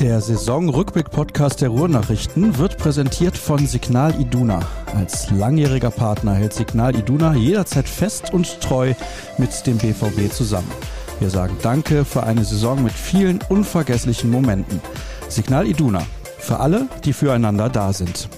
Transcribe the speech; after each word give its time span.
Der 0.00 0.20
Saisonrückblick-Podcast 0.20 1.62
der 1.62 1.70
Ruhrnachrichten 1.70 2.58
wird 2.58 2.76
präsentiert 2.76 3.38
von 3.38 3.66
Signal 3.66 4.20
Iduna. 4.20 4.60
Als 4.94 5.30
langjähriger 5.30 5.90
Partner 5.90 6.34
hält 6.34 6.52
Signal 6.52 6.94
Iduna 6.94 7.34
jederzeit 7.34 7.88
fest 7.88 8.34
und 8.34 8.60
treu 8.60 8.92
mit 9.38 9.66
dem 9.66 9.78
BVB 9.78 10.30
zusammen. 10.30 10.70
Wir 11.18 11.30
sagen 11.30 11.56
Danke 11.62 12.04
für 12.04 12.24
eine 12.24 12.44
Saison 12.44 12.82
mit 12.82 12.92
vielen 12.92 13.40
unvergesslichen 13.48 14.30
Momenten. 14.30 14.82
Signal 15.30 15.66
Iduna. 15.66 16.06
Für 16.38 16.60
alle, 16.60 16.88
die 17.04 17.14
füreinander 17.14 17.70
da 17.70 17.94
sind. 17.94 18.28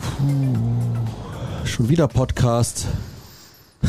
Puh, 0.00 1.64
schon 1.64 1.88
wieder 1.88 2.08
Podcast. 2.08 2.86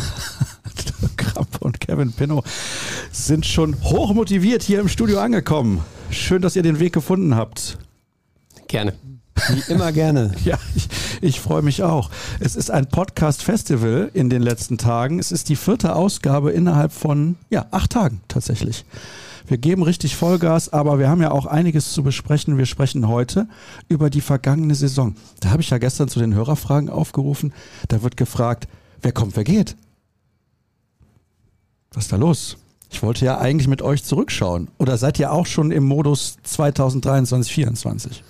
Kramp 1.17 1.57
und 1.59 1.79
Kevin 1.79 2.11
Pinnow 2.13 2.43
sind 3.11 3.45
schon 3.45 3.75
hochmotiviert 3.83 4.63
hier 4.63 4.79
im 4.79 4.87
Studio 4.87 5.19
angekommen. 5.19 5.83
Schön, 6.17 6.41
dass 6.41 6.55
ihr 6.55 6.63
den 6.63 6.79
Weg 6.79 6.93
gefunden 6.93 7.35
habt. 7.35 7.77
Gerne. 8.67 8.93
Wie 9.49 9.71
immer 9.71 9.91
gerne. 9.91 10.33
Ja, 10.43 10.59
ich, 10.75 10.89
ich 11.21 11.39
freue 11.39 11.61
mich 11.61 11.83
auch. 11.83 12.09
Es 12.39 12.55
ist 12.55 12.69
ein 12.71 12.87
Podcast-Festival 12.87 14.11
in 14.13 14.29
den 14.29 14.41
letzten 14.41 14.77
Tagen. 14.77 15.19
Es 15.19 15.31
ist 15.31 15.49
die 15.49 15.55
vierte 15.55 15.95
Ausgabe 15.95 16.51
innerhalb 16.51 16.91
von 16.91 17.37
ja, 17.49 17.67
acht 17.71 17.91
Tagen 17.91 18.21
tatsächlich. 18.27 18.83
Wir 19.45 19.57
geben 19.57 19.83
richtig 19.83 20.15
Vollgas, 20.17 20.73
aber 20.73 20.99
wir 20.99 21.07
haben 21.07 21.21
ja 21.21 21.31
auch 21.31 21.45
einiges 21.45 21.93
zu 21.93 22.03
besprechen. 22.03 22.57
Wir 22.57 22.65
sprechen 22.65 23.07
heute 23.07 23.47
über 23.87 24.09
die 24.09 24.21
vergangene 24.21 24.75
Saison. 24.75 25.15
Da 25.39 25.51
habe 25.51 25.61
ich 25.61 25.69
ja 25.69 25.77
gestern 25.77 26.09
zu 26.09 26.19
den 26.19 26.33
Hörerfragen 26.33 26.89
aufgerufen. 26.89 27.53
Da 27.87 28.03
wird 28.03 28.17
gefragt, 28.17 28.67
wer 29.01 29.13
kommt, 29.13 29.37
wer 29.37 29.45
geht. 29.45 29.77
Was 31.93 32.05
ist 32.05 32.11
da 32.11 32.17
los? 32.17 32.57
Ich 32.89 33.03
wollte 33.03 33.25
ja 33.25 33.37
eigentlich 33.37 33.67
mit 33.67 33.81
euch 33.81 34.03
zurückschauen. 34.03 34.69
Oder 34.77 34.97
seid 34.97 35.19
ihr 35.19 35.31
auch 35.31 35.45
schon 35.45 35.71
im 35.71 35.83
Modus 35.83 36.37
2023, 36.43 37.53
2024? 37.53 38.23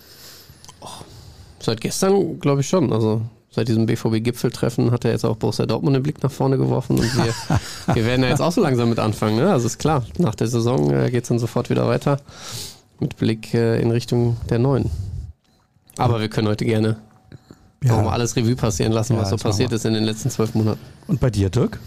Seit 1.59 1.81
gestern 1.81 2.39
glaube 2.39 2.61
ich 2.61 2.67
schon. 2.67 2.91
Also 2.91 3.21
seit 3.51 3.67
diesem 3.67 3.85
BVB-Gipfeltreffen 3.85 4.91
hat 4.91 5.05
er 5.05 5.11
jetzt 5.11 5.25
auch 5.25 5.35
Borussia 5.35 5.65
Dortmund 5.65 5.95
den 5.95 6.03
Blick 6.03 6.21
nach 6.23 6.31
vorne 6.31 6.57
geworfen 6.57 6.97
und 6.99 7.15
wir, 7.15 7.33
wir 7.95 8.05
werden 8.05 8.23
ja 8.23 8.29
jetzt 8.29 8.41
auch 8.41 8.51
so 8.51 8.61
langsam 8.61 8.89
mit 8.89 8.99
anfangen. 8.99 9.35
Ne? 9.35 9.51
Also 9.51 9.67
ist 9.67 9.79
klar, 9.79 10.05
nach 10.17 10.35
der 10.35 10.47
Saison 10.47 10.91
äh, 10.91 11.09
geht 11.11 11.23
es 11.23 11.29
dann 11.29 11.39
sofort 11.39 11.69
wieder 11.69 11.87
weiter 11.87 12.19
mit 12.99 13.17
Blick 13.17 13.53
äh, 13.53 13.81
in 13.81 13.91
Richtung 13.91 14.37
der 14.49 14.59
Neuen. 14.59 14.89
Aber 15.97 16.19
wir 16.19 16.29
können 16.29 16.47
heute 16.47 16.65
gerne 16.65 16.97
ja. 17.83 18.01
mal 18.01 18.13
alles 18.13 18.35
Revue 18.35 18.55
passieren 18.55 18.91
lassen, 18.91 19.13
ja, 19.13 19.21
was 19.21 19.29
so 19.29 19.37
passiert 19.37 19.71
ist 19.71 19.85
in 19.85 19.93
den 19.93 20.03
letzten 20.03 20.29
zwölf 20.29 20.53
Monaten. 20.53 20.79
Und 21.07 21.19
bei 21.19 21.29
dir, 21.29 21.49
Dirk? 21.49 21.79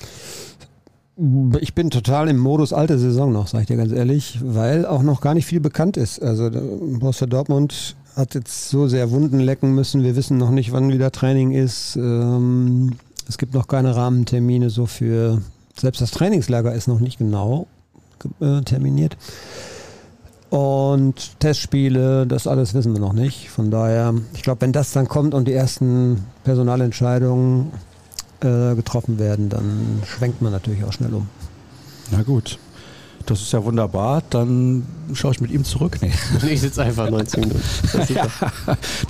Ich 1.60 1.74
bin 1.74 1.90
total 1.90 2.28
im 2.28 2.38
Modus 2.38 2.72
alte 2.72 2.98
Saison 2.98 3.30
noch, 3.30 3.46
sage 3.46 3.62
ich 3.62 3.68
dir 3.68 3.76
ganz 3.76 3.92
ehrlich, 3.92 4.38
weil 4.42 4.86
auch 4.86 5.02
noch 5.02 5.20
gar 5.20 5.34
nicht 5.34 5.44
viel 5.44 5.60
bekannt 5.60 5.98
ist. 5.98 6.22
Also 6.22 6.50
Borussia 6.50 7.26
Dortmund 7.26 7.94
hat 8.16 8.34
jetzt 8.34 8.70
so 8.70 8.88
sehr 8.88 9.10
Wunden 9.10 9.38
lecken 9.38 9.74
müssen. 9.74 10.02
Wir 10.02 10.16
wissen 10.16 10.38
noch 10.38 10.50
nicht, 10.50 10.72
wann 10.72 10.90
wieder 10.90 11.12
Training 11.12 11.52
ist. 11.52 11.96
Ähm, 11.96 12.92
es 13.28 13.36
gibt 13.36 13.52
noch 13.52 13.68
keine 13.68 13.94
Rahmentermine 13.96 14.70
so 14.70 14.86
für. 14.86 15.42
Selbst 15.76 16.00
das 16.00 16.10
Trainingslager 16.10 16.72
ist 16.72 16.88
noch 16.88 17.00
nicht 17.00 17.18
genau 17.18 17.66
äh, 18.40 18.62
terminiert. 18.62 19.16
Und 20.48 21.38
Testspiele, 21.38 22.26
das 22.26 22.46
alles 22.46 22.72
wissen 22.72 22.92
wir 22.94 23.00
noch 23.00 23.12
nicht. 23.12 23.50
Von 23.50 23.70
daher, 23.70 24.14
ich 24.34 24.42
glaube, 24.42 24.62
wenn 24.62 24.72
das 24.72 24.92
dann 24.92 25.06
kommt 25.06 25.34
und 25.34 25.46
die 25.46 25.52
ersten 25.52 26.24
Personalentscheidungen 26.44 27.70
getroffen 28.40 29.18
werden, 29.18 29.48
dann 29.48 30.02
schwenkt 30.06 30.40
man 30.42 30.52
natürlich 30.52 30.84
auch 30.84 30.92
schnell 30.92 31.12
um. 31.14 31.28
Na 32.10 32.22
gut. 32.22 32.58
Das 33.26 33.40
ist 33.40 33.52
ja 33.52 33.62
wunderbar. 33.64 34.22
Dann 34.30 34.84
schaue 35.14 35.32
ich 35.32 35.40
mit 35.40 35.50
ihm 35.50 35.64
zurück. 35.64 35.98
Nee. 36.00 36.12
Ich 36.50 36.60
sitze 36.60 36.82
einfach 36.82 37.08
90 37.08 37.40
Minuten. 37.40 37.62
ja, 38.14 38.26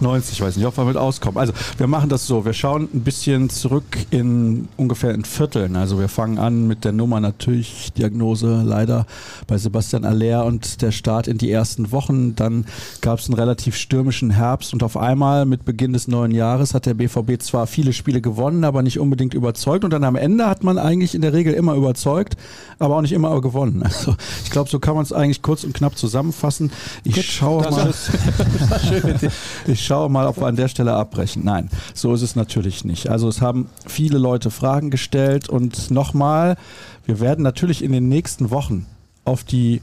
90, 0.01 0.33
ich 0.39 0.41
weiß 0.43 0.57
nicht, 0.57 0.67
ob 0.67 0.77
wir 0.77 0.84
mit 0.84 0.97
auskommen. 0.97 1.39
Also 1.39 1.53
wir 1.79 1.87
machen 1.87 2.09
das 2.09 2.27
so. 2.27 2.45
Wir 2.45 2.53
schauen 2.53 2.89
ein 2.93 3.01
bisschen 3.01 3.49
zurück 3.51 3.84
in 4.11 4.69
ungefähr 4.77 5.15
in 5.15 5.25
Vierteln. 5.25 5.77
Also 5.77 5.99
wir 5.99 6.09
fangen 6.09 6.39
an 6.39 6.67
mit 6.67 6.84
der 6.84 6.93
Nummer 6.93 7.21
natürlich 7.21 7.93
Diagnose 7.97 8.62
leider 8.65 9.07
bei 9.47 9.57
Sebastian 9.59 10.05
Aller 10.05 10.45
und 10.45 10.83
der 10.83 10.93
Start 10.93 11.29
in 11.29 11.39
die 11.39 11.51
ersten 11.51 11.93
Wochen. 11.93 12.34
Dann 12.37 12.67
gab 13.01 13.21
es 13.21 13.27
einen 13.27 13.39
relativ 13.39 13.77
stürmischen 13.77 14.31
Herbst 14.31 14.73
und 14.73 14.83
auf 14.83 14.97
einmal 14.97 15.47
mit 15.47 15.65
Beginn 15.65 15.93
des 15.93 16.09
neuen 16.09 16.33
Jahres 16.33 16.75
hat 16.75 16.87
der 16.87 16.95
BVB 16.95 17.41
zwar 17.41 17.67
viele 17.67 17.93
Spiele 17.93 18.21
gewonnen, 18.21 18.65
aber 18.65 18.83
nicht 18.83 18.99
unbedingt 18.99 19.34
überzeugt. 19.34 19.84
Und 19.84 19.93
dann 19.93 20.05
am 20.05 20.17
Ende 20.17 20.47
hat 20.47 20.63
man 20.65 20.79
eigentlich 20.79 21.15
in 21.15 21.23
der 21.23 21.33
Regel 21.33 21.55
immer 21.55 21.75
überzeugt, 21.75 22.37
aber 22.79 22.97
auch 22.97 23.03
nicht 23.03 23.13
immer 23.13 23.41
gewonnen. 23.41 23.83
Also 24.00 24.16
ich 24.44 24.50
glaube, 24.50 24.71
so 24.71 24.78
kann 24.78 24.94
man 24.94 25.03
es 25.03 25.12
eigentlich 25.12 25.43
kurz 25.43 25.65
und 25.65 25.75
knapp 25.75 25.97
zusammenfassen. 25.99 26.72
Ich 27.05 27.15
Gut, 27.15 27.25
schaue 27.25 27.71
mal. 27.71 27.93
ich 29.66 29.84
schaue 29.84 30.09
mal, 30.09 30.27
ob 30.27 30.38
wir 30.38 30.47
an 30.47 30.56
der 30.56 30.69
Stelle 30.69 30.94
abbrechen. 30.94 31.44
Nein, 31.44 31.69
so 31.94 32.15
ist 32.15 32.22
es 32.22 32.34
natürlich 32.34 32.84
nicht. 32.84 33.09
Also 33.09 33.28
es 33.28 33.41
haben 33.41 33.69
viele 33.87 34.19
Leute 34.19 34.50
Fragen 34.50 34.91
gestellt 34.91 35.49
und 35.49 35.91
nochmal, 35.91 36.56
wir 37.05 37.21
werden 37.21 37.43
natürlich 37.43 37.84
in 37.84 37.93
den 37.93 38.09
nächsten 38.09 38.50
Wochen 38.50 38.87
auf 39.25 39.44
die 39.44 39.83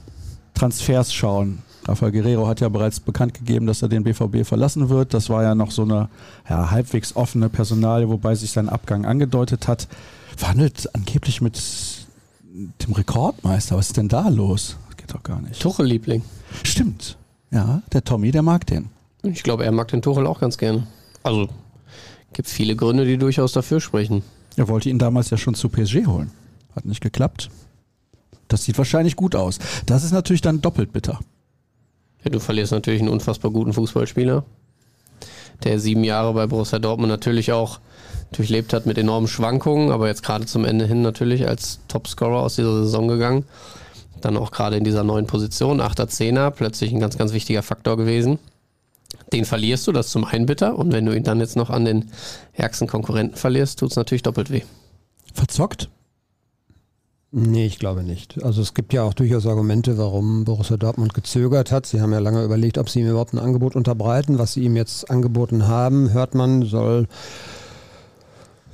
Transfers 0.56 1.14
schauen. 1.14 1.60
Rafael 1.88 2.12
Guerrero 2.12 2.48
hat 2.48 2.60
ja 2.60 2.70
bereits 2.70 3.00
bekannt 3.00 3.34
gegeben, 3.36 3.66
dass 3.68 3.82
er 3.82 3.88
den 3.88 4.04
BVB 4.04 4.46
verlassen 4.46 4.90
wird. 4.90 5.14
Das 5.14 5.30
war 5.30 5.44
ja 5.44 5.56
noch 5.56 5.72
so 5.72 5.84
eine 5.84 6.10
ja, 6.50 6.72
halbwegs 6.72 7.16
offene 7.16 7.50
Personalie, 7.50 8.10
wobei 8.10 8.36
sich 8.36 8.52
sein 8.52 8.68
Abgang 8.68 9.06
angedeutet 9.06 9.68
hat. 9.68 9.88
Verhandelt 10.36 10.94
angeblich 10.94 11.40
mit 11.40 11.56
dem 12.58 12.94
Rekordmeister. 12.94 13.78
Was 13.78 13.88
ist 13.88 13.98
denn 13.98 14.10
da 14.10 14.30
los? 14.30 14.78
Das 14.88 14.98
geht 14.98 15.14
doch 15.14 15.24
gar 15.24 15.42
nicht. 15.42 15.62
Tuchel-Liebling. 15.62 16.24
Stimmt. 16.64 17.18
Ja, 17.52 17.82
der 17.94 18.04
Tommy, 18.04 18.32
der 18.32 18.42
mag 18.42 18.66
den. 18.66 18.90
Ich 19.24 19.44
glaube, 19.44 19.66
er 19.66 19.72
mag 19.72 19.88
den 19.90 20.02
Tuchel 20.02 20.28
auch 20.28 20.40
ganz 20.40 20.58
gerne. 20.58 20.88
Also, 21.24 21.48
gibt 22.34 22.50
viele 22.50 22.76
Gründe, 22.76 23.06
die 23.06 23.18
durchaus 23.18 23.52
dafür 23.52 23.80
sprechen. 23.80 24.24
Er 24.56 24.68
wollte 24.68 24.90
ihn 24.90 25.00
damals 25.00 25.30
ja 25.30 25.38
schon 25.38 25.56
zu 25.56 25.70
PSG 25.70 26.08
holen. 26.08 26.32
Hat 26.76 26.86
nicht 26.86 27.02
geklappt. 27.02 27.50
Das 28.48 28.64
sieht 28.64 28.78
wahrscheinlich 28.78 29.16
gut 29.16 29.36
aus. 29.36 29.60
Das 29.86 30.04
ist 30.04 30.12
natürlich 30.12 30.42
dann 30.42 30.62
doppelt 30.62 30.94
bitter. 30.94 31.20
Ja, 32.24 32.32
du 32.32 32.40
verlierst 32.40 32.72
natürlich 32.72 33.02
einen 33.02 33.10
unfassbar 33.10 33.52
guten 33.52 33.74
Fußballspieler, 33.74 34.44
der 35.64 35.80
sieben 35.80 36.04
Jahre 36.04 36.34
bei 36.34 36.48
Borussia 36.48 36.80
Dortmund 36.80 37.10
natürlich 37.10 37.52
auch 37.52 37.80
durchlebt 38.32 38.74
hat 38.74 38.86
mit 38.86 38.98
enormen 38.98 39.28
Schwankungen, 39.28 39.92
aber 39.92 40.08
jetzt 40.08 40.24
gerade 40.24 40.46
zum 40.46 40.66
Ende 40.66 40.86
hin 40.86 41.02
natürlich 41.02 41.48
als 41.48 41.80
Topscorer 41.88 42.42
aus 42.42 42.56
dieser 42.56 42.84
Saison 42.84 43.08
gegangen. 43.08 43.46
Dann 44.22 44.38
auch 44.38 44.52
gerade 44.52 44.78
in 44.78 44.84
dieser 44.84 45.04
neuen 45.04 45.28
Position, 45.28 45.82
8er, 45.82 46.08
10er, 46.08 46.52
plötzlich 46.52 46.92
ein 46.92 47.00
ganz, 47.00 47.18
ganz 47.18 47.34
wichtiger 47.34 47.64
Faktor 47.64 47.98
gewesen. 47.98 48.40
Den 49.32 49.46
verlierst 49.46 49.88
du, 49.88 49.92
das 49.92 50.10
zum 50.10 50.26
einen 50.26 50.46
bitter. 50.46 50.78
Und 50.78 50.92
wenn 50.92 51.06
du 51.06 51.16
ihn 51.16 51.24
dann 51.24 51.40
jetzt 51.40 51.56
noch 51.56 51.70
an 51.70 51.86
den 51.86 52.12
ärgsten 52.54 52.88
Konkurrenten 52.88 53.38
verlierst, 53.38 53.80
tut 53.80 53.92
es 53.92 53.96
natürlich 53.96 54.24
doppelt 54.24 54.52
weh. 54.52 54.64
Verzockt? 55.34 55.90
Nee, 57.40 57.68
ich 57.68 57.78
glaube 57.78 58.02
nicht. 58.02 58.44
Also 58.44 58.64
es 58.64 58.74
gibt 58.74 58.94
ja 58.94 59.04
auch 59.04 59.14
durchaus 59.14 59.46
Argumente, 59.46 60.00
warum 60.00 60.44
Borussia 60.44 60.76
Dortmund 60.76 61.14
gezögert 61.14 61.72
hat. 61.72 61.86
Sie 61.86 62.02
haben 62.02 62.12
ja 62.12 62.18
lange 62.18 62.44
überlegt, 62.44 62.80
ob 62.80 62.90
sie 62.90 63.02
ihm 63.02 63.10
überhaupt 63.10 63.34
ein 63.34 63.38
Angebot 63.38 63.76
unterbreiten. 63.76 64.40
Was 64.40 64.54
sie 64.54 64.64
ihm 64.64 64.76
jetzt 64.76 65.12
angeboten 65.12 65.68
haben, 65.68 66.14
hört 66.14 66.34
man, 66.34 66.64
soll 66.64 67.08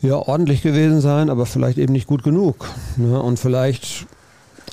ja 0.02 0.16
ordentlich 0.16 0.62
gewesen 0.62 1.02
sein, 1.02 1.30
aber 1.30 1.46
vielleicht 1.46 1.78
eben 1.78 1.92
nicht 1.92 2.08
gut 2.08 2.24
genug. 2.24 2.70
Ne? 2.96 3.22
Und 3.22 3.38
vielleicht, 3.38 4.06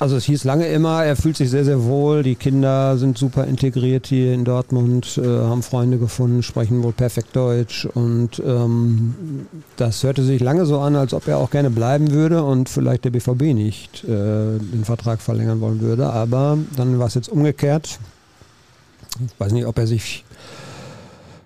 also 0.01 0.15
es 0.15 0.25
hieß 0.25 0.45
lange 0.45 0.65
immer, 0.65 1.05
er 1.05 1.15
fühlt 1.15 1.37
sich 1.37 1.51
sehr, 1.51 1.63
sehr 1.63 1.83
wohl, 1.83 2.23
die 2.23 2.33
Kinder 2.33 2.97
sind 2.97 3.19
super 3.19 3.45
integriert 3.45 4.07
hier 4.07 4.33
in 4.33 4.45
Dortmund, 4.45 5.19
äh, 5.23 5.27
haben 5.27 5.61
Freunde 5.61 5.99
gefunden, 5.99 6.41
sprechen 6.41 6.81
wohl 6.81 6.91
perfekt 6.91 7.35
Deutsch 7.35 7.85
und 7.85 8.41
ähm, 8.43 9.45
das 9.77 10.01
hörte 10.01 10.23
sich 10.23 10.41
lange 10.41 10.65
so 10.65 10.79
an, 10.79 10.95
als 10.95 11.13
ob 11.13 11.27
er 11.27 11.37
auch 11.37 11.51
gerne 11.51 11.69
bleiben 11.69 12.09
würde 12.09 12.43
und 12.43 12.67
vielleicht 12.67 13.05
der 13.05 13.11
BVB 13.11 13.53
nicht 13.53 14.03
äh, 14.05 14.07
den 14.07 14.85
Vertrag 14.85 15.21
verlängern 15.21 15.61
wollen 15.61 15.81
würde, 15.81 16.09
aber 16.09 16.57
dann 16.75 16.97
war 16.97 17.05
es 17.05 17.13
jetzt 17.13 17.29
umgekehrt. 17.29 17.99
Ich 19.23 19.39
weiß 19.39 19.51
nicht, 19.51 19.67
ob 19.67 19.77
er 19.77 19.85
sich 19.85 20.25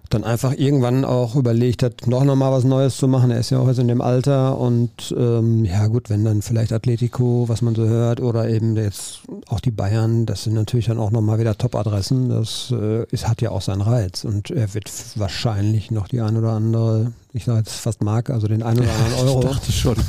dann 0.10 0.24
einfach 0.24 0.54
irgendwann 0.54 1.06
auch 1.06 1.36
überlegt 1.36 1.84
hat, 1.84 2.08
noch 2.08 2.24
nochmal 2.24 2.52
was 2.52 2.64
Neues 2.64 2.98
zu 2.98 3.08
machen. 3.08 3.32
Er 3.32 3.40
ist 3.40 3.50
ja 3.50 3.60
auch 3.60 3.68
jetzt 3.68 3.80
in 3.80 3.88
dem 3.88 4.02
Alter 4.02 4.58
und 4.58 5.14
ähm, 5.18 5.66
ja 5.66 5.88
gut, 5.88 6.10
wenn 6.10 6.24
dann 6.24 6.42
vielleicht 6.42 6.74
Atletico, 6.74 7.46
was 7.48 7.62
man 7.62 7.76
so 7.76 7.86
hört, 7.86 8.22
oder 8.22 8.50
eben 8.50 8.76
jetzt 8.76 9.22
auch 9.48 9.60
die 9.60 9.72
Bayern, 9.72 10.26
das 10.26 10.44
sind 10.44 10.54
natürlich 10.54 10.86
dann 10.88 11.00
auch 11.00 11.12
nochmal 11.12 11.40
wieder 11.40 11.58
Top-Adressen. 11.58 12.30
Das 12.30 12.72
äh, 12.72 13.06
ist, 13.12 13.28
hat 13.28 13.42
ja 13.42 13.52
auch 13.52 13.62
seinen 13.62 13.82
Reiz 13.82 14.24
und 14.24 14.52
er 14.52 14.74
wird 14.74 14.92
wahrscheinlich 15.16 15.92
noch 15.92 16.08
die 16.08 16.22
ein 16.22 16.38
oder 16.38 16.52
andere, 16.52 17.12
ich 17.36 17.44
sage 17.44 17.60
jetzt 17.60 17.74
fast 17.74 18.02
Mark, 18.02 18.30
also 18.30 18.48
den 18.48 18.64
ein 18.64 18.80
oder 18.80 18.90
anderen 18.90 19.14
Euro. 19.28 19.40
ich 19.42 19.46
dachte 19.46 19.72
schon. 19.72 19.96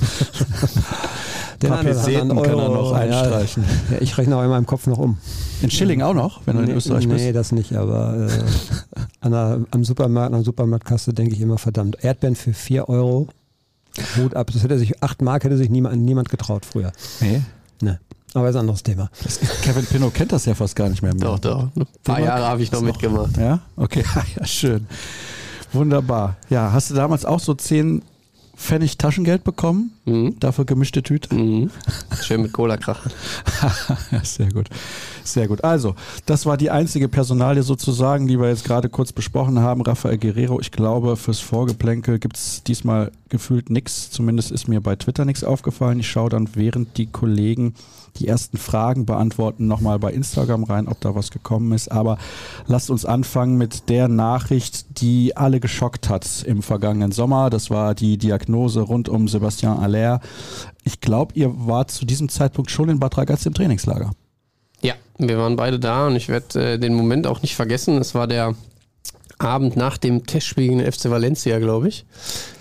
Den 1.62 1.70
paar 1.70 1.82
Peseten 1.82 2.28
kann 2.28 2.58
er 2.58 2.68
noch 2.68 2.92
einstreichen. 2.92 3.64
Ja, 3.90 3.96
ich 4.00 4.18
rechne 4.18 4.36
auch 4.36 4.42
in 4.42 4.50
meinem 4.50 4.66
Kopf 4.66 4.86
noch 4.86 4.98
um. 4.98 5.16
In 5.62 5.70
Schilling 5.70 6.02
auch 6.02 6.12
noch, 6.12 6.42
wenn 6.44 6.56
du 6.56 6.62
nee, 6.62 6.70
in 6.70 6.76
Österreich 6.76 7.08
bist? 7.08 7.24
Nee, 7.24 7.32
das 7.32 7.50
nicht, 7.50 7.72
aber 7.72 8.28
äh, 8.28 9.04
an 9.20 9.32
der, 9.32 9.60
am 9.70 9.82
Supermarkt, 9.82 10.34
an 10.34 10.40
der 10.40 10.44
Supermarktkasse 10.44 11.14
denke 11.14 11.34
ich 11.34 11.40
immer, 11.40 11.56
verdammt, 11.56 12.04
Erdbeeren 12.04 12.36
für 12.36 12.52
4 12.52 12.90
Euro, 12.90 13.28
Hut 14.18 14.36
ab. 14.36 14.50
Das 14.52 14.62
hätte 14.62 14.78
sich, 14.78 15.02
8 15.02 15.22
Mark 15.22 15.44
hätte 15.44 15.56
sich 15.56 15.70
niemand, 15.70 15.96
niemand 16.02 16.28
getraut 16.28 16.66
früher. 16.66 16.92
Nee. 17.20 17.40
Ne. 17.80 18.00
Aber 18.34 18.50
ist 18.50 18.56
ein 18.56 18.60
anderes 18.60 18.82
Thema. 18.82 19.08
Kevin 19.62 19.86
Pinot 19.86 20.12
kennt 20.12 20.32
das 20.32 20.44
ja 20.44 20.54
fast 20.54 20.76
gar 20.76 20.90
nicht 20.90 21.00
mehr. 21.00 21.14
Doch, 21.14 21.38
doch. 21.38 21.70
Ein 21.74 21.86
paar 22.04 22.20
Jahre 22.20 22.44
habe 22.44 22.62
ich 22.62 22.70
noch 22.70 22.82
mitgemacht. 22.82 23.38
Ja, 23.38 23.60
okay, 23.76 24.04
ja, 24.38 24.46
schön. 24.46 24.86
Wunderbar. 25.72 26.36
Ja, 26.50 26.72
hast 26.72 26.90
du 26.90 26.94
damals 26.94 27.24
auch 27.24 27.40
so 27.40 27.54
10 27.54 28.02
Pfennig 28.56 28.96
Taschengeld 28.96 29.44
bekommen? 29.44 29.92
Mhm. 30.06 30.40
Dafür 30.40 30.64
gemischte 30.64 31.02
Tüte? 31.02 31.34
Mhm. 31.34 31.70
Schön 32.22 32.40
mit 32.40 32.52
Cola 32.52 32.78
krachen. 32.78 33.12
sehr 34.22 34.50
gut. 34.50 34.68
Sehr 35.24 35.46
gut. 35.46 35.62
Also, 35.62 35.94
das 36.24 36.46
war 36.46 36.56
die 36.56 36.70
einzige 36.70 37.08
Personalie 37.08 37.62
sozusagen, 37.62 38.26
die 38.26 38.40
wir 38.40 38.48
jetzt 38.48 38.64
gerade 38.64 38.88
kurz 38.88 39.12
besprochen 39.12 39.58
haben. 39.58 39.82
Rafael 39.82 40.16
Guerrero, 40.16 40.58
ich 40.58 40.70
glaube, 40.72 41.16
fürs 41.16 41.40
Vorgeplänkel 41.40 42.18
gibt 42.18 42.38
es 42.38 42.62
diesmal 42.62 43.12
gefühlt 43.28 43.68
nichts. 43.68 44.10
Zumindest 44.10 44.50
ist 44.50 44.68
mir 44.68 44.80
bei 44.80 44.96
Twitter 44.96 45.26
nichts 45.26 45.44
aufgefallen. 45.44 46.00
Ich 46.00 46.08
schaue 46.08 46.30
dann, 46.30 46.48
während 46.54 46.96
die 46.96 47.06
Kollegen 47.06 47.74
die 48.16 48.28
ersten 48.28 48.56
Fragen 48.58 49.06
beantworten, 49.06 49.66
nochmal 49.66 49.98
bei 49.98 50.12
Instagram 50.12 50.64
rein, 50.64 50.88
ob 50.88 51.00
da 51.00 51.14
was 51.14 51.30
gekommen 51.30 51.72
ist. 51.72 51.90
Aber 51.90 52.18
lasst 52.66 52.90
uns 52.90 53.04
anfangen 53.04 53.56
mit 53.56 53.88
der 53.88 54.08
Nachricht, 54.08 55.00
die 55.00 55.36
alle 55.36 55.60
geschockt 55.60 56.08
hat 56.08 56.42
im 56.44 56.62
vergangenen 56.62 57.12
Sommer. 57.12 57.50
Das 57.50 57.70
war 57.70 57.94
die 57.94 58.18
Diagnose 58.18 58.80
rund 58.80 59.08
um 59.08 59.28
Sebastian 59.28 59.78
Aller. 59.78 60.20
Ich 60.84 61.00
glaube, 61.00 61.34
ihr 61.34 61.52
wart 61.66 61.90
zu 61.90 62.04
diesem 62.04 62.28
Zeitpunkt 62.28 62.70
schon 62.70 62.88
in 62.88 63.00
Bad 63.00 63.16
Ragaz 63.18 63.46
im 63.46 63.54
Trainingslager. 63.54 64.10
Ja, 64.82 64.94
wir 65.18 65.38
waren 65.38 65.56
beide 65.56 65.78
da 65.78 66.06
und 66.06 66.16
ich 66.16 66.28
werde 66.28 66.74
äh, 66.74 66.78
den 66.78 66.94
Moment 66.94 67.26
auch 67.26 67.42
nicht 67.42 67.56
vergessen. 67.56 67.98
Es 67.98 68.14
war 68.14 68.26
der 68.26 68.54
Abend 69.38 69.76
nach 69.76 69.98
dem 69.98 70.24
Testspiel 70.26 70.68
gegen 70.68 70.78
den 70.78 70.90
FC 70.90 71.10
Valencia, 71.10 71.58
glaube 71.58 71.88
ich. 71.88 72.06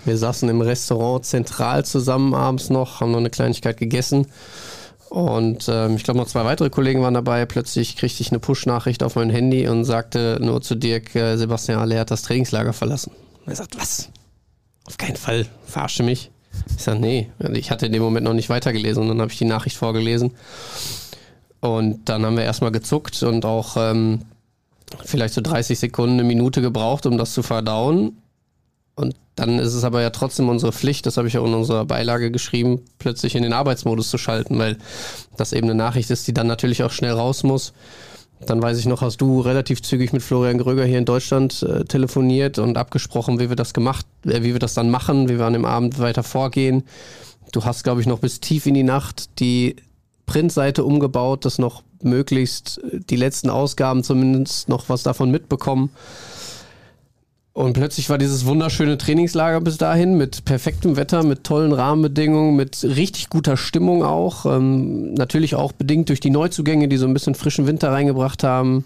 Wir 0.04 0.18
saßen 0.18 0.48
im 0.48 0.60
Restaurant 0.60 1.24
zentral 1.24 1.84
zusammen 1.84 2.34
abends 2.34 2.68
noch, 2.68 3.00
haben 3.00 3.12
noch 3.12 3.18
eine 3.18 3.30
Kleinigkeit 3.30 3.78
gegessen. 3.78 4.26
Und 5.08 5.68
ähm, 5.68 5.96
ich 5.96 6.02
glaube, 6.02 6.18
noch 6.18 6.26
zwei 6.26 6.44
weitere 6.44 6.70
Kollegen 6.70 7.02
waren 7.02 7.14
dabei. 7.14 7.46
Plötzlich 7.46 7.96
kriegte 7.96 8.22
ich 8.22 8.30
eine 8.30 8.40
Push-Nachricht 8.40 9.02
auf 9.02 9.14
mein 9.14 9.30
Handy 9.30 9.68
und 9.68 9.84
sagte 9.84 10.38
nur 10.40 10.62
zu 10.62 10.74
Dirk, 10.74 11.14
äh, 11.14 11.36
Sebastian 11.36 11.78
Aller 11.78 12.00
hat 12.00 12.10
das 12.10 12.22
Trainingslager 12.22 12.72
verlassen. 12.72 13.12
Und 13.44 13.52
er 13.52 13.56
sagt, 13.56 13.78
was? 13.78 14.10
Auf 14.84 14.98
keinen 14.98 15.16
Fall, 15.16 15.46
verarsche 15.66 16.02
mich. 16.02 16.30
Ich 16.76 16.82
sage, 16.82 16.98
nee, 16.98 17.30
ich 17.52 17.70
hatte 17.70 17.86
in 17.86 17.92
dem 17.92 18.02
Moment 18.02 18.24
noch 18.24 18.32
nicht 18.32 18.48
weitergelesen 18.48 19.02
und 19.02 19.08
dann 19.10 19.20
habe 19.20 19.30
ich 19.30 19.38
die 19.38 19.44
Nachricht 19.44 19.76
vorgelesen. 19.76 20.32
Und 21.60 22.08
dann 22.08 22.24
haben 22.24 22.36
wir 22.36 22.44
erstmal 22.44 22.72
gezuckt 22.72 23.22
und 23.22 23.44
auch 23.44 23.76
ähm, 23.76 24.22
vielleicht 25.04 25.34
so 25.34 25.40
30 25.40 25.78
Sekunden, 25.78 26.14
eine 26.14 26.24
Minute 26.24 26.62
gebraucht, 26.62 27.06
um 27.06 27.18
das 27.18 27.32
zu 27.32 27.42
verdauen. 27.42 28.16
Und 28.96 29.14
dann 29.34 29.58
ist 29.58 29.74
es 29.74 29.84
aber 29.84 30.00
ja 30.00 30.08
trotzdem 30.08 30.48
unsere 30.48 30.72
Pflicht, 30.72 31.04
das 31.04 31.18
habe 31.18 31.28
ich 31.28 31.34
ja 31.34 31.44
in 31.44 31.52
unserer 31.52 31.84
Beilage 31.84 32.30
geschrieben, 32.30 32.80
plötzlich 32.98 33.34
in 33.36 33.42
den 33.42 33.52
Arbeitsmodus 33.52 34.08
zu 34.08 34.16
schalten, 34.16 34.58
weil 34.58 34.78
das 35.36 35.52
eben 35.52 35.66
eine 35.66 35.74
Nachricht 35.74 36.10
ist, 36.10 36.26
die 36.26 36.32
dann 36.32 36.46
natürlich 36.46 36.82
auch 36.82 36.90
schnell 36.90 37.12
raus 37.12 37.42
muss. 37.42 37.74
Dann 38.40 38.62
weiß 38.62 38.78
ich 38.78 38.86
noch, 38.86 39.02
hast 39.02 39.18
du 39.18 39.40
relativ 39.40 39.82
zügig 39.82 40.14
mit 40.14 40.22
Florian 40.22 40.58
Gröger 40.58 40.84
hier 40.84 40.98
in 40.98 41.04
Deutschland 41.04 41.62
äh, 41.62 41.84
telefoniert 41.84 42.58
und 42.58 42.78
abgesprochen, 42.78 43.38
wie 43.38 43.50
wir 43.50 43.56
das 43.56 43.74
gemacht, 43.74 44.06
äh, 44.24 44.42
wie 44.42 44.52
wir 44.52 44.58
das 44.58 44.74
dann 44.74 44.90
machen, 44.90 45.28
wie 45.28 45.38
wir 45.38 45.44
an 45.44 45.52
dem 45.52 45.64
Abend 45.66 45.98
weiter 45.98 46.22
vorgehen. 46.22 46.84
Du 47.52 47.64
hast, 47.64 47.84
glaube 47.84 48.00
ich, 48.00 48.06
noch 48.06 48.18
bis 48.18 48.40
tief 48.40 48.66
in 48.66 48.74
die 48.74 48.82
Nacht 48.82 49.38
die 49.40 49.76
Printseite 50.26 50.84
umgebaut, 50.84 51.44
dass 51.44 51.58
noch 51.58 51.82
möglichst 52.02 52.78
äh, 52.78 53.00
die 53.00 53.16
letzten 53.16 53.50
Ausgaben 53.50 54.02
zumindest 54.02 54.68
noch 54.68 54.88
was 54.88 55.02
davon 55.02 55.30
mitbekommen. 55.30 55.90
Und 57.56 57.72
plötzlich 57.72 58.10
war 58.10 58.18
dieses 58.18 58.44
wunderschöne 58.44 58.98
Trainingslager 58.98 59.62
bis 59.62 59.78
dahin 59.78 60.18
mit 60.18 60.44
perfektem 60.44 60.96
Wetter, 60.96 61.22
mit 61.22 61.42
tollen 61.42 61.72
Rahmenbedingungen, 61.72 62.54
mit 62.54 62.84
richtig 62.84 63.30
guter 63.30 63.56
Stimmung 63.56 64.04
auch. 64.04 64.44
Ähm, 64.44 65.14
natürlich 65.14 65.54
auch 65.54 65.72
bedingt 65.72 66.10
durch 66.10 66.20
die 66.20 66.28
Neuzugänge, 66.28 66.86
die 66.86 66.98
so 66.98 67.06
ein 67.06 67.14
bisschen 67.14 67.34
frischen 67.34 67.66
Winter 67.66 67.92
reingebracht 67.92 68.44
haben. 68.44 68.84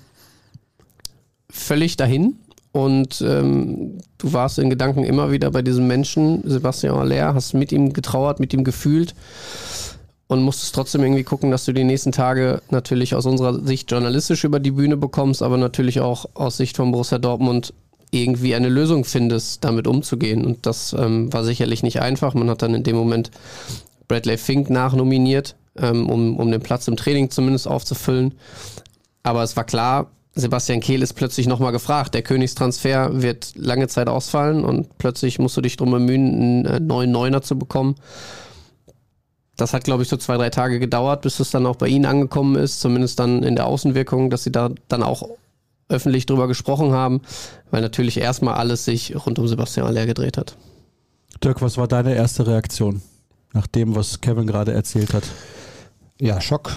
Völlig 1.50 1.96
dahin. 1.96 2.36
Und 2.70 3.20
ähm, 3.26 3.98
du 4.18 4.32
warst 4.32 4.60
in 4.60 4.70
Gedanken 4.70 5.02
immer 5.02 5.32
wieder 5.32 5.50
bei 5.50 5.62
diesem 5.62 5.88
Menschen, 5.88 6.48
Sebastian 6.48 6.94
Aller, 6.94 7.34
hast 7.34 7.54
mit 7.54 7.72
ihm 7.72 7.92
getrauert, 7.92 8.38
mit 8.38 8.54
ihm 8.54 8.62
gefühlt 8.62 9.16
und 10.28 10.44
musstest 10.44 10.76
trotzdem 10.76 11.02
irgendwie 11.02 11.24
gucken, 11.24 11.50
dass 11.50 11.64
du 11.64 11.72
die 11.72 11.82
nächsten 11.82 12.12
Tage 12.12 12.62
natürlich 12.70 13.16
aus 13.16 13.26
unserer 13.26 13.66
Sicht 13.66 13.90
journalistisch 13.90 14.44
über 14.44 14.60
die 14.60 14.70
Bühne 14.70 14.96
bekommst, 14.96 15.42
aber 15.42 15.56
natürlich 15.56 15.98
auch 15.98 16.26
aus 16.34 16.56
Sicht 16.56 16.76
von 16.76 16.92
Borussia 16.92 17.18
Dortmund 17.18 17.72
irgendwie 18.10 18.54
eine 18.54 18.68
Lösung 18.68 19.04
findest, 19.04 19.64
damit 19.64 19.86
umzugehen. 19.86 20.44
Und 20.44 20.66
das 20.66 20.92
ähm, 20.92 21.32
war 21.32 21.44
sicherlich 21.44 21.82
nicht 21.82 22.00
einfach. 22.00 22.34
Man 22.34 22.50
hat 22.50 22.62
dann 22.62 22.74
in 22.74 22.82
dem 22.82 22.96
Moment 22.96 23.30
Bradley 24.08 24.38
Fink 24.38 24.70
nachnominiert, 24.70 25.56
ähm, 25.76 26.08
um, 26.08 26.36
um 26.36 26.50
den 26.50 26.60
Platz 26.60 26.88
im 26.88 26.96
Training 26.96 27.30
zumindest 27.30 27.68
aufzufüllen. 27.68 28.34
Aber 29.22 29.42
es 29.42 29.56
war 29.56 29.64
klar, 29.64 30.10
Sebastian 30.34 30.80
Kehl 30.80 31.02
ist 31.02 31.14
plötzlich 31.14 31.46
nochmal 31.46 31.72
gefragt. 31.72 32.14
Der 32.14 32.22
Königstransfer 32.22 33.22
wird 33.22 33.52
lange 33.56 33.88
Zeit 33.88 34.08
ausfallen 34.08 34.64
und 34.64 34.98
plötzlich 34.98 35.38
musst 35.38 35.56
du 35.56 35.60
dich 35.60 35.76
drum 35.76 35.90
bemühen, 35.90 36.34
einen 36.34 36.66
äh, 36.66 36.80
neuen 36.80 37.10
Neuner 37.10 37.42
zu 37.42 37.58
bekommen. 37.58 37.96
Das 39.56 39.74
hat, 39.74 39.84
glaube 39.84 40.02
ich, 40.02 40.08
so 40.08 40.16
zwei, 40.16 40.36
drei 40.36 40.48
Tage 40.48 40.78
gedauert, 40.78 41.22
bis 41.22 41.38
es 41.38 41.50
dann 41.50 41.66
auch 41.66 41.76
bei 41.76 41.88
Ihnen 41.88 42.06
angekommen 42.06 42.56
ist, 42.56 42.80
zumindest 42.80 43.18
dann 43.18 43.42
in 43.42 43.56
der 43.56 43.66
Außenwirkung, 43.66 44.30
dass 44.30 44.44
Sie 44.44 44.52
da 44.52 44.70
dann 44.88 45.02
auch 45.02 45.28
öffentlich 45.90 46.26
drüber 46.26 46.48
gesprochen 46.48 46.92
haben, 46.92 47.20
weil 47.70 47.82
natürlich 47.82 48.16
erstmal 48.18 48.54
alles 48.54 48.84
sich 48.84 49.14
rund 49.26 49.38
um 49.38 49.48
Sebastian 49.48 49.86
Aller 49.86 50.06
gedreht 50.06 50.38
hat. 50.38 50.56
Dirk, 51.42 51.62
was 51.62 51.76
war 51.76 51.88
deine 51.88 52.14
erste 52.14 52.46
Reaktion 52.46 53.02
nach 53.52 53.66
dem, 53.66 53.94
was 53.94 54.20
Kevin 54.20 54.46
gerade 54.46 54.72
erzählt 54.72 55.14
hat? 55.14 55.24
Ja, 56.20 56.38
Schock. 56.40 56.72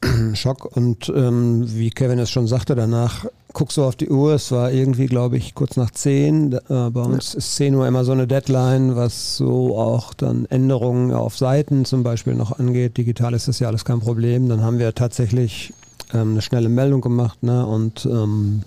Schock. 0.32 0.64
Und 0.74 1.12
ähm, 1.14 1.64
wie 1.66 1.90
Kevin 1.90 2.18
es 2.18 2.30
schon 2.30 2.46
sagte, 2.46 2.74
danach 2.74 3.26
guckst 3.52 3.76
du 3.76 3.84
auf 3.84 3.94
die 3.94 4.08
Uhr. 4.08 4.34
Es 4.34 4.50
war 4.52 4.72
irgendwie, 4.72 5.06
glaube 5.06 5.36
ich, 5.36 5.54
kurz 5.54 5.76
nach 5.76 5.90
10. 5.90 6.52
Äh, 6.52 6.58
bei 6.68 7.02
uns 7.02 7.34
ja. 7.34 7.38
ist 7.38 7.56
10 7.56 7.74
Uhr 7.74 7.86
immer 7.86 8.04
so 8.06 8.12
eine 8.12 8.26
Deadline, 8.26 8.96
was 8.96 9.36
so 9.36 9.78
auch 9.78 10.14
dann 10.14 10.46
Änderungen 10.46 11.12
auf 11.12 11.36
Seiten 11.36 11.84
zum 11.84 12.02
Beispiel 12.02 12.34
noch 12.34 12.58
angeht. 12.58 12.96
Digital 12.96 13.34
ist 13.34 13.48
das 13.48 13.58
ja 13.58 13.68
alles 13.68 13.84
kein 13.84 14.00
Problem. 14.00 14.48
Dann 14.48 14.62
haben 14.62 14.78
wir 14.78 14.94
tatsächlich 14.94 15.74
ähm, 16.12 16.32
eine 16.32 16.42
schnelle 16.42 16.68
Meldung 16.68 17.00
gemacht. 17.00 17.42
Ne? 17.42 17.66
Und 17.66 18.06
ähm, 18.06 18.62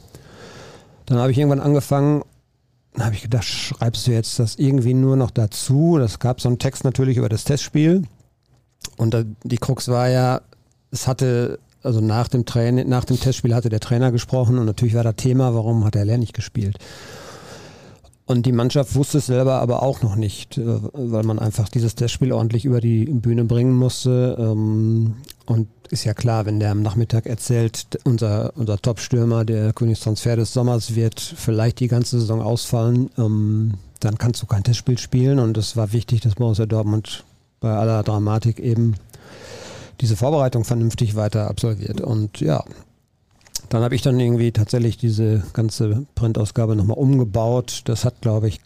dann 1.06 1.18
habe 1.18 1.32
ich 1.32 1.38
irgendwann 1.38 1.60
angefangen, 1.60 2.24
dann 2.94 3.06
habe 3.06 3.16
ich 3.16 3.22
gedacht, 3.22 3.46
schreibst 3.46 4.08
du 4.08 4.12
jetzt 4.12 4.40
das 4.40 4.56
irgendwie 4.56 4.94
nur 4.94 5.16
noch 5.16 5.32
dazu? 5.32 5.98
Das 6.00 6.20
gab 6.20 6.42
so 6.42 6.50
einen 6.50 6.60
Text 6.60 6.84
natürlich 6.84 7.18
über 7.18 7.30
das 7.30 7.44
Testspiel. 7.44 8.04
Und 8.98 9.16
die 9.44 9.58
Krux 9.58 9.88
war 9.88 10.10
ja, 10.10 10.42
es 10.92 11.08
hatte, 11.08 11.60
also 11.84 12.02
nach 12.02 12.28
dem 12.28 12.46
Training, 12.46 12.90
nach 12.90 13.06
dem 13.06 13.20
Testspiel 13.20 13.56
hatte 13.56 13.70
der 13.70 13.80
Trainer 13.80 14.12
gesprochen 14.12 14.58
und 14.58 14.66
natürlich 14.66 14.96
war 14.96 15.04
das 15.04 15.16
Thema, 15.16 15.54
warum 15.54 15.86
hat 15.86 15.96
er 15.96 16.06
Lehr 16.06 16.18
nicht 16.18 16.34
gespielt. 16.34 16.78
Und 18.30 18.46
die 18.46 18.52
Mannschaft 18.52 18.94
wusste 18.94 19.18
es 19.18 19.26
selber 19.26 19.56
aber 19.60 19.82
auch 19.82 20.04
noch 20.04 20.16
nicht, 20.16 20.60
äh, 20.60 20.64
weil 20.94 21.24
man 21.24 21.40
einfach 21.40 21.68
dieses 21.68 21.96
Testspiel 21.96 22.32
ordentlich 22.32 22.64
über 22.64 22.80
die 22.80 23.06
Bühne 23.06 23.44
bringen 23.44 23.74
musste. 23.74 24.38
Ähm, 24.40 25.16
und 25.48 25.68
ist 25.90 26.04
ja 26.04 26.14
klar, 26.14 26.46
wenn 26.46 26.60
der 26.60 26.70
am 26.70 26.84
Nachmittag 26.84 27.26
erzählt, 27.26 27.88
unser, 28.04 28.56
unser 28.56 28.80
Top-Stürmer, 28.80 29.46
der 29.46 29.74
Königstransfer 29.74 30.36
des 30.36 30.54
Sommers, 30.54 30.94
wird 30.94 31.20
vielleicht 31.20 31.80
die 31.80 31.88
ganze 31.88 32.20
Saison 32.20 32.40
ausfallen, 32.40 33.10
ähm, 33.18 33.74
dann 34.00 34.20
kannst 34.20 34.44
du 34.44 34.46
kein 34.46 34.64
Testspiel 34.64 35.00
spielen. 35.00 35.40
Und 35.40 35.58
es 35.58 35.76
war 35.76 35.92
wichtig, 35.92 36.22
dass 36.22 36.36
Borussia 36.36 36.68
Dortmund 36.68 37.24
bei 37.62 37.72
aller 37.72 38.04
Dramatik 38.04 38.60
eben 38.60 38.94
diese 40.02 40.16
Vorbereitung 40.16 40.66
vernünftig 40.66 41.16
weiter 41.16 41.50
absolviert. 41.50 42.00
Und 42.00 42.42
ja, 42.42 42.64
dann 43.70 43.84
habe 43.84 43.96
ich 43.96 44.02
dann 44.02 44.20
irgendwie 44.20 44.52
tatsächlich 44.52 44.98
diese 44.98 45.44
ganze 45.54 46.06
Printausgabe 46.16 46.76
nochmal 46.76 46.98
umgebaut. 46.98 47.82
Das 47.86 48.06
hat, 48.06 48.22
glaube 48.22 48.48
ich, 48.48 48.60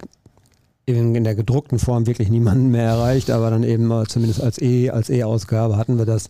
in 0.85 1.23
der 1.23 1.35
gedruckten 1.35 1.79
Form 1.79 2.07
wirklich 2.07 2.29
niemanden 2.29 2.69
mehr 2.69 2.85
erreicht, 2.85 3.29
aber 3.29 3.49
dann 3.49 3.63
eben 3.63 3.91
zumindest 4.07 4.41
als 4.41 4.61
E, 4.61 4.89
als 4.89 5.09
E-Ausgabe 5.09 5.77
hatten 5.77 5.97
wir 5.97 6.05
das. 6.05 6.27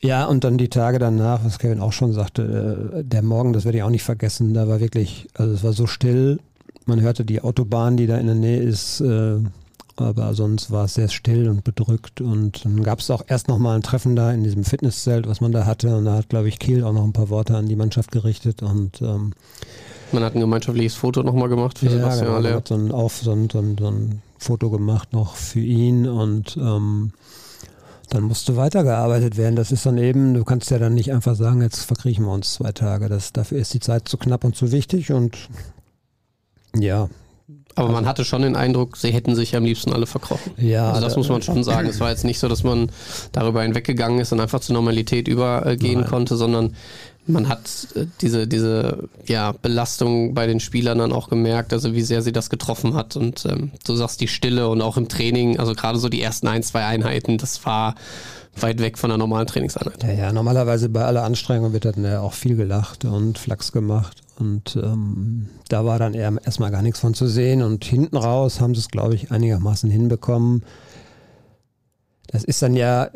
Ja, 0.00 0.26
und 0.26 0.44
dann 0.44 0.58
die 0.58 0.68
Tage 0.68 0.98
danach, 0.98 1.44
was 1.44 1.58
Kevin 1.58 1.80
auch 1.80 1.92
schon 1.92 2.12
sagte, 2.12 2.92
äh, 2.98 3.04
der 3.04 3.22
Morgen, 3.22 3.52
das 3.52 3.64
werde 3.64 3.78
ich 3.78 3.84
auch 3.84 3.90
nicht 3.90 4.04
vergessen, 4.04 4.54
da 4.54 4.68
war 4.68 4.78
wirklich, 4.78 5.26
also 5.34 5.52
es 5.54 5.64
war 5.64 5.72
so 5.72 5.86
still, 5.86 6.38
man 6.84 7.00
hörte 7.00 7.24
die 7.24 7.40
Autobahn, 7.40 7.96
die 7.96 8.06
da 8.06 8.16
in 8.18 8.26
der 8.26 8.36
Nähe 8.36 8.60
ist, 8.60 9.00
äh, 9.00 9.38
aber 10.00 10.34
sonst 10.34 10.70
war 10.70 10.84
es 10.84 10.94
sehr 10.94 11.08
still 11.08 11.48
und 11.48 11.64
bedrückt. 11.64 12.20
Und 12.20 12.64
dann 12.64 12.82
gab 12.82 13.00
es 13.00 13.10
auch 13.10 13.22
erst 13.26 13.48
nochmal 13.48 13.76
ein 13.76 13.82
Treffen 13.82 14.16
da 14.16 14.32
in 14.32 14.44
diesem 14.44 14.64
Fitnesszelt, 14.64 15.28
was 15.28 15.40
man 15.40 15.52
da 15.52 15.66
hatte. 15.66 15.96
Und 15.96 16.04
da 16.04 16.14
hat, 16.14 16.28
glaube 16.28 16.48
ich, 16.48 16.58
Kiel 16.58 16.84
auch 16.84 16.92
noch 16.92 17.04
ein 17.04 17.12
paar 17.12 17.28
Worte 17.28 17.56
an 17.56 17.66
die 17.66 17.76
Mannschaft 17.76 18.12
gerichtet. 18.12 18.62
Und 18.62 19.00
ähm, 19.02 19.32
man 20.12 20.22
hat 20.22 20.34
ein 20.34 20.40
gemeinschaftliches 20.40 20.94
Foto 20.94 21.22
nochmal 21.22 21.48
gemacht 21.48 21.78
für 21.78 21.86
ja, 21.86 21.92
Sebastian 21.92 22.26
genau, 22.26 22.40
Man 22.40 22.54
hat 22.54 22.68
so 22.68 22.74
ein, 22.74 22.92
auf, 22.92 23.16
so, 23.16 23.32
ein, 23.32 23.50
so, 23.50 23.58
ein, 23.58 23.76
so 23.78 23.88
ein 23.88 24.22
Foto 24.38 24.70
gemacht 24.70 25.12
noch 25.12 25.34
für 25.34 25.60
ihn 25.60 26.06
und 26.06 26.56
ähm, 26.56 27.12
dann 28.10 28.22
musste 28.22 28.56
weitergearbeitet 28.56 29.36
werden. 29.36 29.56
Das 29.56 29.72
ist 29.72 29.84
dann 29.84 29.98
eben, 29.98 30.34
du 30.34 30.44
kannst 30.44 30.70
ja 30.70 30.78
dann 30.78 30.94
nicht 30.94 31.12
einfach 31.12 31.34
sagen, 31.34 31.62
jetzt 31.62 31.80
verkriechen 31.80 32.24
wir 32.24 32.32
uns 32.32 32.54
zwei 32.54 32.72
Tage. 32.72 33.08
Das, 33.08 33.32
dafür 33.32 33.58
ist 33.58 33.74
die 33.74 33.80
Zeit 33.80 34.08
zu 34.08 34.16
knapp 34.16 34.44
und 34.44 34.54
zu 34.54 34.70
wichtig 34.70 35.12
und 35.12 35.48
ja, 36.76 37.08
Aber 37.76 37.90
man 37.90 38.06
hatte 38.06 38.24
schon 38.24 38.42
den 38.42 38.56
Eindruck, 38.56 38.96
sie 38.96 39.10
hätten 39.12 39.34
sich 39.36 39.54
am 39.54 39.64
liebsten 39.64 39.92
alle 39.92 40.06
verkrochen. 40.06 40.52
Ja, 40.56 40.88
also 40.88 41.00
das 41.02 41.12
da- 41.12 41.18
muss 41.18 41.28
man 41.28 41.42
schon 41.42 41.62
sagen. 41.64 41.88
Es 41.88 42.00
war 42.00 42.10
jetzt 42.10 42.24
nicht 42.24 42.38
so, 42.38 42.48
dass 42.48 42.64
man 42.64 42.90
darüber 43.32 43.62
hinweggegangen 43.62 44.18
ist 44.18 44.32
und 44.32 44.40
einfach 44.40 44.60
zur 44.60 44.74
Normalität 44.74 45.28
übergehen 45.28 46.00
Nein. 46.00 46.08
konnte, 46.10 46.36
sondern 46.36 46.74
man 47.28 47.48
hat 47.48 47.60
äh, 47.94 48.06
diese, 48.20 48.46
diese 48.46 49.08
ja, 49.26 49.52
Belastung 49.52 50.32
bei 50.34 50.46
den 50.46 50.58
Spielern 50.60 50.98
dann 50.98 51.12
auch 51.12 51.28
gemerkt, 51.28 51.72
also 51.72 51.92
wie 51.92 52.02
sehr 52.02 52.22
sie 52.22 52.32
das 52.32 52.50
getroffen 52.50 52.94
hat. 52.94 53.14
Und 53.16 53.44
ähm, 53.46 53.72
du 53.84 53.94
sagst 53.96 54.20
die 54.20 54.28
Stille 54.28 54.68
und 54.68 54.80
auch 54.80 54.96
im 54.96 55.08
Training, 55.08 55.58
also 55.58 55.74
gerade 55.74 55.98
so 55.98 56.08
die 56.08 56.22
ersten 56.22 56.48
ein, 56.48 56.62
zwei 56.62 56.84
Einheiten, 56.86 57.36
das 57.36 57.66
war 57.66 57.94
weit 58.58 58.80
weg 58.80 58.96
von 58.96 59.10
der 59.10 59.18
normalen 59.18 59.46
Trainingseinheit. 59.46 60.02
Ja, 60.02 60.12
ja, 60.12 60.32
normalerweise 60.32 60.88
bei 60.88 61.04
aller 61.04 61.24
Anstrengung 61.24 61.74
wird 61.74 61.84
dann 61.84 62.02
ja 62.04 62.20
auch 62.20 62.32
viel 62.32 62.56
gelacht 62.56 63.04
und 63.04 63.38
Flachs 63.38 63.70
gemacht. 63.72 64.22
Und 64.38 64.76
ähm, 64.76 65.48
da 65.68 65.84
war 65.84 65.98
dann 65.98 66.14
erstmal 66.14 66.70
gar 66.70 66.82
nichts 66.82 67.00
von 67.00 67.14
zu 67.14 67.26
sehen. 67.26 67.62
Und 67.62 67.84
hinten 67.84 68.16
raus 68.16 68.60
haben 68.60 68.74
sie 68.74 68.80
es, 68.80 68.88
glaube 68.88 69.14
ich, 69.14 69.30
einigermaßen 69.30 69.90
hinbekommen. 69.90 70.62
Das 72.26 72.44
ist 72.44 72.60
dann 72.60 72.74
ja, 72.74 73.08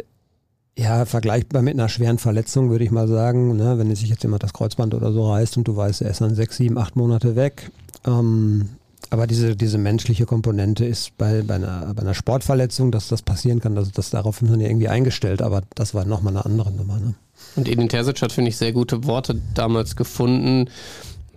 ja 0.78 1.04
vergleichbar 1.04 1.62
mit 1.62 1.74
einer 1.74 1.88
schweren 1.88 2.18
Verletzung, 2.18 2.70
würde 2.70 2.84
ich 2.84 2.90
mal 2.90 3.08
sagen. 3.08 3.56
Ne? 3.56 3.78
Wenn 3.78 3.94
sich 3.94 4.08
jetzt 4.08 4.22
jemand 4.22 4.42
das 4.42 4.52
Kreuzband 4.52 4.94
oder 4.94 5.12
so 5.12 5.30
reißt 5.30 5.56
und 5.58 5.68
du 5.68 5.76
weißt, 5.76 6.02
er 6.02 6.10
ist 6.10 6.20
dann 6.20 6.34
sechs, 6.34 6.56
sieben, 6.56 6.78
acht 6.78 6.96
Monate 6.96 7.36
weg. 7.36 7.70
Ähm, 8.06 8.70
aber 9.10 9.26
diese, 9.26 9.56
diese 9.56 9.76
menschliche 9.76 10.24
Komponente 10.24 10.84
ist 10.84 11.18
bei, 11.18 11.42
bei, 11.42 11.56
einer, 11.56 11.92
bei 11.94 12.02
einer 12.02 12.14
Sportverletzung, 12.14 12.92
dass 12.92 13.08
das 13.08 13.22
passieren 13.22 13.60
kann, 13.60 13.74
das, 13.74 13.90
das 13.90 14.10
darauf 14.10 14.38
sind 14.38 14.56
wir 14.58 14.66
irgendwie 14.66 14.88
eingestellt. 14.88 15.42
Aber 15.42 15.62
das 15.74 15.94
war 15.94 16.04
nochmal 16.04 16.36
eine 16.36 16.44
andere 16.44 16.70
Nummer. 16.70 16.98
Ne? 16.98 17.14
Und 17.56 17.68
Edin 17.68 17.88
Terzic 17.88 18.22
hat, 18.22 18.32
finde 18.32 18.50
ich, 18.50 18.56
sehr 18.56 18.72
gute 18.72 19.04
Worte 19.04 19.40
damals 19.54 19.96
gefunden, 19.96 20.70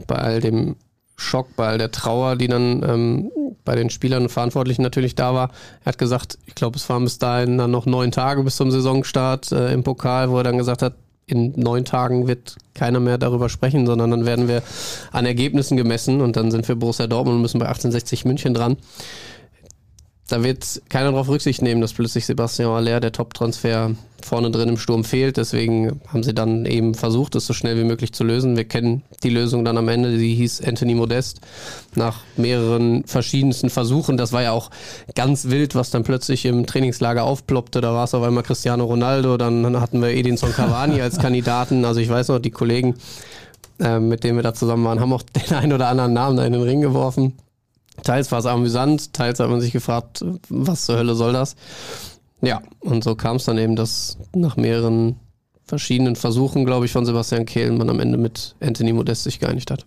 bei 0.08 0.16
all 0.16 0.40
dem 0.40 0.76
Schock, 1.16 1.56
bei 1.56 1.68
all 1.68 1.78
der 1.78 1.92
Trauer, 1.92 2.36
die 2.36 2.48
dann 2.48 2.84
ähm, 2.84 3.32
bei 3.66 3.76
den 3.76 3.90
Spielern 3.90 4.24
und 4.24 4.30
Verantwortlichen 4.30 4.82
natürlich 4.82 5.16
da 5.16 5.34
war. 5.34 5.52
Er 5.82 5.88
hat 5.88 5.98
gesagt, 5.98 6.38
ich 6.46 6.56
glaube, 6.56 6.78
es 6.78 6.90
waren 6.90 7.04
bis 7.04 7.20
dahin 7.20 7.58
dann 7.58 7.72
noch 7.72 7.86
neun 7.86 8.12
Tage 8.12 8.44
bis 8.44 8.56
zum 8.56 8.72
Saisonstart 8.72 9.52
äh, 9.52 9.72
im 9.74 9.84
Pokal, 9.84 10.30
wo 10.30 10.38
er 10.38 10.44
dann 10.44 10.58
gesagt 10.58 10.82
hat, 10.82 10.96
in 11.26 11.54
neun 11.56 11.86
Tagen 11.86 12.28
wird 12.28 12.58
keiner 12.74 13.00
mehr 13.00 13.18
darüber 13.18 13.48
sprechen, 13.48 13.86
sondern 13.86 14.12
dann 14.12 14.26
werden 14.26 14.48
wir 14.48 14.62
an 15.12 15.26
Ergebnissen 15.26 15.78
gemessen 15.78 16.22
und 16.22 16.36
dann 16.36 16.52
sind 16.52 16.68
wir 16.68 16.76
Borussia 16.76 17.08
Dortmund 17.08 17.38
und 17.38 17.42
müssen 17.42 17.60
bei 17.60 17.68
1860 17.68 18.26
München 18.26 18.54
dran. 18.54 18.78
Da 20.30 20.44
wird 20.44 20.82
keiner 20.90 21.12
darauf 21.12 21.28
Rücksicht 21.28 21.62
nehmen, 21.62 21.82
dass 21.82 21.94
plötzlich 21.94 22.26
Sebastian 22.26 22.72
Aller, 22.72 23.00
der 23.00 23.12
Top-Transfer, 23.12 23.92
vorne 24.24 24.52
drin 24.52 24.70
im 24.70 24.78
Sturm 24.78 25.04
fehlt. 25.04 25.38
Deswegen 25.38 26.02
haben 26.08 26.24
sie 26.24 26.34
dann 26.34 26.66
eben 26.66 26.96
versucht, 26.96 27.36
es 27.36 27.46
so 27.46 27.54
schnell 27.54 27.78
wie 27.78 27.84
möglich 27.84 28.14
zu 28.14 28.24
lösen. 28.24 28.56
Wir 28.56 28.64
kennen 28.66 29.04
die 29.24 29.30
Lösung 29.30 29.66
dann 29.66 29.78
am 29.78 29.88
Ende, 29.90 30.18
die 30.18 30.34
hieß 30.36 30.64
Anthony 30.64 30.96
Modest. 30.96 31.42
Nach 31.96 32.22
mehreren 32.38 33.04
verschiedensten 33.06 33.70
Versuchen, 33.70 34.18
das 34.18 34.32
war 34.32 34.42
ja 34.42 34.52
auch 34.52 34.72
ganz 35.16 35.50
wild, 35.50 35.76
was 35.76 35.92
dann 35.92 36.04
plötzlich 36.04 36.46
im 36.46 36.66
Trainingslager 36.66 37.24
aufploppte. 37.24 37.82
Da 37.82 37.94
war 37.94 38.06
es 38.06 38.14
auf 38.14 38.24
einmal 38.24 38.44
Cristiano 38.44 38.86
Ronaldo, 38.86 39.38
dann 39.38 39.80
hatten 39.80 40.02
wir 40.02 40.10
Edinson 40.10 40.54
Cavani 40.54 41.02
als 41.02 41.20
Kandidaten. 41.20 41.86
Also 41.86 42.00
ich 42.00 42.10
weiß 42.10 42.30
noch, 42.30 42.40
die 42.40 42.52
Kollegen, 42.52 42.96
äh, 43.80 44.00
mit 44.00 44.24
denen 44.24 44.38
wir 44.38 44.44
da 44.44 44.54
zusammen 44.54 44.86
waren, 44.86 45.00
haben 45.00 45.14
auch 45.14 45.24
den 45.24 45.56
einen 45.56 45.74
oder 45.74 45.90
anderen 45.90 46.14
Namen 46.14 46.38
da 46.38 46.46
in 46.46 46.54
den 46.54 46.64
Ring 46.64 46.82
geworfen. 46.82 47.34
Teils 48.02 48.32
war 48.32 48.40
es 48.40 48.46
amüsant, 48.46 49.14
teils 49.14 49.40
hat 49.40 49.50
man 49.50 49.62
sich 49.62 49.72
gefragt, 49.72 50.26
was 50.50 50.86
zur 50.86 50.98
Hölle 50.98 51.16
soll 51.16 51.34
das? 51.34 51.56
Ja, 52.42 52.62
und 52.80 53.04
so 53.04 53.16
kam 53.16 53.38
es 53.38 53.46
dann 53.46 53.58
eben, 53.58 53.76
dass 53.76 54.18
nach 54.36 54.58
mehreren 54.58 55.18
verschiedenen 55.66 56.16
Versuchen, 56.16 56.66
glaube 56.66 56.86
ich, 56.86 56.92
von 56.92 57.06
Sebastian 57.06 57.46
Kehl 57.46 57.72
man 57.72 57.90
am 57.90 58.00
Ende 58.00 58.18
mit 58.18 58.56
Anthony 58.60 58.94
Modest 58.94 59.24
sich 59.24 59.40
geeinigt 59.40 59.72
hat. 59.72 59.86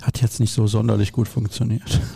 Hat 0.00 0.22
jetzt 0.22 0.40
nicht 0.40 0.52
so 0.52 0.66
sonderlich 0.66 1.12
gut 1.12 1.28
funktioniert. 1.28 2.00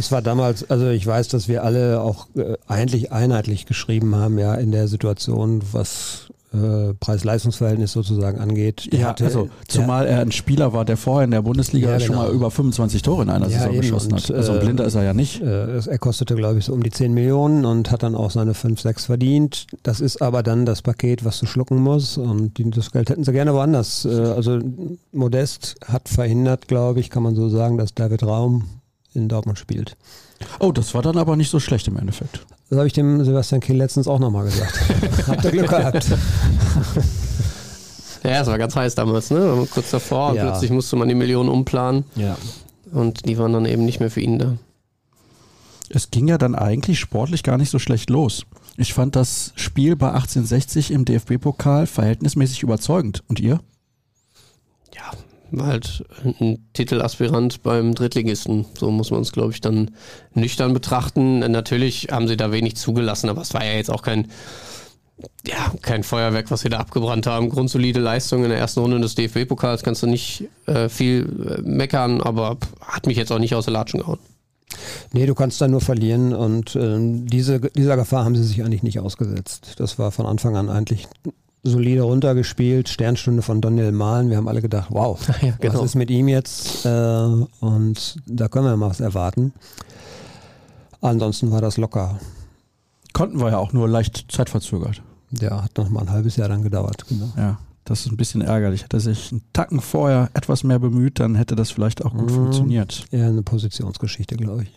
Es 0.00 0.12
war 0.12 0.22
damals, 0.22 0.70
also 0.70 0.90
ich 0.90 1.04
weiß, 1.04 1.26
dass 1.26 1.48
wir 1.48 1.64
alle 1.64 2.00
auch 2.00 2.28
äh, 2.36 2.56
eigentlich 2.68 3.10
einheitlich 3.10 3.66
geschrieben 3.66 4.14
haben, 4.14 4.38
ja, 4.38 4.54
in 4.54 4.70
der 4.70 4.86
Situation, 4.86 5.60
was 5.72 6.32
äh, 6.52 6.94
Preis-Leistungs-Verhältnis 6.98 7.92
sozusagen 7.92 8.38
angeht. 8.38 8.88
Der 8.92 9.00
Ja, 9.00 9.06
hatte- 9.08 9.24
also 9.26 9.48
zumal 9.68 10.06
er 10.06 10.20
ein 10.20 10.32
Spieler 10.32 10.72
war, 10.72 10.84
der 10.84 10.96
vorher 10.96 11.24
in 11.24 11.30
der 11.30 11.42
Bundesliga 11.42 11.90
Ja, 11.90 12.00
schon 12.00 12.16
genau. 12.16 12.26
mal 12.28 12.32
über 12.32 12.50
25 12.50 13.02
Tore 13.02 13.22
in 13.22 13.30
einer 13.30 13.48
Ja, 13.48 13.58
Saison 13.60 13.76
geschossen 13.76 14.14
hat. 14.14 14.30
Und, 14.30 14.36
Also 14.36 14.52
ein 14.52 14.58
äh, 14.58 14.60
Blinder 14.64 14.84
ist 14.86 14.94
er 14.94 15.02
ja 15.04 15.14
nicht. 15.14 15.40
Äh, 15.42 15.78
er 15.78 15.98
kostete, 15.98 16.34
glaube 16.36 16.58
ich, 16.58 16.64
so 16.64 16.72
um 16.72 16.82
die 16.82 16.90
10 16.90 17.12
Millionen 17.12 17.64
und 17.64 17.90
hat 17.90 18.02
dann 18.02 18.14
auch 18.14 18.30
seine 18.30 18.54
5, 18.54 18.80
6 18.80 19.06
verdient. 19.06 19.66
Das 19.82 20.00
ist 20.00 20.22
aber 20.22 20.42
dann 20.42 20.64
das 20.64 20.82
Paket, 20.82 21.24
was 21.24 21.38
du 21.40 21.46
schlucken 21.46 21.78
musst. 21.82 22.16
Und 22.18 22.56
die, 22.58 22.70
das 22.70 22.90
Geld 22.92 23.10
hätten 23.10 23.24
sie 23.24 23.32
gerne 23.32 23.52
woanders. 23.54 24.04
Äh, 24.04 24.08
also 24.10 24.58
Modest 25.12 25.76
hat 25.86 26.08
verhindert, 26.08 26.68
glaube 26.68 27.00
ich, 27.00 27.10
kann 27.10 27.22
man 27.22 27.34
so 27.34 27.48
sagen, 27.48 27.76
dass 27.78 27.94
David 27.94 28.22
Raum 28.22 28.64
in 29.18 29.28
Dortmund 29.28 29.58
spielt. 29.58 29.96
Oh, 30.60 30.72
das 30.72 30.94
war 30.94 31.02
dann 31.02 31.18
aber 31.18 31.36
nicht 31.36 31.50
so 31.50 31.60
schlecht 31.60 31.88
im 31.88 31.96
Endeffekt. 31.96 32.40
Das 32.70 32.76
habe 32.78 32.86
ich 32.86 32.92
dem 32.92 33.24
Sebastian 33.24 33.60
Kehl 33.60 33.76
letztens 33.76 34.06
auch 34.08 34.18
nochmal 34.18 34.44
gesagt. 34.44 34.78
Habt 35.26 35.44
ihr 35.44 35.50
Glück 35.50 35.68
gehabt. 35.70 36.06
Ja, 38.24 38.40
es 38.42 38.48
war 38.48 38.58
ganz 38.58 38.74
heiß 38.74 38.94
damals, 38.96 39.30
ne? 39.30 39.66
Kurz 39.72 39.90
davor 39.90 40.30
und 40.30 40.36
Ja. 40.36 40.50
plötzlich 40.50 40.70
musste 40.72 40.96
man 40.96 41.08
die 41.08 41.14
Millionen 41.14 41.48
umplanen 41.48 42.04
Ja. 42.16 42.36
und 42.92 43.26
die 43.28 43.38
waren 43.38 43.52
dann 43.52 43.64
eben 43.64 43.84
nicht 43.84 44.00
mehr 44.00 44.10
für 44.10 44.20
ihn 44.20 44.38
da. 44.40 44.56
Es 45.88 46.10
ging 46.10 46.26
ja 46.28 46.36
dann 46.36 46.54
eigentlich 46.56 46.98
sportlich 46.98 47.42
gar 47.44 47.56
nicht 47.58 47.70
so 47.70 47.78
schlecht 47.78 48.10
los. 48.10 48.44
Ich 48.76 48.92
fand 48.92 49.14
das 49.16 49.52
Spiel 49.54 49.94
bei 49.96 50.08
1860 50.08 50.90
im 50.90 51.04
DFB-Pokal 51.04 51.86
verhältnismäßig 51.86 52.62
überzeugend. 52.64 53.22
Und 53.28 53.40
ihr? 53.40 53.60
Ja, 54.94 55.12
war 55.50 55.66
halt 55.66 56.04
ein 56.40 56.68
Titelaspirant 56.72 57.62
beim 57.62 57.94
Drittligisten. 57.94 58.66
So 58.78 58.90
muss 58.90 59.10
man 59.10 59.22
es, 59.22 59.32
glaube 59.32 59.52
ich, 59.52 59.60
dann 59.60 59.90
nüchtern 60.34 60.72
betrachten. 60.72 61.40
Natürlich 61.40 62.08
haben 62.10 62.28
sie 62.28 62.36
da 62.36 62.52
wenig 62.52 62.76
zugelassen, 62.76 63.28
aber 63.28 63.42
es 63.42 63.54
war 63.54 63.64
ja 63.64 63.72
jetzt 63.72 63.90
auch 63.90 64.02
kein, 64.02 64.28
ja, 65.46 65.72
kein 65.82 66.02
Feuerwerk, 66.02 66.50
was 66.50 66.60
sie 66.60 66.68
da 66.68 66.78
abgebrannt 66.78 67.26
haben. 67.26 67.48
Grundsolide 67.48 68.00
Leistung 68.00 68.44
in 68.44 68.50
der 68.50 68.58
ersten 68.58 68.80
Runde 68.80 69.00
des 69.00 69.14
DFB-Pokals 69.14 69.82
kannst 69.82 70.02
du 70.02 70.06
nicht 70.06 70.48
äh, 70.66 70.88
viel 70.88 71.58
äh, 71.58 71.62
meckern, 71.62 72.20
aber 72.20 72.58
hat 72.80 73.06
mich 73.06 73.16
jetzt 73.16 73.32
auch 73.32 73.38
nicht 73.38 73.54
aus 73.54 73.64
der 73.64 73.74
Latschen 73.74 74.00
gehauen. 74.00 74.18
Nee, 75.12 75.26
du 75.26 75.34
kannst 75.34 75.60
da 75.60 75.68
nur 75.68 75.80
verlieren 75.80 76.34
und 76.34 76.76
ähm, 76.76 77.26
diese, 77.26 77.60
dieser 77.60 77.96
Gefahr 77.96 78.24
haben 78.24 78.36
sie 78.36 78.44
sich 78.44 78.62
eigentlich 78.62 78.82
nicht 78.82 79.00
ausgesetzt. 79.00 79.74
Das 79.78 79.98
war 79.98 80.12
von 80.12 80.26
Anfang 80.26 80.56
an 80.56 80.68
eigentlich 80.68 81.08
solide 81.62 82.02
runtergespielt, 82.02 82.88
Sternstunde 82.88 83.42
von 83.42 83.60
Daniel 83.60 83.92
Mahlen. 83.92 84.30
Wir 84.30 84.36
haben 84.36 84.48
alle 84.48 84.62
gedacht, 84.62 84.88
wow, 84.90 85.18
Ja, 85.42 85.54
genau. 85.60 85.74
was 85.74 85.84
ist 85.86 85.94
mit 85.96 86.10
ihm 86.10 86.28
jetzt? 86.28 86.84
Äh, 86.86 86.88
und 87.60 88.16
da 88.26 88.48
können 88.48 88.66
wir 88.66 88.76
mal 88.76 88.90
was 88.90 89.00
erwarten. 89.00 89.52
Ansonsten 91.00 91.50
war 91.50 91.60
das 91.60 91.76
locker. 91.76 92.18
Konnten 93.12 93.40
wir 93.40 93.50
ja 93.50 93.58
auch 93.58 93.72
nur 93.72 93.88
leicht 93.88 94.26
zeitverzögert. 94.30 95.02
Der 95.30 95.62
hat 95.62 95.76
noch 95.76 95.88
mal 95.90 96.00
ein 96.02 96.10
halbes 96.10 96.36
Jahr 96.36 96.48
dann 96.48 96.62
gedauert. 96.62 97.04
Genau. 97.08 97.28
Ja, 97.36 97.58
das 97.84 98.00
ist 98.00 98.12
ein 98.12 98.16
bisschen 98.16 98.40
ärgerlich. 98.40 98.82
Hätte 98.84 98.96
er 98.96 99.00
sich 99.00 99.30
einen 99.32 99.42
Tacken 99.52 99.80
vorher 99.80 100.30
etwas 100.34 100.64
mehr 100.64 100.78
bemüht, 100.78 101.20
dann 101.20 101.34
hätte 101.34 101.54
das 101.54 101.70
vielleicht 101.70 102.04
auch 102.04 102.12
gut 102.12 102.30
Mhm. 102.30 102.34
funktioniert. 102.34 103.04
Eher 103.10 103.26
eine 103.28 103.42
Positionsgeschichte, 103.42 104.36
glaube 104.36 104.64
ich. 104.64 104.72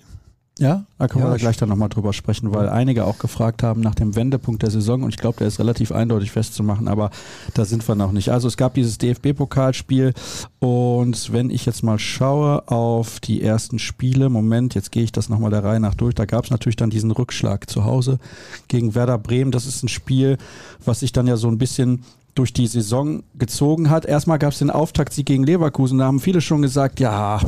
Ja, 0.61 0.85
da 0.99 1.07
können 1.07 1.23
Ja, 1.23 1.31
wir 1.31 1.35
ich- 1.37 1.41
gleich 1.41 1.57
dann 1.57 1.69
nochmal 1.69 1.89
drüber 1.89 2.13
sprechen, 2.13 2.53
weil 2.53 2.69
einige 2.69 3.05
auch 3.05 3.17
gefragt 3.17 3.63
haben 3.63 3.81
nach 3.81 3.95
dem 3.95 4.15
Wendepunkt 4.15 4.61
der 4.61 4.69
Saison 4.69 5.01
und 5.01 5.09
ich 5.09 5.17
glaube, 5.17 5.39
der 5.39 5.47
ist 5.47 5.57
relativ 5.59 5.91
eindeutig 5.91 6.29
festzumachen, 6.29 6.87
aber 6.87 7.09
da 7.55 7.65
sind 7.65 7.87
wir 7.87 7.95
noch 7.95 8.11
nicht. 8.11 8.29
Also 8.29 8.47
es 8.47 8.57
gab 8.57 8.75
dieses 8.75 8.99
DFB-Pokalspiel 8.99 10.13
und 10.59 11.33
wenn 11.33 11.49
ich 11.49 11.65
jetzt 11.65 11.81
mal 11.83 11.97
schaue 11.97 12.67
auf 12.67 13.19
die 13.19 13.41
ersten 13.41 13.79
Spiele, 13.79 14.29
Moment, 14.29 14.75
jetzt 14.75 14.91
gehe 14.91 15.03
ich 15.03 15.11
das 15.11 15.29
nochmal 15.29 15.49
der 15.49 15.63
Reihe 15.63 15.79
nach 15.79 15.95
durch, 15.95 16.13
da 16.13 16.25
gab 16.25 16.45
es 16.45 16.51
natürlich 16.51 16.75
dann 16.75 16.91
diesen 16.91 17.09
Rückschlag 17.09 17.67
zu 17.67 17.83
Hause 17.85 18.19
gegen 18.67 18.93
Werder 18.93 19.17
Bremen. 19.17 19.49
Das 19.49 19.65
ist 19.65 19.81
ein 19.83 19.87
Spiel, 19.89 20.37
was 20.85 20.99
sich 20.99 21.11
dann 21.11 21.25
ja 21.25 21.37
so 21.37 21.47
ein 21.47 21.57
bisschen 21.57 22.03
durch 22.35 22.53
die 22.53 22.67
Saison 22.67 23.23
gezogen 23.35 23.89
hat. 23.89 24.05
Erstmal 24.05 24.39
gab 24.39 24.53
es 24.53 24.59
den 24.59 24.69
Auftaktsieg 24.69 25.25
gegen 25.25 25.43
Leverkusen. 25.43 25.97
Da 25.97 26.05
haben 26.05 26.19
viele 26.19 26.41
schon 26.41 26.61
gesagt, 26.61 26.99
ja, 26.99 27.41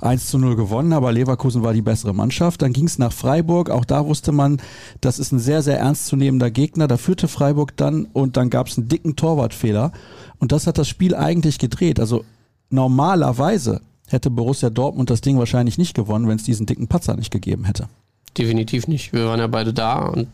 1 0.00 0.28
zu 0.28 0.38
0 0.38 0.56
gewonnen, 0.56 0.92
aber 0.92 1.12
Leverkusen 1.12 1.62
war 1.62 1.72
die 1.72 1.82
bessere 1.82 2.14
Mannschaft. 2.14 2.62
Dann 2.62 2.72
ging 2.72 2.86
es 2.86 2.98
nach 2.98 3.12
Freiburg. 3.12 3.70
Auch 3.70 3.84
da 3.84 4.06
wusste 4.06 4.32
man, 4.32 4.60
das 5.00 5.18
ist 5.18 5.32
ein 5.32 5.38
sehr, 5.38 5.62
sehr 5.62 5.78
ernstzunehmender 5.78 6.50
Gegner. 6.50 6.86
Da 6.86 6.96
führte 6.96 7.26
Freiburg 7.26 7.76
dann 7.76 8.06
und 8.12 8.36
dann 8.36 8.50
gab 8.50 8.68
es 8.68 8.78
einen 8.78 8.88
dicken 8.88 9.16
Torwartfehler. 9.16 9.92
Und 10.38 10.52
das 10.52 10.66
hat 10.66 10.78
das 10.78 10.88
Spiel 10.88 11.14
eigentlich 11.14 11.58
gedreht. 11.58 11.98
Also 11.98 12.24
normalerweise 12.70 13.80
hätte 14.08 14.30
Borussia 14.30 14.70
Dortmund 14.70 15.10
das 15.10 15.20
Ding 15.20 15.38
wahrscheinlich 15.38 15.78
nicht 15.78 15.94
gewonnen, 15.94 16.28
wenn 16.28 16.36
es 16.36 16.44
diesen 16.44 16.66
dicken 16.66 16.86
Patzer 16.86 17.16
nicht 17.16 17.30
gegeben 17.30 17.64
hätte. 17.64 17.88
Definitiv 18.36 18.86
nicht. 18.86 19.12
Wir 19.12 19.26
waren 19.26 19.40
ja 19.40 19.46
beide 19.46 19.72
da 19.72 20.06
und 20.06 20.28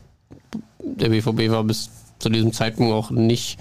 der 0.80 1.08
BVB 1.08 1.50
war 1.50 1.64
bis 1.64 1.90
zu 2.18 2.28
diesem 2.28 2.52
Zeitpunkt 2.52 2.92
auch 2.92 3.10
nicht 3.10 3.58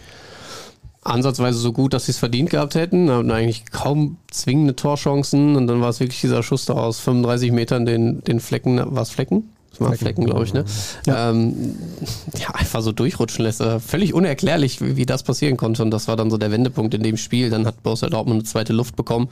ansatzweise 1.03 1.57
so 1.57 1.71
gut, 1.71 1.93
dass 1.93 2.05
sie 2.05 2.11
es 2.11 2.17
verdient 2.17 2.49
gehabt 2.49 2.75
hätten. 2.75 3.09
Hatten 3.09 3.31
eigentlich 3.31 3.65
kaum 3.71 4.17
zwingende 4.29 4.75
Torchancen 4.75 5.55
und 5.55 5.67
dann 5.67 5.81
war 5.81 5.89
es 5.89 5.99
wirklich 5.99 6.21
dieser 6.21 6.43
Schuss 6.43 6.65
da 6.65 6.73
aus 6.73 6.99
35 6.99 7.51
Metern, 7.51 7.85
den, 7.85 8.23
den 8.23 8.39
Flecken, 8.39 8.77
war 8.77 9.01
es 9.01 9.09
Flecken? 9.09 9.49
Das 9.71 9.81
war 9.81 9.93
Flecken, 9.93 10.25
glaube 10.25 10.43
ich, 10.43 10.53
ne? 10.53 10.65
Ja. 11.05 11.29
Ähm, 11.29 11.75
ja, 12.39 12.49
einfach 12.49 12.81
so 12.81 12.91
durchrutschen 12.91 13.45
lässt. 13.45 13.61
Äh, 13.61 13.79
Völlig 13.79 14.13
unerklärlich, 14.13 14.81
wie, 14.81 14.95
wie 14.95 15.05
das 15.05 15.23
passieren 15.23 15.55
konnte. 15.55 15.83
Und 15.83 15.91
das 15.91 16.07
war 16.07 16.15
dann 16.15 16.31
so 16.31 16.37
der 16.37 16.51
Wendepunkt 16.51 16.93
in 16.95 17.03
dem 17.03 17.17
Spiel. 17.17 17.49
Dann 17.51 17.67
hat 17.67 17.83
Borussia 17.83 18.09
Dortmund 18.09 18.39
eine 18.39 18.43
zweite 18.43 18.73
Luft 18.73 18.95
bekommen. 18.95 19.29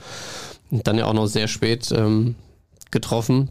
Und 0.70 0.86
dann 0.86 0.98
ja 0.98 1.06
auch 1.06 1.14
noch 1.14 1.26
sehr 1.28 1.48
spät 1.48 1.92
ähm, 1.92 2.36
getroffen. 2.92 3.50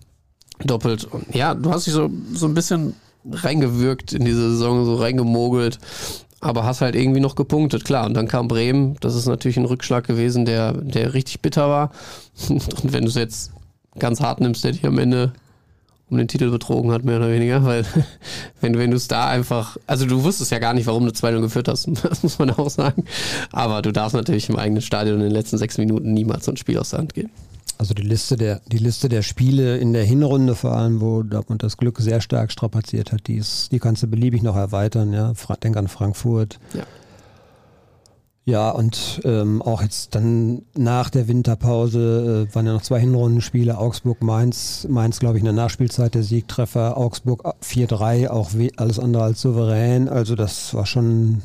Doppelt. 0.64 1.04
Und 1.04 1.35
ja, 1.35 1.54
du 1.54 1.71
hast 1.71 1.87
dich 1.87 1.95
so, 1.95 2.11
so 2.33 2.47
ein 2.47 2.54
bisschen 2.54 2.95
reingewirkt 3.31 4.12
in 4.12 4.25
diese 4.25 4.50
Saison, 4.50 4.85
so 4.85 4.97
reingemogelt 4.97 5.78
aber 6.45 6.64
hast 6.64 6.83
halt 6.83 6.95
irgendwie 6.95 7.21
noch 7.21 7.37
gepunktet, 7.37 7.87
klar. 7.87 8.04
Und 8.04 8.12
dann 8.12 8.28
kam 8.28 8.49
Bremen, 8.49 8.97
das 9.00 9.14
ist 9.14 9.26
natürlich 9.26 9.57
ein 9.57 9.64
Rückschlag 9.64 10.07
gewesen, 10.07 10.45
der, 10.45 10.75
der 10.75 11.14
richtig 11.14 11.40
bitter 11.40 11.71
war. 11.71 11.90
Und 12.50 12.93
wenn 12.93 13.04
du 13.04 13.09
es 13.09 13.14
jetzt 13.14 13.50
ganz 13.99 14.21
hart 14.21 14.40
nimmst, 14.40 14.62
der 14.62 14.73
dich 14.73 14.85
am 14.85 14.99
Ende 14.99 15.33
um 16.11 16.19
den 16.19 16.28
Titel 16.28 16.50
betrogen 16.50 16.93
hat, 16.93 17.02
mehr 17.02 17.16
oder 17.16 17.31
weniger, 17.31 17.64
weil 17.64 17.87
wenn, 18.61 18.76
wenn 18.76 18.90
du 18.90 18.97
es 18.99 19.09
da 19.09 19.26
einfach, 19.28 19.78
also 19.87 20.04
du 20.04 20.23
wusstest 20.23 20.50
ja 20.50 20.59
gar 20.59 20.75
nicht, 20.75 20.87
warum 20.87 21.07
du 21.07 21.12
2-0 21.12 21.40
geführt 21.40 21.69
hast, 21.69 21.88
das 22.04 22.23
muss 22.23 22.38
man 22.38 22.50
auch 22.50 22.69
sagen. 22.69 23.04
Aber 23.50 23.81
du 23.81 23.90
darfst 23.90 24.14
natürlich 24.14 24.50
im 24.50 24.57
eigenen 24.57 24.83
Stadion 24.83 25.16
in 25.16 25.25
den 25.25 25.33
letzten 25.33 25.57
sechs 25.57 25.78
Minuten 25.78 26.12
niemals 26.12 26.45
so 26.45 26.52
ein 26.52 26.59
Spiel 26.59 26.76
aus 26.76 26.90
der 26.90 26.99
Hand 26.99 27.14
geben. 27.14 27.31
Also 27.76 27.92
die 27.92 28.02
Liste 28.02 28.37
der, 28.37 28.61
die 28.66 28.78
Liste 28.78 29.09
der 29.09 29.23
Spiele 29.23 29.78
in 29.78 29.92
der 29.92 30.04
Hinrunde 30.04 30.54
vor 30.54 30.73
allem, 30.73 31.00
wo 31.00 31.23
Dortmund 31.23 31.62
das 31.62 31.76
Glück 31.76 31.99
sehr 31.99 32.21
stark 32.21 32.52
strapaziert 32.52 33.12
hat, 33.12 33.26
die, 33.26 33.37
ist, 33.37 33.73
die 33.73 33.78
kannst 33.78 34.02
du 34.02 34.06
beliebig 34.06 34.42
noch 34.42 34.56
erweitern. 34.56 35.12
Ja? 35.12 35.33
Denk 35.62 35.76
an 35.76 35.88
Frankfurt. 35.88 36.59
Ja. 36.73 36.85
Ja, 38.47 38.71
und 38.71 39.23
ähm, 39.25 39.62
auch 39.62 39.80
jetzt 39.80 40.14
dann 40.14 40.66
nach 40.76 41.09
der 41.09 41.28
Winterpause 41.28 42.47
äh, 42.50 42.54
waren 42.54 42.66
ja 42.66 42.75
noch 42.75 42.83
zwei 42.83 43.00
Hinrundenspiele, 43.00 43.78
Augsburg, 43.78 44.23
Mainz, 44.23 44.87
Mainz 44.90 45.18
glaube 45.18 45.38
ich 45.38 45.40
in 45.40 45.47
der 45.47 45.54
Nachspielzeit 45.54 46.14
der 46.14 46.23
Siegtreffer, 46.23 46.99
Augsburg 46.99 47.42
4-3, 47.62 48.28
auch 48.28 48.50
alles 48.76 48.99
andere 48.99 49.23
als 49.23 49.40
souverän. 49.40 50.11
Also 50.11 50.35
das 50.35 50.75
war 50.75 50.85
schon 50.85 51.40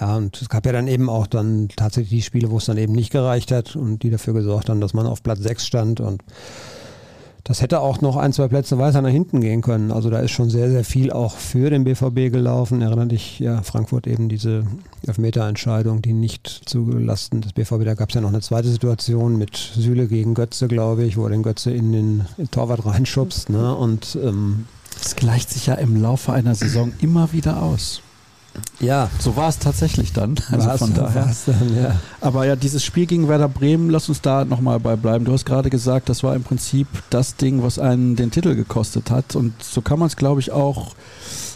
ja, 0.00 0.16
und 0.16 0.40
es 0.40 0.48
gab 0.48 0.66
ja 0.66 0.72
dann 0.72 0.88
eben 0.88 1.08
auch 1.08 1.26
dann 1.26 1.68
tatsächlich 1.74 2.10
die 2.10 2.22
Spiele, 2.22 2.50
wo 2.50 2.58
es 2.58 2.66
dann 2.66 2.78
eben 2.78 2.92
nicht 2.92 3.10
gereicht 3.10 3.52
hat 3.52 3.76
und 3.76 4.02
die 4.02 4.10
dafür 4.10 4.34
gesorgt 4.34 4.68
haben, 4.68 4.80
dass 4.80 4.94
man 4.94 5.06
auf 5.06 5.22
Platz 5.22 5.40
6 5.40 5.66
stand 5.66 6.00
und 6.00 6.22
das 7.48 7.62
hätte 7.62 7.80
auch 7.80 8.02
noch 8.02 8.16
ein, 8.16 8.34
zwei 8.34 8.46
Plätze 8.46 8.78
weiter 8.78 9.00
nach 9.00 9.08
hinten 9.08 9.40
gehen 9.40 9.62
können. 9.62 9.90
Also 9.90 10.10
da 10.10 10.18
ist 10.18 10.32
schon 10.32 10.50
sehr, 10.50 10.70
sehr 10.70 10.84
viel 10.84 11.10
auch 11.10 11.34
für 11.36 11.70
den 11.70 11.84
BVB 11.84 12.30
gelaufen. 12.30 12.82
Erinnert 12.82 13.10
dich, 13.10 13.38
ja, 13.38 13.62
Frankfurt 13.62 14.06
eben 14.06 14.28
diese 14.28 14.66
Elfmeterentscheidung, 15.06 16.02
die 16.02 16.12
nicht 16.12 16.46
zugelasten 16.66 17.40
des 17.40 17.54
BVB. 17.54 17.86
Da 17.86 17.94
gab 17.94 18.10
es 18.10 18.16
ja 18.16 18.20
noch 18.20 18.28
eine 18.28 18.42
zweite 18.42 18.68
Situation 18.68 19.38
mit 19.38 19.56
Süle 19.56 20.08
gegen 20.08 20.34
Götze, 20.34 20.68
glaube 20.68 21.04
ich, 21.04 21.16
wo 21.16 21.24
er 21.24 21.30
den 21.30 21.42
Götze 21.42 21.70
in 21.70 21.90
den, 21.92 22.20
in 22.36 22.44
den 22.44 22.50
Torwart 22.50 22.84
reinschubst. 22.84 23.48
Ne? 23.48 23.74
Und 23.74 24.18
ähm, 24.22 24.66
das 25.02 25.16
gleicht 25.16 25.48
sich 25.48 25.68
ja 25.68 25.74
im 25.74 25.96
Laufe 25.96 26.34
einer 26.34 26.54
Saison 26.54 26.92
immer 27.00 27.32
wieder 27.32 27.62
aus. 27.62 28.02
Ja. 28.80 29.10
So 29.18 29.36
war 29.36 29.48
es 29.48 29.58
tatsächlich 29.58 30.12
dann. 30.12 30.36
Also 30.50 30.68
war's, 30.68 30.78
von 30.78 30.94
daher. 30.94 31.34
Dann, 31.46 31.76
ja. 31.76 31.96
Aber 32.20 32.46
ja, 32.46 32.56
dieses 32.56 32.84
Spiel 32.84 33.06
gegen 33.06 33.28
Werder 33.28 33.48
Bremen, 33.48 33.90
lass 33.90 34.08
uns 34.08 34.20
da 34.20 34.44
nochmal 34.44 34.80
bei 34.80 34.96
bleiben. 34.96 35.24
Du 35.24 35.32
hast 35.32 35.44
gerade 35.44 35.70
gesagt, 35.70 36.08
das 36.08 36.22
war 36.22 36.34
im 36.34 36.42
Prinzip 36.42 36.86
das 37.10 37.36
Ding, 37.36 37.62
was 37.62 37.78
einen 37.78 38.16
den 38.16 38.30
Titel 38.30 38.54
gekostet 38.54 39.10
hat. 39.10 39.36
Und 39.36 39.62
so 39.62 39.80
kann 39.80 39.98
man 39.98 40.06
es, 40.06 40.16
glaube 40.16 40.40
ich, 40.40 40.52
auch 40.52 40.94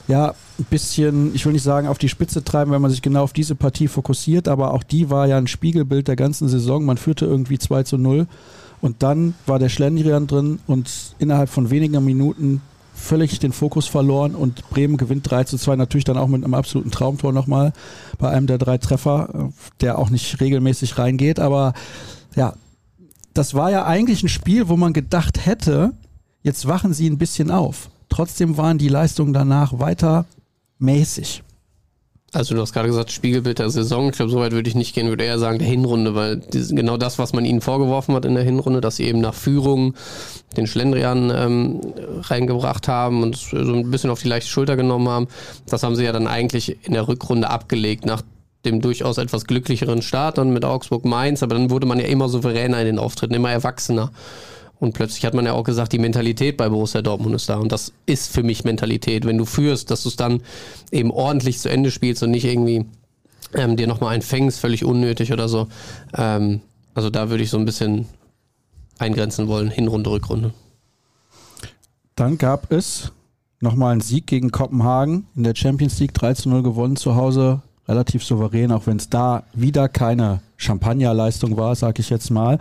ja, 0.09 0.35
ein 0.59 0.65
bisschen, 0.65 1.35
ich 1.35 1.47
will 1.47 1.53
nicht 1.53 1.63
sagen, 1.63 1.87
auf 1.87 1.99
die 1.99 2.09
Spitze 2.09 2.45
treiben, 2.45 2.73
wenn 2.73 2.83
man 2.83 2.91
sich 2.91 3.03
genau 3.03 3.23
auf 3.23 3.33
diese 3.33 3.55
Partie 3.55 3.89
fokussiert, 3.89 4.49
aber 4.49 4.75
auch 4.75 4.83
die 4.83 5.11
war 5.11 5.27
ja 5.27 5.39
ein 5.39 5.47
Spiegelbild 5.47 6.09
der 6.09 6.17
ganzen 6.17 6.49
Saison. 6.49 6.85
Man 6.85 6.97
führte 6.97 7.25
irgendwie 7.25 7.59
2 7.59 7.85
zu 7.85 7.99
0 7.99 8.27
und 8.81 9.03
dann 9.03 9.35
war 9.47 9.59
der 9.59 9.69
Schlendrian 9.69 10.27
drin 10.27 10.59
und 10.67 11.15
innerhalb 11.19 11.49
von 11.49 11.71
wenigen 11.71 12.05
Minuten 12.05 12.61
völlig 12.95 13.39
den 13.39 13.53
Fokus 13.53 13.87
verloren 13.87 14.35
und 14.35 14.69
Bremen 14.71 14.97
gewinnt 14.97 15.31
3 15.31 15.45
zu 15.45 15.59
2, 15.59 15.77
natürlich 15.77 16.05
dann 16.05 16.19
auch 16.19 16.29
mit 16.29 16.45
einem 16.45 16.55
absoluten 16.55 16.91
Traumtor 16.91 17.33
nochmal 17.33 17.73
bei 18.19 18.31
einem 18.31 18.47
der 18.47 18.59
drei 18.59 18.79
Treffer, 18.79 19.51
der 19.81 19.99
auch 19.99 20.11
nicht 20.11 20.41
regelmäßig 20.41 20.99
reingeht, 20.99 21.41
aber 21.41 21.73
ja, 22.37 22.55
das 23.35 23.55
war 23.55 23.71
ja 23.71 23.87
eigentlich 23.87 24.23
ein 24.23 24.29
Spiel, 24.29 24.69
wo 24.69 24.77
man 24.77 24.93
gedacht 24.93 25.47
hätte, 25.47 25.93
jetzt 26.43 26.69
wachen 26.69 26.93
sie 26.93 27.09
ein 27.09 27.19
bisschen 27.19 27.51
auf. 27.51 27.91
Trotzdem 28.09 28.59
waren 28.59 28.79
die 28.79 28.89
Leistungen 28.89 29.33
danach 29.33 29.79
weiter 29.79 30.27
mäßig. 30.79 31.43
Also 32.35 32.55
du 32.55 32.63
hast 32.63 32.73
gerade 32.73 32.89
gesagt, 32.89 33.13
Spiegelbild 33.13 33.59
der 33.59 33.69
Saison. 33.69 34.09
Ich 34.09 34.17
glaube, 34.17 34.31
soweit 34.31 34.53
würde 34.53 34.69
ich 34.69 34.75
nicht 34.75 34.95
gehen, 34.95 35.09
würde 35.09 35.25
eher 35.25 35.39
sagen 35.39 35.59
der 35.59 35.69
Hinrunde, 35.69 36.15
weil 36.15 36.41
genau 36.51 36.97
das, 36.97 37.19
was 37.19 37.35
man 37.35 37.45
ihnen 37.45 37.61
vorgeworfen 37.61 38.15
hat 38.15 38.25
in 38.25 38.35
der 38.35 38.43
Hinrunde, 38.43 38.81
dass 38.81 38.97
sie 38.97 39.05
eben 39.05 39.21
nach 39.21 39.35
Führung 39.35 39.95
den 40.57 40.67
Schlendrian 40.67 41.31
ähm, 41.31 41.81
reingebracht 42.23 42.89
haben 42.89 43.23
und 43.23 43.37
so 43.37 43.57
ein 43.57 43.91
bisschen 43.91 44.09
auf 44.09 44.23
die 44.23 44.29
leichte 44.29 44.49
Schulter 44.49 44.77
genommen 44.77 45.09
haben, 45.09 45.29
das 45.69 45.83
haben 45.83 45.95
sie 45.95 46.05
ja 46.05 46.13
dann 46.13 46.27
eigentlich 46.27 46.79
in 46.87 46.95
der 46.95 47.07
Rückrunde 47.07 47.51
abgelegt, 47.51 48.07
nach 48.07 48.23
dem 48.65 48.81
durchaus 48.81 49.19
etwas 49.19 49.45
glücklicheren 49.45 50.01
Start 50.01 50.39
dann 50.39 50.55
mit 50.55 50.65
Augsburg 50.65 51.05
Mainz, 51.05 51.43
aber 51.43 51.55
dann 51.55 51.69
wurde 51.69 51.87
man 51.87 51.99
ja 51.99 52.07
immer 52.07 52.31
souveräner 52.31 52.81
in 52.81 52.87
den 52.87 52.99
Auftritten, 52.99 53.35
immer 53.35 53.51
erwachsener. 53.51 54.11
Und 54.83 54.95
plötzlich 54.95 55.25
hat 55.25 55.33
man 55.33 55.47
ja 55.47 55.53
auch 55.53 55.63
gesagt, 55.63 55.93
die 55.93 56.01
Mentalität 56.01 56.57
bei 56.57 56.69
Borussia 56.69 57.03
Dortmund 57.03 57.37
ist 57.37 57.49
da. 57.49 57.55
Und 57.55 57.71
das 57.71 57.93
ist 58.05 58.33
für 58.33 58.43
mich 58.43 58.65
Mentalität. 58.65 59.25
Wenn 59.25 59.39
du 59.39 59.45
führst, 59.45 59.93
dass 59.93 60.03
du 60.03 60.09
es 60.09 60.17
dann 60.17 60.43
eben 60.91 61.13
ordentlich 61.13 61.61
zu 61.61 61.71
Ende 61.71 61.93
spielst 61.93 62.25
und 62.25 62.33
nicht 62.33 62.45
irgendwie 62.45 62.87
ähm, 63.55 63.77
dir 63.77 63.87
nochmal 63.87 64.13
einfängst, 64.13 64.59
völlig 64.59 64.85
unnötig 64.85 65.33
oder 65.33 65.49
so. 65.49 65.69
Ähm, 66.17 66.63
also 66.95 67.11
da 67.11 67.31
würde 67.31 67.45
ich 67.45 67.51
so 67.51 67.59
ein 67.59 67.65
bisschen 67.65 68.07
eingrenzen 68.99 69.47
wollen, 69.47 69.71
Hinrunde, 69.71 70.11
Rückrunde. 70.11 70.53
Dann 72.17 72.37
gab 72.37 72.73
es 72.73 73.13
nochmal 73.61 73.93
einen 73.93 74.01
Sieg 74.01 74.27
gegen 74.27 74.51
Kopenhagen 74.51 75.29
in 75.37 75.45
der 75.45 75.55
Champions 75.55 76.01
League 76.01 76.15
3 76.15 76.35
zu 76.35 76.49
0 76.49 76.65
gewonnen 76.65 76.97
zu 76.97 77.15
Hause 77.15 77.63
relativ 77.87 78.25
souverän, 78.25 78.73
auch 78.73 78.89
wenn 78.89 78.97
es 78.97 79.09
da 79.09 79.45
wieder 79.55 79.89
keine 79.89 80.41
Champagnerleistung 80.63 81.57
war, 81.57 81.75
sage 81.75 82.01
ich 82.01 82.11
jetzt 82.11 82.31
mal. 82.31 82.59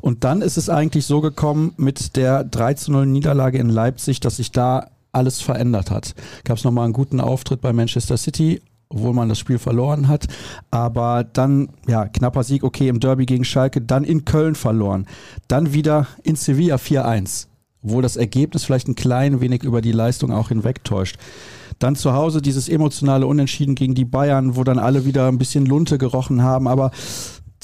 Und 0.00 0.24
dann 0.24 0.42
ist 0.42 0.56
es 0.56 0.68
eigentlich 0.68 1.06
so 1.06 1.20
gekommen 1.20 1.72
mit 1.76 2.16
der 2.16 2.44
3 2.44 2.74
zu 2.74 2.92
0 2.92 3.06
Niederlage 3.06 3.58
in 3.58 3.68
Leipzig, 3.68 4.20
dass 4.20 4.36
sich 4.36 4.52
da 4.52 4.88
alles 5.12 5.40
verändert 5.40 5.90
hat. 5.90 6.14
Gab 6.44 6.58
es 6.58 6.64
nochmal 6.64 6.84
einen 6.84 6.92
guten 6.92 7.20
Auftritt 7.20 7.60
bei 7.60 7.72
Manchester 7.72 8.16
City, 8.16 8.60
obwohl 8.88 9.12
man 9.12 9.28
das 9.28 9.38
Spiel 9.38 9.58
verloren 9.58 10.08
hat. 10.08 10.26
Aber 10.70 11.24
dann, 11.24 11.68
ja, 11.86 12.06
knapper 12.06 12.42
Sieg, 12.42 12.64
okay, 12.64 12.88
im 12.88 13.00
Derby 13.00 13.26
gegen 13.26 13.44
Schalke, 13.44 13.80
dann 13.80 14.04
in 14.04 14.24
Köln 14.24 14.54
verloren. 14.54 15.06
Dann 15.48 15.72
wieder 15.72 16.06
in 16.22 16.36
Sevilla 16.36 16.76
4-1, 16.76 17.46
obwohl 17.82 18.02
das 18.02 18.16
Ergebnis 18.16 18.64
vielleicht 18.64 18.88
ein 18.88 18.94
klein 18.94 19.40
wenig 19.40 19.62
über 19.62 19.80
die 19.80 19.92
Leistung 19.92 20.32
auch 20.32 20.48
hinwegtäuscht. 20.48 21.16
Dann 21.78 21.96
zu 21.96 22.12
Hause 22.12 22.40
dieses 22.40 22.68
emotionale 22.68 23.26
Unentschieden 23.26 23.74
gegen 23.74 23.94
die 23.94 24.04
Bayern, 24.04 24.56
wo 24.56 24.62
dann 24.64 24.78
alle 24.78 25.04
wieder 25.04 25.26
ein 25.26 25.38
bisschen 25.38 25.66
Lunte 25.66 25.98
gerochen 25.98 26.42
haben, 26.42 26.68
aber 26.68 26.92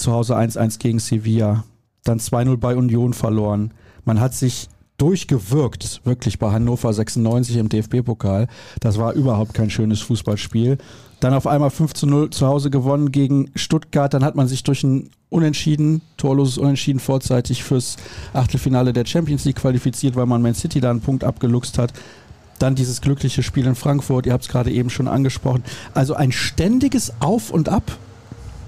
zu 0.00 0.12
Hause 0.12 0.36
1-1 0.36 0.78
gegen 0.78 0.98
Sevilla, 0.98 1.64
dann 2.04 2.18
2-0 2.18 2.56
bei 2.56 2.76
Union 2.76 3.14
verloren. 3.14 3.72
Man 4.04 4.20
hat 4.20 4.34
sich 4.34 4.68
durchgewirkt, 5.00 6.02
wirklich 6.04 6.38
bei 6.38 6.52
Hannover 6.52 6.92
96 6.92 7.56
im 7.56 7.68
DFB-Pokal. 7.70 8.48
Das 8.80 8.98
war 8.98 9.14
überhaupt 9.14 9.54
kein 9.54 9.70
schönes 9.70 10.00
Fußballspiel. 10.00 10.76
Dann 11.20 11.32
auf 11.32 11.46
einmal 11.46 11.70
5 11.70 11.94
zu 11.94 12.06
0 12.06 12.30
zu 12.30 12.46
Hause 12.46 12.70
gewonnen 12.70 13.10
gegen 13.10 13.50
Stuttgart. 13.54 14.12
Dann 14.12 14.24
hat 14.24 14.36
man 14.36 14.46
sich 14.46 14.62
durch 14.62 14.82
ein 14.84 15.10
Unentschieden, 15.30 16.02
torloses 16.16 16.58
Unentschieden 16.58 17.00
vorzeitig 17.00 17.64
fürs 17.64 17.96
Achtelfinale 18.34 18.92
der 18.92 19.06
Champions 19.06 19.44
League 19.44 19.56
qualifiziert, 19.56 20.16
weil 20.16 20.26
man 20.26 20.42
Man 20.42 20.54
City 20.54 20.80
da 20.80 20.90
einen 20.90 21.00
Punkt 21.00 21.24
abgeluchst 21.24 21.78
hat. 21.78 21.92
Dann 22.58 22.74
dieses 22.74 23.00
glückliche 23.00 23.42
Spiel 23.42 23.66
in 23.66 23.74
Frankfurt, 23.74 24.26
ihr 24.26 24.34
habt 24.34 24.44
es 24.44 24.50
gerade 24.50 24.70
eben 24.70 24.90
schon 24.90 25.08
angesprochen. 25.08 25.64
Also 25.94 26.14
ein 26.14 26.30
ständiges 26.30 27.12
Auf 27.20 27.50
und 27.50 27.70
Ab. 27.70 27.96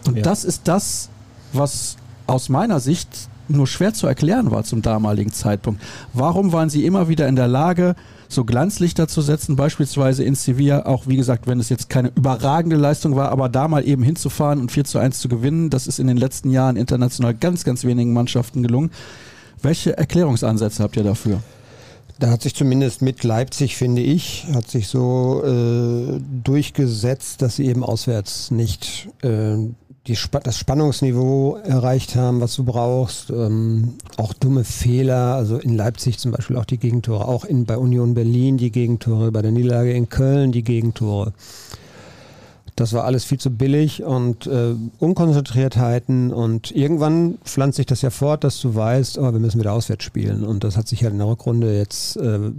Und 0.06 0.16
ja. 0.16 0.22
das 0.22 0.44
ist 0.44 0.62
das, 0.66 1.10
was 1.52 1.96
aus 2.26 2.48
meiner 2.48 2.80
Sicht 2.80 3.08
nur 3.48 3.66
schwer 3.66 3.92
zu 3.92 4.06
erklären 4.06 4.50
war 4.50 4.64
zum 4.64 4.82
damaligen 4.82 5.32
Zeitpunkt. 5.32 5.82
Warum 6.12 6.52
waren 6.52 6.70
sie 6.70 6.86
immer 6.86 7.08
wieder 7.08 7.28
in 7.28 7.36
der 7.36 7.48
Lage, 7.48 7.94
so 8.28 8.44
Glanzlichter 8.44 9.08
zu 9.08 9.20
setzen, 9.20 9.56
beispielsweise 9.56 10.24
in 10.24 10.34
Sevilla, 10.34 10.86
auch 10.86 11.06
wie 11.06 11.16
gesagt, 11.16 11.46
wenn 11.46 11.60
es 11.60 11.68
jetzt 11.68 11.90
keine 11.90 12.10
überragende 12.14 12.76
Leistung 12.76 13.14
war, 13.14 13.30
aber 13.30 13.48
da 13.48 13.68
mal 13.68 13.86
eben 13.86 14.02
hinzufahren 14.02 14.60
und 14.60 14.72
4 14.72 14.84
zu 14.84 14.98
1 14.98 15.18
zu 15.20 15.28
gewinnen, 15.28 15.70
das 15.70 15.86
ist 15.86 15.98
in 15.98 16.06
den 16.06 16.16
letzten 16.16 16.50
Jahren 16.50 16.76
international 16.76 17.34
ganz, 17.34 17.64
ganz 17.64 17.84
wenigen 17.84 18.12
Mannschaften 18.12 18.62
gelungen. 18.62 18.90
Welche 19.60 19.96
Erklärungsansätze 19.96 20.82
habt 20.82 20.96
ihr 20.96 21.04
dafür? 21.04 21.40
Da 22.18 22.30
hat 22.30 22.42
sich 22.42 22.54
zumindest 22.54 23.02
mit 23.02 23.24
Leipzig, 23.24 23.76
finde 23.76 24.02
ich, 24.02 24.46
hat 24.54 24.70
sich 24.70 24.88
so 24.88 25.42
äh, 25.44 26.20
durchgesetzt, 26.44 27.42
dass 27.42 27.56
sie 27.56 27.66
eben 27.66 27.82
auswärts 27.82 28.50
nicht 28.50 29.08
äh, 29.22 29.56
die, 30.08 30.18
das 30.42 30.58
Spannungsniveau 30.58 31.56
erreicht 31.62 32.16
haben, 32.16 32.40
was 32.40 32.56
du 32.56 32.64
brauchst. 32.64 33.30
Ähm, 33.30 33.94
auch 34.16 34.32
dumme 34.32 34.64
Fehler, 34.64 35.34
also 35.34 35.58
in 35.58 35.76
Leipzig 35.76 36.18
zum 36.18 36.32
Beispiel 36.32 36.56
auch 36.56 36.64
die 36.64 36.78
Gegentore, 36.78 37.28
auch 37.28 37.44
in, 37.44 37.66
bei 37.66 37.76
Union 37.76 38.14
Berlin 38.14 38.56
die 38.56 38.72
Gegentore, 38.72 39.30
bei 39.30 39.42
der 39.42 39.52
Niederlage 39.52 39.92
in 39.92 40.08
Köln 40.08 40.50
die 40.50 40.64
Gegentore. 40.64 41.32
Das 42.74 42.94
war 42.94 43.04
alles 43.04 43.24
viel 43.24 43.38
zu 43.38 43.50
billig 43.50 44.02
und 44.02 44.46
äh, 44.46 44.74
Unkonzentriertheiten 44.98 46.32
und 46.32 46.70
irgendwann 46.70 47.38
pflanzt 47.44 47.76
sich 47.76 47.86
das 47.86 48.00
ja 48.00 48.08
fort, 48.10 48.44
dass 48.44 48.60
du 48.60 48.74
weißt, 48.74 49.18
oh, 49.18 49.32
wir 49.32 49.40
müssen 49.40 49.60
wieder 49.60 49.74
auswärts 49.74 50.04
spielen 50.04 50.42
und 50.42 50.64
das 50.64 50.76
hat 50.76 50.88
sich 50.88 51.02
ja 51.02 51.10
in 51.10 51.18
der 51.18 51.28
Rückrunde 51.28 51.76
jetzt 51.76 52.16
äh, 52.16 52.50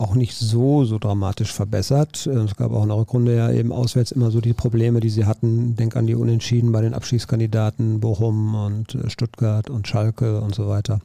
auch 0.00 0.14
nicht 0.14 0.36
so, 0.36 0.84
so 0.84 0.98
dramatisch 0.98 1.52
verbessert. 1.52 2.26
Äh, 2.26 2.30
es 2.30 2.56
gab 2.56 2.72
auch 2.72 2.82
in 2.82 2.88
der 2.88 2.98
Rückrunde 2.98 3.36
ja 3.36 3.50
eben 3.50 3.72
auswärts 3.72 4.12
immer 4.12 4.30
so 4.30 4.40
die 4.40 4.54
Probleme, 4.54 5.00
die 5.00 5.10
sie 5.10 5.26
hatten. 5.26 5.76
Denk 5.76 5.96
an 5.96 6.06
die 6.06 6.14
Unentschieden 6.14 6.72
bei 6.72 6.80
den 6.80 6.94
Abschießkandidaten 6.94 8.00
Bochum 8.00 8.54
und 8.54 8.94
äh, 8.94 9.10
Stuttgart 9.10 9.70
und 9.70 9.86
Schalke 9.86 10.40
und 10.40 10.54
so 10.54 10.68
weiter. 10.68 11.00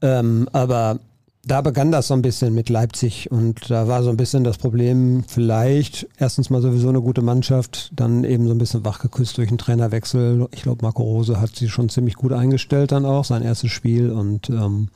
Ähm, 0.00 0.48
aber 0.52 0.98
da 1.44 1.60
begann 1.60 1.90
das 1.90 2.08
so 2.08 2.14
ein 2.14 2.22
bisschen 2.22 2.54
mit 2.54 2.68
Leipzig 2.68 3.30
und 3.32 3.68
da 3.68 3.88
war 3.88 4.02
so 4.02 4.10
ein 4.10 4.16
bisschen 4.16 4.44
das 4.44 4.58
Problem, 4.58 5.24
vielleicht 5.26 6.06
erstens 6.16 6.50
mal 6.50 6.62
sowieso 6.62 6.88
eine 6.88 7.00
gute 7.00 7.22
Mannschaft, 7.22 7.90
dann 7.96 8.22
eben 8.22 8.46
so 8.46 8.52
ein 8.52 8.58
bisschen 8.58 8.84
wachgeküsst 8.84 9.38
durch 9.38 9.48
einen 9.48 9.58
Trainerwechsel. 9.58 10.46
Ich 10.52 10.62
glaube, 10.62 10.84
Marco 10.84 11.02
Rose 11.02 11.40
hat 11.40 11.56
sie 11.56 11.68
schon 11.68 11.88
ziemlich 11.88 12.14
gut 12.14 12.32
eingestellt 12.32 12.92
dann 12.92 13.04
auch, 13.04 13.24
sein 13.24 13.42
erstes 13.42 13.72
Spiel 13.72 14.10
und 14.10 14.50
ähm, 14.50 14.88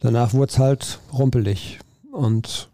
danach 0.00 0.34
wurde 0.34 0.50
es 0.50 0.58
halt 0.58 1.00
rumpelig. 1.12 1.78
Und 2.12 2.68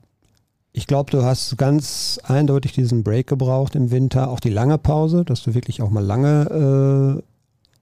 ich 0.72 0.86
glaube, 0.86 1.10
du 1.10 1.22
hast 1.22 1.56
ganz 1.56 2.20
eindeutig 2.22 2.72
diesen 2.72 3.02
Break 3.02 3.26
gebraucht 3.26 3.74
im 3.74 3.90
Winter, 3.90 4.28
auch 4.30 4.40
die 4.40 4.50
lange 4.50 4.78
Pause, 4.78 5.24
dass 5.24 5.42
du 5.42 5.54
wirklich 5.54 5.82
auch 5.82 5.90
mal 5.90 6.04
lange 6.04 7.20
äh, 7.20 7.22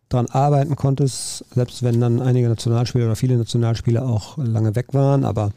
daran 0.08 0.26
arbeiten 0.26 0.76
konntest, 0.76 1.44
selbst 1.54 1.82
wenn 1.82 2.00
dann 2.00 2.22
einige 2.22 2.48
Nationalspieler 2.48 3.06
oder 3.06 3.16
viele 3.16 3.36
Nationalspieler 3.36 4.06
auch 4.06 4.38
lange 4.38 4.76
weg 4.76 4.94
waren, 4.94 5.24
aber 5.24 5.50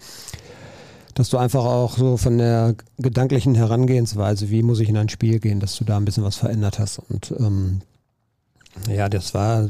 dass 1.13 1.29
du 1.29 1.37
einfach 1.37 1.65
auch 1.65 1.97
so 1.97 2.17
von 2.17 2.37
der 2.37 2.75
gedanklichen 2.97 3.55
Herangehensweise, 3.55 4.49
wie 4.49 4.63
muss 4.63 4.79
ich 4.79 4.89
in 4.89 4.97
ein 4.97 5.09
Spiel 5.09 5.39
gehen, 5.39 5.59
dass 5.59 5.75
du 5.75 5.83
da 5.83 5.97
ein 5.97 6.05
bisschen 6.05 6.23
was 6.23 6.35
verändert 6.35 6.77
hast. 6.77 6.99
Und 6.99 7.33
ähm, 7.39 7.81
ja, 8.87 9.09
das 9.09 9.33
war, 9.33 9.67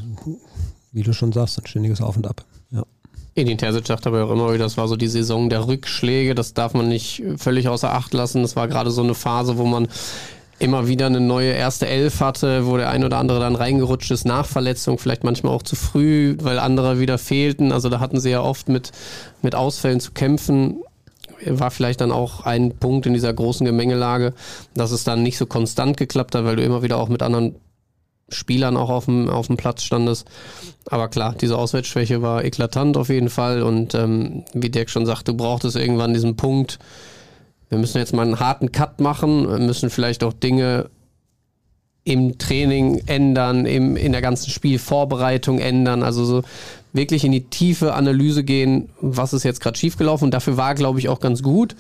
wie 0.92 1.04
du 1.04 1.14
schon 1.14 1.32
sagst, 1.32 1.58
ein 1.58 1.66
ständiges 1.66 2.02
Auf 2.02 2.18
und 2.18 2.28
Ab. 2.28 2.44
Edin 3.38 3.60
Terzic 3.60 3.86
sagt 3.86 4.08
aber 4.08 4.24
auch 4.26 4.32
immer 4.32 4.52
wieder, 4.52 4.64
das 4.64 4.78
war 4.78 4.88
so 4.88 4.96
die 4.96 5.08
Saison 5.08 5.50
der 5.50 5.68
Rückschläge, 5.68 6.34
das 6.34 6.56
darf 6.56 6.74
man 6.74 6.88
nicht 6.90 7.22
völlig 7.38 7.70
außer 7.70 7.94
Acht 7.94 8.14
lassen. 8.16 8.42
Das 8.42 8.56
war 8.56 8.68
gerade 8.68 8.90
so 8.90 9.04
eine 9.04 9.14
Phase, 9.14 9.60
wo 9.60 9.66
man 9.66 9.88
immer 10.58 10.88
wieder 10.88 11.06
eine 11.06 11.20
neue 11.20 11.52
erste 11.52 11.88
Elf 11.88 12.20
hatte, 12.20 12.66
wo 12.66 12.78
der 12.78 12.90
ein 12.90 13.04
oder 13.04 13.20
andere 13.20 13.40
dann 13.40 13.56
reingerutscht 13.56 14.10
ist 14.10 14.26
nach 14.26 14.48
Verletzung, 14.48 14.98
vielleicht 14.98 15.24
manchmal 15.24 15.54
auch 15.54 15.62
zu 15.62 15.76
früh, 15.76 16.36
weil 16.42 16.58
andere 16.58 17.00
wieder 17.00 17.20
fehlten. 17.20 17.72
Also 17.72 17.90
da 17.90 18.00
hatten 18.00 18.20
sie 18.20 18.32
ja 18.32 18.42
oft 18.42 18.70
mit, 18.70 18.92
mit 19.44 19.54
Ausfällen 19.54 20.00
zu 20.00 20.14
kämpfen. 20.14 20.82
War 21.46 21.70
vielleicht 21.70 22.02
dann 22.02 22.12
auch 22.12 22.44
ein 22.44 22.76
Punkt 22.80 23.06
in 23.06 23.14
dieser 23.14 23.32
großen 23.32 23.68
Gemengelage, 23.68 24.34
dass 24.74 24.90
es 24.90 25.04
dann 25.04 25.22
nicht 25.22 25.38
so 25.38 25.46
konstant 25.46 25.96
geklappt 25.96 26.34
hat, 26.34 26.44
weil 26.44 26.56
du 26.56 26.64
immer 26.64 26.82
wieder 26.82 26.98
auch 26.98 27.10
mit 27.10 27.22
anderen 27.22 27.54
Spielern 28.30 28.76
auch 28.76 28.90
auf 28.90 29.06
dem, 29.06 29.30
auf 29.30 29.48
dem 29.48 29.58
Platz 29.58 29.84
standest. 29.84 30.28
Aber 30.90 31.08
klar, 31.08 31.36
diese 31.40 31.58
Auswärtsschwäche 31.58 32.22
war 32.22 32.44
eklatant 32.44 32.98
auf 32.98 33.10
jeden 33.10 33.30
Fall. 33.30 33.62
Und 33.62 33.96
ähm, 33.96 34.44
wie 34.54 34.70
Dirk 34.70 34.90
schon 34.90 35.06
sagte, 35.06 35.32
du 35.32 35.38
brauchtest 35.38 35.76
irgendwann 35.76 36.14
diesen 36.14 36.36
Punkt, 36.36 36.80
wir 37.70 37.78
müssen 37.78 37.98
jetzt 37.98 38.14
mal 38.14 38.24
einen 38.24 38.40
harten 38.40 38.72
Cut 38.72 39.00
machen, 39.02 39.66
müssen 39.66 39.90
vielleicht 39.90 40.24
auch 40.24 40.34
Dinge 40.34 40.90
im 42.04 42.38
Training 42.38 43.04
ändern, 43.06 43.66
im, 43.66 43.98
in 43.98 44.14
der 44.14 44.22
ganzen 44.22 44.50
Spielvorbereitung 44.50 45.60
ändern, 45.60 46.04
also 46.04 46.24
so 46.24 46.44
wirklich 46.94 47.26
in 47.26 47.34
die 47.34 47.44
tiefe 47.44 47.94
Analyse 47.94 48.46
gehen, 48.46 48.90
was 49.02 49.34
ist 49.34 49.44
jetzt 49.44 49.60
gerade 49.60 49.78
schiefgelaufen. 49.78 50.26
Und 50.26 50.34
dafür 50.34 50.56
war, 50.56 50.74
glaube 50.74 51.00
ich, 51.00 51.10
auch 51.10 51.20
ganz 51.20 51.44
gut, 51.44 51.76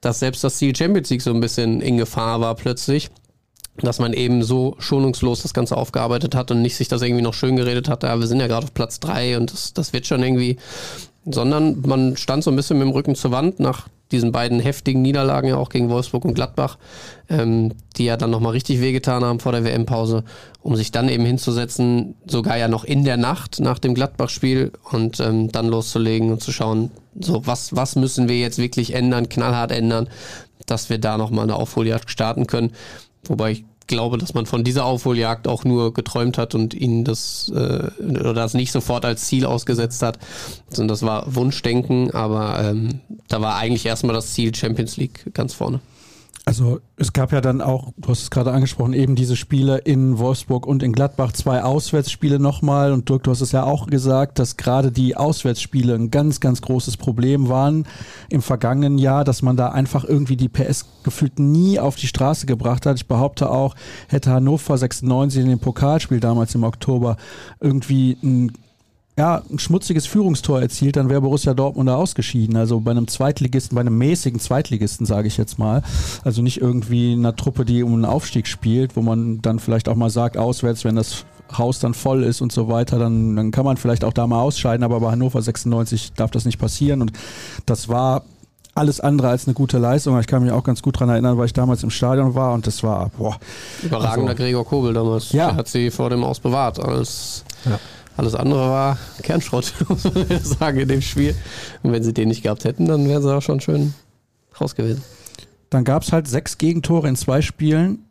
dass 0.00 0.18
selbst 0.18 0.42
das 0.42 0.56
Ziel 0.56 0.74
Champions 0.74 1.10
League 1.10 1.22
so 1.22 1.30
ein 1.30 1.40
bisschen 1.40 1.80
in 1.80 1.96
Gefahr 1.96 2.40
war 2.40 2.56
plötzlich 2.56 3.10
dass 3.78 3.98
man 3.98 4.12
eben 4.12 4.42
so 4.42 4.76
schonungslos 4.78 5.42
das 5.42 5.54
Ganze 5.54 5.76
aufgearbeitet 5.76 6.34
hat 6.34 6.50
und 6.50 6.62
nicht 6.62 6.76
sich 6.76 6.88
das 6.88 7.02
irgendwie 7.02 7.22
noch 7.22 7.34
schön 7.34 7.56
geredet 7.56 7.88
hat, 7.88 8.02
ja, 8.02 8.18
wir 8.18 8.26
sind 8.26 8.40
ja 8.40 8.46
gerade 8.46 8.64
auf 8.64 8.74
Platz 8.74 9.00
drei 9.00 9.36
und 9.36 9.52
das, 9.52 9.72
das 9.72 9.92
wird 9.92 10.06
schon 10.06 10.22
irgendwie, 10.22 10.58
sondern 11.24 11.80
man 11.86 12.16
stand 12.16 12.44
so 12.44 12.50
ein 12.50 12.56
bisschen 12.56 12.78
mit 12.78 12.86
dem 12.86 12.92
Rücken 12.92 13.14
zur 13.14 13.32
Wand 13.32 13.60
nach 13.60 13.88
diesen 14.12 14.32
beiden 14.32 14.60
heftigen 14.60 15.02
Niederlagen 15.02 15.48
ja 15.48 15.56
auch 15.56 15.70
gegen 15.70 15.88
Wolfsburg 15.88 16.24
und 16.24 16.34
Gladbach, 16.34 16.78
ähm, 17.28 17.72
die 17.96 18.04
ja 18.04 18.16
dann 18.16 18.30
nochmal 18.30 18.52
richtig 18.52 18.80
wehgetan 18.80 19.24
haben 19.24 19.40
vor 19.40 19.52
der 19.52 19.64
WM-Pause, 19.64 20.24
um 20.62 20.76
sich 20.76 20.92
dann 20.92 21.08
eben 21.08 21.24
hinzusetzen, 21.24 22.14
sogar 22.26 22.56
ja 22.56 22.68
noch 22.68 22.84
in 22.84 23.04
der 23.04 23.16
Nacht 23.16 23.60
nach 23.60 23.78
dem 23.78 23.94
Gladbach-Spiel 23.94 24.72
und 24.92 25.20
ähm, 25.20 25.50
dann 25.50 25.66
loszulegen 25.66 26.30
und 26.30 26.42
zu 26.42 26.52
schauen, 26.52 26.90
so 27.18 27.46
was, 27.46 27.74
was 27.74 27.96
müssen 27.96 28.28
wir 28.28 28.38
jetzt 28.38 28.58
wirklich 28.58 28.94
ändern, 28.94 29.28
knallhart 29.28 29.72
ändern, 29.72 30.08
dass 30.66 30.90
wir 30.90 30.98
da 30.98 31.18
nochmal 31.18 31.44
eine 31.44 31.56
Aufholjagd 31.56 32.10
starten 32.10 32.46
können. 32.46 32.72
Wobei 33.30 33.52
ich 33.52 33.64
glaube, 33.86 34.18
dass 34.18 34.34
man 34.34 34.46
von 34.46 34.64
dieser 34.64 34.84
Aufholjagd 34.84 35.46
auch 35.46 35.64
nur 35.64 35.92
geträumt 35.92 36.38
hat 36.38 36.54
und 36.54 36.74
ihnen 36.74 37.04
das 37.04 37.52
äh, 37.54 37.90
oder 38.00 38.34
das 38.34 38.54
nicht 38.54 38.72
sofort 38.72 39.04
als 39.04 39.26
Ziel 39.26 39.44
ausgesetzt 39.44 40.02
hat. 40.02 40.18
sondern 40.68 40.88
das 40.88 41.02
war 41.02 41.34
Wunschdenken, 41.34 42.10
aber 42.12 42.58
ähm, 42.60 43.00
da 43.28 43.40
war 43.40 43.56
eigentlich 43.56 43.86
erstmal 43.86 44.14
das 44.14 44.32
Ziel 44.32 44.54
Champions 44.54 44.96
League 44.96 45.32
ganz 45.34 45.54
vorne. 45.54 45.80
Also 46.46 46.80
es 46.96 47.14
gab 47.14 47.32
ja 47.32 47.40
dann 47.40 47.62
auch, 47.62 47.92
du 47.96 48.10
hast 48.10 48.22
es 48.22 48.30
gerade 48.30 48.52
angesprochen, 48.52 48.92
eben 48.92 49.14
diese 49.14 49.34
Spiele 49.34 49.78
in 49.78 50.18
Wolfsburg 50.18 50.66
und 50.66 50.82
in 50.82 50.92
Gladbach, 50.92 51.32
zwei 51.32 51.62
Auswärtsspiele 51.62 52.38
nochmal. 52.38 52.92
Und 52.92 53.08
Dirk, 53.08 53.22
du 53.22 53.30
hast 53.30 53.40
es 53.40 53.52
ja 53.52 53.64
auch 53.64 53.86
gesagt, 53.86 54.38
dass 54.38 54.58
gerade 54.58 54.92
die 54.92 55.16
Auswärtsspiele 55.16 55.94
ein 55.94 56.10
ganz, 56.10 56.40
ganz 56.40 56.60
großes 56.60 56.98
Problem 56.98 57.48
waren 57.48 57.86
im 58.28 58.42
vergangenen 58.42 58.98
Jahr, 58.98 59.24
dass 59.24 59.40
man 59.40 59.56
da 59.56 59.70
einfach 59.70 60.04
irgendwie 60.04 60.36
die 60.36 60.50
PS 60.50 60.84
gefühlt 61.02 61.38
nie 61.38 61.80
auf 61.80 61.96
die 61.96 62.08
Straße 62.08 62.44
gebracht 62.44 62.84
hat. 62.84 62.96
Ich 62.96 63.08
behaupte 63.08 63.48
auch, 63.48 63.74
hätte 64.08 64.30
Hannover 64.30 64.76
96 64.76 65.42
in 65.42 65.48
dem 65.48 65.60
Pokalspiel 65.60 66.20
damals 66.20 66.54
im 66.54 66.64
Oktober 66.64 67.16
irgendwie 67.58 68.18
ein 68.22 68.52
ja, 69.16 69.42
ein 69.48 69.60
schmutziges 69.60 70.06
Führungstor 70.06 70.60
erzielt, 70.60 70.96
dann 70.96 71.08
wäre 71.08 71.20
Borussia 71.20 71.54
Dortmund 71.54 71.88
da 71.88 71.94
ausgeschieden. 71.94 72.56
Also 72.56 72.80
bei 72.80 72.90
einem 72.90 73.06
Zweitligisten, 73.06 73.76
bei 73.76 73.82
einem 73.82 73.96
mäßigen 73.96 74.40
Zweitligisten, 74.40 75.06
sage 75.06 75.28
ich 75.28 75.36
jetzt 75.36 75.58
mal. 75.58 75.82
Also 76.24 76.42
nicht 76.42 76.60
irgendwie 76.60 77.12
einer 77.12 77.36
Truppe, 77.36 77.64
die 77.64 77.84
um 77.84 77.94
einen 77.94 78.04
Aufstieg 78.04 78.48
spielt, 78.48 78.96
wo 78.96 79.02
man 79.02 79.40
dann 79.40 79.60
vielleicht 79.60 79.88
auch 79.88 79.94
mal 79.94 80.10
sagt, 80.10 80.36
auswärts, 80.36 80.84
wenn 80.84 80.96
das 80.96 81.26
Haus 81.56 81.78
dann 81.78 81.94
voll 81.94 82.24
ist 82.24 82.40
und 82.40 82.50
so 82.50 82.68
weiter, 82.68 82.98
dann, 82.98 83.36
dann 83.36 83.50
kann 83.52 83.64
man 83.64 83.76
vielleicht 83.76 84.02
auch 84.02 84.12
da 84.12 84.26
mal 84.26 84.40
ausscheiden, 84.40 84.82
aber 84.82 84.98
bei 84.98 85.12
Hannover 85.12 85.40
96 85.40 86.14
darf 86.14 86.32
das 86.32 86.44
nicht 86.44 86.58
passieren. 86.58 87.00
Und 87.00 87.12
das 87.66 87.88
war 87.88 88.24
alles 88.74 88.98
andere 88.98 89.28
als 89.28 89.46
eine 89.46 89.54
gute 89.54 89.78
Leistung. 89.78 90.18
Ich 90.18 90.26
kann 90.26 90.42
mich 90.42 90.50
auch 90.50 90.64
ganz 90.64 90.82
gut 90.82 90.96
daran 90.96 91.10
erinnern, 91.10 91.38
weil 91.38 91.46
ich 91.46 91.52
damals 91.52 91.84
im 91.84 91.90
Stadion 91.90 92.34
war 92.34 92.52
und 92.52 92.66
das 92.66 92.82
war 92.82 93.10
boah. 93.16 93.36
Überragender 93.82 94.32
also, 94.32 94.42
Gregor 94.42 94.64
Kobel 94.64 94.92
damals. 94.92 95.30
Ja. 95.30 95.48
Der 95.48 95.56
hat 95.56 95.68
sie 95.68 95.92
vor 95.92 96.10
dem 96.10 96.24
Aus 96.24 96.40
bewahrt 96.40 96.80
als 96.80 97.44
ja. 97.64 97.78
Alles 98.16 98.34
andere 98.34 98.60
war 98.60 98.98
Kernschrott, 99.22 99.74
muss 99.88 100.04
man 100.04 100.26
sagen, 100.42 100.78
in 100.78 100.88
dem 100.88 101.02
Spiel. 101.02 101.34
Und 101.82 101.92
wenn 101.92 102.02
sie 102.02 102.14
den 102.14 102.28
nicht 102.28 102.42
gehabt 102.42 102.64
hätten, 102.64 102.86
dann 102.86 103.08
wären 103.08 103.22
sie 103.22 103.34
auch 103.34 103.42
schon 103.42 103.60
schön 103.60 103.94
raus 104.60 104.74
gewesen. 104.74 105.02
Dann 105.70 105.84
gab 105.84 106.02
es 106.02 106.12
halt 106.12 106.28
sechs 106.28 106.58
Gegentore 106.58 107.08
in 107.08 107.16
zwei 107.16 107.42
Spielen 107.42 108.04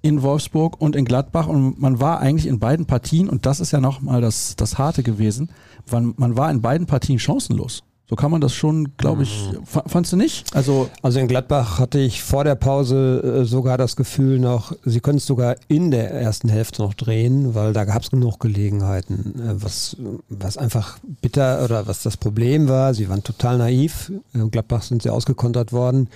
in 0.00 0.22
Wolfsburg 0.22 0.80
und 0.80 0.96
in 0.96 1.04
Gladbach 1.04 1.46
und 1.46 1.80
man 1.80 2.00
war 2.00 2.20
eigentlich 2.20 2.46
in 2.46 2.58
beiden 2.58 2.86
Partien, 2.86 3.28
und 3.28 3.46
das 3.46 3.60
ist 3.60 3.70
ja 3.70 3.80
nochmal 3.80 4.20
das, 4.20 4.56
das 4.56 4.76
Harte 4.76 5.02
gewesen, 5.02 5.50
man, 5.90 6.14
man 6.16 6.36
war 6.36 6.50
in 6.50 6.60
beiden 6.60 6.86
Partien 6.86 7.18
chancenlos. 7.18 7.84
So 8.12 8.16
kann 8.16 8.30
man 8.30 8.42
das 8.42 8.52
schon, 8.52 8.94
glaube 8.98 9.22
ich, 9.22 9.52
mhm. 9.52 9.64
fandst 9.86 10.12
du 10.12 10.18
nicht? 10.18 10.54
Also, 10.54 10.90
also 11.00 11.18
in 11.18 11.28
Gladbach 11.28 11.78
hatte 11.78 11.98
ich 11.98 12.22
vor 12.22 12.44
der 12.44 12.56
Pause 12.56 13.40
äh, 13.40 13.44
sogar 13.46 13.78
das 13.78 13.96
Gefühl 13.96 14.38
noch, 14.38 14.74
sie 14.84 15.00
können 15.00 15.16
es 15.16 15.24
sogar 15.24 15.56
in 15.68 15.90
der 15.90 16.10
ersten 16.10 16.50
Hälfte 16.50 16.82
noch 16.82 16.92
drehen, 16.92 17.54
weil 17.54 17.72
da 17.72 17.86
gab 17.86 18.02
es 18.02 18.10
genug 18.10 18.38
Gelegenheiten. 18.38 19.40
Äh, 19.40 19.62
was, 19.62 19.96
was 20.28 20.58
einfach 20.58 20.98
bitter 21.22 21.64
oder 21.64 21.86
was 21.86 22.02
das 22.02 22.18
Problem 22.18 22.68
war, 22.68 22.92
sie 22.92 23.08
waren 23.08 23.22
total 23.24 23.56
naiv. 23.56 24.12
In 24.34 24.50
Gladbach 24.50 24.82
sind 24.82 25.00
sie 25.00 25.08
ausgekontert 25.08 25.72
worden. 25.72 26.10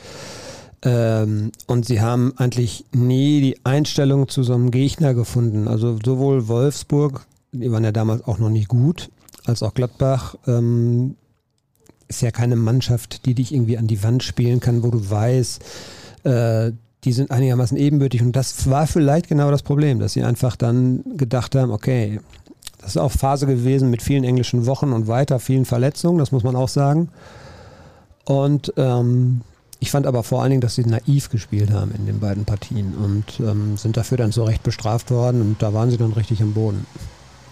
Ähm, 0.83 1.51
und 1.67 1.87
sie 1.87 2.03
haben 2.03 2.35
eigentlich 2.37 2.85
nie 2.93 3.41
die 3.41 3.65
Einstellung 3.65 4.29
zu 4.29 4.43
so 4.43 4.53
einem 4.53 4.71
Gegner 4.71 5.15
gefunden. 5.15 5.67
Also 5.67 5.97
sowohl 6.05 6.47
Wolfsburg, 6.47 7.25
die 7.53 7.73
waren 7.73 7.85
ja 7.85 7.93
damals 7.93 8.23
auch 8.27 8.39
noch 8.39 8.51
nicht 8.51 8.69
gut, 8.69 9.09
als 9.47 9.63
auch 9.63 9.73
Gladbach. 9.73 10.35
Ähm, 10.47 11.17
ist 12.09 12.23
ja 12.23 12.31
keine 12.31 12.57
Mannschaft, 12.57 13.27
die 13.27 13.35
dich 13.35 13.53
irgendwie 13.53 13.79
an 13.79 13.87
die 13.87 14.03
Wand 14.03 14.23
spielen 14.23 14.61
kann, 14.61 14.83
wo 14.83 14.91
du 14.91 15.11
weißt, 15.11 15.63
äh, 16.25 16.73
die 17.05 17.13
sind 17.13 17.31
einigermaßen 17.31 17.77
ebenbürtig. 17.77 18.23
Und 18.23 18.35
das 18.35 18.69
war 18.69 18.87
vielleicht 18.87 19.29
genau 19.29 19.51
das 19.51 19.63
Problem, 19.63 20.01
dass 20.01 20.13
sie 20.13 20.23
einfach 20.23 20.57
dann 20.57 21.05
gedacht 21.17 21.55
haben, 21.55 21.71
okay, 21.71 22.21
das 22.79 22.91
ist 22.91 22.97
auch 22.99 23.13
Phase 23.13 23.47
gewesen 23.47 23.91
mit 23.91 24.03
vielen 24.03 24.25
englischen 24.25 24.67
Wochen 24.67 24.93
und 24.93 25.09
weiter, 25.09 25.39
vielen 25.39 25.65
Verletzungen, 25.65 26.19
das 26.19 26.33
muss 26.33 26.45
man 26.45 26.57
auch 26.57 26.69
sagen. 26.69 27.09
Und 28.25 28.73
ähm, 28.77 29.43
ich 29.79 29.91
fand 29.91 30.07
aber 30.07 30.23
vor 30.23 30.43
allen 30.43 30.51
Dingen, 30.51 30.61
dass 30.61 30.75
sie 30.75 30.85
naiv 30.85 31.31
gespielt 31.31 31.71
haben 31.71 31.93
in 31.93 32.07
den 32.07 32.19
beiden 32.19 32.45
Partien 32.45 32.95
und 32.95 33.41
ähm, 33.41 33.77
sind 33.77 33.97
dafür 33.97 34.19
dann 34.19 34.33
so 34.33 34.45
recht 34.45 34.63
bestraft 34.63 35.11
worden 35.11 35.41
und 35.43 35.63
da 35.63 35.75
waren 35.75 35.91
sie 35.91 35.97
dann 35.97 36.13
richtig 36.13 36.43
am 36.43 36.55
Boden. 36.55 36.87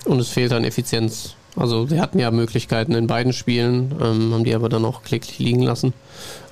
Und 0.05 0.19
es 0.19 0.29
fehlt 0.29 0.53
an 0.53 0.65
Effizienz 0.65 1.37
also 1.57 1.87
sie 1.87 2.01
hatten 2.01 2.19
ja 2.19 2.31
Möglichkeiten 2.31 2.95
in 2.95 3.07
beiden 3.07 3.33
Spielen, 3.33 3.95
ähm, 4.01 4.33
haben 4.33 4.45
die 4.45 4.55
aber 4.55 4.69
dann 4.69 4.85
auch 4.85 5.03
kläglich 5.03 5.39
liegen 5.39 5.63
lassen. 5.63 5.93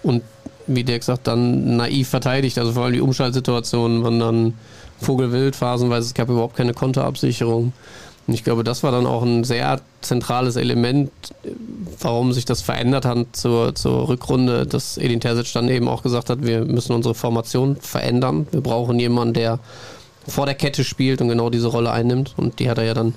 Und 0.03 0.23
wie 0.67 0.85
der 0.85 0.99
gesagt, 0.99 1.27
dann 1.27 1.77
naiv 1.77 2.09
verteidigt. 2.09 2.59
Also 2.59 2.73
vor 2.73 2.85
allem 2.85 2.95
die 2.95 3.01
Umschaltsituationen 3.01 4.05
waren 4.05 4.21
dann 4.21 4.55
Vogelwild 5.01 5.57
phasenweise. 5.57 6.07
Es 6.07 6.15
gab 6.15 6.29
überhaupt 6.29 6.57
keine 6.57 6.75
Konterabsicherung. 6.75 7.73
Und 8.27 8.35
ich 8.35 8.45
glaube, 8.45 8.63
das 8.63 8.85
war 8.85 8.93
dann 8.93 9.07
auch 9.07 9.25
ein 9.25 9.43
sehr 9.43 9.81
zentrales 10.01 10.55
Element, 10.55 11.11
warum 12.01 12.33
sich 12.33 12.45
das 12.45 12.63
verändert 12.63 13.05
hat 13.05 13.27
zur, 13.33 13.75
zur 13.75 14.09
Rückrunde, 14.09 14.65
dass 14.65 14.97
Edin 14.97 15.21
Terzic 15.21 15.53
dann 15.53 15.69
eben 15.69 15.89
auch 15.89 16.05
gesagt 16.05 16.31
hat, 16.31 16.47
wir 16.47 16.65
müssen 16.65 16.93
unsere 16.93 17.17
Formation 17.17 17.77
verändern. 17.81 18.47
Wir 18.53 18.61
brauchen 18.61 19.01
jemanden, 19.01 19.35
der 19.35 19.59
vor 20.29 20.47
der 20.47 20.55
Kette 20.55 20.85
spielt 20.85 21.21
und 21.21 21.29
genau 21.29 21.51
diese 21.51 21.67
Rolle 21.67 21.91
einnimmt. 21.91 22.35
Und 22.37 22.61
die 22.61 22.71
hat 22.71 22.79
er 22.79 22.85
ja 22.85 22.95
dann 22.95 23.15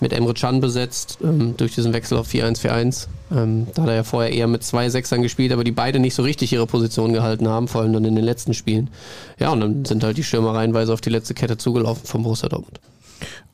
mit 0.00 0.12
Emre 0.12 0.34
Can 0.34 0.60
besetzt, 0.60 1.18
ähm, 1.22 1.56
durch 1.56 1.74
diesen 1.74 1.92
Wechsel 1.92 2.18
auf 2.18 2.28
4-1-4-1. 2.28 3.08
Ähm, 3.34 3.66
da 3.74 3.82
hat 3.82 3.88
er 3.88 3.94
ja 3.96 4.04
vorher 4.04 4.32
eher 4.32 4.46
mit 4.46 4.62
zwei 4.62 4.88
Sechsern 4.88 5.22
gespielt, 5.22 5.52
aber 5.52 5.64
die 5.64 5.72
beide 5.72 5.98
nicht 5.98 6.14
so 6.14 6.22
richtig 6.22 6.52
ihre 6.52 6.66
Position 6.66 7.12
gehalten 7.12 7.48
haben, 7.48 7.68
vor 7.68 7.82
allem 7.82 7.92
dann 7.92 8.04
in 8.04 8.14
den 8.14 8.24
letzten 8.24 8.54
Spielen. 8.54 8.90
Ja, 9.38 9.50
und 9.50 9.60
dann 9.60 9.84
sind 9.84 10.04
halt 10.04 10.16
die 10.16 10.24
Stürmer 10.24 10.54
reihenweise 10.54 10.92
auf 10.92 11.00
die 11.00 11.10
letzte 11.10 11.34
Kette 11.34 11.56
zugelaufen 11.56 12.06
vom 12.06 12.22
Borussia 12.22 12.48
Dortmund. 12.48 12.80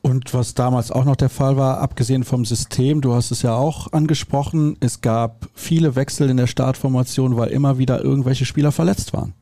Und 0.01 0.33
was 0.33 0.53
damals 0.53 0.91
auch 0.91 1.05
noch 1.05 1.15
der 1.15 1.29
Fall 1.29 1.55
war, 1.55 1.79
abgesehen 1.79 2.25
vom 2.25 2.43
System, 2.43 2.99
du 2.99 3.13
hast 3.13 3.31
es 3.31 3.41
ja 3.41 3.55
auch 3.55 3.93
angesprochen, 3.93 4.75
es 4.81 4.99
gab 4.99 5.47
viele 5.53 5.95
Wechsel 5.95 6.29
in 6.29 6.35
der 6.35 6.47
Startformation, 6.47 7.37
weil 7.37 7.49
immer 7.49 7.77
wieder 7.77 8.03
irgendwelche 8.03 8.45
Spieler 8.45 8.73
verletzt 8.73 9.13
waren. 9.13 9.33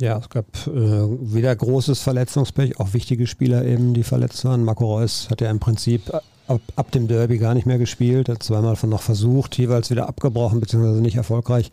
Ja, 0.00 0.18
es 0.18 0.28
gab 0.28 0.46
äh, 0.66 0.70
wieder 0.70 1.54
großes 1.54 2.00
Verletzungspech, 2.00 2.78
auch 2.78 2.92
wichtige 2.92 3.26
Spieler 3.26 3.64
eben, 3.64 3.94
die 3.94 4.02
verletzt 4.02 4.44
waren. 4.44 4.62
Marco 4.62 4.84
Reus 4.84 5.28
hat 5.30 5.40
ja 5.40 5.50
im 5.50 5.58
Prinzip 5.58 6.12
ab, 6.48 6.60
ab 6.76 6.90
dem 6.90 7.08
Derby 7.08 7.38
gar 7.38 7.54
nicht 7.54 7.66
mehr 7.66 7.78
gespielt, 7.78 8.28
hat 8.28 8.42
zweimal 8.42 8.76
von 8.76 8.90
noch 8.90 9.02
versucht, 9.02 9.56
jeweils 9.56 9.90
wieder 9.90 10.08
abgebrochen, 10.08 10.60
beziehungsweise 10.60 11.00
nicht 11.00 11.16
erfolgreich. 11.16 11.70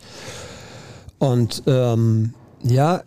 Und 1.18 1.62
ähm, 1.66 2.34
ja, 2.62 3.02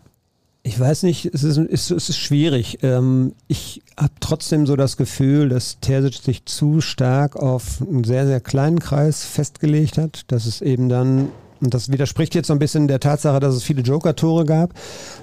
ich 0.62 0.80
weiß 0.80 1.04
nicht, 1.04 1.26
es 1.26 1.44
ist, 1.44 1.58
es 1.58 1.90
ist 1.90 2.18
schwierig. 2.18 2.80
Ähm, 2.84 3.34
ich 3.48 3.82
habe 3.98 4.14
trotzdem 4.20 4.68
so 4.68 4.76
das 4.76 4.98
Gefühl, 4.98 5.50
dass 5.50 5.80
Terzic 5.80 6.22
sich 6.22 6.46
zu 6.46 6.82
stark 6.82 7.38
auf 7.38 7.82
einen 7.82 8.04
sehr, 8.04 8.28
sehr 8.28 8.42
kleinen 8.42 8.80
Kreis 8.80 9.26
festgelegt 9.26 9.98
hat, 9.98 10.32
dass 10.32 10.46
es 10.46 10.62
eben 10.62 10.90
dann 10.90 11.30
und 11.62 11.74
das 11.74 11.92
widerspricht 11.92 12.36
jetzt 12.36 12.48
so 12.48 12.54
ein 12.54 12.60
bisschen 12.60 12.88
der 12.88 13.00
Tatsache, 13.00 13.40
dass 13.40 13.56
es 13.56 13.64
viele 13.64 13.82
Joker-Tore 13.82 14.46
gab. 14.46 14.74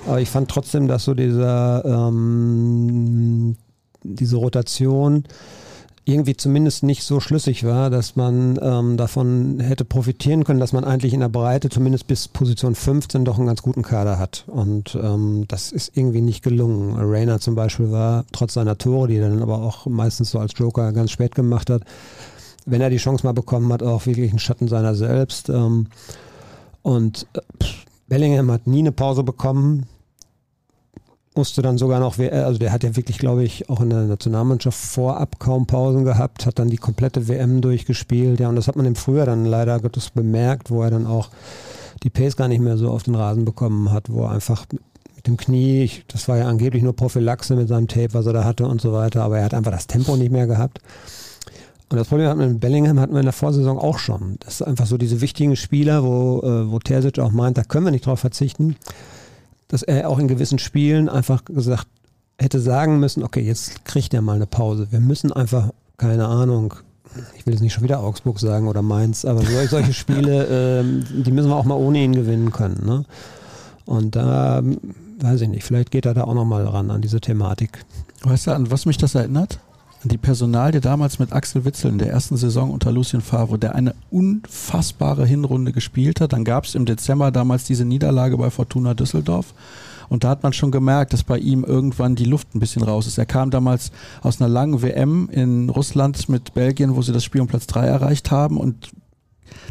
Aber 0.06 0.20
ich 0.20 0.30
fand 0.30 0.50
trotzdem, 0.50 0.88
dass 0.88 1.04
so 1.04 1.14
dieser, 1.14 1.84
ähm, 1.84 3.56
diese 4.02 4.36
Rotation 4.36 5.24
irgendwie 6.06 6.36
zumindest 6.36 6.82
nicht 6.82 7.02
so 7.02 7.18
schlüssig 7.18 7.64
war, 7.64 7.88
dass 7.88 8.14
man 8.14 8.58
ähm, 8.60 8.96
davon 8.98 9.58
hätte 9.60 9.86
profitieren 9.86 10.44
können, 10.44 10.60
dass 10.60 10.74
man 10.74 10.84
eigentlich 10.84 11.14
in 11.14 11.20
der 11.20 11.30
Breite 11.30 11.70
zumindest 11.70 12.06
bis 12.06 12.28
Position 12.28 12.74
15 12.74 13.24
doch 13.24 13.38
einen 13.38 13.46
ganz 13.46 13.62
guten 13.62 13.82
Kader 13.82 14.18
hat. 14.18 14.44
Und 14.46 14.98
ähm, 15.02 15.46
das 15.48 15.72
ist 15.72 15.96
irgendwie 15.96 16.20
nicht 16.20 16.42
gelungen. 16.42 16.96
Rainer 16.98 17.40
zum 17.40 17.54
Beispiel 17.54 17.90
war 17.90 18.26
trotz 18.32 18.54
seiner 18.54 18.76
Tore, 18.76 19.08
die 19.08 19.16
er 19.16 19.30
dann 19.30 19.42
aber 19.42 19.62
auch 19.62 19.86
meistens 19.86 20.30
so 20.30 20.38
als 20.38 20.52
Joker 20.56 20.92
ganz 20.92 21.10
spät 21.10 21.34
gemacht 21.34 21.70
hat, 21.70 21.82
wenn 22.66 22.80
er 22.80 22.90
die 22.90 22.96
Chance 22.96 23.26
mal 23.26 23.32
bekommen 23.32 23.72
hat, 23.72 23.82
auch 23.82 24.06
wirklich 24.06 24.32
ein 24.32 24.38
Schatten 24.38 24.68
seiner 24.68 24.94
selbst. 24.94 25.48
Ähm, 25.48 25.86
und 26.82 27.26
äh, 27.34 27.40
Bellingham 28.08 28.50
hat 28.50 28.66
nie 28.66 28.80
eine 28.80 28.92
Pause 28.92 29.22
bekommen. 29.22 29.86
Musste 31.34 31.62
dann 31.62 31.78
sogar 31.78 31.98
noch, 31.98 32.18
also 32.18 32.58
der 32.60 32.70
hat 32.70 32.84
ja 32.84 32.94
wirklich, 32.94 33.18
glaube 33.18 33.42
ich, 33.42 33.68
auch 33.68 33.80
in 33.80 33.90
der 33.90 34.02
Nationalmannschaft 34.02 34.78
vorab 34.78 35.40
kaum 35.40 35.66
Pausen 35.66 36.04
gehabt, 36.04 36.46
hat 36.46 36.60
dann 36.60 36.68
die 36.68 36.76
komplette 36.76 37.26
WM 37.26 37.60
durchgespielt. 37.60 38.38
Ja, 38.38 38.48
und 38.48 38.56
das 38.56 38.68
hat 38.68 38.76
man 38.76 38.86
im 38.86 38.94
Frühjahr 38.94 39.26
dann 39.26 39.44
leider 39.44 39.80
Gottes 39.80 40.10
bemerkt, 40.10 40.70
wo 40.70 40.82
er 40.82 40.90
dann 40.90 41.08
auch 41.08 41.30
die 42.04 42.10
Pace 42.10 42.36
gar 42.36 42.46
nicht 42.46 42.60
mehr 42.60 42.76
so 42.76 42.90
auf 42.90 43.02
den 43.02 43.16
Rasen 43.16 43.44
bekommen 43.44 43.90
hat, 43.90 44.12
wo 44.12 44.24
er 44.24 44.30
einfach 44.30 44.66
mit 45.16 45.26
dem 45.26 45.36
Knie, 45.36 45.90
das 46.06 46.28
war 46.28 46.36
ja 46.36 46.46
angeblich 46.46 46.84
nur 46.84 46.94
Prophylaxe 46.94 47.56
mit 47.56 47.66
seinem 47.66 47.88
Tape, 47.88 48.14
was 48.14 48.26
er 48.26 48.32
da 48.32 48.44
hatte 48.44 48.66
und 48.66 48.80
so 48.80 48.92
weiter, 48.92 49.22
aber 49.24 49.38
er 49.38 49.44
hat 49.46 49.54
einfach 49.54 49.72
das 49.72 49.88
Tempo 49.88 50.16
nicht 50.16 50.30
mehr 50.30 50.46
gehabt. 50.46 50.80
Und 51.94 51.98
das 51.98 52.08
Problem 52.08 52.36
mit 52.38 52.58
Bellingham 52.58 52.98
hatten 52.98 53.12
wir 53.12 53.20
in 53.20 53.26
der 53.26 53.32
Vorsaison 53.32 53.78
auch 53.78 54.00
schon. 54.00 54.36
Das 54.40 54.54
ist 54.54 54.62
einfach 54.62 54.86
so 54.86 54.98
diese 54.98 55.20
wichtigen 55.20 55.54
Spieler, 55.54 56.02
wo, 56.02 56.40
äh, 56.42 56.68
wo 56.68 56.80
Terzic 56.80 57.20
auch 57.20 57.30
meint, 57.30 57.56
da 57.56 57.62
können 57.62 57.84
wir 57.84 57.92
nicht 57.92 58.04
drauf 58.04 58.18
verzichten, 58.18 58.74
dass 59.68 59.84
er 59.84 60.10
auch 60.10 60.18
in 60.18 60.26
gewissen 60.26 60.58
Spielen 60.58 61.08
einfach 61.08 61.44
gesagt 61.44 61.86
hätte 62.36 62.58
sagen 62.58 62.98
müssen, 62.98 63.22
okay, 63.22 63.42
jetzt 63.42 63.84
kriegt 63.84 64.12
er 64.12 64.22
mal 64.22 64.34
eine 64.34 64.48
Pause. 64.48 64.88
Wir 64.90 64.98
müssen 64.98 65.32
einfach, 65.32 65.70
keine 65.96 66.26
Ahnung, 66.26 66.74
ich 67.38 67.46
will 67.46 67.54
jetzt 67.54 67.62
nicht 67.62 67.74
schon 67.74 67.84
wieder 67.84 68.00
Augsburg 68.00 68.40
sagen 68.40 68.66
oder 68.66 68.82
Mainz, 68.82 69.24
aber 69.24 69.42
solche, 69.42 69.68
solche 69.68 69.92
Spiele, 69.94 70.48
ähm, 70.50 71.04
die 71.24 71.30
müssen 71.30 71.48
wir 71.48 71.54
auch 71.54 71.64
mal 71.64 71.78
ohne 71.78 71.98
ihn 71.98 72.12
gewinnen 72.12 72.50
können. 72.50 72.84
Ne? 72.84 73.04
Und 73.84 74.16
da, 74.16 74.64
weiß 75.20 75.42
ich 75.42 75.48
nicht, 75.48 75.62
vielleicht 75.62 75.92
geht 75.92 76.06
er 76.06 76.14
da 76.14 76.24
auch 76.24 76.34
nochmal 76.34 76.66
ran 76.66 76.90
an 76.90 77.02
diese 77.02 77.20
Thematik. 77.20 77.84
Weißt 78.24 78.48
du, 78.48 78.50
an 78.50 78.72
was 78.72 78.84
mich 78.84 78.98
das 78.98 79.14
erinnert? 79.14 79.60
Die 80.08 80.18
Personalie 80.18 80.80
damals 80.80 81.18
mit 81.18 81.32
Axel 81.32 81.64
Witzel 81.64 81.90
in 81.90 81.98
der 81.98 82.10
ersten 82.10 82.36
Saison 82.36 82.70
unter 82.70 82.92
Lucien 82.92 83.20
Favre, 83.20 83.58
der 83.58 83.74
eine 83.74 83.94
unfassbare 84.10 85.26
Hinrunde 85.26 85.72
gespielt 85.72 86.20
hat. 86.20 86.32
Dann 86.32 86.44
gab 86.44 86.64
es 86.64 86.74
im 86.74 86.86
Dezember 86.86 87.30
damals 87.30 87.64
diese 87.64 87.84
Niederlage 87.84 88.36
bei 88.36 88.50
Fortuna 88.50 88.94
Düsseldorf. 88.94 89.54
Und 90.08 90.24
da 90.24 90.28
hat 90.28 90.42
man 90.42 90.52
schon 90.52 90.70
gemerkt, 90.70 91.12
dass 91.12 91.22
bei 91.22 91.38
ihm 91.38 91.64
irgendwann 91.64 92.14
die 92.14 92.24
Luft 92.24 92.54
ein 92.54 92.60
bisschen 92.60 92.82
raus 92.82 93.06
ist. 93.06 93.18
Er 93.18 93.26
kam 93.26 93.50
damals 93.50 93.90
aus 94.22 94.40
einer 94.40 94.50
langen 94.50 94.82
WM 94.82 95.28
in 95.30 95.70
Russland 95.70 96.28
mit 96.28 96.54
Belgien, 96.54 96.94
wo 96.96 97.02
sie 97.02 97.12
das 97.12 97.24
Spiel 97.24 97.40
um 97.40 97.46
Platz 97.46 97.66
3 97.66 97.86
erreicht 97.86 98.30
haben 98.30 98.58
und 98.58 98.90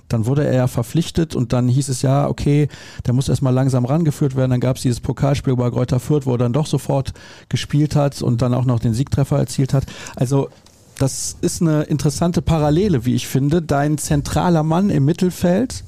dann 0.10 0.26
wurde 0.26 0.46
er 0.46 0.54
ja 0.54 0.68
verpflichtet 0.68 1.36
und 1.36 1.54
dann 1.54 1.68
hieß 1.68 1.90
es 1.90 2.02
ja, 2.02 2.28
okay, 2.28 2.68
der 3.06 3.14
muss 3.14 3.30
erstmal 3.30 3.54
langsam 3.54 3.86
rangeführt 3.86 4.36
werden. 4.36 4.52
Dann 4.52 4.60
gab 4.60 4.78
es 4.78 4.82
dieses 4.82 5.00
Pokalspiel 5.00 5.56
bei 5.56 5.70
Greuther 5.70 6.00
Fürth, 6.00 6.26
wo 6.26 6.34
er 6.34 6.38
dann 6.38 6.54
doch 6.54 6.68
sofort 6.68 7.14
gespielt 7.50 7.96
hat 7.96 8.22
und 8.22 8.42
dann 8.42 8.54
auch 8.54 8.66
noch 8.66 8.80
den 8.80 8.94
Siegtreffer 8.94 9.38
erzielt 9.38 9.74
hat. 9.74 9.86
Also 10.16 10.50
das 10.98 11.38
ist 11.42 11.62
eine 11.62 11.84
interessante 11.84 12.42
Parallele, 12.42 13.06
wie 13.06 13.16
ich 13.16 13.28
finde. 13.28 13.62
Dein 13.62 13.98
zentraler 13.98 14.64
Mann 14.64 14.90
im 14.90 15.06
Mittelfeld, 15.06 15.84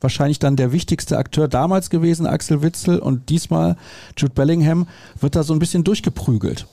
wahrscheinlich 0.00 0.38
dann 0.38 0.56
der 0.56 0.72
wichtigste 0.72 1.18
Akteur 1.18 1.48
damals 1.48 1.90
gewesen, 1.90 2.26
Axel 2.26 2.62
Witzel, 2.62 2.98
und 2.98 3.28
diesmal 3.28 3.76
Jude 4.16 4.34
Bellingham, 4.34 4.88
wird 5.20 5.36
da 5.36 5.42
so 5.42 5.52
ein 5.52 5.58
bisschen 5.58 5.84
durchgeprügelt. 5.84 6.66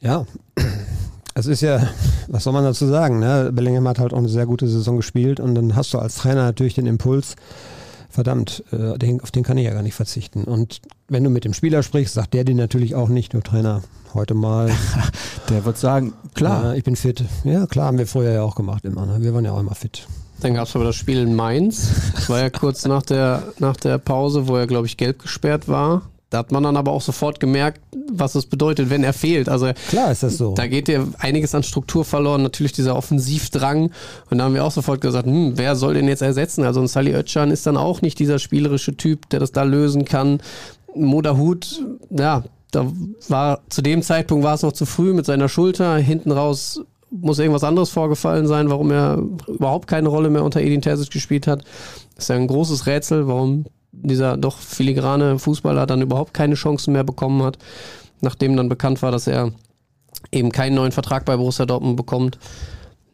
Ja, 0.00 0.26
es 1.34 1.46
ist 1.46 1.60
ja, 1.60 1.88
was 2.28 2.44
soll 2.44 2.52
man 2.52 2.64
dazu 2.64 2.86
sagen? 2.86 3.18
Ne? 3.18 3.50
Bellingham 3.52 3.88
hat 3.88 3.98
halt 3.98 4.12
auch 4.12 4.18
eine 4.18 4.28
sehr 4.28 4.46
gute 4.46 4.68
Saison 4.68 4.96
gespielt 4.96 5.40
und 5.40 5.54
dann 5.54 5.74
hast 5.74 5.92
du 5.94 5.98
als 5.98 6.16
Trainer 6.16 6.44
natürlich 6.44 6.74
den 6.74 6.86
Impuls, 6.86 7.36
verdammt, 8.10 8.62
äh, 8.72 8.98
den, 8.98 9.20
auf 9.20 9.30
den 9.30 9.42
kann 9.42 9.58
ich 9.58 9.64
ja 9.64 9.72
gar 9.72 9.82
nicht 9.82 9.94
verzichten. 9.94 10.44
Und 10.44 10.80
wenn 11.08 11.24
du 11.24 11.30
mit 11.30 11.44
dem 11.44 11.54
Spieler 11.54 11.82
sprichst, 11.82 12.14
sagt 12.14 12.34
der 12.34 12.44
dir 12.44 12.54
natürlich 12.54 12.94
auch 12.94 13.08
nicht, 13.08 13.34
du 13.34 13.40
Trainer, 13.40 13.82
heute 14.14 14.34
mal. 14.34 14.70
der 15.48 15.64
wird 15.64 15.78
sagen, 15.78 16.12
klar. 16.34 16.72
Äh, 16.72 16.78
ich 16.78 16.84
bin 16.84 16.96
fit. 16.96 17.24
Ja, 17.44 17.66
klar, 17.66 17.86
haben 17.86 17.98
wir 17.98 18.06
vorher 18.06 18.32
ja 18.32 18.42
auch 18.42 18.54
gemacht 18.54 18.84
immer. 18.84 19.06
Ne? 19.06 19.18
Wir 19.20 19.34
waren 19.34 19.44
ja 19.44 19.52
auch 19.52 19.60
immer 19.60 19.74
fit. 19.74 20.06
Dann 20.40 20.54
gab 20.54 20.68
es 20.68 20.76
aber 20.76 20.84
das 20.84 20.96
Spiel 20.96 21.18
in 21.18 21.34
Mainz. 21.34 21.90
Das 22.14 22.28
war 22.28 22.40
ja 22.40 22.50
kurz 22.50 22.86
nach 22.86 23.02
der, 23.02 23.42
nach 23.58 23.76
der 23.76 23.98
Pause, 23.98 24.46
wo 24.46 24.56
er, 24.56 24.66
glaube 24.66 24.86
ich, 24.86 24.96
gelb 24.96 25.20
gesperrt 25.20 25.66
war. 25.66 26.02
Da 26.30 26.38
hat 26.38 26.52
man 26.52 26.62
dann 26.62 26.76
aber 26.76 26.92
auch 26.92 27.00
sofort 27.00 27.40
gemerkt, 27.40 27.80
was 28.12 28.34
es 28.34 28.44
bedeutet, 28.44 28.90
wenn 28.90 29.02
er 29.02 29.14
fehlt. 29.14 29.48
Also 29.48 29.70
klar 29.88 30.12
ist 30.12 30.22
das 30.22 30.36
so. 30.36 30.52
Da 30.54 30.66
geht 30.66 30.88
dir 30.88 31.08
einiges 31.18 31.54
an 31.54 31.62
Struktur 31.62 32.04
verloren. 32.04 32.42
Natürlich 32.42 32.72
dieser 32.72 32.96
Offensivdrang. 32.96 33.90
Und 34.30 34.38
da 34.38 34.44
haben 34.44 34.54
wir 34.54 34.64
auch 34.64 34.70
sofort 34.70 35.00
gesagt, 35.00 35.26
hm, 35.26 35.56
wer 35.56 35.74
soll 35.74 35.94
den 35.94 36.06
jetzt 36.06 36.20
ersetzen? 36.20 36.64
Also 36.64 36.80
ein 36.80 36.88
Sally 36.88 37.14
Oetschan 37.14 37.50
ist 37.50 37.66
dann 37.66 37.78
auch 37.78 38.02
nicht 38.02 38.18
dieser 38.18 38.38
spielerische 38.38 38.96
Typ, 38.96 39.28
der 39.30 39.40
das 39.40 39.52
da 39.52 39.62
lösen 39.62 40.04
kann. 40.04 40.40
Moderhut, 40.94 41.82
ja, 42.10 42.44
da 42.72 42.92
war 43.28 43.60
zu 43.70 43.80
dem 43.80 44.02
Zeitpunkt 44.02 44.44
war 44.44 44.54
es 44.54 44.62
noch 44.62 44.72
zu 44.72 44.84
früh 44.84 45.14
mit 45.14 45.24
seiner 45.24 45.48
Schulter. 45.48 45.96
Hinten 45.96 46.30
raus 46.30 46.82
muss 47.10 47.38
irgendwas 47.38 47.64
anderes 47.64 47.88
vorgefallen 47.88 48.46
sein, 48.46 48.68
warum 48.68 48.90
er 48.90 49.22
überhaupt 49.46 49.88
keine 49.88 50.08
Rolle 50.08 50.28
mehr 50.28 50.44
unter 50.44 50.60
Edin 50.60 50.82
Terzic 50.82 51.10
gespielt 51.10 51.46
hat. 51.46 51.64
Das 52.14 52.24
ist 52.24 52.28
ja 52.28 52.36
ein 52.36 52.46
großes 52.46 52.86
Rätsel, 52.86 53.26
warum 53.26 53.64
dieser 53.92 54.36
doch 54.36 54.58
filigrane 54.58 55.38
Fußballer 55.38 55.86
dann 55.86 56.02
überhaupt 56.02 56.34
keine 56.34 56.54
Chancen 56.54 56.92
mehr 56.92 57.04
bekommen 57.04 57.42
hat, 57.42 57.58
nachdem 58.20 58.56
dann 58.56 58.68
bekannt 58.68 59.02
war, 59.02 59.10
dass 59.10 59.26
er 59.26 59.52
eben 60.32 60.52
keinen 60.52 60.74
neuen 60.74 60.92
Vertrag 60.92 61.24
bei 61.24 61.36
Borussia 61.36 61.66
Dortmund 61.66 61.96
bekommt. 61.96 62.38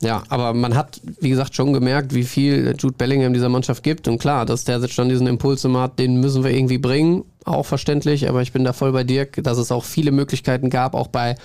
Ja, 0.02 0.22
aber 0.28 0.52
man 0.52 0.74
hat, 0.74 1.00
wie 1.20 1.30
gesagt, 1.30 1.54
schon 1.54 1.72
gemerkt, 1.72 2.14
wie 2.14 2.24
viel 2.24 2.74
Jude 2.78 2.94
Bellingham 2.98 3.32
dieser 3.32 3.48
Mannschaft 3.48 3.82
gibt. 3.82 4.06
Und 4.06 4.18
klar, 4.18 4.44
dass 4.44 4.64
der 4.64 4.78
jetzt 4.78 4.98
dann 4.98 5.08
diesen 5.08 5.26
Impuls 5.26 5.64
immer 5.64 5.80
hat, 5.82 5.98
den 5.98 6.20
müssen 6.20 6.44
wir 6.44 6.50
irgendwie 6.50 6.78
bringen. 6.78 7.24
Auch 7.44 7.64
verständlich, 7.64 8.28
aber 8.28 8.42
ich 8.42 8.52
bin 8.52 8.64
da 8.64 8.72
voll 8.72 8.92
bei 8.92 9.04
Dirk, 9.04 9.42
dass 9.42 9.56
es 9.56 9.72
auch 9.72 9.84
viele 9.84 10.10
Möglichkeiten 10.10 10.68
gab, 10.68 10.94
auch 10.94 11.06
bei 11.06 11.36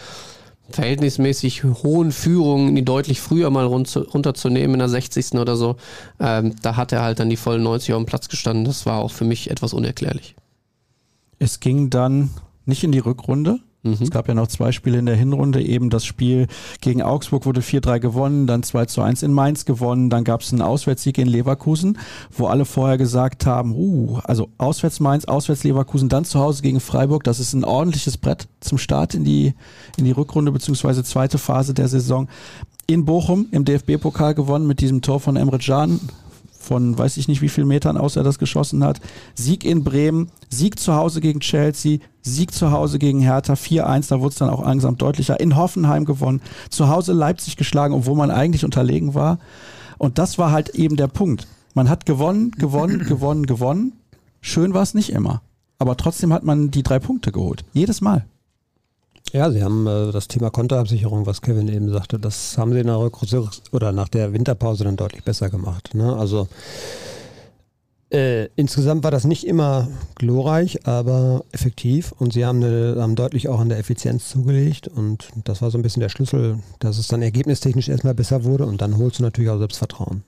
verhältnismäßig 0.72 1.64
hohen 1.64 2.12
Führungen, 2.12 2.76
die 2.76 2.86
deutlich 2.86 3.22
früher 3.22 3.50
mal 3.50 3.66
runterzunehmen, 3.66 4.74
in 4.74 4.80
der 4.80 4.90
60. 4.90 5.34
oder 5.34 5.56
so, 5.56 5.76
ähm, 6.20 6.56
da 6.62 6.76
hat 6.76 6.92
er 6.92 7.02
halt 7.02 7.20
dann 7.20 7.30
die 7.30 7.38
vollen 7.38 7.64
90 7.64 7.94
auf 7.94 8.04
dem 8.04 8.06
Platz 8.06 8.30
gestanden. 8.30 8.66
Das 8.66 8.86
war 8.86 9.00
auch 9.00 9.12
für 9.12 9.26
mich 9.26 9.50
etwas 9.50 9.74
unerklärlich. 9.74 10.36
Es 11.40 11.60
ging 11.60 11.90
dann 11.90 12.32
nicht 12.66 12.84
in 12.84 12.92
die 12.92 13.00
Rückrunde, 13.00 13.60
Mhm. 13.84 13.98
Es 14.02 14.12
gab 14.12 14.28
ja 14.28 14.34
noch 14.34 14.48
zwei 14.48 14.72
Spiele 14.72 15.00
in 15.00 15.06
der 15.06 15.16
Hinrunde. 15.16 15.62
Eben 15.62 15.90
das 15.90 16.06
Spiel 16.06 16.48
gegen 16.82 17.02
Augsburg 17.02 17.46
wurde 17.46 17.62
4-3 17.62 18.00
gewonnen, 18.00 18.48
dann 18.48 18.62
2-1 18.62 19.24
in 19.24 19.34
Mainz 19.34 19.66
gewonnen, 19.66 20.10
dann 20.10 20.24
gab 20.24 20.42
es 20.42 20.52
einen 20.52 20.62
Auswärtssieg 20.62 21.18
in 21.18 21.28
Leverkusen, 21.28 21.98
wo 22.32 22.48
alle 22.48 22.66
vorher 22.66 22.98
gesagt 22.98 23.46
haben, 23.46 23.74
uh, 23.76 24.20
also 24.24 24.50
auswärts 24.58 25.00
Mainz, 25.00 25.26
auswärts 25.26 25.64
Leverkusen, 25.64 26.10
dann 26.10 26.26
zu 26.26 26.40
Hause 26.40 26.62
gegen 26.62 26.80
Freiburg. 26.80 27.24
Das 27.24 27.40
ist 27.40 27.54
ein 27.54 27.64
ordentliches 27.64 28.18
Brett 28.18 28.48
zum 28.60 28.78
Start 28.78 29.14
in 29.14 29.24
die, 29.24 29.54
in 29.98 30.06
die 30.06 30.12
Rückrunde 30.12 30.52
beziehungsweise 30.52 31.04
zweite 31.04 31.38
Phase 31.38 31.74
der 31.74 31.88
Saison. 31.88 32.28
In 32.86 33.06
Bochum 33.06 33.48
im 33.52 33.66
DFB-Pokal 33.66 34.34
gewonnen 34.34 34.68
mit 34.68 34.82
diesem 34.82 35.02
Tor 35.02 35.20
von 35.20 35.36
Emre 35.36 35.60
Can 35.60 36.00
von 36.70 36.96
weiß 36.98 37.18
ich 37.18 37.28
nicht 37.28 37.42
wie 37.42 37.50
viel 37.50 37.66
Metern 37.66 37.98
aus 37.98 38.16
er 38.16 38.24
das 38.24 38.38
geschossen 38.38 38.84
hat. 38.84 39.00
Sieg 39.34 39.64
in 39.64 39.84
Bremen, 39.84 40.30
Sieg 40.50 40.78
zu 40.78 40.94
Hause 40.94 41.20
gegen 41.22 41.40
Chelsea, 41.40 42.00
Sieg 42.30 42.54
zu 42.54 42.72
Hause 42.72 43.00
gegen 43.00 43.20
Hertha 43.20 43.54
4-1, 43.54 44.10
da 44.10 44.20
wurde 44.20 44.30
es 44.30 44.36
dann 44.36 44.50
auch 44.50 44.64
langsam 44.64 44.98
deutlicher. 44.98 45.40
In 45.40 45.56
Hoffenheim 45.56 46.06
gewonnen, 46.06 46.42
zu 46.70 46.90
Hause 46.90 47.14
Leipzig 47.14 47.58
geschlagen, 47.58 47.94
obwohl 47.94 48.16
man 48.16 48.32
eigentlich 48.32 48.66
unterlegen 48.66 49.14
war. 49.14 49.40
Und 49.98 50.18
das 50.18 50.38
war 50.38 50.52
halt 50.52 50.70
eben 50.70 50.96
der 50.96 51.08
Punkt. 51.08 51.48
Man 51.74 51.90
hat 51.90 52.06
gewonnen, 52.06 52.52
gewonnen, 52.52 53.00
gewonnen, 53.08 53.46
gewonnen. 53.46 53.94
Schön 54.42 54.74
war 54.74 54.84
es 54.84 54.94
nicht 54.94 55.12
immer. 55.12 55.42
Aber 55.78 55.98
trotzdem 55.98 56.34
hat 56.34 56.44
man 56.44 56.72
die 56.72 56.84
drei 56.84 57.00
Punkte 57.00 57.32
geholt. 57.32 57.64
Jedes 57.74 58.02
Mal. 58.02 58.26
Ja, 59.32 59.52
Sie 59.52 59.64
haben 59.64 59.86
äh, 59.86 60.12
das 60.12 60.28
Thema 60.28 60.50
Konterabsicherung, 60.50 61.26
was 61.26 61.42
Kevin 61.42 61.68
eben 61.68 61.90
sagte, 61.90 62.20
das 62.20 62.58
haben 62.58 62.74
Sie 62.74 62.80
in 62.80 62.88
der 62.88 63.00
Rückrunde 63.00 63.48
oder 63.72 63.92
nach 63.92 64.10
der 64.10 64.34
Winterpause 64.34 64.84
dann 64.84 64.98
deutlich 64.98 65.24
besser 65.24 65.50
gemacht. 65.50 65.92
Ne? 65.94 66.16
Also 66.16 66.48
äh, 68.12 68.46
insgesamt 68.56 69.04
war 69.04 69.12
das 69.12 69.26
nicht 69.26 69.46
immer 69.46 69.88
glorreich, 70.16 70.88
aber 70.88 71.46
effektiv 71.52 72.12
und 72.14 72.34
Sie 72.34 72.46
haben, 72.46 72.64
eine, 72.64 72.96
haben 73.00 73.16
deutlich 73.16 73.50
auch 73.50 73.60
an 73.60 73.70
der 73.70 73.78
Effizienz 73.78 74.30
zugelegt 74.30 74.88
und 74.88 75.30
das 75.44 75.62
war 75.62 75.70
so 75.70 75.78
ein 75.78 75.84
bisschen 75.84 76.02
der 76.02 76.10
Schlüssel, 76.10 76.60
dass 76.80 76.98
es 76.98 77.08
dann 77.08 77.22
ergebnistechnisch 77.22 77.88
erstmal 77.88 78.16
besser 78.16 78.44
wurde 78.44 78.66
und 78.66 78.82
dann 78.82 78.98
holst 78.98 79.20
du 79.20 79.24
natürlich 79.24 79.52
auch 79.52 79.60
Selbstvertrauen. 79.60 80.24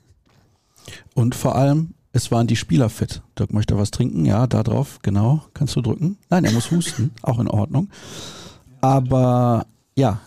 Und 1.15 1.33
vor 1.33 1.55
allem, 1.55 1.93
es 2.13 2.31
waren 2.31 2.47
die 2.47 2.55
Spieler 2.55 2.89
fit. 2.89 3.21
Dirk 3.39 3.53
möchte 3.53 3.77
was 3.77 3.91
trinken, 3.91 4.25
ja, 4.25 4.45
da 4.45 4.63
drauf, 4.63 4.99
genau. 5.01 5.41
Kannst 5.53 5.75
du 5.75 5.81
drücken? 5.81 6.17
Nein, 6.29 6.45
er 6.45 6.51
muss 6.51 6.69
husten, 6.71 7.11
auch 7.21 7.39
in 7.39 7.47
Ordnung. 7.47 7.89
Aber 8.81 9.65
ja, 9.95 10.19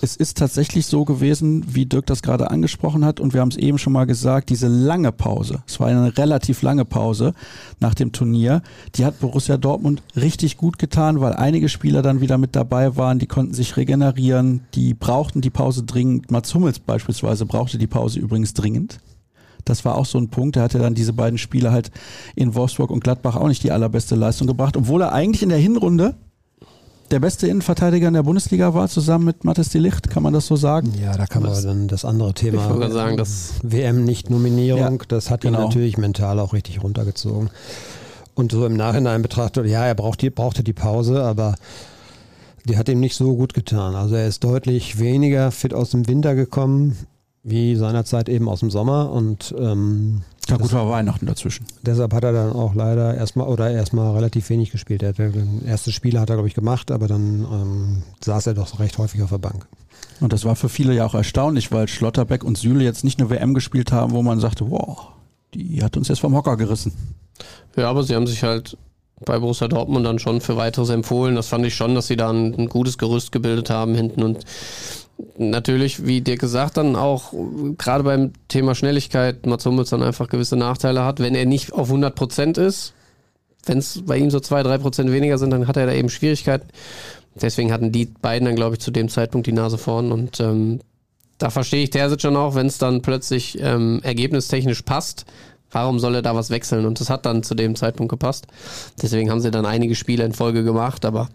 es 0.00 0.16
ist 0.16 0.38
tatsächlich 0.38 0.86
so 0.86 1.04
gewesen, 1.04 1.64
wie 1.68 1.86
Dirk 1.86 2.06
das 2.06 2.22
gerade 2.22 2.50
angesprochen 2.50 3.04
hat, 3.04 3.20
und 3.20 3.34
wir 3.34 3.40
haben 3.40 3.50
es 3.50 3.56
eben 3.56 3.78
schon 3.78 3.92
mal 3.92 4.06
gesagt, 4.06 4.50
diese 4.50 4.68
lange 4.68 5.12
Pause, 5.12 5.62
es 5.66 5.80
war 5.80 5.88
eine 5.88 6.16
relativ 6.16 6.62
lange 6.62 6.84
Pause 6.84 7.34
nach 7.80 7.94
dem 7.94 8.12
Turnier, 8.12 8.62
die 8.94 9.04
hat 9.04 9.20
Borussia 9.20 9.56
Dortmund 9.56 10.02
richtig 10.14 10.56
gut 10.56 10.78
getan, 10.78 11.20
weil 11.20 11.34
einige 11.34 11.68
Spieler 11.68 12.02
dann 12.02 12.20
wieder 12.20 12.38
mit 12.38 12.56
dabei 12.56 12.96
waren, 12.96 13.18
die 13.18 13.26
konnten 13.26 13.54
sich 13.54 13.76
regenerieren, 13.76 14.62
die 14.74 14.94
brauchten 14.94 15.40
die 15.40 15.50
Pause 15.50 15.84
dringend. 15.84 16.30
Mats 16.30 16.54
Hummels 16.54 16.78
beispielsweise 16.78 17.46
brauchte 17.46 17.78
die 17.78 17.86
Pause 17.86 18.18
übrigens 18.18 18.54
dringend. 18.54 18.98
Das 19.64 19.84
war 19.84 19.96
auch 19.96 20.06
so 20.06 20.18
ein 20.18 20.28
Punkt. 20.28 20.56
Er 20.56 20.62
hatte 20.62 20.78
dann 20.78 20.94
diese 20.94 21.12
beiden 21.12 21.38
Spiele 21.38 21.72
halt 21.72 21.90
in 22.36 22.54
Wolfsburg 22.54 22.90
und 22.90 23.02
Gladbach 23.02 23.36
auch 23.36 23.48
nicht 23.48 23.64
die 23.64 23.72
allerbeste 23.72 24.14
Leistung 24.14 24.46
gebracht, 24.46 24.76
obwohl 24.76 25.02
er 25.02 25.12
eigentlich 25.12 25.42
in 25.42 25.48
der 25.48 25.58
Hinrunde 25.58 26.14
der 27.10 27.20
beste 27.20 27.46
Innenverteidiger 27.46 28.08
in 28.08 28.14
der 28.14 28.22
Bundesliga 28.22 28.74
war, 28.74 28.88
zusammen 28.88 29.24
mit 29.26 29.44
Mathis 29.44 29.68
de 29.68 29.80
Licht, 29.80 30.10
kann 30.10 30.22
man 30.22 30.32
das 30.32 30.46
so 30.46 30.56
sagen? 30.56 30.92
Ja, 31.00 31.16
da 31.16 31.26
kann 31.26 31.42
man 31.42 31.62
dann 31.62 31.88
das 31.88 32.04
andere 32.04 32.34
Thema. 32.34 32.64
Ich 32.66 32.74
würde 32.74 32.92
sagen, 32.92 33.16
das 33.16 33.54
WM-Nicht-Nominierung, 33.62 34.98
Ja, 35.00 35.06
das 35.08 35.30
hat 35.30 35.42
genau. 35.42 35.58
ihn 35.58 35.64
natürlich 35.64 35.98
mental 35.98 36.38
auch 36.40 36.52
richtig 36.52 36.82
runtergezogen. 36.82 37.50
Und 38.34 38.52
so 38.52 38.66
im 38.66 38.76
Nachhinein 38.76 39.22
betrachtet, 39.22 39.66
ja, 39.66 39.84
er 39.86 39.94
braucht 39.94 40.20
die, 40.22 40.30
brauchte 40.30 40.62
die 40.62 40.74
Pause, 40.74 41.22
aber 41.22 41.54
die 42.64 42.76
hat 42.76 42.88
ihm 42.88 43.00
nicht 43.00 43.16
so 43.16 43.36
gut 43.36 43.54
getan. 43.54 43.94
Also 43.94 44.14
er 44.16 44.26
ist 44.26 44.44
deutlich 44.44 44.98
weniger 44.98 45.50
fit 45.50 45.72
aus 45.72 45.90
dem 45.90 46.06
Winter 46.08 46.34
gekommen, 46.34 46.96
wie 47.46 47.76
seinerzeit 47.76 48.28
eben 48.28 48.48
aus 48.48 48.60
dem 48.60 48.70
Sommer. 48.70 49.12
Und 49.12 49.54
ähm, 49.56 50.22
Ja 50.48 50.56
gut, 50.56 50.72
war 50.72 50.90
Weihnachten 50.90 51.26
dazwischen. 51.26 51.64
Deshalb 51.82 52.12
hat 52.12 52.24
er 52.24 52.32
dann 52.32 52.52
auch 52.52 52.74
leider 52.74 53.14
erstmal 53.14 53.46
oder 53.46 53.70
erstmal 53.70 54.14
relativ 54.14 54.50
wenig 54.50 54.72
gespielt. 54.72 55.02
Er 55.04 55.10
hat, 55.10 55.16
erste 55.64 55.92
Spiel 55.92 56.18
hat 56.18 56.28
er, 56.28 56.36
glaube 56.36 56.48
ich, 56.48 56.54
gemacht, 56.54 56.90
aber 56.90 57.06
dann 57.06 57.46
ähm, 57.50 58.02
saß 58.20 58.48
er 58.48 58.54
doch 58.54 58.80
recht 58.80 58.98
häufig 58.98 59.22
auf 59.22 59.30
der 59.30 59.38
Bank. 59.38 59.66
Und 60.20 60.32
das 60.32 60.44
war 60.44 60.56
für 60.56 60.68
viele 60.68 60.92
ja 60.92 61.06
auch 61.06 61.14
erstaunlich, 61.14 61.70
weil 61.70 61.86
Schlotterbeck 61.86 62.42
und 62.42 62.58
Süle 62.58 62.82
jetzt 62.82 63.04
nicht 63.04 63.20
eine 63.20 63.30
WM 63.30 63.54
gespielt 63.54 63.92
haben, 63.92 64.12
wo 64.12 64.22
man 64.22 64.40
sagte, 64.40 64.68
wow, 64.68 65.08
die 65.54 65.84
hat 65.84 65.96
uns 65.96 66.08
jetzt 66.08 66.20
vom 66.20 66.34
Hocker 66.34 66.56
gerissen. 66.56 66.92
Ja, 67.76 67.88
aber 67.88 68.02
sie 68.02 68.16
haben 68.16 68.26
sich 68.26 68.42
halt 68.42 68.76
bei 69.24 69.38
Borussia 69.38 69.68
Dortmund 69.68 70.04
dann 70.04 70.18
schon 70.18 70.40
für 70.40 70.56
weiteres 70.56 70.90
empfohlen. 70.90 71.36
Das 71.36 71.48
fand 71.48 71.64
ich 71.64 71.74
schon, 71.74 71.94
dass 71.94 72.08
sie 72.08 72.16
da 72.16 72.30
ein, 72.30 72.54
ein 72.54 72.68
gutes 72.68 72.98
Gerüst 72.98 73.30
gebildet 73.30 73.70
haben 73.70 73.94
hinten 73.94 74.22
und 74.22 74.44
natürlich, 75.38 76.06
wie 76.06 76.20
dir 76.20 76.36
gesagt, 76.36 76.76
dann 76.76 76.96
auch 76.96 77.32
gerade 77.78 78.04
beim 78.04 78.32
Thema 78.48 78.74
Schnelligkeit 78.74 79.46
Mats 79.46 79.66
Hummels 79.66 79.90
dann 79.90 80.02
einfach 80.02 80.28
gewisse 80.28 80.56
Nachteile 80.56 81.04
hat. 81.04 81.20
Wenn 81.20 81.34
er 81.34 81.46
nicht 81.46 81.72
auf 81.72 81.88
100 81.88 82.14
Prozent 82.14 82.58
ist, 82.58 82.92
wenn 83.64 83.78
es 83.78 84.02
bei 84.04 84.16
ihm 84.18 84.30
so 84.30 84.40
zwei, 84.40 84.62
drei 84.62 84.78
Prozent 84.78 85.10
weniger 85.10 85.38
sind, 85.38 85.50
dann 85.50 85.66
hat 85.66 85.76
er 85.76 85.86
da 85.86 85.92
eben 85.92 86.08
Schwierigkeiten. 86.08 86.68
Deswegen 87.34 87.72
hatten 87.72 87.92
die 87.92 88.06
beiden 88.06 88.46
dann, 88.46 88.56
glaube 88.56 88.76
ich, 88.76 88.80
zu 88.80 88.90
dem 88.90 89.08
Zeitpunkt 89.08 89.46
die 89.46 89.52
Nase 89.52 89.78
vorn 89.78 90.12
und 90.12 90.40
ähm, 90.40 90.80
da 91.38 91.50
verstehe 91.50 91.82
ich 91.82 91.90
Terzic 91.90 92.22
schon 92.22 92.36
auch, 92.36 92.54
wenn 92.54 92.66
es 92.66 92.78
dann 92.78 93.02
plötzlich 93.02 93.58
ähm, 93.60 94.00
ergebnistechnisch 94.02 94.82
passt, 94.82 95.26
warum 95.70 95.98
soll 95.98 96.14
er 96.14 96.22
da 96.22 96.34
was 96.34 96.48
wechseln? 96.48 96.86
Und 96.86 96.98
das 97.00 97.10
hat 97.10 97.26
dann 97.26 97.42
zu 97.42 97.54
dem 97.54 97.76
Zeitpunkt 97.76 98.10
gepasst. 98.10 98.46
Deswegen 99.02 99.30
haben 99.30 99.40
sie 99.40 99.50
dann 99.50 99.66
einige 99.66 99.94
Spiele 99.94 100.24
in 100.24 100.32
Folge 100.32 100.64
gemacht, 100.64 101.04
aber 101.04 101.28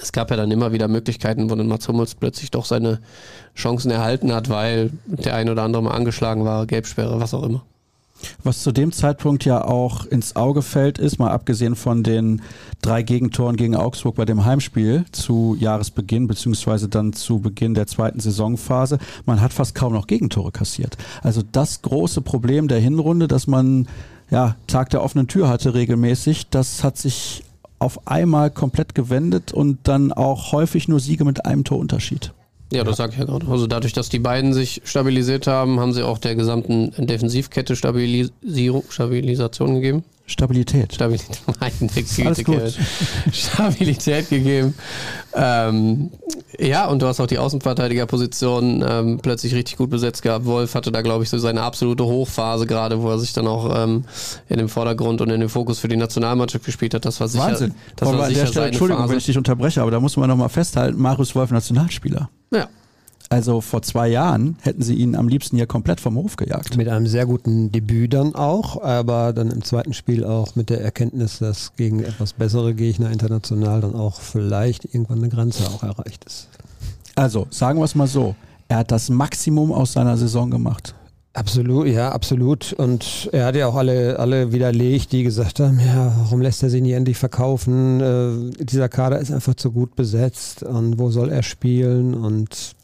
es 0.00 0.12
gab 0.12 0.30
ja 0.30 0.36
dann 0.36 0.50
immer 0.50 0.72
wieder 0.72 0.88
Möglichkeiten, 0.88 1.50
wo 1.50 1.54
dann 1.54 1.68
Mats 1.68 1.88
Hummels 1.88 2.14
plötzlich 2.14 2.50
doch 2.50 2.64
seine 2.64 3.00
Chancen 3.54 3.90
erhalten 3.90 4.32
hat, 4.32 4.48
weil 4.48 4.90
der 5.06 5.34
ein 5.34 5.48
oder 5.48 5.62
andere 5.62 5.82
mal 5.82 5.92
angeschlagen 5.92 6.44
war, 6.44 6.66
Gelbsperre, 6.66 7.20
was 7.20 7.34
auch 7.34 7.42
immer. 7.42 7.62
Was 8.42 8.62
zu 8.62 8.72
dem 8.72 8.92
Zeitpunkt 8.92 9.44
ja 9.44 9.64
auch 9.64 10.06
ins 10.06 10.36
Auge 10.36 10.62
fällt, 10.62 10.98
ist, 10.98 11.18
mal 11.18 11.30
abgesehen 11.30 11.74
von 11.74 12.02
den 12.02 12.42
drei 12.80 13.02
Gegentoren 13.02 13.56
gegen 13.56 13.76
Augsburg 13.76 14.14
bei 14.14 14.24
dem 14.24 14.44
Heimspiel 14.44 15.04
zu 15.12 15.56
Jahresbeginn, 15.58 16.26
beziehungsweise 16.26 16.88
dann 16.88 17.12
zu 17.12 17.40
Beginn 17.40 17.74
der 17.74 17.86
zweiten 17.86 18.20
Saisonphase, 18.20 18.98
man 19.26 19.40
hat 19.40 19.52
fast 19.52 19.74
kaum 19.74 19.92
noch 19.92 20.06
Gegentore 20.06 20.52
kassiert. 20.52 20.96
Also 21.22 21.42
das 21.52 21.82
große 21.82 22.20
Problem 22.20 22.68
der 22.68 22.78
Hinrunde, 22.78 23.28
dass 23.28 23.46
man 23.46 23.88
ja 24.30 24.56
Tag 24.66 24.90
der 24.90 25.02
offenen 25.02 25.28
Tür 25.28 25.48
hatte 25.48 25.74
regelmäßig, 25.74 26.48
das 26.48 26.84
hat 26.84 26.96
sich 26.96 27.42
auf 27.82 28.06
einmal 28.06 28.50
komplett 28.50 28.94
gewendet 28.94 29.52
und 29.52 29.78
dann 29.84 30.12
auch 30.12 30.52
häufig 30.52 30.88
nur 30.88 31.00
Siege 31.00 31.24
mit 31.24 31.44
einem 31.44 31.64
Torunterschied. 31.64 32.32
Ja, 32.72 32.84
das 32.84 32.96
sag 32.96 33.12
ich 33.12 33.18
ja 33.18 33.24
gerade. 33.24 33.46
Also 33.48 33.66
dadurch, 33.66 33.92
dass 33.92 34.08
die 34.08 34.18
beiden 34.18 34.54
sich 34.54 34.80
stabilisiert 34.84 35.46
haben, 35.46 35.78
haben 35.78 35.92
sie 35.92 36.02
auch 36.02 36.18
der 36.18 36.34
gesamten 36.36 36.92
Defensivkette 36.96 37.76
Stabilisierung, 37.76 38.84
Stabilisation 38.88 39.74
gegeben. 39.74 40.04
Stabilität. 40.32 40.94
Stabilität, 40.94 41.40
meine 41.60 41.72
Güte, 41.78 42.26
Alles 42.26 42.44
gut. 42.44 42.78
Stabilität 43.32 44.30
gegeben. 44.30 44.74
Ähm, 45.34 46.10
ja, 46.58 46.86
und 46.86 47.02
du 47.02 47.06
hast 47.06 47.20
auch 47.20 47.26
die 47.26 47.38
Außenverteidigerposition 47.38 48.84
ähm, 48.86 49.20
plötzlich 49.22 49.54
richtig 49.54 49.76
gut 49.76 49.90
besetzt 49.90 50.22
gehabt. 50.22 50.44
Wolf 50.46 50.74
hatte 50.74 50.90
da, 50.90 51.02
glaube 51.02 51.24
ich, 51.24 51.30
so 51.30 51.38
seine 51.38 51.62
absolute 51.62 52.04
Hochphase 52.04 52.66
gerade, 52.66 53.02
wo 53.02 53.10
er 53.10 53.18
sich 53.18 53.32
dann 53.32 53.46
auch 53.46 53.84
ähm, 53.84 54.04
in 54.48 54.56
den 54.56 54.68
Vordergrund 54.68 55.20
und 55.20 55.30
in 55.30 55.40
den 55.40 55.48
Fokus 55.48 55.78
für 55.78 55.88
die 55.88 55.96
Nationalmannschaft 55.96 56.64
gespielt 56.64 56.94
hat. 56.94 57.04
Das 57.04 57.20
war 57.20 57.28
sicher, 57.28 57.44
Wahnsinn. 57.44 57.74
das 57.96 58.08
war 58.08 58.14
an 58.14 58.20
der 58.20 58.28
sicher 58.28 58.46
Stelle, 58.46 58.66
Entschuldigung, 58.66 59.02
Phase. 59.02 59.12
wenn 59.12 59.18
ich 59.18 59.26
dich 59.26 59.38
unterbreche, 59.38 59.82
aber 59.82 59.90
da 59.90 60.00
muss 60.00 60.16
man 60.16 60.28
nochmal 60.28 60.48
festhalten, 60.48 61.00
Marius 61.00 61.34
Wolf 61.34 61.50
Nationalspieler. 61.50 62.30
ja, 62.54 62.68
Also 63.32 63.62
vor 63.62 63.80
zwei 63.82 64.08
Jahren 64.08 64.56
hätten 64.60 64.82
sie 64.82 64.94
ihn 64.94 65.16
am 65.16 65.26
liebsten 65.26 65.56
ja 65.56 65.64
komplett 65.64 66.00
vom 66.00 66.16
Hof 66.16 66.36
gejagt. 66.36 66.76
Mit 66.76 66.88
einem 66.88 67.06
sehr 67.06 67.24
guten 67.24 67.72
Debüt 67.72 68.12
dann 68.12 68.34
auch, 68.34 68.82
aber 68.82 69.32
dann 69.32 69.50
im 69.50 69.64
zweiten 69.64 69.94
Spiel 69.94 70.24
auch 70.24 70.54
mit 70.54 70.68
der 70.68 70.82
Erkenntnis, 70.82 71.38
dass 71.38 71.74
gegen 71.76 72.00
etwas 72.00 72.34
bessere 72.34 72.74
Gegner 72.74 73.10
international 73.10 73.80
dann 73.80 73.94
auch 73.94 74.20
vielleicht 74.20 74.84
irgendwann 74.84 75.18
eine 75.18 75.30
Grenze 75.30 75.66
auch 75.66 75.82
erreicht 75.82 76.24
ist. 76.24 76.48
Also, 77.14 77.46
sagen 77.50 77.78
wir 77.78 77.84
es 77.84 77.94
mal 77.94 78.06
so, 78.06 78.34
er 78.68 78.78
hat 78.78 78.90
das 78.90 79.08
Maximum 79.08 79.72
aus 79.72 79.94
seiner 79.94 80.16
Saison 80.16 80.50
gemacht. 80.50 80.94
Absolut, 81.34 81.86
ja, 81.86 82.12
absolut. 82.12 82.74
Und 82.74 83.30
er 83.32 83.46
hat 83.46 83.56
ja 83.56 83.66
auch 83.66 83.76
alle, 83.76 84.18
alle 84.18 84.52
widerlegt, 84.52 85.12
die 85.12 85.22
gesagt 85.22 85.60
haben, 85.60 85.80
ja, 85.80 86.12
warum 86.18 86.42
lässt 86.42 86.62
er 86.62 86.68
sich 86.68 86.82
nicht 86.82 86.92
endlich 86.92 87.16
verkaufen? 87.16 88.00
Äh, 88.00 88.64
dieser 88.64 88.90
Kader 88.90 89.18
ist 89.18 89.32
einfach 89.32 89.54
zu 89.54 89.72
gut 89.72 89.96
besetzt 89.96 90.62
und 90.62 90.98
wo 90.98 91.10
soll 91.10 91.30
er 91.30 91.42
spielen? 91.42 92.12
Und 92.12 92.74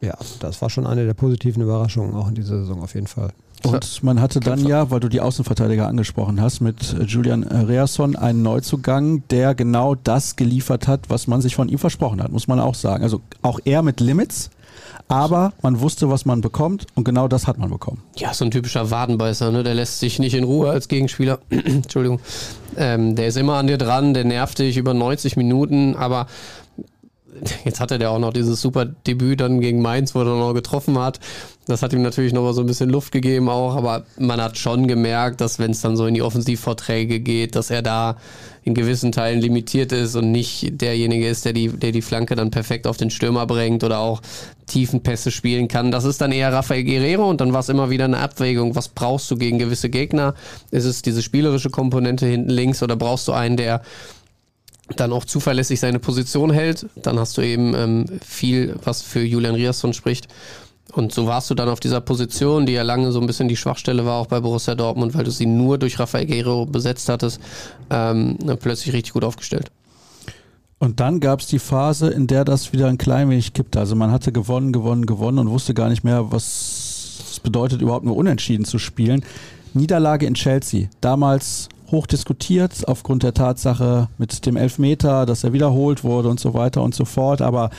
ja, 0.00 0.16
das 0.40 0.60
war 0.60 0.70
schon 0.70 0.86
eine 0.86 1.06
der 1.06 1.14
positiven 1.14 1.62
Überraschungen 1.62 2.14
auch 2.14 2.28
in 2.28 2.34
dieser 2.34 2.58
Saison 2.58 2.82
auf 2.82 2.94
jeden 2.94 3.06
Fall. 3.06 3.30
Und 3.62 4.02
man 4.02 4.20
hatte 4.20 4.40
dann 4.40 4.66
ja, 4.66 4.90
weil 4.90 5.00
du 5.00 5.08
die 5.08 5.20
Außenverteidiger 5.20 5.88
angesprochen 5.88 6.40
hast, 6.40 6.60
mit 6.60 6.94
Julian 7.06 7.44
Reasson 7.44 8.14
einen 8.14 8.42
Neuzugang, 8.42 9.22
der 9.30 9.54
genau 9.54 9.94
das 9.94 10.36
geliefert 10.36 10.86
hat, 10.86 11.08
was 11.08 11.26
man 11.26 11.40
sich 11.40 11.56
von 11.56 11.70
ihm 11.70 11.78
versprochen 11.78 12.22
hat, 12.22 12.30
muss 12.30 12.46
man 12.46 12.60
auch 12.60 12.74
sagen. 12.74 13.02
Also 13.02 13.22
auch 13.40 13.58
er 13.64 13.82
mit 13.82 14.00
Limits, 14.00 14.50
aber 15.08 15.52
man 15.62 15.80
wusste, 15.80 16.10
was 16.10 16.26
man 16.26 16.42
bekommt 16.42 16.86
und 16.94 17.04
genau 17.04 17.26
das 17.26 17.46
hat 17.46 17.58
man 17.58 17.70
bekommen. 17.70 18.02
Ja, 18.16 18.34
so 18.34 18.44
ein 18.44 18.50
typischer 18.50 18.90
Wadenbeißer, 18.90 19.50
ne? 19.50 19.62
Der 19.62 19.74
lässt 19.74 20.00
sich 20.00 20.18
nicht 20.18 20.34
in 20.34 20.44
Ruhe 20.44 20.70
als 20.70 20.88
Gegenspieler. 20.88 21.38
Entschuldigung. 21.50 22.20
Ähm, 22.76 23.14
der 23.14 23.28
ist 23.28 23.36
immer 23.36 23.54
an 23.54 23.66
dir 23.66 23.78
dran, 23.78 24.14
der 24.14 24.24
nervt 24.24 24.58
dich 24.58 24.76
über 24.76 24.94
90 24.94 25.36
Minuten, 25.36 25.94
aber 25.96 26.26
jetzt 27.64 27.80
hatte 27.80 27.98
der 27.98 28.10
auch 28.10 28.18
noch 28.18 28.32
dieses 28.32 28.60
super 28.60 28.84
Debüt 28.84 29.40
dann 29.40 29.60
gegen 29.60 29.82
Mainz, 29.82 30.14
wo 30.14 30.20
er 30.20 30.26
dann 30.26 30.38
noch 30.38 30.54
getroffen 30.54 30.98
hat. 30.98 31.20
Das 31.66 31.82
hat 31.82 31.92
ihm 31.92 32.02
natürlich 32.02 32.32
noch 32.32 32.42
mal 32.42 32.52
so 32.52 32.60
ein 32.60 32.66
bisschen 32.66 32.90
Luft 32.90 33.10
gegeben 33.10 33.48
auch, 33.48 33.74
aber 33.74 34.04
man 34.18 34.40
hat 34.40 34.58
schon 34.58 34.86
gemerkt, 34.86 35.40
dass 35.40 35.58
wenn 35.58 35.70
es 35.70 35.80
dann 35.80 35.96
so 35.96 36.06
in 36.06 36.14
die 36.14 36.22
Offensivvorträge 36.22 37.20
geht, 37.20 37.56
dass 37.56 37.70
er 37.70 37.80
da 37.80 38.16
in 38.64 38.74
gewissen 38.74 39.12
Teilen 39.12 39.40
limitiert 39.40 39.92
ist 39.92 40.14
und 40.14 40.30
nicht 40.30 40.80
derjenige 40.80 41.26
ist, 41.26 41.44
der 41.44 41.52
die, 41.52 41.68
der 41.68 41.92
die 41.92 42.02
Flanke 42.02 42.34
dann 42.34 42.50
perfekt 42.50 42.86
auf 42.86 42.96
den 42.96 43.10
Stürmer 43.10 43.46
bringt 43.46 43.82
oder 43.82 43.98
auch 43.98 44.20
Tiefenpässe 44.66 45.30
spielen 45.30 45.68
kann. 45.68 45.90
Das 45.90 46.04
ist 46.04 46.20
dann 46.20 46.32
eher 46.32 46.52
Rafael 46.52 46.84
Guerrero 46.84 47.28
und 47.28 47.40
dann 47.40 47.52
war 47.52 47.60
es 47.60 47.68
immer 47.68 47.90
wieder 47.90 48.06
eine 48.06 48.18
Abwägung, 48.18 48.74
was 48.74 48.88
brauchst 48.88 49.30
du 49.30 49.36
gegen 49.36 49.58
gewisse 49.58 49.90
Gegner? 49.90 50.34
Ist 50.70 50.84
es 50.84 51.02
diese 51.02 51.22
spielerische 51.22 51.70
Komponente 51.70 52.26
hinten 52.26 52.50
links 52.50 52.82
oder 52.82 52.96
brauchst 52.96 53.28
du 53.28 53.32
einen, 53.32 53.56
der 53.56 53.82
dann 54.96 55.12
auch 55.12 55.24
zuverlässig 55.24 55.80
seine 55.80 55.98
Position 55.98 56.52
hält, 56.52 56.86
dann 56.96 57.18
hast 57.18 57.36
du 57.36 57.42
eben 57.42 57.74
ähm, 57.74 58.04
viel, 58.24 58.76
was 58.84 59.02
für 59.02 59.22
Julian 59.22 59.54
Riasson 59.54 59.92
spricht. 59.94 60.28
Und 60.92 61.12
so 61.12 61.26
warst 61.26 61.50
du 61.50 61.54
dann 61.54 61.68
auf 61.68 61.80
dieser 61.80 62.00
Position, 62.00 62.66
die 62.66 62.72
ja 62.72 62.82
lange 62.82 63.10
so 63.10 63.20
ein 63.20 63.26
bisschen 63.26 63.48
die 63.48 63.56
Schwachstelle 63.56 64.04
war, 64.04 64.20
auch 64.20 64.26
bei 64.26 64.40
Borussia 64.40 64.74
Dortmund, 64.74 65.14
weil 65.14 65.24
du 65.24 65.30
sie 65.30 65.46
nur 65.46 65.78
durch 65.78 65.98
Rafael 65.98 66.26
Guerrero 66.26 66.66
besetzt 66.66 67.08
hattest, 67.08 67.40
ähm, 67.90 68.36
plötzlich 68.60 68.94
richtig 68.94 69.14
gut 69.14 69.24
aufgestellt. 69.24 69.72
Und 70.78 71.00
dann 71.00 71.18
gab 71.18 71.40
es 71.40 71.46
die 71.46 71.58
Phase, 71.58 72.10
in 72.10 72.26
der 72.26 72.44
das 72.44 72.72
wieder 72.72 72.88
ein 72.88 72.98
klein 72.98 73.30
wenig 73.30 73.54
kippte. 73.54 73.80
Also 73.80 73.96
man 73.96 74.12
hatte 74.12 74.32
gewonnen, 74.32 74.72
gewonnen, 74.72 75.06
gewonnen 75.06 75.38
und 75.38 75.50
wusste 75.50 75.72
gar 75.72 75.88
nicht 75.88 76.04
mehr, 76.04 76.30
was 76.30 77.22
es 77.30 77.40
bedeutet, 77.40 77.80
überhaupt 77.80 78.04
nur 78.04 78.16
unentschieden 78.16 78.64
zu 78.64 78.78
spielen. 78.78 79.24
Niederlage 79.72 80.26
in 80.26 80.34
Chelsea. 80.34 80.88
Damals 81.00 81.68
hoch 81.90 82.06
diskutiert 82.06 82.86
aufgrund 82.88 83.22
der 83.22 83.34
Tatsache 83.34 84.08
mit 84.18 84.46
dem 84.46 84.56
Elfmeter, 84.56 85.26
dass 85.26 85.44
er 85.44 85.52
wiederholt 85.52 86.04
wurde 86.04 86.28
und 86.28 86.40
so 86.40 86.54
weiter 86.54 86.82
und 86.82 86.94
so 86.94 87.04
fort. 87.04 87.42
Aber 87.42 87.70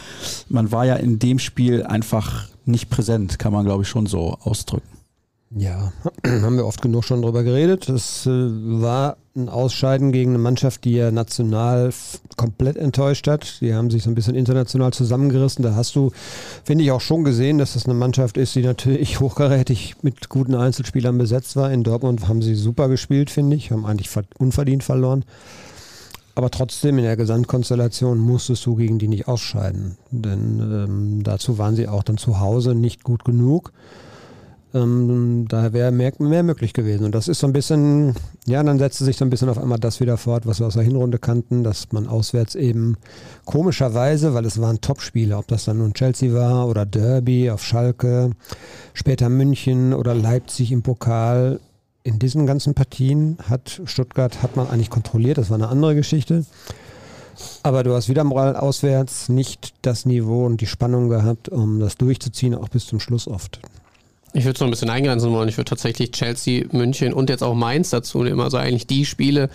man 0.49 0.71
war 0.71 0.85
ja 0.85 0.95
in 0.95 1.19
dem 1.19 1.39
Spiel 1.39 1.83
einfach 1.83 2.47
nicht 2.65 2.89
präsent, 2.89 3.39
kann 3.39 3.53
man 3.53 3.65
glaube 3.65 3.83
ich 3.83 3.89
schon 3.89 4.05
so 4.05 4.37
ausdrücken. 4.43 4.94
Ja, 5.57 5.93
haben 6.27 6.57
wir 6.57 6.65
oft 6.65 6.81
genug 6.81 7.05
schon 7.05 7.21
drüber 7.21 7.43
geredet. 7.43 7.87
Es 7.87 8.25
äh, 8.25 8.29
war 8.29 9.15
ein 9.37 9.47
Ausscheiden 9.47 10.11
gegen 10.11 10.31
eine 10.31 10.37
Mannschaft, 10.37 10.83
die 10.83 10.95
ja 10.95 11.11
national 11.11 11.93
komplett 12.35 12.75
enttäuscht 12.75 13.25
hat. 13.27 13.61
Die 13.61 13.73
haben 13.73 13.89
sich 13.89 14.03
so 14.03 14.09
ein 14.09 14.15
bisschen 14.15 14.35
international 14.35 14.91
zusammengerissen. 14.91 15.63
Da 15.63 15.73
hast 15.73 15.95
du, 15.95 16.11
finde 16.65 16.83
ich, 16.83 16.91
auch 16.91 16.99
schon 16.99 17.23
gesehen, 17.23 17.57
dass 17.57 17.73
das 17.73 17.85
eine 17.85 17.93
Mannschaft 17.93 18.35
ist, 18.35 18.53
die 18.55 18.63
natürlich 18.63 19.19
hochkarätig 19.21 19.95
mit 20.01 20.27
guten 20.27 20.55
Einzelspielern 20.55 21.17
besetzt 21.17 21.55
war. 21.55 21.71
In 21.71 21.83
Dortmund 21.83 22.27
haben 22.27 22.41
sie 22.41 22.55
super 22.55 22.89
gespielt, 22.89 23.29
finde 23.29 23.55
ich, 23.55 23.71
haben 23.71 23.85
eigentlich 23.85 24.09
unverdient 24.37 24.83
verloren. 24.83 25.23
Aber 26.37 26.51
trotzdem 26.51 26.97
in 26.97 27.05
der 27.05 27.15
Gesamtkonstellation 27.15 28.19
musstest 28.19 28.65
du 28.65 28.75
gegen 28.75 28.99
die 28.99 29.07
nicht 29.07 29.29
ausscheiden. 29.29 29.95
Denn 30.11 30.59
ähm, 30.59 31.23
dazu 31.23 31.57
waren 31.57 31.77
sie 31.77 31.87
auch 31.87 32.03
dann 32.03 32.17
zu 32.17 32.41
Hause 32.41 32.75
nicht 32.75 33.05
gut 33.05 33.23
genug. 33.23 33.71
Ähm, 34.75 35.45
da 35.47 35.71
wäre 35.71 35.91
mehr, 35.91 36.11
mehr 36.19 36.43
möglich 36.43 36.73
gewesen. 36.73 37.05
Und 37.05 37.15
das 37.15 37.29
ist 37.29 37.39
so 37.39 37.47
ein 37.47 37.53
bisschen, 37.53 38.13
ja, 38.45 38.61
dann 38.61 38.77
setzte 38.77 39.05
sich 39.05 39.15
so 39.15 39.23
ein 39.23 39.29
bisschen 39.29 39.47
auf 39.47 39.57
einmal 39.57 39.79
das 39.79 40.01
wieder 40.01 40.17
fort, 40.17 40.45
was 40.45 40.59
wir 40.59 40.67
aus 40.67 40.73
der 40.73 40.83
Hinrunde 40.83 41.17
kannten, 41.17 41.63
dass 41.63 41.93
man 41.93 42.07
auswärts 42.07 42.55
eben 42.55 42.97
komischerweise, 43.45 44.33
weil 44.33 44.43
es 44.43 44.59
waren 44.59 44.81
Topspiele, 44.81 45.37
ob 45.37 45.47
das 45.47 45.63
dann 45.63 45.77
nun 45.77 45.93
Chelsea 45.93 46.33
war 46.33 46.67
oder 46.67 46.85
Derby 46.85 47.49
auf 47.49 47.63
Schalke, 47.63 48.31
später 48.93 49.29
München 49.29 49.93
oder 49.93 50.13
Leipzig 50.13 50.73
im 50.73 50.83
Pokal, 50.83 51.61
in 52.03 52.19
diesen 52.19 52.45
ganzen 52.45 52.73
Partien 52.73 53.37
hat 53.49 53.81
Stuttgart 53.85 54.43
hat 54.43 54.57
man 54.57 54.67
eigentlich 54.67 54.89
kontrolliert, 54.89 55.37
das 55.37 55.49
war 55.49 55.57
eine 55.57 55.69
andere 55.69 55.95
Geschichte. 55.95 56.45
Aber 57.63 57.83
du 57.83 57.93
hast 57.93 58.09
wieder 58.09 58.23
mal 58.25 58.57
auswärts 58.57 59.29
nicht 59.29 59.73
das 59.81 60.05
Niveau 60.05 60.45
und 60.45 60.59
die 60.59 60.67
Spannung 60.67 61.09
gehabt, 61.09 61.49
um 61.49 61.79
das 61.79 61.97
durchzuziehen, 61.97 62.55
auch 62.55 62.69
bis 62.69 62.85
zum 62.85 62.99
Schluss 62.99 63.27
oft. 63.27 63.59
Ich 64.35 64.43
würde 64.43 64.55
es 64.55 64.59
noch 64.59 64.67
ein 64.67 64.71
bisschen 64.71 64.89
eingrenzen 64.89 65.31
wollen. 65.31 65.47
Ich 65.47 65.55
würde 65.55 65.69
tatsächlich 65.69 66.11
Chelsea, 66.11 66.65
München 66.71 67.13
und 67.13 67.29
jetzt 67.29 67.41
auch 67.41 67.55
Mainz 67.55 67.89
dazu 67.89 68.21
nehmen. 68.21 68.41
Also 68.41 68.57
eigentlich 68.57 68.85
die 68.85 69.05
Spiele, 69.05 69.49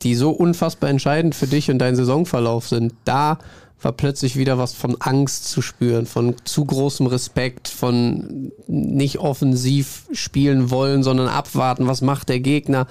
die 0.00 0.14
so 0.14 0.30
unfassbar 0.30 0.88
entscheidend 0.88 1.34
für 1.34 1.46
dich 1.46 1.70
und 1.70 1.78
deinen 1.78 1.94
Saisonverlauf 1.94 2.66
sind. 2.66 2.94
Da 3.04 3.38
war 3.82 3.92
plötzlich 3.92 4.36
wieder 4.36 4.56
was 4.56 4.72
von 4.72 4.96
Angst 4.98 5.44
zu 5.50 5.60
spüren, 5.60 6.06
von 6.06 6.36
zu 6.44 6.64
großem 6.64 7.06
Respekt, 7.06 7.68
von 7.68 8.50
nicht 8.66 9.18
offensiv 9.18 10.06
spielen 10.12 10.70
wollen, 10.70 11.02
sondern 11.02 11.28
abwarten, 11.28 11.86
was 11.86 12.00
macht 12.00 12.30
der 12.30 12.40
Gegner. 12.40 12.86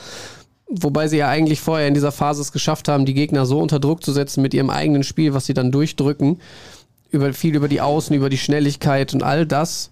Wobei 0.68 1.08
sie 1.08 1.18
ja 1.18 1.30
eigentlich 1.30 1.62
vorher 1.62 1.88
in 1.88 1.96
dieser 1.96 2.12
Phase 2.12 2.42
es 2.42 2.52
geschafft 2.52 2.88
haben, 2.88 3.08
die 3.08 3.16
Gegner 3.16 3.48
so 3.48 3.60
unter 3.60 3.80
Druck 3.80 4.04
zu 4.04 4.12
setzen 4.12 4.44
mit 4.44 4.54
ihrem 4.54 4.70
eigenen 4.70 5.04
Spiel, 5.04 5.34
was 5.34 5.48
sie 5.48 5.56
dann 5.56 5.72
durchdrücken. 5.72 6.40
Über, 7.10 7.34
viel 7.34 7.56
über 7.56 7.68
die 7.68 7.82
Außen, 7.82 8.16
über 8.16 8.30
die 8.30 8.38
Schnelligkeit 8.38 9.16
und 9.16 9.24
all 9.24 9.48
das 9.48 9.90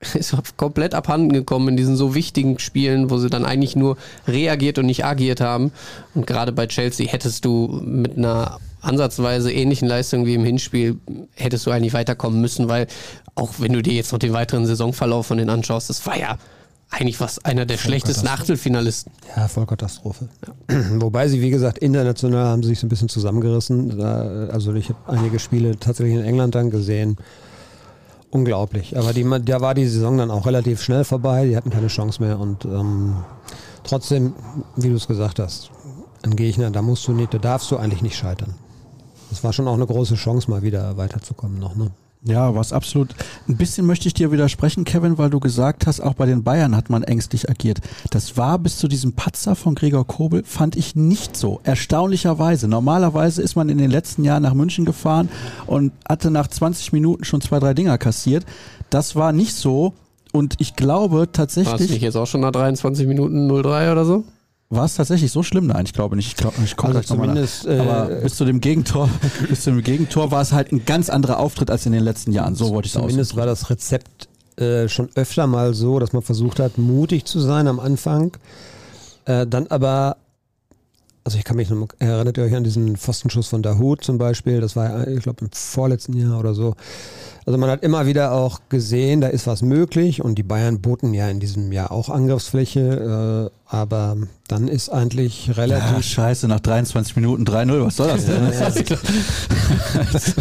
ist 0.14 0.36
komplett 0.56 0.94
abhanden 0.94 1.32
gekommen 1.32 1.68
in 1.68 1.76
diesen 1.76 1.96
so 1.96 2.14
wichtigen 2.14 2.58
Spielen, 2.58 3.10
wo 3.10 3.18
sie 3.18 3.30
dann 3.30 3.44
eigentlich 3.44 3.76
nur 3.76 3.96
reagiert 4.26 4.78
und 4.78 4.86
nicht 4.86 5.04
agiert 5.04 5.40
haben. 5.40 5.72
Und 6.14 6.26
gerade 6.26 6.52
bei 6.52 6.66
Chelsea 6.66 7.08
hättest 7.08 7.44
du 7.44 7.80
mit 7.84 8.16
einer 8.16 8.58
ansatzweise 8.80 9.52
ähnlichen 9.52 9.88
Leistung 9.88 10.24
wie 10.24 10.34
im 10.34 10.44
Hinspiel, 10.44 10.98
hättest 11.34 11.66
du 11.66 11.72
eigentlich 11.72 11.94
weiterkommen 11.94 12.40
müssen, 12.40 12.68
weil 12.68 12.86
auch 13.34 13.54
wenn 13.58 13.72
du 13.72 13.82
dir 13.82 13.94
jetzt 13.94 14.12
noch 14.12 14.20
den 14.20 14.32
weiteren 14.32 14.66
Saisonverlauf 14.66 15.26
von 15.26 15.38
denen 15.38 15.50
anschaust, 15.50 15.90
das 15.90 16.06
war 16.06 16.16
ja 16.16 16.38
eigentlich 16.90 17.20
was 17.20 17.44
einer 17.44 17.66
der 17.66 17.76
schlechtesten 17.76 18.28
Achtelfinalisten. 18.28 19.12
Ja, 19.36 19.48
Vollkatastrophe. 19.48 20.28
Ja. 20.70 20.76
Wobei 21.00 21.28
sie, 21.28 21.42
wie 21.42 21.50
gesagt, 21.50 21.78
international 21.78 22.46
haben 22.46 22.62
sie 22.62 22.70
sich 22.70 22.78
so 22.78 22.86
ein 22.86 22.88
bisschen 22.88 23.08
zusammengerissen. 23.08 24.00
Also 24.00 24.72
ich 24.74 24.88
habe 24.88 24.98
einige 25.06 25.38
Spiele 25.38 25.78
tatsächlich 25.78 26.14
in 26.14 26.24
England 26.24 26.54
dann 26.54 26.70
gesehen 26.70 27.18
unglaublich. 28.30 28.96
Aber 28.96 29.12
die, 29.12 29.24
da 29.44 29.60
war 29.60 29.74
die 29.74 29.86
Saison 29.86 30.18
dann 30.18 30.30
auch 30.30 30.46
relativ 30.46 30.82
schnell 30.82 31.04
vorbei. 31.04 31.46
Die 31.46 31.56
hatten 31.56 31.70
keine 31.70 31.88
Chance 31.88 32.22
mehr. 32.22 32.38
Und 32.38 32.64
ähm, 32.64 33.16
trotzdem, 33.84 34.34
wie 34.76 34.88
du 34.88 34.96
es 34.96 35.06
gesagt 35.06 35.38
hast, 35.38 35.70
ein 36.22 36.36
Gegner, 36.36 36.70
da 36.70 36.82
musst 36.82 37.06
du 37.06 37.12
nicht, 37.12 37.32
da 37.32 37.38
darfst 37.38 37.70
du 37.70 37.76
eigentlich 37.76 38.02
nicht 38.02 38.16
scheitern. 38.16 38.54
Das 39.30 39.44
war 39.44 39.52
schon 39.52 39.68
auch 39.68 39.74
eine 39.74 39.86
große 39.86 40.14
Chance, 40.14 40.50
mal 40.50 40.62
wieder 40.62 40.96
weiterzukommen 40.96 41.58
noch. 41.58 41.76
Ne? 41.76 41.90
Ja, 42.28 42.54
was 42.54 42.74
absolut. 42.74 43.14
Ein 43.48 43.56
bisschen 43.56 43.86
möchte 43.86 44.06
ich 44.06 44.12
dir 44.12 44.30
widersprechen, 44.30 44.84
Kevin, 44.84 45.16
weil 45.16 45.30
du 45.30 45.40
gesagt 45.40 45.86
hast, 45.86 46.00
auch 46.00 46.12
bei 46.12 46.26
den 46.26 46.42
Bayern 46.42 46.76
hat 46.76 46.90
man 46.90 47.02
ängstlich 47.02 47.48
agiert. 47.48 47.80
Das 48.10 48.36
war 48.36 48.58
bis 48.58 48.76
zu 48.76 48.86
diesem 48.86 49.14
Patzer 49.14 49.56
von 49.56 49.74
Gregor 49.74 50.06
Kobel, 50.06 50.44
fand 50.44 50.76
ich 50.76 50.94
nicht 50.94 51.36
so. 51.36 51.60
Erstaunlicherweise. 51.64 52.68
Normalerweise 52.68 53.40
ist 53.40 53.56
man 53.56 53.70
in 53.70 53.78
den 53.78 53.90
letzten 53.90 54.24
Jahren 54.24 54.42
nach 54.42 54.52
München 54.52 54.84
gefahren 54.84 55.30
und 55.66 55.92
hatte 56.06 56.30
nach 56.30 56.48
20 56.48 56.92
Minuten 56.92 57.24
schon 57.24 57.40
zwei, 57.40 57.60
drei 57.60 57.72
Dinger 57.72 57.96
kassiert. 57.96 58.44
Das 58.90 59.16
war 59.16 59.32
nicht 59.32 59.54
so. 59.54 59.94
Und 60.30 60.56
ich 60.58 60.76
glaube 60.76 61.28
tatsächlich. 61.32 61.72
War 61.72 61.80
es 61.80 61.88
nicht 61.88 62.02
jetzt 62.02 62.16
auch 62.16 62.26
schon 62.26 62.42
nach 62.42 62.52
23 62.52 63.06
Minuten 63.06 63.48
03 63.48 63.90
oder 63.90 64.04
so? 64.04 64.24
War 64.70 64.84
es 64.84 64.96
tatsächlich 64.96 65.32
so 65.32 65.42
schlimm? 65.42 65.68
Nein, 65.68 65.86
ich 65.86 65.94
glaube 65.94 66.14
nicht. 66.14 66.28
Ich, 66.28 66.36
glaub, 66.36 66.52
ich 66.62 66.76
komme 66.76 66.94
also 66.94 67.14
gleich 67.16 67.36
nochmal 67.36 67.48
äh, 67.66 67.78
Aber 67.80 68.14
bis 68.16 68.36
zu 68.36 68.44
dem 68.44 68.60
Gegentor, 68.60 69.08
bis 69.48 69.62
zum 69.62 69.82
Gegentor 69.82 70.30
war 70.30 70.42
es 70.42 70.52
halt 70.52 70.72
ein 70.72 70.84
ganz 70.84 71.08
anderer 71.08 71.38
Auftritt 71.38 71.70
als 71.70 71.86
in 71.86 71.92
den 71.92 72.04
letzten 72.04 72.32
Jahren. 72.32 72.54
So 72.54 72.70
wollte 72.70 72.86
ich 72.86 72.94
es 72.94 73.00
Zumindest 73.00 73.36
war 73.36 73.46
das 73.46 73.70
Rezept 73.70 74.28
äh, 74.56 74.88
schon 74.88 75.08
öfter 75.14 75.46
mal 75.46 75.72
so, 75.72 75.98
dass 75.98 76.12
man 76.12 76.22
versucht 76.22 76.60
hat, 76.60 76.76
mutig 76.76 77.24
zu 77.24 77.40
sein 77.40 77.66
am 77.66 77.80
Anfang. 77.80 78.36
Äh, 79.24 79.46
dann 79.46 79.68
aber, 79.68 80.16
also 81.28 81.36
ich 81.36 81.44
kann 81.44 81.58
mich 81.58 81.68
noch, 81.68 81.88
erinnert 81.98 82.38
ihr 82.38 82.44
euch 82.44 82.54
an 82.54 82.64
diesen 82.64 82.96
Pfostenschuss 82.96 83.48
von 83.48 83.62
Dahut 83.62 84.02
zum 84.02 84.16
Beispiel? 84.16 84.62
Das 84.62 84.76
war, 84.76 85.06
ich 85.08 85.20
glaube, 85.20 85.44
im 85.44 85.50
vorletzten 85.52 86.14
Jahr 86.14 86.40
oder 86.40 86.54
so. 86.54 86.74
Also 87.44 87.58
man 87.58 87.68
hat 87.68 87.82
immer 87.82 88.06
wieder 88.06 88.32
auch 88.32 88.60
gesehen, 88.70 89.20
da 89.20 89.26
ist 89.28 89.46
was 89.46 89.60
möglich 89.60 90.24
und 90.24 90.36
die 90.36 90.42
Bayern 90.42 90.80
boten 90.80 91.12
ja 91.12 91.28
in 91.28 91.38
diesem 91.38 91.70
Jahr 91.70 91.92
auch 91.92 92.08
Angriffsfläche, 92.08 93.50
äh, 93.50 93.74
aber 93.74 94.16
dann 94.48 94.68
ist 94.68 94.88
eigentlich 94.88 95.54
relativ... 95.58 95.96
Ja, 95.96 96.02
scheiße, 96.02 96.48
nach 96.48 96.60
23 96.60 97.16
Minuten 97.16 97.44
3-0, 97.44 97.84
was 97.84 97.96
soll 97.96 98.08
das 98.08 98.24
denn? 98.24 98.50
das, 100.12 100.34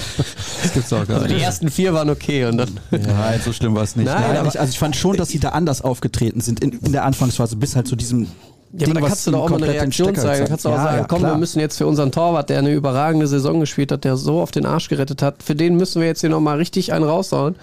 gibt's 0.74 0.94
auch 0.94 1.06
gar 1.06 1.22
also 1.22 1.28
die 1.28 1.42
ersten 1.42 1.70
vier 1.70 1.94
waren 1.94 2.10
okay 2.10 2.46
und 2.46 2.60
dann... 2.60 2.80
Nein, 2.92 3.42
so 3.44 3.52
schlimm 3.52 3.76
war 3.76 3.84
es 3.84 3.98
nicht. 3.98 4.06
Nein, 4.06 4.36
Nein 4.36 4.46
ich, 4.48 4.58
also 4.58 4.72
ich 4.72 4.80
fand 4.80 4.96
schon, 4.96 5.18
dass 5.18 5.28
sie 5.28 5.40
da 5.40 5.50
anders 5.50 5.82
aufgetreten 5.82 6.40
sind 6.40 6.62
in, 6.62 6.80
in 6.80 6.94
der 6.94 7.04
Anfangsphase 7.04 7.58
bis 7.58 7.76
halt 7.76 7.90
zu 7.90 7.98
diesem 7.98 8.28
ja, 8.74 8.80
Ding, 8.80 8.92
aber 8.92 9.02
da 9.02 9.08
kannst 9.08 9.28
du 9.28 9.32
doch 9.32 9.42
auch 9.44 9.50
mal 9.50 9.64
eine 9.64 9.74
Reaktion 9.74 10.16
zeigen. 10.16 10.44
Da 10.44 10.50
kannst 10.50 10.66
du 10.66 10.70
auch 10.70 10.74
ja, 10.74 10.84
sagen, 10.84 10.98
ja, 10.98 11.06
komm, 11.08 11.20
klar. 11.20 11.34
wir 11.34 11.38
müssen 11.38 11.60
jetzt 11.60 11.78
für 11.78 11.88
unseren 11.88 12.12
Torwart, 12.12 12.50
der 12.50 12.60
eine 12.60 12.74
überragende 12.74 13.28
Saison 13.28 13.60
gespielt 13.60 13.92
hat, 13.92 14.04
der 14.04 14.18
so 14.18 14.42
auf 14.42 14.52
den 14.52 14.66
Arsch 14.66 14.90
gerettet 14.90 15.22
hat, 15.22 15.44
für 15.44 15.56
den 15.56 15.78
müssen 15.78 16.02
wir 16.02 16.08
jetzt 16.08 16.22
hier 16.22 16.30
nochmal 16.30 16.58
richtig 16.58 16.94
einen 16.94 17.06
raushauen. 17.06 17.56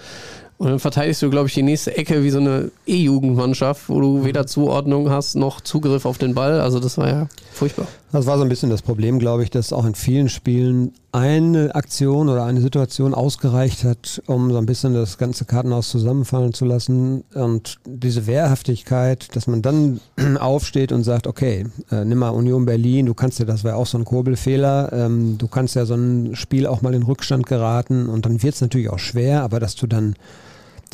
Und 0.57 0.69
dann 0.69 0.79
verteidigst 0.79 1.21
du, 1.21 1.29
glaube 1.29 1.49
ich, 1.49 1.53
die 1.53 1.63
nächste 1.63 1.97
Ecke 1.97 2.23
wie 2.23 2.29
so 2.29 2.39
eine 2.39 2.71
E-Jugendmannschaft, 2.87 3.89
wo 3.89 3.99
du 3.99 4.23
weder 4.23 4.47
Zuordnung 4.47 5.09
hast 5.09 5.35
noch 5.35 5.59
Zugriff 5.59 6.05
auf 6.05 6.17
den 6.17 6.33
Ball. 6.33 6.61
Also 6.61 6.79
das 6.79 6.97
war 6.97 7.09
ja 7.09 7.27
furchtbar. 7.51 7.87
Das 8.15 8.27
war 8.27 8.37
so 8.37 8.43
ein 8.43 8.49
bisschen 8.49 8.69
das 8.69 8.81
Problem, 8.81 9.19
glaube 9.19 9.43
ich, 9.43 9.49
dass 9.49 9.73
auch 9.73 9.85
in 9.85 9.93
vielen 9.93 10.29
Spielen 10.29 10.93
eine 11.11 11.75
Aktion 11.75 12.29
oder 12.29 12.45
eine 12.45 12.61
Situation 12.61 13.13
ausgereicht 13.13 13.83
hat, 13.83 14.21
um 14.25 14.51
so 14.51 14.57
ein 14.57 14.65
bisschen 14.65 14.93
das 14.93 15.17
ganze 15.17 15.43
Kartenhaus 15.43 15.89
zusammenfallen 15.89 16.53
zu 16.53 16.63
lassen. 16.63 17.25
Und 17.33 17.77
diese 17.85 18.25
Wehrhaftigkeit, 18.25 19.35
dass 19.35 19.47
man 19.47 19.61
dann 19.61 19.99
aufsteht 20.39 20.93
und 20.93 21.03
sagt, 21.03 21.27
okay, 21.27 21.65
äh, 21.91 22.05
nimm 22.05 22.19
mal 22.19 22.29
Union 22.29 22.65
Berlin, 22.65 23.05
du 23.05 23.13
kannst 23.13 23.39
ja, 23.39 23.45
das 23.45 23.65
war 23.65 23.75
auch 23.75 23.85
so 23.85 23.97
ein 23.97 24.05
Kurbelfehler, 24.05 24.93
ähm, 24.93 25.37
du 25.37 25.49
kannst 25.49 25.75
ja 25.75 25.85
so 25.85 25.95
ein 25.95 26.37
Spiel 26.37 26.67
auch 26.67 26.81
mal 26.81 26.93
in 26.93 27.03
Rückstand 27.03 27.45
geraten 27.45 28.07
und 28.07 28.25
dann 28.25 28.41
wird 28.43 28.55
es 28.55 28.61
natürlich 28.61 28.89
auch 28.89 28.99
schwer, 28.99 29.43
aber 29.43 29.59
dass 29.59 29.75
du 29.75 29.87
dann 29.87 30.15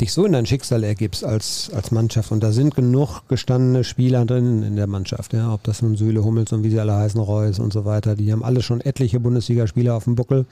dich 0.00 0.12
so 0.12 0.24
in 0.24 0.32
dein 0.32 0.46
Schicksal 0.46 0.84
ergibst 0.84 1.24
als, 1.24 1.70
als 1.74 1.90
Mannschaft. 1.90 2.32
Und 2.32 2.42
da 2.42 2.52
sind 2.52 2.74
genug 2.74 3.22
gestandene 3.28 3.84
Spieler 3.84 4.24
drin 4.24 4.62
in 4.62 4.76
der 4.76 4.86
Mannschaft. 4.86 5.32
Ja, 5.32 5.52
ob 5.52 5.62
das 5.64 5.82
nun 5.82 5.96
Süle, 5.96 6.24
Hummels 6.24 6.52
und 6.52 6.62
wie 6.64 6.70
sie 6.70 6.80
alle 6.80 6.96
heißen, 6.96 7.20
Reus 7.20 7.58
und 7.58 7.72
so 7.72 7.84
weiter. 7.84 8.16
Die 8.16 8.32
haben 8.32 8.44
alle 8.44 8.62
schon 8.62 8.80
etliche 8.80 9.20
Bundesligaspieler 9.20 9.94
auf 9.94 10.04
dem 10.04 10.14
Buckel. 10.14 10.46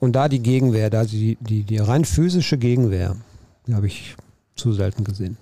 Und 0.00 0.12
da 0.12 0.28
die 0.28 0.40
Gegenwehr, 0.40 0.90
da 0.90 1.04
die, 1.04 1.38
die, 1.40 1.62
die 1.64 1.78
rein 1.78 2.04
physische 2.04 2.58
Gegenwehr, 2.58 3.16
die 3.66 3.74
habe 3.74 3.86
ich 3.86 4.16
zu 4.54 4.72
selten 4.72 5.04
gesehen. 5.04 5.36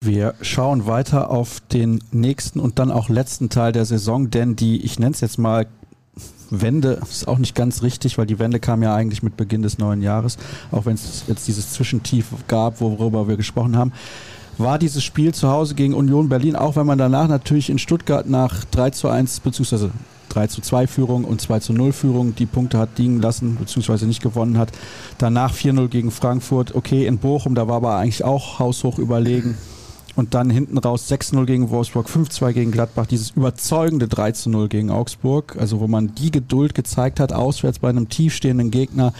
Wir 0.00 0.34
schauen 0.42 0.86
weiter 0.86 1.30
auf 1.30 1.60
den 1.72 2.02
nächsten 2.12 2.60
und 2.60 2.78
dann 2.78 2.92
auch 2.92 3.08
letzten 3.08 3.48
Teil 3.48 3.72
der 3.72 3.84
Saison, 3.84 4.30
denn 4.30 4.54
die, 4.54 4.84
ich 4.84 5.00
nenne 5.00 5.12
es 5.12 5.20
jetzt 5.20 5.38
mal 5.38 5.66
Wende 6.50 7.00
ist 7.08 7.28
auch 7.28 7.38
nicht 7.38 7.54
ganz 7.54 7.82
richtig, 7.82 8.18
weil 8.18 8.26
die 8.26 8.38
Wende 8.38 8.58
kam 8.60 8.82
ja 8.82 8.94
eigentlich 8.94 9.22
mit 9.22 9.36
Beginn 9.36 9.62
des 9.62 9.78
neuen 9.78 10.02
Jahres, 10.02 10.38
auch 10.70 10.86
wenn 10.86 10.94
es 10.94 11.24
jetzt 11.26 11.46
dieses 11.46 11.72
Zwischentief 11.72 12.26
gab, 12.46 12.80
worüber 12.80 13.28
wir 13.28 13.36
gesprochen 13.36 13.76
haben. 13.76 13.92
War 14.56 14.78
dieses 14.78 15.04
Spiel 15.04 15.32
zu 15.32 15.48
Hause 15.48 15.74
gegen 15.74 15.94
Union 15.94 16.28
Berlin, 16.28 16.56
auch 16.56 16.74
wenn 16.74 16.86
man 16.86 16.98
danach 16.98 17.28
natürlich 17.28 17.70
in 17.70 17.78
Stuttgart 17.78 18.28
nach 18.28 18.64
3 18.64 18.90
zu 18.90 19.08
1 19.08 19.40
bzw. 19.40 19.90
3 20.30 20.46
zu 20.48 20.60
2 20.60 20.86
Führung 20.86 21.24
und 21.24 21.40
2 21.40 21.60
zu 21.60 21.72
0 21.72 21.92
Führung 21.92 22.34
die 22.34 22.46
Punkte 22.46 22.78
hat 22.78 22.98
liegen 22.98 23.20
lassen, 23.20 23.56
beziehungsweise 23.56 24.06
nicht 24.06 24.22
gewonnen 24.22 24.58
hat. 24.58 24.72
Danach 25.18 25.54
4-0 25.54 25.88
gegen 25.88 26.10
Frankfurt. 26.10 26.74
Okay, 26.74 27.06
in 27.06 27.18
Bochum, 27.18 27.54
da 27.54 27.68
war 27.68 27.76
aber 27.76 27.96
eigentlich 27.96 28.24
auch 28.24 28.58
haushoch 28.58 28.98
überlegen. 28.98 29.56
Und 30.18 30.34
dann 30.34 30.50
hinten 30.50 30.78
raus 30.78 31.08
6-0 31.08 31.44
gegen 31.44 31.70
Wolfsburg, 31.70 32.08
5-2 32.08 32.52
gegen 32.52 32.72
Gladbach, 32.72 33.06
dieses 33.06 33.30
überzeugende 33.30 34.06
3-0 34.06 34.66
gegen 34.66 34.90
Augsburg, 34.90 35.54
also 35.60 35.78
wo 35.78 35.86
man 35.86 36.12
die 36.16 36.32
Geduld 36.32 36.74
gezeigt 36.74 37.20
hat, 37.20 37.32
auswärts 37.32 37.78
bei 37.78 37.88
einem 37.88 38.08
tiefstehenden 38.08 38.72
Gegner, 38.72 39.12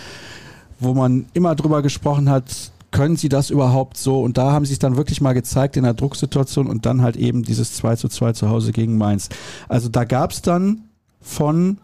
wo 0.81 0.95
man 0.95 1.27
immer 1.35 1.55
drüber 1.55 1.83
gesprochen 1.83 2.29
hat, 2.29 2.73
können 2.91 3.15
sie 3.15 3.29
das 3.29 3.51
überhaupt 3.51 3.97
so? 3.97 4.21
Und 4.21 4.39
da 4.39 4.51
haben 4.51 4.65
sie 4.65 4.73
es 4.73 4.81
dann 4.81 4.97
wirklich 4.97 5.21
mal 5.21 5.35
gezeigt 5.35 5.77
in 5.77 5.85
der 5.85 5.95
Drucksituation 5.95 6.67
und 6.67 6.85
dann 6.85 7.01
halt 7.01 7.15
eben 7.15 7.45
dieses 7.45 7.75
2 7.75 7.95
zu 7.95 8.09
2 8.09 8.33
zu 8.33 8.49
Hause 8.49 8.73
gegen 8.73 8.99
Mainz. 8.99 9.29
Also 9.69 9.89
da 9.89 10.03
gab 10.03 10.33
es 10.33 10.43
dann 10.43 10.81
von 11.21 11.79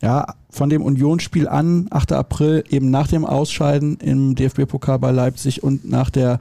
ja, 0.00 0.34
von 0.50 0.70
dem 0.70 0.82
Unionsspiel 0.82 1.48
an, 1.48 1.88
8. 1.90 2.12
April, 2.12 2.62
eben 2.68 2.90
nach 2.92 3.08
dem 3.08 3.24
Ausscheiden 3.24 3.96
im 3.96 4.36
DFB-Pokal 4.36 5.00
bei 5.00 5.10
Leipzig 5.10 5.64
und 5.64 5.88
nach 5.88 6.10
der 6.10 6.38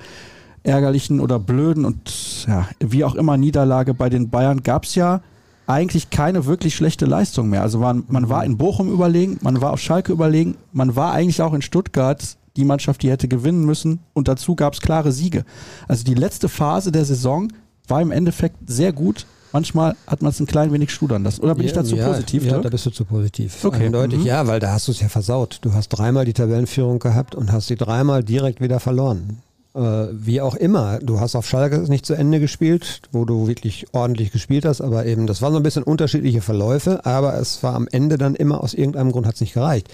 ärgerlichen 0.63 1.19
oder 1.19 1.39
blöden 1.39 1.85
und 1.85 2.45
ja, 2.47 2.67
wie 2.79 3.03
auch 3.03 3.15
immer 3.15 3.37
Niederlage 3.37 3.93
bei 3.93 4.09
den 4.09 4.29
Bayern 4.29 4.63
gab 4.63 4.85
es 4.85 4.95
ja 4.95 5.21
eigentlich 5.67 6.09
keine 6.09 6.45
wirklich 6.45 6.75
schlechte 6.75 7.05
Leistung 7.05 7.49
mehr. 7.49 7.61
Also 7.61 7.79
man, 7.79 8.03
man 8.07 8.29
war 8.29 8.43
in 8.43 8.57
Bochum 8.57 8.91
überlegen, 8.91 9.37
man 9.41 9.61
war 9.61 9.71
auf 9.71 9.79
Schalke 9.79 10.11
überlegen, 10.11 10.55
man 10.71 10.95
war 10.95 11.13
eigentlich 11.13 11.41
auch 11.41 11.53
in 11.53 11.61
Stuttgart 11.61 12.37
die 12.55 12.65
Mannschaft, 12.65 13.01
die 13.01 13.09
hätte 13.09 13.27
gewinnen 13.27 13.65
müssen 13.65 13.99
und 14.13 14.27
dazu 14.27 14.55
gab 14.55 14.73
es 14.73 14.81
klare 14.81 15.11
Siege. 15.11 15.43
Also 15.87 16.03
die 16.03 16.13
letzte 16.13 16.49
Phase 16.49 16.91
der 16.91 17.05
Saison 17.05 17.51
war 17.87 18.01
im 18.01 18.11
Endeffekt 18.11 18.57
sehr 18.67 18.93
gut. 18.93 19.25
Manchmal 19.51 19.95
hat 20.07 20.21
man 20.23 20.31
es 20.31 20.39
ein 20.39 20.47
klein 20.47 20.71
wenig 20.73 20.91
studern 20.91 21.23
lassen. 21.23 21.41
Oder 21.43 21.53
bin 21.53 21.63
ja, 21.63 21.67
ich 21.67 21.73
dazu 21.73 21.95
ja, 21.95 22.07
positiv? 22.07 22.43
Ja, 22.43 22.53
Dirk? 22.53 22.63
da 22.63 22.69
bist 22.69 22.85
du 22.87 22.89
zu 22.89 23.05
positiv. 23.05 23.63
Okay. 23.63 23.85
Eindeutig, 23.85 24.19
Mhm. 24.19 24.25
ja, 24.25 24.47
weil 24.47 24.59
da 24.59 24.71
hast 24.71 24.87
du 24.87 24.91
es 24.91 24.99
ja 24.99 25.09
versaut. 25.09 25.59
Du 25.61 25.73
hast 25.73 25.89
dreimal 25.89 26.25
die 26.25 26.33
Tabellenführung 26.33 26.97
gehabt 26.99 27.35
und 27.35 27.51
hast 27.51 27.67
sie 27.67 27.75
dreimal 27.75 28.23
direkt 28.23 28.61
wieder 28.61 28.79
verloren. 28.79 29.37
Äh, 29.75 30.07
wie 30.11 30.39
auch 30.39 30.55
immer, 30.55 30.99
du 30.99 31.19
hast 31.19 31.35
auf 31.35 31.47
Schalke 31.47 31.79
nicht 31.89 32.05
zu 32.05 32.13
Ende 32.13 32.39
gespielt, 32.39 33.01
wo 33.11 33.25
du 33.25 33.47
wirklich 33.47 33.87
ordentlich 33.91 34.31
gespielt 34.31 34.65
hast, 34.65 34.81
aber 34.81 35.07
eben, 35.07 35.25
das 35.25 35.41
waren 35.41 35.51
so 35.51 35.59
ein 35.59 35.63
bisschen 35.63 35.81
unterschiedliche 35.81 36.41
Verläufe, 36.41 37.05
aber 37.05 37.33
es 37.39 37.63
war 37.63 37.73
am 37.73 37.87
Ende 37.91 38.19
dann 38.19 38.35
immer, 38.35 38.61
aus 38.63 38.75
irgendeinem 38.75 39.11
Grund 39.11 39.25
hat 39.25 39.35
es 39.35 39.41
nicht 39.41 39.55
gereicht. 39.55 39.87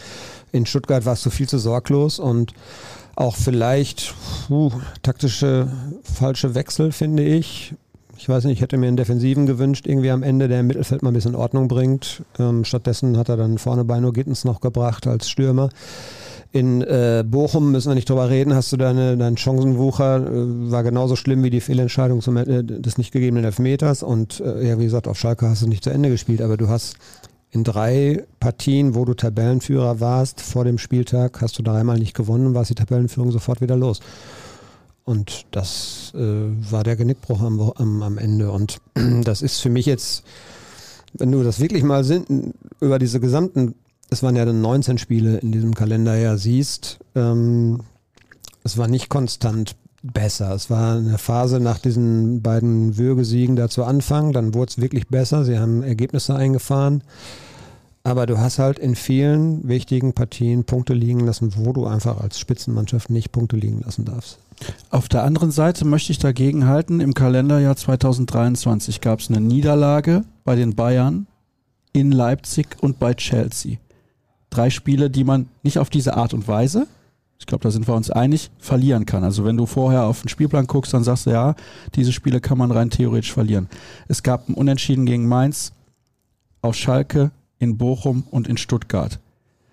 In 0.52 0.66
Stuttgart 0.66 1.06
warst 1.06 1.26
du 1.26 1.30
viel 1.30 1.48
zu 1.48 1.60
sorglos 1.60 2.20
und 2.20 2.54
auch 3.16 3.38
vielleicht 3.38 4.14
puh, 4.48 4.72
taktische 5.02 5.68
falsche 6.04 6.56
Wechsel, 6.56 6.92
finde 6.92 7.24
ich. 7.24 7.74
Ich 8.18 8.28
weiß 8.28 8.44
nicht, 8.44 8.58
ich 8.58 8.62
hätte 8.62 8.78
mir 8.78 8.88
einen 8.88 8.98
Defensiven 8.98 9.46
gewünscht, 9.46 9.88
irgendwie 9.88 10.12
am 10.12 10.24
Ende, 10.24 10.50
der 10.50 10.60
im 10.60 10.68
Mittelfeld 10.68 11.04
mal 11.04 11.12
ein 11.12 11.14
bisschen 11.14 11.36
Ordnung 11.36 11.70
bringt. 11.70 12.22
Ähm, 12.38 12.66
stattdessen 12.66 13.18
hat 13.18 13.30
er 13.30 13.38
dann 13.38 13.58
vorne 13.58 13.86
Beino 13.86 14.12
Gittens 14.12 14.44
noch 14.44 14.60
gebracht 14.60 15.08
als 15.08 15.30
Stürmer. 15.30 15.70
In 16.52 16.82
äh, 16.82 17.24
Bochum 17.28 17.72
müssen 17.72 17.90
wir 17.90 17.96
nicht 17.96 18.10
drüber 18.10 18.30
reden, 18.30 18.56
hast 18.56 18.72
du 18.72 18.78
deine, 18.78 19.18
deinen 19.18 19.38
Chancenwucher, 19.38 20.18
äh, 20.18 20.72
war 20.72 20.84
genauso 20.84 21.16
schlimm 21.16 21.44
wie 21.44 21.52
die 21.52 21.62
Fehlentscheidung 21.62 22.22
zum, 22.22 22.38
äh, 22.38 22.64
des 22.64 22.98
nicht 22.98 23.12
gegebenen 23.12 23.46
Elfmeters. 23.46 24.02
Und 24.02 24.40
äh, 24.40 24.68
ja, 24.68 24.80
wie 24.80 24.86
gesagt, 24.86 25.08
auf 25.08 25.18
Schalke 25.18 25.48
hast 25.48 25.62
du 25.62 25.68
nicht 25.68 25.84
zu 25.84 25.92
Ende 25.92 26.10
gespielt, 26.10 26.42
aber 26.42 26.58
du 26.58 26.68
hast 26.68 26.98
in 27.52 27.64
drei 27.64 28.26
Partien, 28.40 28.96
wo 28.96 29.06
du 29.06 29.14
Tabellenführer 29.14 30.00
warst, 30.00 30.42
vor 30.42 30.66
dem 30.66 30.78
Spieltag, 30.78 31.42
hast 31.42 31.58
du 31.60 31.64
dreimal 31.64 32.00
nicht 32.00 32.16
gewonnen 32.16 32.48
und 32.48 32.54
warst 32.56 32.72
die 32.72 32.76
Tabellenführung 32.76 33.32
sofort 33.32 33.62
wieder 33.62 33.76
los. 33.76 34.00
Und 35.04 35.46
das 35.52 36.14
äh, 36.16 36.20
war 36.20 36.84
der 36.84 36.96
Genickbruch 36.96 37.42
am, 37.42 37.60
am, 37.60 38.04
am 38.04 38.18
Ende. 38.18 38.52
Und 38.52 38.78
das 39.24 39.42
ist 39.44 39.60
für 39.60 39.70
mich 39.70 39.86
jetzt, 39.86 40.24
wenn 41.14 41.32
du 41.32 41.44
das 41.44 41.60
wirklich 41.60 41.84
mal 41.84 42.04
sind, 42.04 42.54
über 42.80 42.98
diese 42.98 43.20
gesamten, 43.20 43.76
es 44.10 44.24
waren 44.24 44.36
ja 44.36 44.46
dann 44.46 44.62
19 44.62 44.98
Spiele 44.98 45.38
in 45.38 45.52
diesem 45.52 45.76
Kalenderjahr 45.76 46.38
siehst, 46.38 47.00
ähm, 47.16 47.82
es 48.64 48.78
war 48.78 48.88
nicht 48.88 49.10
konstant 49.10 49.76
besser. 50.02 50.54
Es 50.54 50.70
war 50.70 50.98
eine 50.98 51.18
Phase 51.18 51.60
nach 51.60 51.80
diesen 51.80 52.42
beiden 52.42 52.98
Würgesiegen 52.98 53.56
da 53.56 53.70
zu 53.70 53.84
Anfang, 53.84 54.34
dann 54.34 54.54
wurde 54.54 54.70
es 54.72 54.82
wirklich 54.82 55.08
besser. 55.08 55.44
Sie 55.44 55.60
haben 55.60 55.84
Ergebnisse 55.84 56.36
eingefahren. 56.36 57.04
Aber 58.04 58.26
du 58.26 58.40
hast 58.40 58.60
halt 58.60 58.80
in 58.80 58.96
vielen 58.96 59.68
wichtigen 59.68 60.14
Partien 60.14 60.64
Punkte 60.64 60.94
liegen 60.94 61.20
lassen, 61.20 61.54
wo 61.58 61.74
du 61.74 61.86
einfach 61.86 62.22
als 62.22 62.40
Spitzenmannschaft 62.40 63.10
nicht 63.10 63.32
Punkte 63.32 63.58
liegen 63.58 63.82
lassen 63.82 64.06
darfst. 64.06 64.40
Auf 64.90 65.10
der 65.10 65.24
anderen 65.24 65.52
Seite 65.52 65.86
möchte 65.86 66.12
ich 66.12 66.20
dagegen 66.20 66.66
halten, 66.66 67.02
im 67.02 67.14
Kalenderjahr 67.14 67.76
2023 67.76 69.02
gab 69.02 69.20
es 69.20 69.30
eine 69.30 69.42
Niederlage 69.42 70.24
bei 70.44 70.56
den 70.56 70.76
Bayern, 70.76 71.28
in 71.92 72.12
Leipzig 72.12 72.78
und 72.82 73.00
bei 73.00 73.14
Chelsea. 73.14 73.78
Drei 74.50 74.70
Spiele, 74.70 75.10
die 75.10 75.24
man 75.24 75.48
nicht 75.64 75.80
auf 75.80 75.90
diese 75.90 76.16
Art 76.16 76.34
und 76.34 76.48
Weise, 76.48 76.88
ich 77.40 77.46
glaube, 77.46 77.64
da 77.64 77.72
sind 77.72 77.88
wir 77.88 77.96
uns 77.96 78.12
einig, 78.12 78.52
verlieren 78.60 79.06
kann. 79.06 79.24
Also 79.24 79.46
wenn 79.46 79.56
du 79.56 79.66
vorher 79.66 80.04
auf 80.04 80.22
den 80.22 80.30
Spielplan 80.30 80.68
guckst, 80.68 80.94
dann 80.94 81.04
sagst 81.04 81.26
du, 81.26 81.32
ja, 81.32 81.56
diese 81.96 82.12
Spiele 82.12 82.42
kann 82.42 82.58
man 82.58 82.72
rein 82.72 82.90
theoretisch 82.90 83.32
verlieren. 83.32 83.70
Es 84.08 84.24
gab 84.24 84.50
ein 84.50 84.54
Unentschieden 84.56 85.06
gegen 85.06 85.28
Mainz, 85.28 85.72
auf 86.62 86.76
Schalke, 86.76 87.32
in 87.58 87.78
Bochum 87.78 88.24
und 88.30 88.48
in 88.48 88.58
Stuttgart. 88.58 89.20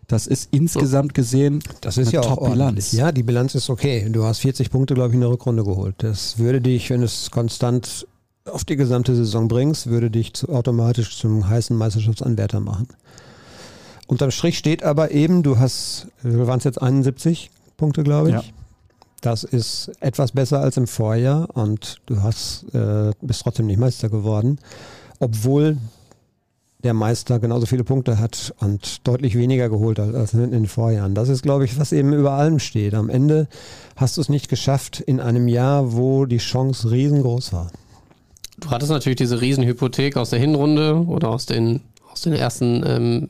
Das 0.07 0.29
ist 0.29 0.49
insgesamt 0.53 1.15
gesehen 1.15 1.61
Das 1.81 1.99
ist 1.99 2.09
eine 2.09 2.15
ja 2.15 2.21
auch 2.21 2.37
Top-Bilanz. 2.37 2.93
Ja, 2.93 3.11
die 3.11 3.25
Bilanz 3.25 3.57
ist 3.57 3.69
okay. 3.69 4.09
Du 4.09 4.23
hast 4.23 4.39
40 4.39 4.71
Punkte, 4.71 4.95
glaube 4.95 5.09
ich, 5.09 5.15
in 5.15 5.21
der 5.21 5.31
Rückrunde 5.31 5.65
geholt. 5.65 5.97
Das 5.99 6.39
würde 6.39 6.61
dich, 6.61 6.91
wenn 6.91 7.01
du 7.01 7.07
es 7.07 7.33
konstant 7.33 8.07
auf 8.45 8.65
die 8.65 8.77
gesamte 8.77 9.17
Saison 9.17 9.49
bringst, 9.49 9.89
würde 9.89 10.09
dich 10.09 10.33
zu, 10.35 10.49
automatisch 10.49 11.19
zum 11.19 11.49
heißen 11.49 11.77
Meisterschaftsanwärter 11.77 12.61
machen. 12.61 12.87
Unterm 14.07 14.31
Strich 14.31 14.59
steht 14.59 14.83
aber 14.83 15.11
eben, 15.11 15.43
du 15.43 15.59
hast, 15.59 16.07
äh, 16.25 16.47
waren 16.47 16.59
es 16.59 16.65
jetzt 16.65 16.81
71 16.81 17.51
Punkte, 17.77 18.03
glaube 18.03 18.29
ich. 18.31 18.35
Ja. 18.35 18.43
Das 19.21 19.45
ist 19.45 19.91
etwas 20.01 20.33
besser 20.33 20.61
als 20.61 20.77
im 20.77 20.87
Vorjahr 20.87 21.49
und 21.57 21.97
du 22.07 22.23
hast, 22.23 22.67
äh, 22.75 23.13
bist 23.21 23.43
trotzdem 23.43 23.67
nicht 23.67 23.79
Meister 23.79 24.09
geworden, 24.09 24.59
obwohl 25.19 25.79
der 26.85 26.95
Meister 26.95 27.41
genauso 27.41 27.67
viele 27.67 27.83
Punkte 27.83 28.21
hat 28.21 28.55
und 28.61 29.07
deutlich 29.09 29.37
weniger 29.37 29.69
geholt 29.69 29.99
hat 29.99 30.15
als 30.15 30.35
in 30.35 30.53
den 30.53 30.67
Vorjahren. 30.67 31.15
Das 31.15 31.29
ist, 31.29 31.43
glaube 31.43 31.65
ich, 31.65 31.81
was 31.81 31.91
eben 31.93 32.13
über 32.13 32.33
allem 32.33 32.61
steht. 32.61 32.95
Am 32.95 33.11
Ende 33.11 33.49
hast 33.97 34.17
du 34.17 34.21
es 34.21 34.29
nicht 34.29 34.49
geschafft 34.49 35.01
in 35.01 35.19
einem 35.19 35.49
Jahr, 35.49 35.95
wo 35.95 36.27
die 36.27 36.37
Chance 36.37 36.91
riesengroß 36.91 37.53
war. 37.53 37.73
Du 38.59 38.71
hattest 38.71 38.91
natürlich 38.91 39.17
diese 39.17 39.41
Riesenhypothek 39.41 40.17
aus 40.17 40.31
der 40.31 40.39
Hinrunde 40.39 41.05
oder 41.07 41.31
aus 41.31 41.47
den, 41.47 41.81
aus 42.13 42.21
den 42.23 42.35
ersten 42.35 42.85
ähm, 42.87 43.29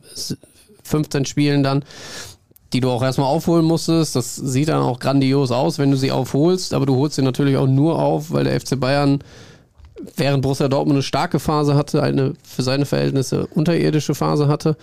15 0.87 1.27
Spielen 1.27 1.63
dann, 1.63 1.85
die 2.73 2.81
du 2.81 2.91
auch 2.91 3.03
erstmal 3.03 3.29
aufholen 3.29 3.65
musstest. 3.65 4.17
Das 4.17 4.37
sieht 4.37 4.69
dann 4.69 4.83
auch 4.83 4.99
grandios 4.99 5.51
aus, 5.51 5.79
wenn 5.79 5.91
du 5.91 5.97
sie 5.97 6.11
aufholst, 6.11 6.75
aber 6.75 6.87
du 6.87 6.97
holst 6.97 7.17
sie 7.17 7.23
natürlich 7.23 7.57
auch 7.57 7.67
nur 7.67 7.99
auf, 7.99 8.33
weil 8.33 8.45
der 8.45 8.61
FC 8.61 8.79
Bayern 8.79 9.21
während 10.17 10.43
Borussia 10.43 10.69
Dortmund 10.69 10.97
eine 10.97 11.03
starke 11.03 11.39
Phase 11.39 11.75
hatte, 11.75 12.03
eine 12.03 12.35
für 12.43 12.63
seine 12.63 12.87
Verhältnisse 12.87 13.47
unterirdische 13.47 14.15
Phase 14.15 14.49
hatte. 14.49 14.77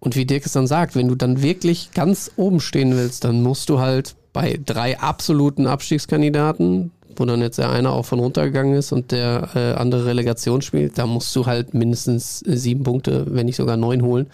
Und 0.00 0.16
wie 0.16 0.26
Dirk 0.26 0.46
es 0.46 0.52
dann 0.52 0.66
sagt, 0.66 0.94
wenn 0.94 1.08
du 1.08 1.14
dann 1.14 1.42
wirklich 1.42 1.90
ganz 1.92 2.30
oben 2.36 2.60
stehen 2.60 2.96
willst, 2.96 3.24
dann 3.24 3.42
musst 3.42 3.68
du 3.68 3.80
halt 3.80 4.14
bei 4.32 4.58
drei 4.64 4.98
absoluten 5.00 5.66
Abstiegskandidaten, 5.66 6.92
wo 7.18 7.24
dann 7.24 7.40
jetzt 7.40 7.58
der 7.58 7.70
eine 7.70 7.90
auch 7.90 8.04
von 8.04 8.20
runtergegangen 8.20 8.74
ist 8.74 8.92
und 8.92 9.12
der 9.12 9.48
äh, 9.54 9.72
andere 9.74 10.06
Relegation 10.06 10.62
spielt, 10.62 10.98
da 10.98 11.06
musst 11.06 11.34
du 11.36 11.46
halt 11.46 11.74
mindestens 11.74 12.42
äh, 12.42 12.56
sieben 12.56 12.84
Punkte, 12.84 13.26
wenn 13.28 13.46
nicht 13.46 13.56
sogar 13.56 13.76
neun 13.76 14.02
holen. 14.02 14.26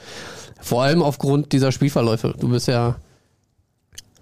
Vor 0.60 0.82
allem 0.82 1.02
aufgrund 1.02 1.52
dieser 1.52 1.72
Spielverläufe. 1.72 2.34
Du 2.38 2.48
bist 2.48 2.68
ja, 2.68 2.96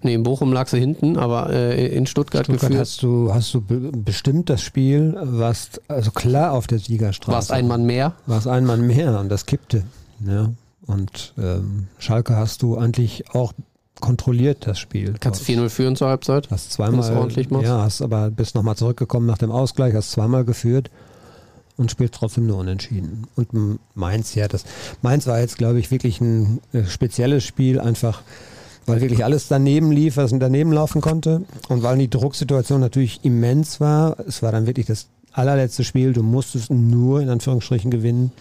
nee, 0.03 0.15
in 0.15 0.23
Bochum 0.23 0.53
lagst 0.53 0.73
du 0.73 0.77
hinten, 0.77 1.17
aber 1.17 1.51
äh, 1.51 1.87
in 1.89 2.07
Stuttgart, 2.07 2.47
Stuttgart 2.47 2.71
geführt, 2.71 2.81
hast 2.81 3.03
du, 3.03 3.33
hast 3.33 3.55
du 3.55 3.61
be 3.61 3.93
bestimmt 3.93 4.51
das 4.51 4.63
Spiel, 4.63 5.17
warst 5.21 5.81
also 5.89 6.11
klar 6.11 6.53
auf 6.53 6.67
der 6.67 6.79
Siegerstraße. 6.79 7.33
warst 7.33 7.53
ein 7.53 7.69
Mann 7.69 7.85
mehr. 7.85 8.15
Warst 8.27 8.49
ein 8.49 8.65
Mann 8.65 8.87
mehr 8.87 9.21
und 9.21 9.29
das 9.29 9.47
kippte. 9.47 9.85
Ja. 10.27 10.51
Und 10.87 11.33
ähm, 11.39 11.87
Schalke 11.99 12.37
hast 12.37 12.63
du 12.63 12.77
eigentlich 12.77 13.31
auch 13.35 13.53
kontrolliert, 14.03 14.67
das 14.67 14.79
Spiel. 14.79 15.15
Kannst 15.19 15.43
4-0 15.45 15.71
führen 15.71 15.97
zur 15.97 16.09
Halbzeit. 16.09 16.51
Hast 16.51 16.73
zweimal, 16.73 17.17
ordentlich 17.17 17.49
machst. 17.49 17.65
ja, 17.65 17.81
hast 17.81 18.03
aber 18.03 18.31
bist 18.31 18.55
nochmal 18.55 18.77
zurückgekommen 18.77 19.27
nach 19.27 19.39
dem 19.39 19.51
Ausgleich, 19.51 19.95
hast 19.95 20.11
zweimal 20.11 20.45
geführt 20.45 20.91
und 21.79 21.91
spielst 21.91 22.15
trotzdem 22.15 22.47
nur 22.47 22.59
unentschieden. 22.59 23.29
Und 23.37 23.79
Mainz, 23.95 24.35
ja, 24.35 24.49
das 24.49 24.65
Mainz 25.01 25.27
war 25.27 25.41
jetzt, 25.41 25.57
glaube 25.57 25.79
ich, 25.79 25.91
wirklich 25.91 26.21
ein 26.21 26.61
äh, 26.73 26.85
spezielles 26.85 27.45
Spiel, 27.45 27.81
einfach 27.81 28.23
weil 28.85 29.01
wirklich 29.01 29.25
alles 29.25 29.47
daneben 29.47 29.93
lief, 29.93 30.17
was 30.17 30.35
daneben 30.37 30.73
laufen 30.73 31.01
konnte 31.01 31.45
und 31.69 31.85
weil 31.85 31.97
die 31.99 32.11
Drucksituation 32.11 32.81
natürlich 32.81 33.21
immens 33.23 33.81
war. 33.81 34.19
Es 34.27 34.43
war 34.43 34.51
dann 34.51 34.67
wirklich 34.67 34.87
das 34.87 35.07
allerletzte 35.31 35.85
Spiel, 35.85 36.13
du 36.13 36.25
musstest 36.25 36.71
nur 36.71 37.21
in 37.21 37.29
Anführungsstrichen 37.29 37.93
gewinnen. 37.93 38.33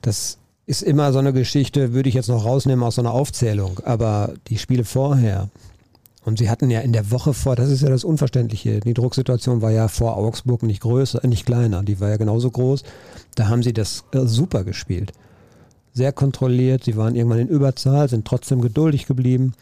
Das 0.00 0.38
ist 0.68 0.82
immer 0.82 1.14
so 1.14 1.18
eine 1.18 1.32
Geschichte, 1.32 1.94
würde 1.94 2.10
ich 2.10 2.14
jetzt 2.14 2.28
noch 2.28 2.44
rausnehmen 2.44 2.84
aus 2.84 2.96
so 2.96 3.00
einer 3.00 3.12
Aufzählung. 3.12 3.80
Aber 3.84 4.34
die 4.48 4.58
Spiele 4.58 4.84
vorher, 4.84 5.48
und 6.26 6.38
sie 6.38 6.50
hatten 6.50 6.68
ja 6.68 6.80
in 6.80 6.92
der 6.92 7.10
Woche 7.10 7.32
vor, 7.32 7.56
das 7.56 7.70
ist 7.70 7.80
ja 7.80 7.88
das 7.88 8.04
Unverständliche, 8.04 8.80
die 8.80 8.92
Drucksituation 8.92 9.62
war 9.62 9.70
ja 9.70 9.88
vor 9.88 10.18
Augsburg 10.18 10.62
nicht 10.62 10.82
größer, 10.82 11.26
nicht 11.26 11.46
kleiner, 11.46 11.82
die 11.82 12.00
war 12.00 12.10
ja 12.10 12.18
genauso 12.18 12.50
groß. 12.50 12.82
Da 13.34 13.48
haben 13.48 13.62
sie 13.62 13.72
das 13.72 14.04
äh, 14.12 14.26
super 14.26 14.62
gespielt. 14.62 15.14
Sehr 15.94 16.12
kontrolliert, 16.12 16.84
sie 16.84 16.98
waren 16.98 17.16
irgendwann 17.16 17.40
in 17.40 17.48
Überzahl, 17.48 18.10
sind 18.10 18.26
trotzdem 18.26 18.60
geduldig 18.60 19.06
geblieben. 19.06 19.54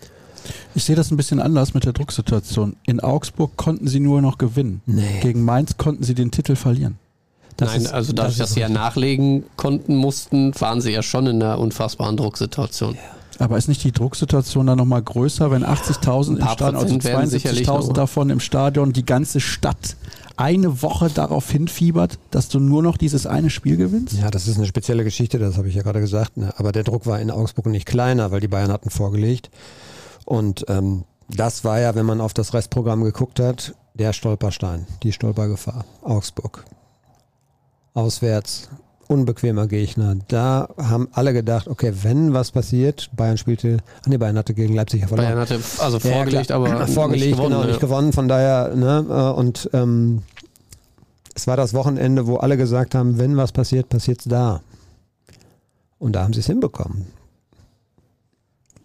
Ich 0.74 0.82
sehe 0.82 0.96
das 0.96 1.12
ein 1.12 1.16
bisschen 1.16 1.38
anders 1.38 1.72
mit 1.72 1.84
der 1.84 1.92
Drucksituation. 1.92 2.74
In 2.84 2.98
Augsburg 2.98 3.56
konnten 3.56 3.86
sie 3.86 4.00
nur 4.00 4.22
noch 4.22 4.38
gewinnen. 4.38 4.82
Nee. 4.86 5.20
Gegen 5.22 5.44
Mainz 5.44 5.76
konnten 5.76 6.02
sie 6.02 6.14
den 6.14 6.32
Titel 6.32 6.56
verlieren. 6.56 6.98
Das 7.56 7.70
Nein, 7.70 7.82
ist, 7.82 7.92
also 7.92 8.12
dadurch, 8.12 8.36
das 8.36 8.48
dass 8.48 8.54
sie 8.54 8.60
ja 8.60 8.68
nachlegen 8.68 9.44
konnten, 9.56 9.96
mussten, 9.96 10.52
waren 10.60 10.80
sie 10.80 10.92
ja 10.92 11.02
schon 11.02 11.26
in 11.26 11.42
einer 11.42 11.58
unfassbaren 11.58 12.16
Drucksituation. 12.16 12.94
Ja. 12.94 13.00
Aber 13.38 13.58
ist 13.58 13.68
nicht 13.68 13.84
die 13.84 13.92
Drucksituation 13.92 14.66
dann 14.66 14.78
nochmal 14.78 15.02
größer, 15.02 15.50
wenn 15.50 15.64
80.000 15.64 16.38
im 16.38 16.48
Stadion, 16.48 16.76
also 16.76 16.94
72.000 16.96 17.92
davon 17.92 18.30
im 18.30 18.40
Stadion, 18.40 18.92
die 18.92 19.04
ganze 19.04 19.40
Stadt 19.40 19.96
eine 20.36 20.82
Woche 20.82 21.08
darauf 21.08 21.50
hinfiebert, 21.50 22.18
dass 22.30 22.48
du 22.48 22.60
nur 22.60 22.82
noch 22.82 22.96
dieses 22.96 23.26
eine 23.26 23.50
Spiel 23.50 23.76
gewinnst? 23.76 24.18
Ja, 24.18 24.30
das 24.30 24.48
ist 24.48 24.56
eine 24.56 24.66
spezielle 24.66 25.04
Geschichte, 25.04 25.38
das 25.38 25.56
habe 25.56 25.68
ich 25.68 25.74
ja 25.74 25.82
gerade 25.82 26.00
gesagt. 26.00 26.36
Ne? 26.36 26.52
Aber 26.56 26.72
der 26.72 26.84
Druck 26.84 27.06
war 27.06 27.20
in 27.20 27.30
Augsburg 27.30 27.66
nicht 27.66 27.86
kleiner, 27.86 28.30
weil 28.30 28.40
die 28.40 28.48
Bayern 28.48 28.70
hatten 28.70 28.90
vorgelegt. 28.90 29.50
Und 30.24 30.64
ähm, 30.68 31.04
das 31.28 31.64
war 31.64 31.80
ja, 31.80 31.94
wenn 31.94 32.06
man 32.06 32.20
auf 32.20 32.34
das 32.34 32.54
Restprogramm 32.54 33.02
geguckt 33.04 33.40
hat, 33.40 33.74
der 33.94 34.12
Stolperstein, 34.12 34.86
die 35.02 35.12
Stolpergefahr. 35.12 35.84
Augsburg. 36.02 36.64
Auswärts, 37.96 38.68
unbequemer 39.08 39.66
Gegner. 39.66 40.16
Da 40.28 40.68
haben 40.76 41.08
alle 41.12 41.32
gedacht, 41.32 41.66
okay, 41.66 41.92
wenn 42.02 42.34
was 42.34 42.50
passiert, 42.50 43.10
Bayern 43.16 43.38
spielte, 43.38 43.78
ach 44.02 44.06
nee, 44.06 44.18
Bayern 44.18 44.36
hatte 44.36 44.54
gegen 44.54 44.74
Leipzig 44.74 45.00
ja 45.00 45.06
verloren. 45.06 45.28
Bayern 45.28 45.40
hatte 45.40 45.60
also 45.78 45.98
vorgelegt, 45.98 46.50
ja, 46.50 46.56
aber 46.56 46.86
vorgelegt, 46.86 47.26
nicht 47.26 47.36
gewonnen, 47.36 47.52
genau, 47.52 47.62
ja. 47.62 47.68
nicht 47.68 47.80
gewonnen, 47.80 48.12
von 48.12 48.28
daher, 48.28 48.74
ne, 48.74 49.06
äh, 49.08 49.38
und 49.38 49.70
ähm, 49.72 50.22
es 51.34 51.46
war 51.46 51.56
das 51.56 51.72
Wochenende, 51.74 52.26
wo 52.26 52.36
alle 52.36 52.56
gesagt 52.56 52.94
haben, 52.94 53.18
wenn 53.18 53.36
was 53.36 53.52
passiert, 53.52 53.88
passiert 53.88 54.20
es 54.20 54.24
da. 54.26 54.60
Und 55.98 56.12
da 56.12 56.24
haben 56.24 56.32
sie 56.32 56.40
es 56.40 56.46
hinbekommen. 56.46 57.06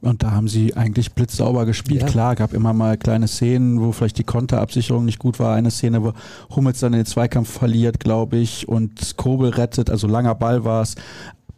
Und 0.02 0.24
da 0.24 0.32
haben 0.32 0.48
sie 0.48 0.76
eigentlich 0.76 1.14
blitzsauber 1.14 1.66
gespielt. 1.66 2.02
Ja. 2.02 2.08
Klar, 2.08 2.36
gab 2.36 2.54
immer 2.54 2.74
mal 2.74 2.98
kleine 2.98 3.28
Szenen, 3.28 3.80
wo 3.80 3.92
vielleicht 3.92 4.18
die 4.18 4.24
Konterabsicherung 4.24 5.06
nicht 5.06 5.20
gut 5.20 5.40
war. 5.40 5.56
Eine 5.56 5.70
Szene, 5.70 6.04
wo 6.04 6.14
Hummels 6.56 6.80
dann 6.80 6.94
den 6.94 7.06
Zweikampf 7.06 7.52
verliert, 7.52 8.00
glaube 8.00 8.38
ich, 8.38 8.68
und 8.68 9.16
Kobel 9.18 9.52
rettet. 9.52 9.92
Also 9.92 10.08
langer 10.08 10.34
Ball 10.34 10.66
war 10.66 10.82
es. 10.82 10.96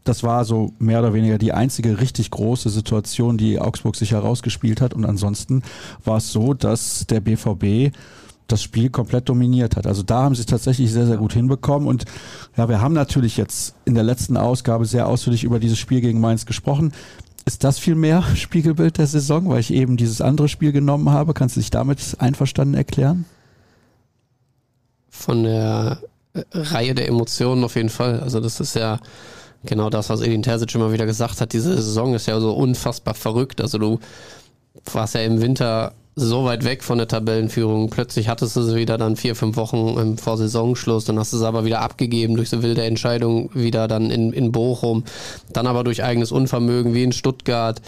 Das 0.03 0.23
war 0.23 0.43
so 0.43 0.73
mehr 0.79 0.99
oder 0.99 1.13
weniger 1.13 1.37
die 1.37 1.53
einzige 1.53 2.01
richtig 2.01 2.29
große 2.31 2.69
Situation, 2.69 3.37
die 3.37 3.59
Augsburg 3.59 3.95
sich 3.95 4.11
herausgespielt 4.11 4.81
hat. 4.81 4.93
Und 4.93 5.05
ansonsten 5.05 5.63
war 6.03 6.17
es 6.17 6.33
so, 6.33 6.53
dass 6.53 7.07
der 7.07 7.21
BVB 7.21 7.95
das 8.47 8.61
Spiel 8.61 8.89
komplett 8.89 9.29
dominiert 9.29 9.75
hat. 9.75 9.87
Also 9.87 10.03
da 10.03 10.23
haben 10.23 10.35
sie 10.35 10.41
es 10.41 10.47
tatsächlich 10.47 10.91
sehr, 10.91 11.07
sehr 11.07 11.17
gut 11.17 11.33
hinbekommen. 11.33 11.87
Und 11.87 12.05
ja, 12.57 12.67
wir 12.69 12.81
haben 12.81 12.93
natürlich 12.93 13.37
jetzt 13.37 13.75
in 13.85 13.95
der 13.95 14.03
letzten 14.03 14.37
Ausgabe 14.37 14.85
sehr 14.85 15.07
ausführlich 15.07 15.43
über 15.43 15.59
dieses 15.59 15.79
Spiel 15.79 16.01
gegen 16.01 16.19
Mainz 16.19 16.45
gesprochen. 16.45 16.91
Ist 17.45 17.63
das 17.63 17.79
viel 17.79 17.95
mehr 17.95 18.23
Spiegelbild 18.35 18.97
der 18.97 19.07
Saison, 19.07 19.49
weil 19.49 19.59
ich 19.59 19.73
eben 19.73 19.97
dieses 19.97 20.21
andere 20.21 20.47
Spiel 20.47 20.71
genommen 20.71 21.09
habe? 21.09 21.33
Kannst 21.33 21.55
du 21.55 21.59
dich 21.59 21.69
damit 21.69 22.15
einverstanden 22.19 22.73
erklären? 22.73 23.25
Von 25.09 25.43
der 25.43 25.99
äh, 26.33 26.41
Reihe 26.53 26.95
der 26.95 27.07
Emotionen 27.07 27.63
auf 27.63 27.75
jeden 27.75 27.89
Fall. 27.89 28.19
Also 28.19 28.39
das 28.39 28.59
ist 28.59 28.75
ja 28.75 28.99
genau 29.63 29.89
das, 29.89 30.09
was 30.09 30.21
Edin 30.21 30.43
Terzic 30.43 30.73
immer 30.75 30.91
wieder 30.91 31.05
gesagt 31.05 31.41
hat. 31.41 31.53
Diese 31.53 31.75
Saison 31.75 32.13
ist 32.13 32.27
ja 32.27 32.39
so 32.39 32.53
unfassbar 32.53 33.13
verrückt. 33.13 33.61
Also 33.61 33.77
du 33.77 33.99
warst 34.91 35.15
ja 35.15 35.21
im 35.21 35.41
Winter 35.41 35.93
so 36.15 36.45
weit 36.45 36.63
weg 36.63 36.83
von 36.83 36.97
der 36.97 37.07
Tabellenführung. 37.07 37.89
Plötzlich 37.89 38.27
hattest 38.27 38.55
du 38.55 38.61
sie 38.61 38.75
wieder 38.75 38.97
dann 38.97 39.15
vier, 39.15 39.35
fünf 39.35 39.57
Wochen 39.57 40.17
vor 40.17 40.37
Saisonschluss. 40.37 41.05
Dann 41.05 41.17
hast 41.17 41.33
du 41.33 41.37
sie 41.37 41.47
aber 41.47 41.65
wieder 41.65 41.81
abgegeben 41.81 42.35
durch 42.35 42.49
so 42.49 42.61
wilde 42.61 42.83
Entscheidung 42.83 43.49
wieder 43.53 43.87
dann 43.87 44.11
in, 44.11 44.31
in 44.31 44.51
Bochum. 44.51 45.03
Dann 45.51 45.65
aber 45.65 45.83
durch 45.83 46.03
eigenes 46.03 46.31
Unvermögen 46.31 46.93
wie 46.93 47.03
in 47.03 47.13
Stuttgart. 47.13 47.81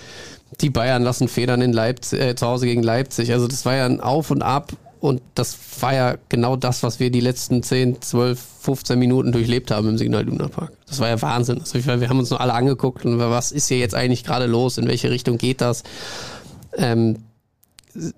Die 0.62 0.70
Bayern 0.70 1.04
lassen 1.04 1.28
Federn 1.28 1.62
in 1.62 1.74
Leipzig, 1.74 2.20
äh, 2.20 2.36
zu 2.36 2.48
Hause 2.48 2.66
gegen 2.66 2.82
Leipzig. 2.82 3.32
Also 3.32 3.48
das 3.48 3.66
war 3.66 3.76
ja 3.76 3.86
ein 3.86 4.02
Auf 4.02 4.32
und 4.32 4.42
Ab. 4.42 4.72
Und 5.00 5.22
das 5.36 5.56
war 5.82 5.94
ja 5.94 6.16
genau 6.30 6.56
das, 6.56 6.82
was 6.82 7.00
wir 7.00 7.12
die 7.12 7.20
letzten 7.20 7.62
10, 7.62 8.02
12, 8.02 8.40
15 8.62 8.98
Minuten 8.98 9.32
durchlebt 9.32 9.70
haben 9.70 9.90
im 9.90 9.98
Signal 10.00 10.24
Luna 10.24 10.48
Park. 10.48 10.72
Das 10.88 11.00
war 11.00 11.10
ja 11.10 11.22
Wahnsinn. 11.22 11.60
Also 11.60 11.76
wir 11.76 12.10
haben 12.10 12.18
uns 12.18 12.32
nur 12.32 12.42
alle 12.42 12.54
angeguckt 12.54 13.06
und 13.06 13.20
was 13.20 13.52
ist 13.52 13.68
hier 13.68 13.78
jetzt 13.78 13.94
eigentlich 13.94 14.24
gerade 14.24 14.48
los? 14.48 14.80
In 14.80 14.88
welche 14.88 15.12
Richtung 15.12 15.38
geht 15.38 15.62
das? 15.62 15.84
Ähm, 16.76 17.18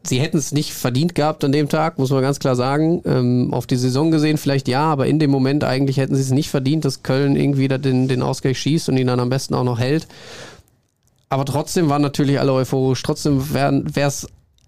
sie 0.04 0.20
hätten 0.20 0.38
es 0.38 0.52
nicht 0.52 0.74
verdient 0.74 1.16
gehabt 1.16 1.44
an 1.44 1.52
dem 1.52 1.70
Tag, 1.70 2.00
muss 2.00 2.10
man 2.10 2.22
ganz 2.22 2.40
klar 2.40 2.56
sagen. 2.56 3.02
Ähm, 3.06 3.54
auf 3.54 3.68
die 3.68 3.76
Saison 3.76 4.12
gesehen 4.12 4.38
vielleicht 4.38 4.68
ja, 4.68 4.82
aber 4.82 5.08
in 5.08 5.20
dem 5.20 5.30
Moment 5.30 5.64
eigentlich 5.64 5.98
hätten 5.98 6.16
sie 6.16 6.22
es 6.22 6.32
nicht 6.32 6.50
verdient, 6.50 6.86
dass 6.86 7.04
Köln 7.04 7.36
irgendwie 7.36 7.68
da 7.68 7.78
den, 7.78 8.08
den 8.08 8.22
Ausgleich 8.22 8.60
schießt 8.60 8.90
und 8.90 8.98
ihn 8.98 9.08
dann 9.08 9.20
am 9.20 9.30
besten 9.30 9.54
auch 9.54 9.64
noch 9.64 9.80
hält. 9.80 10.08
Aber 11.30 11.46
trotzdem 11.46 11.90
waren 11.90 12.02
natürlich 12.02 12.40
alle 12.40 12.54
euphorisch. 12.54 13.04
Trotzdem 13.04 13.54
wäre 13.54 13.84
es 14.08 14.28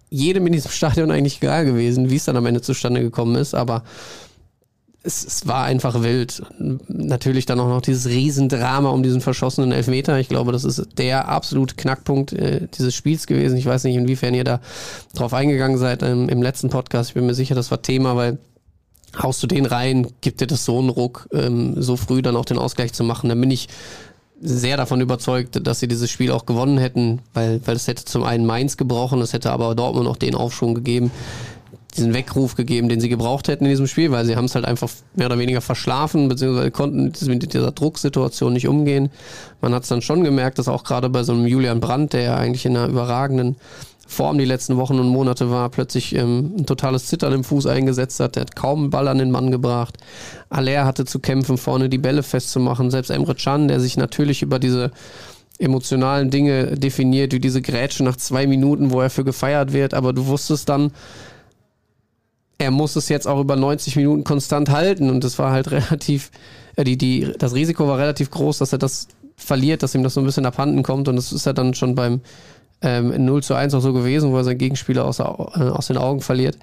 jedem 0.10 0.48
in 0.48 0.54
diesem 0.54 0.72
Stadion 0.72 1.12
eigentlich 1.12 1.42
egal 1.42 1.66
gewesen, 1.66 2.10
wie 2.10 2.16
es 2.18 2.26
dann 2.26 2.38
am 2.38 2.46
Ende 2.46 2.62
zustande 2.62 3.02
gekommen 3.02 3.36
ist. 3.36 3.56
Aber 3.56 3.84
es, 5.10 5.26
es, 5.26 5.48
war 5.48 5.64
einfach 5.64 6.02
wild. 6.02 6.44
Natürlich 6.88 7.46
dann 7.46 7.60
auch 7.60 7.68
noch 7.68 7.82
dieses 7.82 8.08
Riesendrama 8.08 8.90
um 8.90 9.04
diesen 9.04 9.22
verschossenen 9.22 9.72
Elfmeter. 9.72 10.20
Ich 10.20 10.30
glaube, 10.30 10.52
das 10.52 10.64
ist 10.64 10.86
der 10.98 11.28
absolute 11.28 11.76
Knackpunkt 11.76 12.34
äh, 12.34 12.68
dieses 12.78 12.96
Spiels 12.96 13.28
gewesen. 13.28 13.58
Ich 13.58 13.66
weiß 13.66 13.84
nicht, 13.84 13.96
inwiefern 13.96 14.34
ihr 14.34 14.44
da 14.44 14.62
drauf 15.16 15.34
eingegangen 15.34 15.78
seid 15.78 16.04
ähm, 16.04 16.30
im 16.30 16.42
letzten 16.42 16.70
Podcast. 16.70 17.10
Ich 17.10 17.14
bin 17.16 17.26
mir 17.26 17.34
sicher, 17.34 17.56
das 17.56 17.72
war 17.72 17.82
Thema, 17.82 18.16
weil 18.16 18.38
haust 19.22 19.42
du 19.42 19.48
den 19.48 19.66
rein, 19.66 20.08
gibt 20.22 20.42
dir 20.42 20.48
das 20.48 20.66
so 20.66 20.78
einen 20.78 20.90
Ruck, 20.90 21.28
ähm, 21.34 21.82
so 21.82 21.98
früh 21.98 22.22
dann 22.22 22.36
auch 22.36 22.46
den 22.46 22.60
Ausgleich 22.60 22.94
zu 22.94 23.04
machen. 23.04 23.30
Dann 23.30 23.42
bin 23.42 23.52
ich 23.52 23.68
sehr 24.42 24.78
davon 24.78 25.02
überzeugt, 25.02 25.66
dass 25.68 25.80
sie 25.80 25.88
dieses 25.88 26.10
Spiel 26.10 26.32
auch 26.32 26.46
gewonnen 26.46 26.78
hätten, 26.78 27.20
weil, 27.34 27.60
weil 27.66 27.76
es 27.76 27.88
hätte 27.88 28.06
zum 28.06 28.24
einen 28.24 28.46
Mainz 28.46 28.78
gebrochen, 28.78 29.22
es 29.22 29.34
hätte 29.34 29.52
aber 29.52 29.76
Dortmund 29.76 30.06
noch 30.06 30.16
den 30.16 30.36
Aufschwung 30.36 30.76
gegeben, 30.76 31.12
diesen 31.96 32.14
Weckruf 32.14 32.56
gegeben, 32.56 32.90
den 32.90 33.02
sie 33.02 33.10
gebraucht 33.10 33.48
hätten 33.48 33.66
in 33.66 33.72
diesem 33.72 33.88
Spiel, 33.88 34.12
weil 34.12 34.26
sie 34.26 34.36
haben 34.36 34.46
es 34.46 34.56
halt 34.56 34.66
einfach 34.66 34.90
mehr 35.16 35.26
oder 35.26 35.40
weniger 35.40 35.62
verschlafen, 35.62 36.30
beziehungsweise 36.30 36.72
konnten 36.72 37.12
mit 37.28 37.54
dieser 37.54 37.72
Drucksituation 37.72 38.54
nicht 38.54 38.68
umgehen. 38.68 39.10
Man 39.62 39.74
hat 39.74 39.84
es 39.84 39.90
dann 39.90 40.02
schon 40.02 40.24
gemerkt, 40.24 40.60
dass 40.60 40.68
auch 40.68 40.84
gerade 40.84 41.10
bei 41.10 41.24
so 41.24 41.34
einem 41.34 41.48
Julian 41.48 41.80
Brandt, 41.80 42.14
der 42.14 42.22
ja 42.22 42.36
eigentlich 42.36 42.66
in 42.66 42.78
einer 42.78 42.88
überragenden 42.88 43.56
Form 44.08 44.40
die 44.40 44.46
letzten 44.46 44.78
Wochen 44.78 45.00
und 45.00 45.08
Monate 45.08 45.52
war, 45.52 45.70
plötzlich 45.70 46.16
ähm, 46.16 46.54
ein 46.58 46.66
totales 46.66 47.06
Zittern 47.06 47.32
im 47.32 47.44
Fuß 47.44 47.68
eingesetzt 47.68 48.20
hat. 48.20 48.36
Der 48.36 48.42
hat 48.42 48.56
kaum 48.56 48.80
einen 48.80 48.90
Ball 48.90 49.08
an 49.08 49.20
den 49.20 49.30
Mann 49.30 49.52
gebracht. 49.52 49.98
Aller 50.50 50.86
hatte 50.86 51.06
zu 51.06 51.20
kämpfen, 51.20 51.60
vorne 51.60 51.90
die 51.90 52.00
Bälle 52.00 52.24
festzumachen. 52.24 52.90
Selbst 52.90 53.12
Emre 53.12 53.36
Can, 53.36 53.68
der 53.68 53.80
sich 53.80 53.98
natürlich 53.98 54.42
über 54.42 54.58
diese 54.58 54.92
emotionalen 55.60 56.32
Dinge 56.32 56.76
definiert, 56.76 57.34
wie 57.34 57.40
diese 57.40 57.62
Grätsche 57.62 58.04
nach 58.04 58.16
zwei 58.16 58.48
Minuten, 58.48 58.92
wo 58.92 59.02
er 59.02 59.10
für 59.12 59.24
gefeiert 59.24 59.74
wird, 59.74 59.94
aber 59.94 60.14
du 60.14 60.26
wusstest 60.26 60.70
dann, 60.70 60.92
er 62.60 62.72
muss 62.72 62.96
es 62.96 63.10
jetzt 63.10 63.28
auch 63.28 63.40
über 63.40 63.56
90 63.56 63.96
Minuten 63.96 64.24
konstant 64.24 64.70
halten 64.70 65.10
und 65.10 65.24
das 65.24 65.40
war 65.40 65.52
halt 65.52 65.72
relativ, 65.72 66.30
äh, 66.76 66.84
die, 66.84 66.98
die, 66.98 67.34
das 67.40 67.56
Risiko 67.56 67.88
war 67.88 67.98
relativ 67.98 68.30
groß, 68.30 68.60
dass 68.60 68.72
er 68.72 68.78
das 68.78 69.08
verliert, 69.36 69.82
dass 69.82 69.96
ihm 69.96 70.04
das 70.04 70.14
so 70.14 70.20
ein 70.20 70.26
bisschen 70.26 70.46
abhanden 70.46 70.84
kommt 70.84 71.08
und 71.08 71.16
das 71.16 71.32
ist 71.32 71.46
ja 71.46 71.54
dann 71.54 71.74
schon 71.74 71.96
beim 71.96 72.22
ähm, 72.82 73.26
0 73.26 73.42
zu 73.42 73.56
1 73.56 73.74
auch 73.74 73.82
so 73.82 73.94
gewesen, 73.94 74.32
wo 74.32 74.38
er 74.38 74.44
seinen 74.44 74.58
Gegenspieler 74.58 75.06
aus, 75.06 75.20
äh, 75.20 75.24
aus 75.24 75.88
den 75.88 75.98
Augen 75.98 76.22
verliert. 76.22 76.58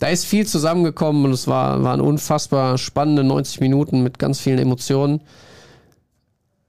Da 0.00 0.08
ist 0.08 0.26
viel 0.26 0.46
zusammengekommen 0.46 1.24
und 1.24 1.30
es 1.30 1.46
war, 1.46 1.84
waren 1.84 2.00
unfassbar 2.00 2.76
spannende 2.76 3.22
90 3.22 3.60
Minuten 3.60 4.02
mit 4.02 4.18
ganz 4.18 4.40
vielen 4.40 4.58
Emotionen. 4.58 5.20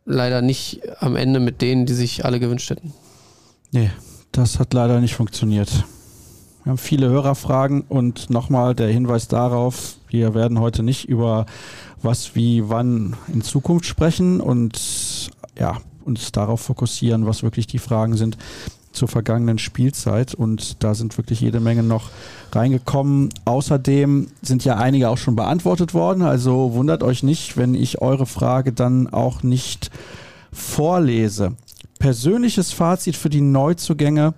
Leider 0.05 0.43
nicht 0.43 0.81
am 0.99 1.15
Ende 1.15 1.39
mit 1.39 1.61
denen, 1.61 1.87
die 1.87 1.93
sich 1.93 2.25
alle 2.25 2.39
gewünscht 2.39 2.69
hätten. 2.69 2.93
Nee, 3.71 3.89
das 4.31 4.59
hat 4.59 4.73
leider 4.75 5.01
nicht 5.01 5.15
funktioniert. 5.15 5.83
Wir 6.63 6.69
haben 6.69 6.77
viele 6.77 7.09
Hörerfragen 7.09 7.81
und 7.81 8.29
nochmal 8.29 8.73
der 8.73 8.87
Hinweis 8.87 9.27
darauf, 9.27 9.97
wir 10.07 10.33
werden 10.33 10.59
heute 10.61 10.81
nicht 10.81 11.09
über 11.09 11.45
was, 12.01 12.35
wie, 12.35 12.69
wann 12.69 13.17
in 13.33 13.41
Zukunft 13.41 13.85
sprechen 13.85 14.39
und 14.39 15.29
ja, 15.59 15.77
uns 16.05 16.31
darauf 16.31 16.61
fokussieren, 16.61 17.25
was 17.25 17.43
wirklich 17.43 17.67
die 17.67 17.79
Fragen 17.79 18.15
sind 18.15 18.37
zur 18.93 19.09
vergangenen 19.09 19.57
Spielzeit 19.57 20.35
und 20.35 20.83
da 20.83 20.93
sind 20.93 21.17
wirklich 21.17 21.41
jede 21.41 21.59
Menge 21.59 21.83
noch 21.83 22.11
reingekommen. 22.53 23.29
Außerdem 23.43 24.27
sind 24.41 24.63
ja 24.63 24.77
einige 24.77 25.09
auch 25.09 25.17
schon 25.17 25.35
beantwortet 25.35 25.93
worden, 25.93 26.21
also 26.21 26.73
wundert 26.73 27.03
euch 27.03 27.23
nicht, 27.23 27.57
wenn 27.57 27.73
ich 27.73 28.01
eure 28.01 28.25
Frage 28.25 28.71
dann 28.71 29.11
auch 29.11 29.43
nicht 29.43 29.91
vorlese. 30.53 31.57
Persönliches 31.99 32.71
Fazit 32.71 33.17
für 33.17 33.29
die 33.29 33.41
Neuzugänge, 33.41 34.33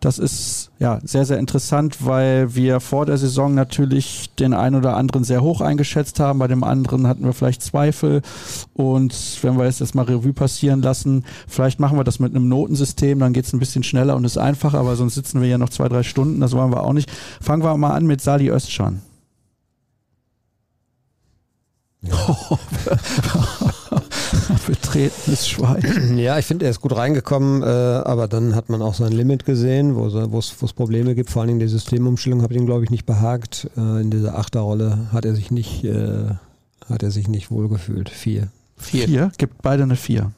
das 0.00 0.18
ist 0.18 0.65
ja, 0.78 0.98
sehr, 1.02 1.24
sehr 1.24 1.38
interessant, 1.38 2.04
weil 2.04 2.54
wir 2.54 2.80
vor 2.80 3.06
der 3.06 3.16
Saison 3.16 3.54
natürlich 3.54 4.28
den 4.38 4.52
einen 4.52 4.76
oder 4.76 4.94
anderen 4.94 5.24
sehr 5.24 5.42
hoch 5.42 5.62
eingeschätzt 5.62 6.20
haben. 6.20 6.38
Bei 6.38 6.48
dem 6.48 6.62
anderen 6.64 7.06
hatten 7.06 7.24
wir 7.24 7.32
vielleicht 7.32 7.62
Zweifel. 7.62 8.20
Und 8.74 9.38
wenn 9.40 9.56
wir 9.56 9.64
jetzt 9.64 9.80
das 9.80 9.94
mal 9.94 10.04
Revue 10.04 10.34
passieren 10.34 10.82
lassen, 10.82 11.24
vielleicht 11.48 11.80
machen 11.80 11.96
wir 11.98 12.04
das 12.04 12.18
mit 12.18 12.34
einem 12.34 12.48
Notensystem, 12.48 13.18
dann 13.18 13.32
geht 13.32 13.46
es 13.46 13.54
ein 13.54 13.58
bisschen 13.58 13.84
schneller 13.84 14.16
und 14.16 14.24
ist 14.24 14.36
einfacher, 14.36 14.78
aber 14.78 14.96
sonst 14.96 15.14
sitzen 15.14 15.40
wir 15.40 15.48
ja 15.48 15.56
noch 15.56 15.70
zwei, 15.70 15.88
drei 15.88 16.02
Stunden, 16.02 16.40
das 16.40 16.52
wollen 16.52 16.72
wir 16.72 16.82
auch 16.82 16.92
nicht. 16.92 17.10
Fangen 17.40 17.64
wir 17.64 17.74
mal 17.78 17.94
an 17.94 18.06
mit 18.06 18.20
Sali 18.20 18.50
Özcan. 18.50 19.00
Betretenes 24.66 25.48
Schwein. 25.48 26.16
Ja, 26.16 26.38
ich 26.38 26.46
finde, 26.46 26.64
er 26.64 26.70
ist 26.70 26.80
gut 26.80 26.96
reingekommen, 26.96 27.62
äh, 27.62 27.66
aber 27.66 28.28
dann 28.28 28.54
hat 28.54 28.68
man 28.68 28.82
auch 28.82 28.94
sein 28.94 29.12
Limit 29.12 29.44
gesehen, 29.44 29.94
wo 29.96 30.38
es 30.38 30.72
Probleme 30.72 31.14
gibt. 31.14 31.30
Vor 31.30 31.42
allen 31.42 31.48
Dingen 31.48 31.60
die 31.60 31.68
Systemumstellung 31.68 32.42
hat 32.42 32.50
ihm, 32.52 32.66
glaube 32.66 32.84
ich, 32.84 32.90
nicht 32.90 33.06
behagt. 33.06 33.70
Äh, 33.76 34.00
in 34.00 34.10
dieser 34.10 34.38
Achterrolle 34.38 35.08
hat 35.12 35.24
er 35.24 35.34
sich 35.34 35.50
nicht, 35.50 35.84
äh, 35.84 36.30
hat 36.88 37.02
er 37.02 37.10
sich 37.10 37.28
nicht 37.28 37.50
wohlgefühlt. 37.50 38.08
Vier. 38.08 38.48
Vier. 38.76 39.06
Vier? 39.06 39.32
Gibt 39.38 39.62
beide 39.62 39.82
eine 39.82 39.96
Vier. 39.96 40.32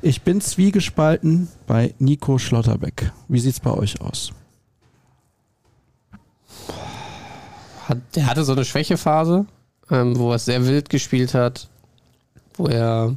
Ich 0.00 0.22
bin 0.22 0.40
zwiegespalten 0.40 1.48
bei 1.66 1.94
Nico 1.98 2.38
Schlotterbeck. 2.38 3.12
Wie 3.28 3.38
sieht 3.38 3.54
es 3.54 3.60
bei 3.60 3.70
euch 3.70 4.00
aus? 4.00 4.32
der 8.14 8.26
hatte 8.26 8.44
so 8.44 8.52
eine 8.52 8.64
Schwächephase, 8.64 9.46
ähm, 9.90 10.18
wo 10.18 10.32
er 10.32 10.38
sehr 10.38 10.66
wild 10.66 10.88
gespielt 10.88 11.34
hat, 11.34 11.68
wo 12.54 12.66
er 12.66 13.16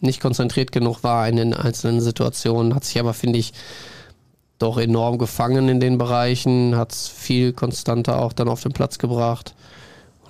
nicht 0.00 0.20
konzentriert 0.20 0.72
genug 0.72 1.02
war 1.02 1.28
in 1.28 1.36
den 1.36 1.54
einzelnen 1.54 2.00
Situationen, 2.00 2.74
hat 2.74 2.84
sich 2.84 2.98
aber, 2.98 3.14
finde 3.14 3.38
ich, 3.38 3.52
doch 4.58 4.78
enorm 4.78 5.18
gefangen 5.18 5.68
in 5.68 5.80
den 5.80 5.98
Bereichen, 5.98 6.76
hat 6.76 6.92
es 6.92 7.08
viel 7.08 7.52
konstanter 7.52 8.20
auch 8.20 8.32
dann 8.32 8.48
auf 8.48 8.62
den 8.62 8.72
Platz 8.72 8.98
gebracht. 8.98 9.54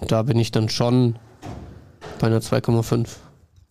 Und 0.01 0.12
da 0.12 0.22
bin 0.22 0.39
ich 0.39 0.51
dann 0.51 0.68
schon 0.68 1.16
bei 2.18 2.26
einer 2.26 2.41
2,5. 2.41 3.09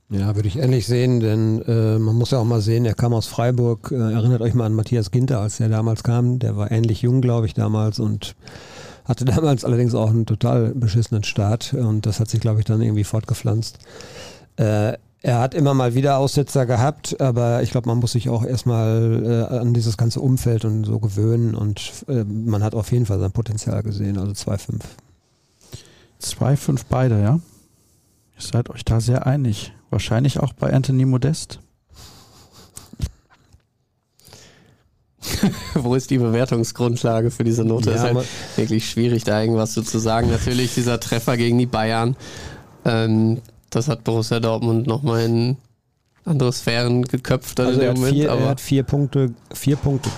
Ja, 0.09 0.35
würde 0.35 0.47
ich 0.47 0.57
ähnlich 0.57 0.85
sehen, 0.85 1.19
denn 1.19 1.61
äh, 1.63 1.97
man 1.97 2.15
muss 2.15 2.31
ja 2.31 2.37
auch 2.37 2.45
mal 2.45 2.61
sehen, 2.61 2.85
er 2.85 2.93
kam 2.93 3.13
aus 3.13 3.25
Freiburg. 3.25 3.91
Äh, 3.91 4.13
erinnert 4.13 4.41
euch 4.41 4.53
mal 4.53 4.65
an 4.65 4.73
Matthias 4.73 5.09
Ginter, 5.09 5.39
als 5.39 5.59
er 5.59 5.67
damals 5.67 6.03
kam. 6.03 6.37
Der 6.37 6.55
war 6.55 6.71
ähnlich 6.71 7.01
jung, 7.01 7.21
glaube 7.21 7.47
ich, 7.47 7.55
damals 7.55 7.99
und 7.99 8.35
hatte 9.05 9.25
damals 9.25 9.65
allerdings 9.65 9.95
auch 9.95 10.11
einen 10.11 10.27
total 10.27 10.73
beschissenen 10.75 11.23
Start 11.23 11.73
und 11.73 12.05
das 12.05 12.19
hat 12.19 12.29
sich, 12.29 12.39
glaube 12.39 12.59
ich, 12.59 12.65
dann 12.65 12.81
irgendwie 12.81 13.03
fortgepflanzt. 13.03 13.79
Äh, 14.57 14.93
er 15.21 15.39
hat 15.39 15.55
immer 15.55 15.73
mal 15.73 15.95
wieder 15.95 16.17
Aussetzer 16.17 16.67
gehabt, 16.67 17.19
aber 17.19 17.63
ich 17.63 17.71
glaube, 17.71 17.89
man 17.89 17.97
muss 17.97 18.11
sich 18.11 18.29
auch 18.29 18.45
erstmal 18.45 19.47
äh, 19.51 19.55
an 19.55 19.73
dieses 19.73 19.97
ganze 19.97 20.21
Umfeld 20.21 20.65
und 20.65 20.83
so 20.83 20.99
gewöhnen 20.99 21.55
und 21.55 22.05
äh, 22.07 22.23
man 22.23 22.63
hat 22.63 22.75
auf 22.75 22.91
jeden 22.91 23.07
Fall 23.07 23.19
sein 23.19 23.31
Potenzial 23.31 23.81
gesehen, 23.81 24.19
also 24.19 24.33
2-5. 24.33 24.81
2-5 26.21 26.81
beide, 26.89 27.21
ja? 27.21 27.39
Ihr 28.35 28.41
seid 28.41 28.69
euch 28.69 28.85
da 28.85 29.01
sehr 29.01 29.25
einig. 29.25 29.73
Wahrscheinlich 29.89 30.39
auch 30.39 30.53
bei 30.53 30.71
Anthony 30.71 31.05
Modest. 31.05 31.59
Wo 35.73 35.95
ist 35.95 36.09
die 36.11 36.17
Bewertungsgrundlage 36.17 37.31
für 37.31 37.43
diese 37.43 37.65
Note? 37.65 37.89
Ja, 37.89 37.95
ist 37.95 38.03
halt 38.03 38.27
wirklich 38.57 38.89
schwierig, 38.89 39.23
da 39.23 39.41
irgendwas 39.41 39.73
so 39.73 39.81
zu 39.81 39.97
sagen. 39.99 40.29
Natürlich 40.29 40.75
dieser 40.75 40.99
Treffer 40.99 41.37
gegen 41.37 41.57
die 41.57 41.65
Bayern. 41.65 42.15
Ähm, 42.83 43.41
das 43.75 43.87
hat 43.87 44.03
Borussia 44.03 44.39
Dortmund 44.39 44.87
nochmal 44.87 45.25
in 45.25 45.57
andere 46.25 46.51
Sphären 46.51 47.03
geköpft. 47.03 47.59
Also 47.59 47.81
er, 47.81 47.89
hat 47.89 47.97
Moment, 47.97 48.15
vier, 48.15 48.29
er 48.29 48.49
hat 48.49 48.61
vier 48.61 48.83
Punkte, 48.83 49.33
vier 49.53 49.75
Punkte 49.75 50.09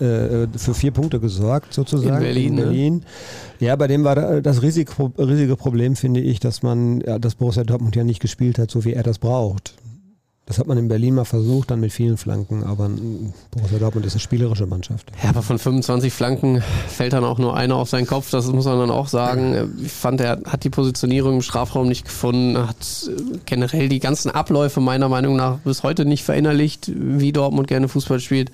ja. 0.00 0.06
äh, 0.06 0.48
für 0.56 0.74
vier 0.74 0.90
Punkte 0.90 1.20
gesorgt 1.20 1.74
sozusagen 1.74 2.16
in 2.16 2.22
Berlin. 2.22 2.48
In 2.48 2.56
Berlin. 2.56 2.94
Ne? 2.94 3.66
Ja, 3.66 3.76
bei 3.76 3.86
dem 3.86 4.04
war 4.04 4.40
das 4.40 4.62
Risiko, 4.62 5.12
riesige 5.18 5.56
Problem, 5.56 5.96
finde 5.96 6.20
ich, 6.20 6.40
dass 6.40 6.62
man, 6.62 7.00
dass 7.00 7.34
Borussia 7.34 7.64
Dortmund 7.64 7.94
ja 7.94 8.04
nicht 8.04 8.20
gespielt 8.20 8.58
hat, 8.58 8.70
so 8.70 8.84
wie 8.84 8.94
er 8.94 9.02
das 9.02 9.18
braucht. 9.18 9.74
Das 10.50 10.58
hat 10.58 10.66
man 10.66 10.76
in 10.78 10.88
Berlin 10.88 11.14
mal 11.14 11.24
versucht, 11.24 11.70
dann 11.70 11.78
mit 11.78 11.92
vielen 11.92 12.16
Flanken, 12.16 12.64
aber 12.64 12.90
Borussia 13.52 13.78
Dortmund 13.78 14.04
ist 14.04 14.14
eine 14.14 14.20
spielerische 14.20 14.66
Mannschaft. 14.66 15.12
Ja, 15.22 15.28
aber 15.28 15.42
von 15.42 15.60
25 15.60 16.12
Flanken 16.12 16.60
fällt 16.88 17.12
dann 17.12 17.22
auch 17.22 17.38
nur 17.38 17.56
einer 17.56 17.76
auf 17.76 17.88
seinen 17.88 18.08
Kopf, 18.08 18.32
das 18.32 18.48
muss 18.48 18.64
man 18.64 18.76
dann 18.80 18.90
auch 18.90 19.06
sagen. 19.06 19.80
Ich 19.80 19.92
fand, 19.92 20.20
er 20.20 20.40
hat 20.44 20.64
die 20.64 20.70
Positionierung 20.70 21.36
im 21.36 21.42
Strafraum 21.42 21.86
nicht 21.86 22.04
gefunden, 22.04 22.58
hat 22.66 23.08
generell 23.46 23.88
die 23.88 24.00
ganzen 24.00 24.32
Abläufe 24.32 24.80
meiner 24.80 25.08
Meinung 25.08 25.36
nach 25.36 25.58
bis 25.58 25.84
heute 25.84 26.04
nicht 26.04 26.24
verinnerlicht, 26.24 26.90
wie 26.96 27.30
Dortmund 27.30 27.68
gerne 27.68 27.86
Fußball 27.86 28.18
spielt. 28.18 28.50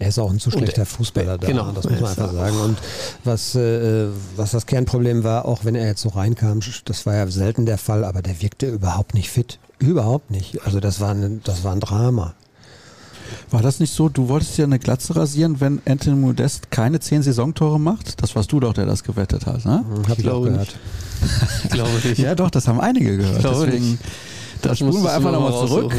Er 0.00 0.08
ist 0.08 0.18
auch 0.18 0.32
ein 0.32 0.40
zu 0.40 0.50
schlechter 0.50 0.84
Fußballer 0.84 1.38
da, 1.38 1.46
genau, 1.46 1.70
das 1.70 1.88
muss 1.88 2.00
man 2.00 2.10
einfach 2.10 2.32
sagen. 2.32 2.60
Und 2.60 2.78
was, 3.22 3.54
äh, 3.54 4.08
was 4.34 4.50
das 4.50 4.66
Kernproblem 4.66 5.22
war, 5.22 5.44
auch 5.44 5.64
wenn 5.64 5.76
er 5.76 5.86
jetzt 5.86 6.02
so 6.02 6.08
reinkam, 6.08 6.58
das 6.86 7.06
war 7.06 7.14
ja 7.14 7.26
selten 7.28 7.66
der 7.66 7.78
Fall, 7.78 8.02
aber 8.04 8.20
der 8.20 8.42
wirkte 8.42 8.66
überhaupt 8.66 9.14
nicht 9.14 9.30
fit. 9.30 9.60
Überhaupt 9.82 10.30
nicht. 10.30 10.64
Also 10.64 10.78
das 10.78 11.00
war, 11.00 11.10
ein, 11.10 11.40
das 11.44 11.64
war 11.64 11.72
ein 11.72 11.80
Drama. 11.80 12.34
War 13.50 13.62
das 13.62 13.80
nicht 13.80 13.92
so, 13.92 14.08
du 14.08 14.28
wolltest 14.28 14.56
ja 14.58 14.64
eine 14.64 14.78
Glatze 14.78 15.16
rasieren, 15.16 15.60
wenn 15.60 15.80
Anthony 15.86 16.16
Modest 16.16 16.70
keine 16.70 17.00
zehn 17.00 17.22
Saisontore 17.22 17.80
macht? 17.80 18.22
Das 18.22 18.36
warst 18.36 18.52
du 18.52 18.60
doch, 18.60 18.74
der 18.74 18.86
das 18.86 19.02
gewettet 19.02 19.46
hat, 19.46 19.64
ne? 19.64 19.84
Hm, 19.86 20.08
hab 20.08 20.18
ich, 20.18 20.24
ich 20.24 20.30
auch 20.30 20.42
gehört. 20.42 20.78
ich 21.64 21.70
glaube 21.70 21.90
nicht. 22.04 22.18
Ja 22.18 22.34
doch, 22.34 22.50
das 22.50 22.68
haben 22.68 22.80
einige 22.80 23.16
gehört. 23.16 23.44
Deswegen, 23.44 23.92
nicht. 23.92 24.04
da 24.62 24.74
spulen 24.74 25.02
wir 25.02 25.12
einfach 25.12 25.32
nochmal 25.32 25.66
zurück. 25.66 25.92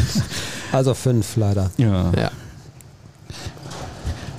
also 0.72 0.94
fünf 0.94 1.36
leider. 1.36 1.70
Ja. 1.78 2.12
ja. 2.12 2.30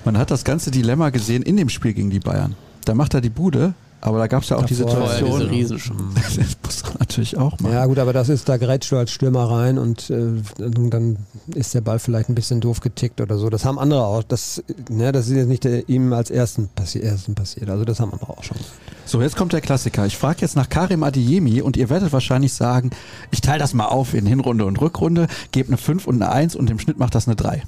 Man 0.06 0.18
hat 0.18 0.32
das 0.32 0.44
ganze 0.44 0.72
Dilemma 0.72 1.10
gesehen 1.10 1.44
in 1.44 1.58
dem 1.58 1.70
Spiel 1.70 1.94
gegen 1.94 2.10
die 2.10 2.20
Bayern. 2.20 2.56
Da 2.86 2.96
macht 2.96 3.14
er 3.14 3.22
die 3.22 3.30
Bude, 3.30 3.74
aber 4.02 4.18
da 4.18 4.28
gab 4.28 4.42
es 4.42 4.50
ja 4.50 4.58
auch 4.58 4.66
die 4.66 4.74
Situation. 4.74 5.50
Diese 5.52 5.78
Riesen 5.78 6.14
das 6.16 6.38
muss 6.64 6.84
man 6.84 6.94
natürlich 7.00 7.38
auch 7.38 7.60
machen. 7.60 7.74
Ja 7.74 7.86
gut, 7.86 8.00
aber 8.00 8.14
das 8.14 8.30
ist, 8.30 8.50
da 8.50 8.58
gerätst 8.58 8.92
du 8.92 8.98
als 8.98 9.12
Stürmer 9.12 9.50
rein 9.50 9.78
und 9.78 10.10
äh, 10.10 10.42
dann 10.58 11.18
ist 11.54 11.76
der 11.76 11.82
Ball 11.82 12.00
vielleicht 12.00 12.28
ein 12.28 12.36
bisschen 12.36 12.62
doof 12.62 12.80
getickt 12.80 13.22
oder 13.22 13.38
so. 13.38 13.50
Das 13.50 13.64
haben 13.64 13.78
andere 13.78 14.04
auch. 14.04 14.24
Das, 14.24 14.64
ne, 14.90 15.12
das 15.12 15.28
ist 15.28 15.36
jetzt 15.36 15.48
nicht 15.48 15.64
der, 15.64 15.88
ihm 15.88 16.12
als 16.14 16.32
ersten, 16.32 16.70
passi 16.76 17.00
ersten 17.00 17.36
passiert. 17.36 17.70
Also 17.70 17.86
das 17.86 18.00
haben 18.00 18.12
andere 18.12 18.30
auch 18.30 18.44
schon. 18.44 18.58
So, 19.06 19.22
jetzt 19.22 19.36
kommt 19.36 19.54
der 19.54 19.62
Klassiker. 19.62 20.06
Ich 20.08 20.18
frage 20.18 20.42
jetzt 20.42 20.56
nach 20.56 20.70
Karim 20.70 21.04
Adiemi 21.04 21.62
und 21.62 21.78
ihr 21.78 21.90
werdet 21.90 22.12
wahrscheinlich 22.12 22.54
sagen, 22.54 22.90
ich 23.30 23.42
teile 23.42 23.60
das 23.60 23.74
mal 23.74 23.88
auf 23.88 24.16
in 24.16 24.26
Hinrunde 24.26 24.66
und 24.66 24.82
Rückrunde, 24.82 25.28
gebe 25.52 25.68
eine 25.68 25.78
5 25.78 26.08
und 26.08 26.22
eine 26.22 26.32
1 26.32 26.56
und 26.56 26.70
im 26.72 26.80
Schnitt 26.80 26.98
macht 26.98 27.14
das 27.14 27.28
eine 27.28 27.36
3. 27.36 27.62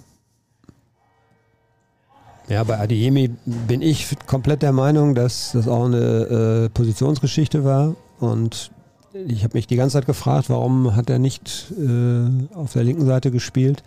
Ja, 2.50 2.64
bei 2.64 2.78
Adiemi 2.78 3.32
bin 3.46 3.82
ich 3.82 4.16
komplett 4.28 4.62
der 4.62 4.74
Meinung, 4.74 5.16
dass 5.16 5.52
das 5.54 5.68
auch 5.68 5.86
eine 5.86 6.66
äh, 6.66 6.70
Positionsgeschichte 6.70 7.64
war. 7.64 7.96
Und 8.20 8.72
ich 9.14 9.44
habe 9.44 9.56
mich 9.56 9.68
die 9.68 9.78
ganze 9.78 9.94
Zeit 9.94 10.06
gefragt, 10.06 10.50
warum 10.50 10.96
hat 10.96 11.10
er 11.10 11.20
nicht 11.20 11.72
äh, 11.80 12.56
auf 12.56 12.74
der 12.74 12.84
linken 12.84 13.06
Seite 13.06 13.32
gespielt, 13.32 13.84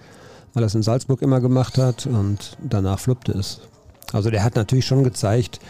weil 0.55 0.63
er 0.63 0.69
es 0.69 0.75
in 0.75 0.83
Salzburg 0.83 1.21
immer 1.21 1.41
gemacht 1.41 1.77
hat 1.77 2.07
und 2.07 2.57
danach 2.63 2.99
fluppte 2.99 3.33
es. 3.33 3.61
Also 4.13 4.31
der 4.31 4.43
hat 4.43 4.57
natürlich 4.57 4.87
schon 4.87 5.05
gezeigt, 5.05 5.61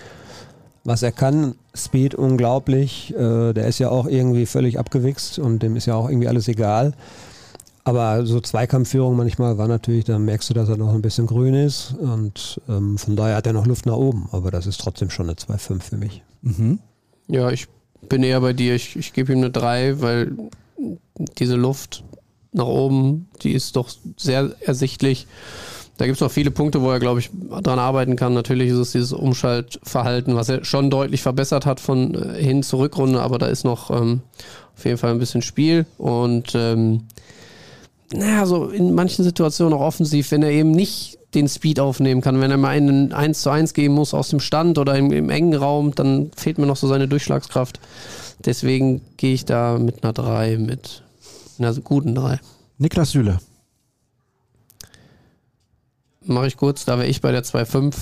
was 0.85 1.03
er 1.03 1.13
kann. 1.13 1.55
Speed 1.75 2.15
unglaublich. 2.15 3.13
Äh, 3.15 3.53
der 3.53 3.67
ist 3.67 3.81
ja 3.81 3.89
auch 3.89 4.07
irgendwie 4.07 4.47
völlig 4.47 4.79
abgewichst 4.79 5.39
und 5.39 5.63
dem 5.63 5.75
ist 5.75 5.87
ja 5.87 5.95
auch 5.95 6.09
irgendwie 6.09 6.29
alles 6.29 6.47
egal. 6.49 6.93
Aber 7.87 8.27
so 8.27 8.41
Zweikampfführung 8.41 9.15
manchmal 9.15 9.59
war 9.59 9.69
natürlich, 9.69 10.07
da 10.07 10.19
merkst 10.19 10.51
du, 10.51 10.55
dass 10.55 10.69
er 10.69 10.77
noch 10.77 10.93
ein 10.93 11.03
bisschen 11.03 11.29
grün 11.29 11.55
ist 11.55 11.95
und 12.01 12.61
ähm, 12.69 12.99
von 12.99 13.15
daher 13.15 13.37
hat 13.37 13.47
er 13.47 13.53
noch 13.53 13.65
Luft 13.65 13.87
nach 13.87 13.95
oben. 13.95 14.29
Aber 14.33 14.51
das 14.51 14.67
ist 14.67 14.81
trotzdem 14.81 15.09
schon 15.09 15.27
eine 15.27 15.35
2,5 15.35 15.83
für 15.83 15.97
mich. 15.97 16.25
Mhm. 16.43 16.81
Ja, 17.29 17.49
ich 17.53 17.69
bin 18.09 18.25
eher 18.25 18.41
bei 18.41 18.55
dir. 18.55 18.75
Ich, 18.75 18.97
ich 18.97 19.13
gebe 19.13 19.33
ihm 19.33 19.39
eine 19.39 19.51
3, 19.51 20.01
weil 20.01 20.33
diese 21.39 21.55
Luft 21.55 22.03
nach 22.51 22.67
oben, 22.67 23.29
die 23.43 23.53
ist 23.53 23.77
doch 23.77 23.89
sehr 24.17 24.51
ersichtlich. 24.63 25.29
Da 25.97 26.07
gibt 26.07 26.17
es 26.17 26.21
noch 26.21 26.33
viele 26.33 26.51
Punkte, 26.51 26.83
wo 26.83 26.91
er, 26.91 26.99
glaube 26.99 27.21
ich, 27.21 27.31
dran 27.63 27.79
arbeiten 27.79 28.17
kann. 28.17 28.35
Natürlich 28.35 28.71
ist 28.71 28.79
es 28.79 28.91
dieses 28.91 29.13
Umschaltverhalten, 29.13 30.35
was 30.35 30.49
er 30.49 30.65
schon 30.65 30.91
deutlich 30.91 31.23
verbessert 31.23 31.67
hat 31.67 31.79
von 31.79 32.17
äh, 32.17 32.43
hin 32.43 32.65
zur 32.65 32.81
Rückrunde, 32.81 33.23
aber 33.23 33.39
da 33.39 33.47
ist 33.47 33.63
noch 33.63 33.93
ähm, 33.93 34.23
auf 34.77 34.85
jeden 34.85 34.99
Fall 34.99 35.13
ein 35.13 35.21
bisschen 35.21 35.43
Spiel. 35.43 35.87
Und 35.99 36.53
ähm, 36.57 37.03
naja, 38.13 38.47
so 38.47 38.69
in 38.69 38.95
manchen 38.95 39.25
Situationen 39.25 39.75
auch 39.75 39.81
offensiv, 39.81 40.31
wenn 40.31 40.43
er 40.43 40.51
eben 40.51 40.71
nicht 40.71 41.19
den 41.35 41.49
Speed 41.49 41.81
aufnehmen 41.81 42.21
kann, 42.21 42.41
wenn 42.41 42.51
er 42.51 42.57
mal 42.57 42.69
einen 42.69 43.13
1 43.13 43.43
zu 43.43 43.51
1 43.51 43.75
gehen 43.75 43.93
muss 43.93 44.15
aus 44.15 44.29
dem 44.29 44.41
Stand 44.41 44.79
oder 44.79 44.97
im, 44.97 45.13
im 45.13 45.29
engen 45.29 45.55
Raum, 45.55 45.95
dann 45.95 46.31
fehlt 46.37 46.59
mir 46.59 46.67
noch 46.67 46.77
so 46.77 46.87
seine 46.87 47.09
Durchschlagskraft. 47.09 47.81
Deswegen 48.45 49.03
gehe 49.17 49.35
ich 49.35 49.45
da 49.45 49.79
mit 49.79 50.03
einer 50.03 50.13
3, 50.13 50.59
mit 50.59 51.03
einer 51.59 51.75
guten 51.75 52.15
3. 52.15 52.41
Niklas 52.79 53.11
Süle. 53.11 53.39
Mache 56.25 56.47
ich 56.47 56.57
kurz, 56.57 56.85
da 56.85 56.99
wäre 56.99 57.09
ich 57.09 57.21
bei 57.21 57.33
der 57.33 57.45
2,5, 57.45 57.95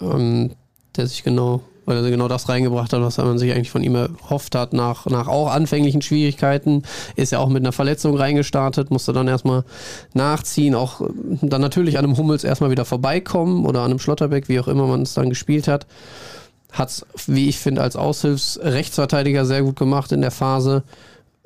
ähm, 0.00 0.52
der 0.96 1.06
sich 1.06 1.22
genau 1.22 1.62
weil 1.90 2.04
er 2.04 2.10
genau 2.10 2.28
das 2.28 2.48
reingebracht 2.48 2.92
hat, 2.92 3.02
was 3.02 3.18
man 3.18 3.38
sich 3.38 3.52
eigentlich 3.52 3.70
von 3.70 3.82
ihm 3.82 3.96
erhofft 3.96 4.54
hat, 4.54 4.72
nach, 4.72 5.06
nach 5.06 5.28
auch 5.28 5.50
anfänglichen 5.50 6.00
Schwierigkeiten. 6.00 6.84
Ist 7.16 7.32
ja 7.32 7.38
auch 7.38 7.48
mit 7.48 7.62
einer 7.62 7.72
Verletzung 7.72 8.16
reingestartet, 8.16 8.90
musste 8.90 9.12
dann 9.12 9.28
erstmal 9.28 9.64
nachziehen, 10.14 10.74
auch 10.74 11.02
dann 11.42 11.60
natürlich 11.60 11.98
an 11.98 12.04
einem 12.04 12.16
Hummels 12.16 12.44
erstmal 12.44 12.70
wieder 12.70 12.84
vorbeikommen 12.84 13.66
oder 13.66 13.80
an 13.80 13.90
einem 13.90 13.98
Schlotterbeck, 13.98 14.48
wie 14.48 14.60
auch 14.60 14.68
immer 14.68 14.86
man 14.86 15.02
es 15.02 15.14
dann 15.14 15.28
gespielt 15.28 15.68
hat. 15.68 15.86
Hat 16.72 16.88
es, 16.88 17.06
wie 17.26 17.48
ich 17.48 17.58
finde, 17.58 17.82
als 17.82 17.96
Aushilfsrechtsverteidiger 17.96 19.44
sehr 19.44 19.62
gut 19.62 19.76
gemacht 19.76 20.12
in 20.12 20.20
der 20.20 20.30
Phase 20.30 20.84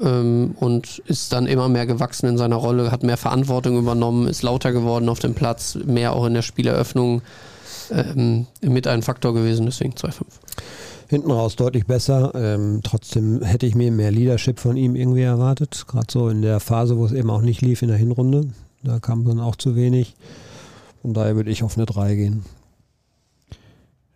ähm, 0.00 0.54
und 0.60 0.98
ist 1.06 1.32
dann 1.32 1.46
immer 1.46 1.68
mehr 1.68 1.86
gewachsen 1.86 2.28
in 2.28 2.36
seiner 2.38 2.56
Rolle, 2.56 2.90
hat 2.90 3.02
mehr 3.02 3.16
Verantwortung 3.16 3.78
übernommen, 3.78 4.28
ist 4.28 4.42
lauter 4.42 4.72
geworden 4.72 5.08
auf 5.08 5.20
dem 5.20 5.34
Platz, 5.34 5.78
mehr 5.86 6.12
auch 6.12 6.26
in 6.26 6.34
der 6.34 6.42
Spieleröffnung 6.42 7.22
ähm, 7.90 8.46
mit 8.60 8.86
einem 8.86 9.02
Faktor 9.02 9.34
gewesen, 9.34 9.66
deswegen 9.66 9.94
2-5. 9.94 10.22
Hinten 11.08 11.30
raus 11.30 11.56
deutlich 11.56 11.86
besser. 11.86 12.32
Ähm, 12.34 12.80
trotzdem 12.82 13.42
hätte 13.42 13.66
ich 13.66 13.74
mir 13.74 13.92
mehr 13.92 14.10
Leadership 14.10 14.58
von 14.58 14.76
ihm 14.76 14.96
irgendwie 14.96 15.22
erwartet. 15.22 15.84
Gerade 15.86 16.06
so 16.10 16.28
in 16.28 16.42
der 16.42 16.60
Phase, 16.60 16.96
wo 16.96 17.04
es 17.04 17.12
eben 17.12 17.30
auch 17.30 17.42
nicht 17.42 17.60
lief 17.60 17.82
in 17.82 17.88
der 17.88 17.98
Hinrunde. 17.98 18.48
Da 18.82 19.00
kam 19.00 19.24
dann 19.24 19.40
auch 19.40 19.56
zu 19.56 19.76
wenig. 19.76 20.14
Von 21.02 21.14
daher 21.14 21.36
würde 21.36 21.50
ich 21.50 21.62
auf 21.62 21.76
eine 21.76 21.86
3 21.86 22.14
gehen. 22.14 22.44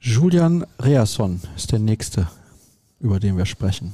Julian 0.01 0.64
Reasson 0.81 1.41
ist 1.57 1.73
der 1.73 1.81
nächste, 1.81 2.29
über 3.01 3.21
den 3.21 3.37
wir 3.37 3.47
sprechen. 3.47 3.93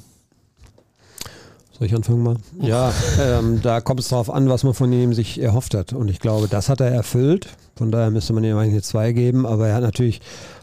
Soll 1.78 1.88
ich 1.88 1.94
anfangen 1.94 2.22
mal? 2.22 2.36
Ja, 2.60 2.92
ähm, 3.20 3.60
da 3.60 3.80
kommt 3.80 3.98
es 3.98 4.08
darauf 4.08 4.30
an, 4.30 4.48
was 4.48 4.62
man 4.62 4.74
von 4.74 4.92
ihm 4.92 5.12
sich 5.12 5.42
erhofft 5.42 5.74
hat. 5.74 5.92
Und 5.92 6.08
ich 6.08 6.20
glaube, 6.20 6.46
das 6.46 6.68
hat 6.68 6.80
er 6.80 6.88
erfüllt. 6.88 7.48
Von 7.76 7.90
daher 7.90 8.10
müsste 8.10 8.32
man 8.32 8.44
ihm 8.44 8.56
eigentlich 8.56 8.74
eine 8.74 8.82
2 8.82 9.12
geben. 9.12 9.44
Aber 9.44 9.66
er 9.66 9.74
hat 9.74 9.82
natürlich 9.82 10.20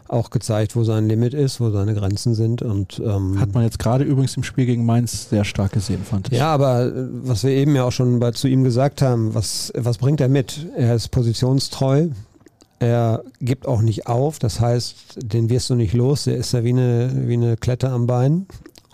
auch 0.08 0.30
gezeigt, 0.30 0.74
wo 0.74 0.84
sein 0.84 1.08
Limit 1.08 1.34
ist, 1.34 1.60
wo 1.60 1.70
seine 1.70 1.94
Grenzen 1.94 2.34
sind. 2.34 2.62
Und, 2.62 3.00
ähm, 3.04 3.38
hat 3.38 3.52
man 3.52 3.64
jetzt 3.64 3.78
gerade 3.78 4.04
übrigens 4.04 4.36
im 4.36 4.42
Spiel 4.42 4.64
gegen 4.64 4.86
Mainz 4.86 5.28
sehr 5.28 5.44
stark 5.44 5.72
gesehen, 5.72 6.02
fand 6.02 6.32
ich. 6.32 6.38
Ja, 6.38 6.52
aber 6.52 6.86
äh, 6.86 6.92
was 6.94 7.44
wir 7.44 7.50
eben 7.50 7.76
ja 7.76 7.84
auch 7.84 7.92
schon 7.92 8.18
bei, 8.18 8.30
zu 8.30 8.48
ihm 8.48 8.64
gesagt 8.64 9.02
haben, 9.02 9.34
was, 9.34 9.70
was 9.76 9.98
bringt 9.98 10.20
er 10.20 10.28
mit? 10.28 10.66
Er 10.76 10.94
ist 10.94 11.10
positionstreu. 11.10 12.08
Er 12.78 13.22
gibt 13.40 13.68
auch 13.68 13.80
nicht 13.80 14.08
auf, 14.08 14.40
das 14.40 14.58
heißt, 14.58 15.18
den 15.22 15.50
wirst 15.50 15.70
du 15.70 15.76
nicht 15.76 15.94
los. 15.94 16.24
Der 16.24 16.36
ist 16.36 16.52
ja 16.52 16.64
wie 16.64 16.70
eine, 16.70 17.12
wie 17.28 17.34
eine 17.34 17.56
Klette 17.56 17.90
am 17.90 18.06
Bein. 18.06 18.46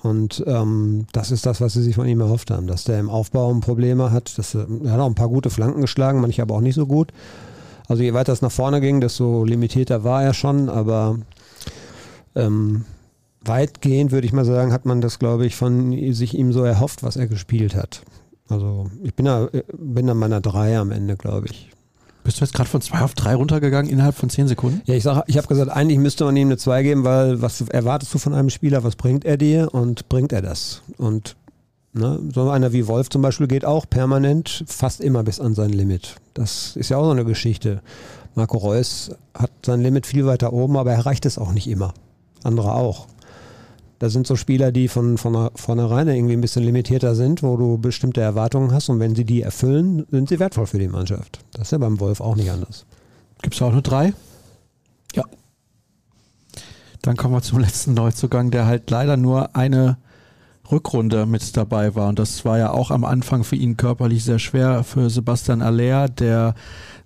Und 0.03 0.45
ähm, 0.47 1.07
das 1.13 1.31
ist 1.31 1.45
das, 1.45 1.61
was 1.61 1.73
sie 1.73 1.83
sich 1.83 1.97
von 1.97 2.07
ihm 2.07 2.21
erhofft 2.21 2.51
haben, 2.51 2.67
dass 2.67 2.85
der 2.85 3.01
im 3.01 3.11
Aufbau 3.11 3.53
Probleme 3.55 4.13
hat. 4.13 4.39
Dass, 4.39 4.55
er, 4.55 4.67
er 4.85 4.93
hat 4.93 5.01
auch 5.01 5.07
ein 5.07 5.15
paar 5.15 5.29
gute 5.29 5.51
Flanken 5.51 5.81
geschlagen, 5.81 6.21
manche 6.21 6.43
aber 6.43 6.55
auch 6.55 6.61
nicht 6.61 6.77
so 6.77 6.87
gut. 6.87 7.13
Also 7.89 8.03
je 8.03 8.13
weiter 8.13 8.33
es 8.33 8.43
nach 8.43 8.53
vorne 8.53 8.81
ging, 8.81 9.01
desto 9.01 9.45
limitierter 9.45 10.05
war 10.05 10.23
er 10.23 10.35
schon, 10.35 10.69
aber 10.69 11.19
ähm, 12.37 12.85
weitgehend 13.41 14.13
würde 14.13 14.27
ich 14.27 14.33
mal 14.33 14.45
sagen, 14.45 14.73
hat 14.73 14.85
man 14.85 15.01
das, 15.01 15.19
glaube 15.19 15.47
ich, 15.47 15.57
von 15.57 15.93
sich 16.13 16.37
ihm 16.37 16.53
so 16.53 16.63
erhofft, 16.63 17.03
was 17.03 17.17
er 17.17 17.27
gespielt 17.27 17.75
hat. 17.75 18.03
Also 18.49 18.91
ich 19.03 19.15
bin 19.15 19.27
da, 19.27 19.49
bin 19.73 20.07
da 20.07 20.15
meiner 20.15 20.41
drei 20.41 20.79
am 20.79 20.91
Ende, 20.91 21.17
glaube 21.17 21.47
ich. 21.51 21.71
Bist 22.29 22.43
du 22.43 22.45
jetzt 22.45 22.53
gerade 22.53 22.69
von 22.69 22.83
2 22.83 23.01
auf 23.01 23.15
3 23.15 23.37
runtergegangen 23.37 23.91
innerhalb 23.91 24.15
von 24.15 24.29
10 24.29 24.49
Sekunden? 24.49 24.83
Ja, 24.85 24.95
ich, 24.95 25.03
sag, 25.03 25.25
ich 25.29 25.39
habe 25.39 25.47
gesagt, 25.47 25.71
eigentlich 25.71 25.99
müsste 25.99 26.27
man 26.27 26.37
ihm 26.37 26.49
eine 26.49 26.59
2 26.59 26.83
geben, 26.83 27.05
weil 27.05 27.41
was 27.41 27.63
erwartest 27.63 28.13
du 28.13 28.19
von 28.19 28.35
einem 28.35 28.51
Spieler, 28.51 28.85
was 28.85 28.97
bringt 28.97 29.25
er 29.25 29.39
dir 29.39 29.73
und 29.73 30.11
bringt 30.11 30.35
er 30.35 30.43
das? 30.43 30.83
Und 30.99 31.37
ne, 31.95 32.21
so 32.35 32.51
einer 32.51 32.75
wie 32.75 32.87
Wolf 32.87 33.09
zum 33.09 33.23
Beispiel 33.23 33.49
geht 33.49 33.65
auch 33.65 33.89
permanent 33.89 34.63
fast 34.67 35.01
immer 35.01 35.23
bis 35.23 35.41
an 35.41 35.55
sein 35.55 35.71
Limit. 35.71 36.17
Das 36.35 36.77
ist 36.77 36.91
ja 36.91 36.99
auch 36.99 37.07
so 37.07 37.13
eine 37.13 37.25
Geschichte. 37.25 37.81
Marco 38.35 38.59
Reus 38.59 39.11
hat 39.33 39.51
sein 39.65 39.81
Limit 39.81 40.05
viel 40.05 40.27
weiter 40.27 40.53
oben, 40.53 40.77
aber 40.77 40.91
er 40.91 40.99
erreicht 40.99 41.25
es 41.25 41.39
auch 41.39 41.53
nicht 41.53 41.67
immer. 41.67 41.95
Andere 42.45 42.75
auch. 42.75 43.07
Da 43.99 44.09
sind 44.09 44.27
so 44.27 44.37
Spieler, 44.37 44.71
die 44.71 44.87
von, 44.87 45.19
von 45.19 45.51
vornherein 45.57 46.09
irgendwie 46.09 46.35
ein 46.35 46.41
bisschen 46.41 46.63
limitierter 46.63 47.15
sind, 47.15 47.43
wo 47.43 47.57
du 47.57 47.79
bestimmte 47.79 48.21
Erwartungen 48.21 48.73
hast 48.73 48.89
und 48.89 49.01
wenn 49.01 49.17
sie 49.17 49.25
die 49.25 49.43
erfüllen, 49.43 50.07
sind 50.11 50.29
sie 50.29 50.39
wertvoll 50.39 50.67
für 50.67 50.79
die 50.79 50.89
Mannschaft. 50.89 51.41
Das 51.53 51.69
ist 51.69 51.73
ja 51.73 51.79
beim 51.79 51.99
Wolf 51.99 52.21
auch 52.21 52.37
nicht 52.37 52.51
anders. 52.51 52.87
Gibt 53.43 53.55
es 53.55 53.63
auch 53.63 53.73
nur 53.73 53.83
drei? 53.83 54.13
Ja. 55.15 55.25
Dann 57.03 57.17
kommen 57.17 57.35
wir 57.35 57.43
zum 57.43 57.59
letzten 57.61 57.95
Neuzugang, 57.95 58.51
der 58.51 58.67
halt 58.67 58.89
leider 58.91 59.17
nur 59.17 59.57
eine 59.57 59.99
Rückrunde 60.71 61.27
mit 61.27 61.57
dabei 61.57 61.95
war. 61.95 62.09
Und 62.09 62.19
das 62.19 62.45
war 62.45 62.59
ja 62.59 62.71
auch 62.71 62.91
am 62.91 63.05
Anfang 63.05 63.43
für 63.43 63.57
ihn 63.57 63.77
körperlich 63.77 64.25
sehr 64.25 64.39
schwer. 64.39 64.85
Für 64.85 65.11
Sebastian 65.11 65.63
Aller, 65.63 66.09
der 66.09 66.55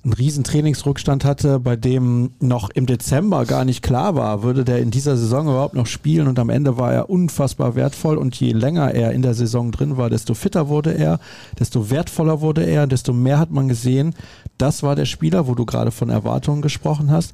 einen 0.05 0.15
riesen 0.15 0.43
Trainingsrückstand 0.43 1.25
hatte, 1.25 1.61
bei 1.61 1.77
dem 1.77 2.33
noch 2.41 2.71
im 2.71 2.87
Dezember 2.87 3.45
gar 3.45 3.65
nicht 3.65 3.83
klar 3.83 4.17
war, 4.17 4.43
würde 4.43 4.65
der 4.65 4.81
in 4.81 4.91
dieser 4.91 5.17
Saison 5.17 5.47
überhaupt 5.47 5.75
noch 5.75 5.87
spielen 5.87 6.27
und 6.27 6.39
am 6.39 6.51
Ende 6.51 6.77
war 6.77 6.93
er 6.93 7.09
unfassbar 7.09 7.77
wertvoll 7.77 8.19
und 8.19 8.35
je 8.35 8.53
länger 8.53 8.93
er 8.95 9.13
in 9.13 9.23
der 9.23 9.35
Saison 9.35 9.71
drin 9.71 9.97
war, 9.97 10.11
desto 10.11 10.35
fitter 10.35 10.69
wurde 10.69 10.93
er, 10.93 11.21
desto 11.59 11.91
wertvoller 11.91 12.41
wurde 12.41 12.65
er, 12.65 12.87
desto 12.87 13.13
mehr 13.13 13.39
hat 13.39 13.53
man 13.53 13.69
gesehen, 13.69 14.15
das 14.59 14.83
war 14.83 14.97
der 14.97 15.07
Spieler, 15.07 15.47
wo 15.47 15.55
du 15.55 15.65
gerade 15.65 15.93
von 15.93 16.11
Erwartungen 16.11 16.63
gesprochen 16.63 17.11
hast. 17.11 17.33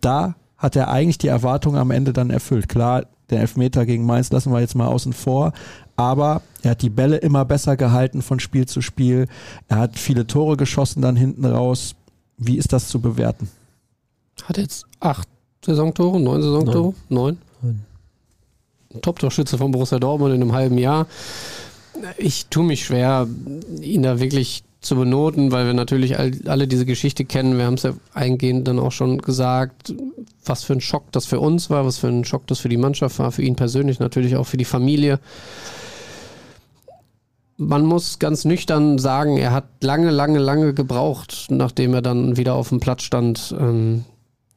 Da 0.00 0.34
hat 0.58 0.76
er 0.76 0.88
eigentlich 0.88 1.18
die 1.18 1.28
Erwartungen 1.28 1.78
am 1.78 1.90
Ende 1.90 2.12
dann 2.12 2.30
erfüllt. 2.30 2.68
Klar, 2.68 3.06
der 3.30 3.40
Elfmeter 3.40 3.86
gegen 3.86 4.04
Mainz 4.04 4.30
lassen 4.30 4.52
wir 4.52 4.60
jetzt 4.60 4.74
mal 4.74 4.88
außen 4.88 5.12
vor. 5.12 5.52
Aber 5.96 6.42
er 6.62 6.72
hat 6.72 6.82
die 6.82 6.90
Bälle 6.90 7.16
immer 7.16 7.44
besser 7.44 7.76
gehalten 7.76 8.22
von 8.22 8.40
Spiel 8.40 8.66
zu 8.66 8.80
Spiel. 8.80 9.26
Er 9.68 9.78
hat 9.78 9.98
viele 9.98 10.26
Tore 10.26 10.56
geschossen 10.56 11.02
dann 11.02 11.16
hinten 11.16 11.44
raus. 11.44 11.94
Wie 12.40 12.56
ist 12.56 12.72
das 12.72 12.88
zu 12.88 13.00
bewerten? 13.00 13.48
Hat 14.44 14.56
jetzt 14.56 14.86
acht 14.98 15.28
Saisontore, 15.64 16.18
neun 16.18 16.42
Saisontore? 16.42 16.94
Neun. 17.10 17.38
neun. 17.62 17.84
Top-Torschütze 19.02 19.58
von 19.58 19.70
Borussia 19.70 19.98
Dortmund 19.98 20.34
in 20.34 20.40
einem 20.40 20.52
halben 20.52 20.78
Jahr. 20.78 21.06
Ich 22.16 22.46
tue 22.46 22.64
mich 22.64 22.86
schwer, 22.86 23.28
ihn 23.82 24.02
da 24.02 24.20
wirklich 24.20 24.64
zu 24.80 24.96
benoten, 24.96 25.52
weil 25.52 25.66
wir 25.66 25.74
natürlich 25.74 26.18
alle 26.18 26.66
diese 26.66 26.86
Geschichte 26.86 27.26
kennen. 27.26 27.58
Wir 27.58 27.66
haben 27.66 27.74
es 27.74 27.82
ja 27.82 27.92
eingehend 28.14 28.66
dann 28.66 28.78
auch 28.78 28.92
schon 28.92 29.18
gesagt, 29.18 29.94
was 30.46 30.64
für 30.64 30.72
ein 30.72 30.80
Schock 30.80 31.12
das 31.12 31.26
für 31.26 31.38
uns 31.38 31.68
war, 31.68 31.84
was 31.84 31.98
für 31.98 32.08
ein 32.08 32.24
Schock 32.24 32.46
das 32.46 32.60
für 32.60 32.70
die 32.70 32.78
Mannschaft 32.78 33.18
war, 33.18 33.30
für 33.30 33.42
ihn 33.42 33.56
persönlich, 33.56 34.00
natürlich 34.00 34.36
auch 34.36 34.46
für 34.46 34.56
die 34.56 34.64
Familie 34.64 35.20
man 37.60 37.84
muss 37.84 38.18
ganz 38.18 38.46
nüchtern 38.46 38.98
sagen, 38.98 39.36
er 39.36 39.52
hat 39.52 39.66
lange, 39.82 40.10
lange, 40.10 40.38
lange 40.38 40.72
gebraucht, 40.72 41.48
nachdem 41.50 41.92
er 41.92 42.00
dann 42.00 42.38
wieder 42.38 42.54
auf 42.54 42.70
dem 42.70 42.80
Platz 42.80 43.02
stand, 43.02 43.54
ähm, 43.58 44.06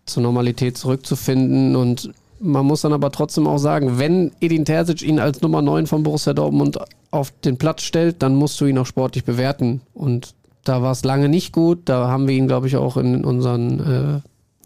zur 0.06 0.24
Normalität 0.24 0.78
zurückzufinden. 0.78 1.76
Und 1.76 2.14
man 2.39 2.66
muss 2.66 2.82
dann 2.82 2.93
aber 2.93 3.12
trotzdem 3.12 3.45
auch 3.45 3.58
sagen, 3.58 3.99
wenn 3.99 4.32
Edin 4.39 4.64
Terzic 4.64 5.01
ihn 5.01 5.20
als 5.20 5.41
Nummer 5.41 5.62
9 5.62 5.86
von 5.86 6.04
Borussia 6.04 6.34
Dortmund 6.34 6.80
auf 7.12 7.32
den 7.43 7.58
Platz 7.58 7.84
stellt, 7.84 8.24
dann 8.24 8.36
musst 8.36 8.60
du 8.62 8.66
ihn 8.66 8.78
auch 8.78 8.86
sportlich 8.86 9.26
bewerten. 9.26 9.82
Und 9.93 10.34
da 10.64 10.82
war 10.82 10.93
es 10.93 11.04
lange 11.04 11.28
nicht 11.28 11.51
gut. 11.51 11.80
Da 11.86 12.08
haben 12.08 12.30
wir 12.30 12.36
ihn, 12.36 12.47
glaube 12.47 12.68
ich, 12.68 12.78
auch 12.78 12.95
in 12.95 13.26
unseren 13.26 14.22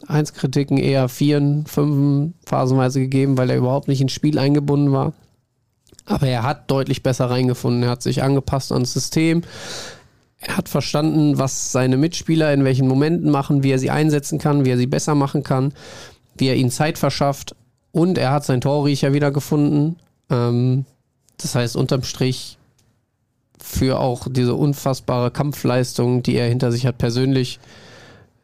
äh, 0.05 0.11
Einskritiken 0.11 0.77
eher 0.77 1.09
vier, 1.09 1.63
fünf 1.65 2.33
phasenweise 2.45 2.99
gegeben, 2.99 3.35
weil 3.35 3.49
er 3.49 3.57
überhaupt 3.57 3.87
nicht 3.87 3.99
ins 3.99 4.11
Spiel 4.11 4.37
eingebunden 4.37 4.91
war. 4.91 5.13
Aber 6.07 6.27
er 6.27 6.43
hat 6.43 6.71
deutlich 6.71 7.03
besser 7.03 7.29
reingefunden. 7.29 7.83
Er 7.83 7.89
hat 7.89 8.01
sich 8.01 8.23
angepasst 8.23 8.71
ans 8.71 8.93
System. 8.93 9.41
Er 10.39 10.57
hat 10.57 10.69
verstanden, 10.69 11.37
was 11.37 11.71
seine 11.71 11.97
Mitspieler 11.97 12.53
in 12.53 12.63
welchen 12.63 12.87
Momenten 12.87 13.29
machen, 13.29 13.63
wie 13.63 13.71
er 13.71 13.79
sie 13.79 13.91
einsetzen 13.91 14.39
kann, 14.39 14.65
wie 14.65 14.69
er 14.69 14.77
sie 14.77 14.87
besser 14.87 15.15
machen 15.15 15.43
kann, 15.43 15.73
wie 16.37 16.47
er 16.47 16.55
ihnen 16.55 16.71
Zeit 16.71 16.97
verschafft. 16.97 17.55
Und 17.91 18.17
er 18.17 18.31
hat 18.31 18.45
seinen 18.45 18.61
Torriecher 18.61 19.13
wieder 19.13 19.31
gefunden. 19.31 19.97
Ähm, 20.29 20.85
das 21.37 21.55
heißt, 21.55 21.75
unterm 21.75 22.03
Strich 22.03 22.57
für 23.59 23.99
auch 23.99 24.27
diese 24.29 24.55
unfassbare 24.55 25.31
Kampfleistung, 25.31 26.23
die 26.23 26.35
er 26.35 26.47
hinter 26.47 26.71
sich 26.71 26.85
hat, 26.85 26.97
persönlich, 26.97 27.59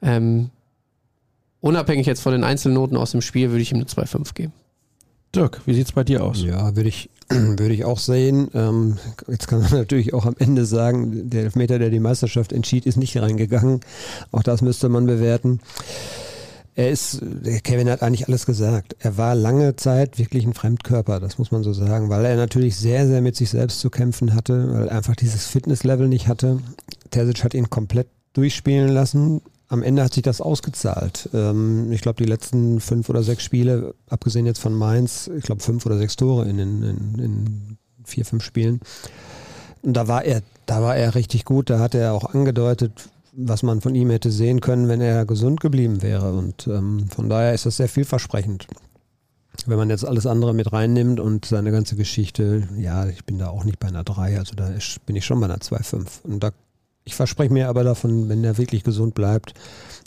ähm, 0.02 0.50
unabhängig 1.62 2.08
jetzt 2.08 2.22
von 2.22 2.34
den 2.34 2.44
Einzelnoten 2.44 2.98
aus 2.98 3.12
dem 3.12 3.22
Spiel, 3.22 3.52
würde 3.52 3.62
ich 3.62 3.72
ihm 3.72 3.78
eine 3.78 3.86
2,5 3.86 4.34
geben. 4.34 4.54
Dirk, 5.36 5.62
wie 5.66 5.74
sieht 5.74 5.88
es 5.88 5.92
bei 5.92 6.04
dir 6.04 6.24
aus? 6.24 6.42
Ja, 6.42 6.76
würde 6.76 6.90
ich, 6.90 7.10
würde 7.60 7.74
ich 7.74 7.86
auch 7.86 8.00
sehen. 8.00 8.50
Ähm, 8.54 8.98
jetzt 9.28 9.48
kann 9.48 9.62
man 9.62 9.72
natürlich 9.72 10.14
auch 10.14 10.26
am 10.26 10.36
Ende 10.38 10.66
sagen, 10.66 11.30
der 11.30 11.44
Elfmeter, 11.44 11.80
der 11.80 11.90
die 11.90 12.00
Meisterschaft 12.00 12.54
entschied, 12.54 12.86
ist 12.86 12.98
nicht 12.98 13.18
reingegangen. 13.18 13.82
Auch 14.32 14.44
das 14.44 14.62
müsste 14.62 14.90
man 14.90 15.06
bewerten. 15.06 15.60
Er 16.76 16.90
ist, 16.90 17.22
Kevin 17.64 17.90
hat 17.90 18.02
eigentlich 18.02 18.28
alles 18.28 18.48
gesagt. 18.48 18.96
Er 19.00 19.18
war 19.18 19.36
lange 19.36 19.76
Zeit 19.76 20.18
wirklich 20.18 20.44
ein 20.44 20.56
Fremdkörper, 20.56 21.20
das 21.20 21.38
muss 21.38 21.52
man 21.52 21.62
so 21.62 21.72
sagen, 21.72 22.10
weil 22.10 22.26
er 22.26 22.36
natürlich 22.36 22.76
sehr, 22.78 23.06
sehr 23.06 23.22
mit 23.22 23.36
sich 23.36 23.52
selbst 23.52 23.80
zu 23.80 23.92
kämpfen 23.92 24.34
hatte, 24.34 24.74
weil 24.74 24.88
er 24.88 24.98
einfach 24.98 25.16
dieses 25.16 25.46
Fitnesslevel 25.46 26.08
nicht 26.08 26.28
hatte. 26.28 26.60
Terzic 27.12 27.44
hat 27.44 27.54
ihn 27.54 27.70
komplett 27.70 28.08
durchspielen 28.34 28.90
lassen, 28.90 29.42
am 29.74 29.82
Ende 29.82 30.04
hat 30.04 30.14
sich 30.14 30.22
das 30.22 30.40
ausgezahlt. 30.40 31.30
Ähm, 31.34 31.92
ich 31.92 32.02
glaube, 32.02 32.24
die 32.24 32.30
letzten 32.30 32.80
fünf 32.80 33.10
oder 33.10 33.24
sechs 33.24 33.44
Spiele, 33.44 33.96
abgesehen 34.08 34.46
jetzt 34.46 34.60
von 34.60 34.74
Mainz, 34.74 35.30
ich 35.36 35.44
glaube 35.44 35.64
fünf 35.64 35.86
oder 35.88 35.98
sechs 35.98 36.16
Tore 36.16 36.48
in, 36.48 36.60
in, 36.60 36.84
in 37.18 37.78
vier, 38.06 38.24
fünf 38.24 38.44
Spielen. 38.44 38.82
Und 39.82 39.94
da 39.94 40.08
war 40.08 40.24
er, 40.24 40.44
da 40.68 40.84
war 40.84 40.96
er 40.96 41.16
richtig 41.16 41.44
gut. 41.44 41.72
Da 41.72 41.80
hat 41.80 41.96
er 41.96 42.14
auch 42.14 42.36
angedeutet, 42.36 43.10
was 43.32 43.64
man 43.64 43.82
von 43.82 43.96
ihm 43.96 44.12
hätte 44.12 44.30
sehen 44.30 44.62
können, 44.62 44.88
wenn 44.88 45.02
er 45.02 45.26
gesund 45.26 45.60
geblieben 45.60 46.04
wäre. 46.04 46.34
Und 46.34 46.68
ähm, 46.68 47.08
von 47.10 47.28
daher 47.28 47.56
ist 47.56 47.66
das 47.66 47.78
sehr 47.78 47.90
vielversprechend. 47.90 48.68
Wenn 49.66 49.78
man 49.78 49.90
jetzt 49.90 50.06
alles 50.06 50.28
andere 50.28 50.54
mit 50.54 50.72
reinnimmt 50.72 51.20
und 51.20 51.46
seine 51.46 51.72
ganze 51.72 51.96
Geschichte, 51.96 52.68
ja, 52.78 53.08
ich 53.08 53.26
bin 53.26 53.40
da 53.40 53.50
auch 53.50 53.64
nicht 53.64 53.80
bei 53.80 53.88
einer 53.88 54.04
3, 54.04 54.38
also 54.38 54.56
da 54.56 54.70
bin 55.08 55.16
ich 55.16 55.26
schon 55.26 55.40
bei 55.40 55.46
einer 55.46 55.58
2,5. 55.58 56.24
Und 56.24 56.44
da, 56.44 56.52
ich 57.06 57.16
verspreche 57.16 57.52
mir 57.54 57.70
aber 57.70 57.84
davon, 57.84 58.30
wenn 58.30 58.44
er 58.44 58.58
wirklich 58.58 58.84
gesund 58.84 59.14
bleibt, 59.16 59.54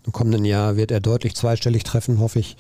im 0.05 0.13
kommenden 0.13 0.45
Jahr 0.45 0.77
wird 0.77 0.91
er 0.91 1.01
deutlich 1.01 1.35
zweistellig 1.35 1.85
treffen, 1.85 2.21
hoffe 2.21 2.39
ich. 2.39 2.57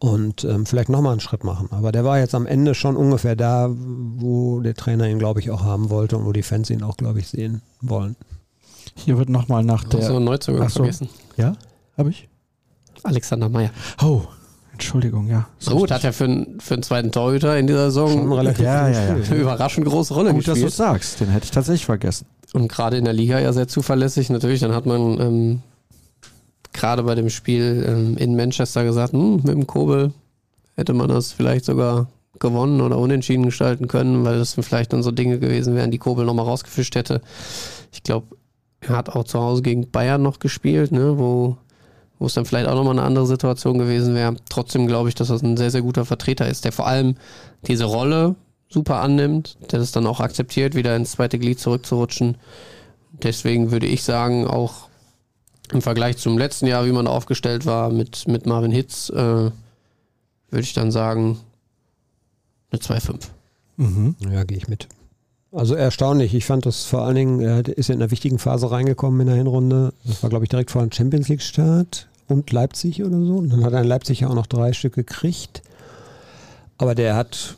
Und 0.00 0.44
ähm, 0.44 0.66
vielleicht 0.66 0.88
nochmal 0.88 1.12
einen 1.12 1.20
Schritt 1.20 1.44
machen. 1.44 1.68
Aber 1.70 1.92
der 1.92 2.04
war 2.04 2.18
jetzt 2.18 2.34
am 2.34 2.46
Ende 2.46 2.74
schon 2.74 2.96
ungefähr 2.96 3.36
da, 3.36 3.70
wo 3.70 4.60
der 4.60 4.74
Trainer 4.74 5.08
ihn, 5.08 5.18
glaube 5.18 5.40
ich, 5.40 5.50
auch 5.50 5.62
haben 5.62 5.88
wollte 5.88 6.16
und 6.18 6.26
wo 6.26 6.32
die 6.32 6.42
Fans 6.42 6.68
ihn 6.68 6.82
auch, 6.82 6.96
glaube 6.96 7.20
ich, 7.20 7.28
sehen 7.28 7.62
wollen. 7.80 8.16
Hier 8.96 9.16
wird 9.18 9.28
nochmal 9.30 9.64
nach 9.64 9.84
der. 9.84 10.02
So, 10.02 10.18
Neuzugang 10.20 10.64
Ach 10.66 10.70
so. 10.70 10.80
vergessen. 10.80 11.08
Ja? 11.36 11.54
Habe 11.96 12.10
ich? 12.10 12.28
Alexander 13.02 13.48
Meyer. 13.48 13.70
Oh, 14.02 14.22
Entschuldigung, 14.72 15.28
ja. 15.28 15.48
So 15.58 15.76
gut, 15.76 15.90
hat 15.90 16.04
er 16.04 16.12
für, 16.12 16.24
einen- 16.24 16.60
für 16.60 16.74
einen 16.74 16.82
zweiten 16.82 17.12
Torhüter 17.12 17.56
in 17.56 17.66
dieser 17.66 17.86
Saison 17.86 18.10
Schon 18.10 18.32
relativ 18.32 18.64
Ja, 18.64 18.88
ja, 18.88 18.94
ja. 19.00 19.14
gespielt. 19.14 19.30
eine 19.32 19.40
überraschend 19.40 19.86
große 19.86 20.12
Rolle 20.12 20.30
Gut, 20.34 20.40
dass 20.40 20.44
du 20.46 20.50
gespielt. 20.52 20.70
es 20.70 20.76
sagst. 20.76 21.20
Den 21.20 21.28
hätte 21.28 21.44
ich 21.44 21.50
tatsächlich 21.50 21.86
vergessen. 21.86 22.26
Und 22.54 22.68
gerade 22.68 22.96
in 22.96 23.04
der 23.04 23.12
Liga 23.12 23.40
ja 23.40 23.52
sehr 23.52 23.66
zuverlässig. 23.66 24.30
Natürlich, 24.30 24.60
dann 24.60 24.74
hat 24.74 24.86
man 24.86 25.20
ähm, 25.20 25.62
gerade 26.72 27.02
bei 27.02 27.16
dem 27.16 27.28
Spiel 27.28 27.84
ähm, 27.86 28.16
in 28.16 28.36
Manchester 28.36 28.84
gesagt, 28.84 29.12
hm, 29.12 29.36
mit 29.36 29.48
dem 29.48 29.66
Kobel 29.66 30.12
hätte 30.76 30.94
man 30.94 31.08
das 31.08 31.32
vielleicht 31.32 31.64
sogar 31.64 32.06
gewonnen 32.38 32.80
oder 32.80 32.98
unentschieden 32.98 33.44
gestalten 33.44 33.88
können, 33.88 34.24
weil 34.24 34.38
das 34.38 34.54
vielleicht 34.54 34.92
dann 34.92 35.02
so 35.02 35.10
Dinge 35.10 35.40
gewesen 35.40 35.74
wären, 35.74 35.90
die 35.90 35.98
Kobel 35.98 36.24
nochmal 36.24 36.44
rausgefischt 36.44 36.94
hätte. 36.94 37.22
Ich 37.92 38.04
glaube, 38.04 38.36
er 38.80 38.96
hat 38.96 39.08
auch 39.08 39.24
zu 39.24 39.40
Hause 39.40 39.62
gegen 39.62 39.90
Bayern 39.90 40.22
noch 40.22 40.38
gespielt, 40.38 40.92
ne, 40.92 41.18
wo, 41.18 41.56
wo 42.20 42.26
es 42.26 42.34
dann 42.34 42.44
vielleicht 42.44 42.68
auch 42.68 42.76
nochmal 42.76 42.98
eine 42.98 43.06
andere 43.06 43.26
Situation 43.26 43.78
gewesen 43.78 44.14
wäre. 44.14 44.36
Trotzdem 44.48 44.86
glaube 44.86 45.08
ich, 45.08 45.16
dass 45.16 45.28
das 45.28 45.42
ein 45.42 45.56
sehr, 45.56 45.72
sehr 45.72 45.82
guter 45.82 46.04
Vertreter 46.04 46.46
ist, 46.46 46.64
der 46.64 46.72
vor 46.72 46.86
allem 46.86 47.16
diese 47.66 47.84
Rolle 47.84 48.36
super 48.74 49.00
annimmt, 49.00 49.56
der 49.72 49.78
das 49.78 49.92
dann 49.92 50.06
auch 50.06 50.20
akzeptiert, 50.20 50.74
wieder 50.74 50.94
ins 50.94 51.12
zweite 51.12 51.38
Glied 51.38 51.58
zurückzurutschen. 51.58 52.36
Deswegen 53.12 53.70
würde 53.70 53.86
ich 53.86 54.02
sagen, 54.02 54.46
auch 54.46 54.88
im 55.72 55.80
Vergleich 55.80 56.18
zum 56.18 56.36
letzten 56.36 56.66
Jahr, 56.66 56.84
wie 56.84 56.92
man 56.92 57.06
aufgestellt 57.06 57.64
war 57.64 57.90
mit, 57.90 58.28
mit 58.28 58.44
Marvin 58.44 58.72
Hitz, 58.72 59.08
äh, 59.08 59.14
würde 59.14 59.52
ich 60.50 60.74
dann 60.74 60.90
sagen, 60.90 61.38
eine 62.70 62.80
2,5. 62.80 63.28
Mhm. 63.76 64.16
Ja, 64.30 64.44
gehe 64.44 64.58
ich 64.58 64.68
mit. 64.68 64.88
Also 65.52 65.74
erstaunlich. 65.74 66.34
Ich 66.34 66.44
fand 66.44 66.66
das 66.66 66.84
vor 66.84 67.02
allen 67.02 67.14
Dingen, 67.14 67.40
er 67.40 67.66
ist 67.66 67.88
ja 67.88 67.94
in 67.94 68.02
einer 68.02 68.10
wichtigen 68.10 68.38
Phase 68.38 68.70
reingekommen 68.70 69.20
in 69.20 69.26
der 69.28 69.36
Hinrunde. 69.36 69.92
Das 70.04 70.22
war, 70.22 70.30
glaube 70.30 70.44
ich, 70.44 70.48
direkt 70.48 70.72
vor 70.72 70.82
dem 70.82 70.90
Champions 70.90 71.28
League 71.28 71.42
Start 71.42 72.08
und 72.26 72.50
Leipzig 72.50 73.02
oder 73.04 73.20
so. 73.24 73.36
Und 73.36 73.50
dann 73.50 73.64
hat 73.64 73.72
er 73.72 73.82
in 73.82 73.86
Leipzig 73.86 74.20
ja 74.20 74.28
auch 74.28 74.34
noch 74.34 74.46
drei 74.46 74.72
Stück 74.72 74.94
gekriegt. 74.94 75.62
Aber 76.76 76.94
der 76.94 77.14
hat, 77.14 77.56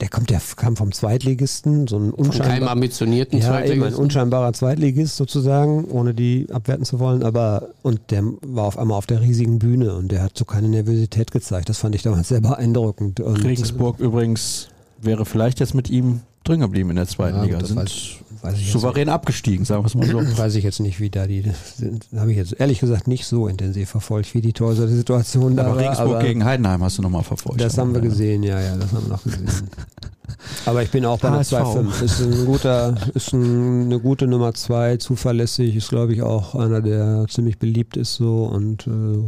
der 0.00 0.08
kommt, 0.08 0.30
der 0.30 0.40
kam 0.56 0.76
vom 0.76 0.92
Zweitligisten, 0.92 1.86
so 1.86 1.98
ein 1.98 2.10
unscheinbar, 2.10 2.70
ambitionierten 2.70 3.38
ja, 3.38 3.46
eben 3.46 3.54
ein 3.54 3.62
Zweitligisten. 3.66 4.02
unscheinbarer 4.04 4.52
Zweitligist 4.52 5.16
sozusagen, 5.16 5.84
ohne 5.86 6.14
die 6.14 6.46
abwerten 6.52 6.84
zu 6.84 6.98
wollen. 6.98 7.22
Aber 7.22 7.68
und 7.82 8.00
der 8.10 8.22
war 8.42 8.64
auf 8.64 8.78
einmal 8.78 8.96
auf 8.98 9.06
der 9.06 9.20
riesigen 9.20 9.58
Bühne 9.58 9.94
und 9.94 10.10
der 10.12 10.22
hat 10.22 10.36
so 10.36 10.44
keine 10.44 10.68
Nervosität 10.68 11.30
gezeigt. 11.30 11.68
Das 11.68 11.78
fand 11.78 11.94
ich 11.94 12.02
damals 12.02 12.28
sehr 12.28 12.40
beeindruckend. 12.40 13.20
Und, 13.20 13.44
Regensburg 13.44 13.98
übrigens 14.00 14.68
wäre 15.00 15.24
vielleicht 15.24 15.60
jetzt 15.60 15.74
mit 15.74 15.90
ihm 15.90 16.20
drin 16.44 16.60
geblieben 16.60 16.90
in 16.90 16.96
der 16.96 17.06
zweiten 17.06 17.36
Ja, 17.38 17.42
Liga. 17.44 17.58
das 17.58 17.68
Sind 17.68 18.20
souverän 18.54 19.08
abgestiegen, 19.08 19.64
sagen 19.64 19.82
wir 19.82 19.86
es 19.86 19.94
mal 19.94 20.06
so. 20.06 20.18
Weiß 20.38 20.54
ich 20.54 20.64
jetzt 20.64 20.80
nicht, 20.80 21.00
wie 21.00 21.10
da 21.10 21.26
die 21.26 21.44
sind. 21.76 22.06
Habe 22.16 22.30
ich 22.30 22.36
jetzt 22.36 22.58
ehrlich 22.58 22.80
gesagt 22.80 23.08
nicht 23.08 23.26
so 23.26 23.48
intensiv 23.48 23.90
verfolgt, 23.90 24.34
wie 24.34 24.40
die 24.40 24.52
Torhüter-Situation 24.52 25.56
da 25.56 25.64
aber 25.64 25.72
war. 25.76 25.78
Regensburg 25.82 26.08
aber 26.08 26.18
gegen 26.22 26.44
Heidenheim 26.44 26.82
hast 26.82 26.98
du 26.98 27.02
nochmal 27.02 27.24
verfolgt. 27.24 27.60
das 27.60 27.76
haben 27.78 27.92
wir 27.94 28.02
Ja. 28.02 28.08
gesehen, 28.08 28.42
ja, 28.42 28.60
ja, 28.60 28.76
das 28.76 28.92
haben 28.92 29.04
wir 29.04 29.10
noch 29.10 29.22
gesehen. 29.22 29.46
aber 30.66 30.82
ich 30.82 30.90
bin 30.90 31.04
auch 31.04 31.18
bei 31.18 31.28
einer 31.28 31.38
HSV. 31.38 31.52
2,5. 31.52 32.02
Ist 32.02 32.20
ein 32.20 32.46
guter, 32.46 32.94
ist 33.14 33.32
ein, 33.32 33.84
eine 33.86 34.00
gute 34.00 34.26
Nummer 34.26 34.54
2, 34.54 34.96
zuverlässig, 34.98 35.76
ist 35.76 35.88
glaube 35.88 36.12
ich 36.14 36.22
auch 36.22 36.54
einer, 36.54 36.80
der 36.80 37.26
ziemlich 37.28 37.58
beliebt 37.58 37.96
ist 37.96 38.14
so 38.14 38.44
und 38.44 38.86
äh, 38.86 39.22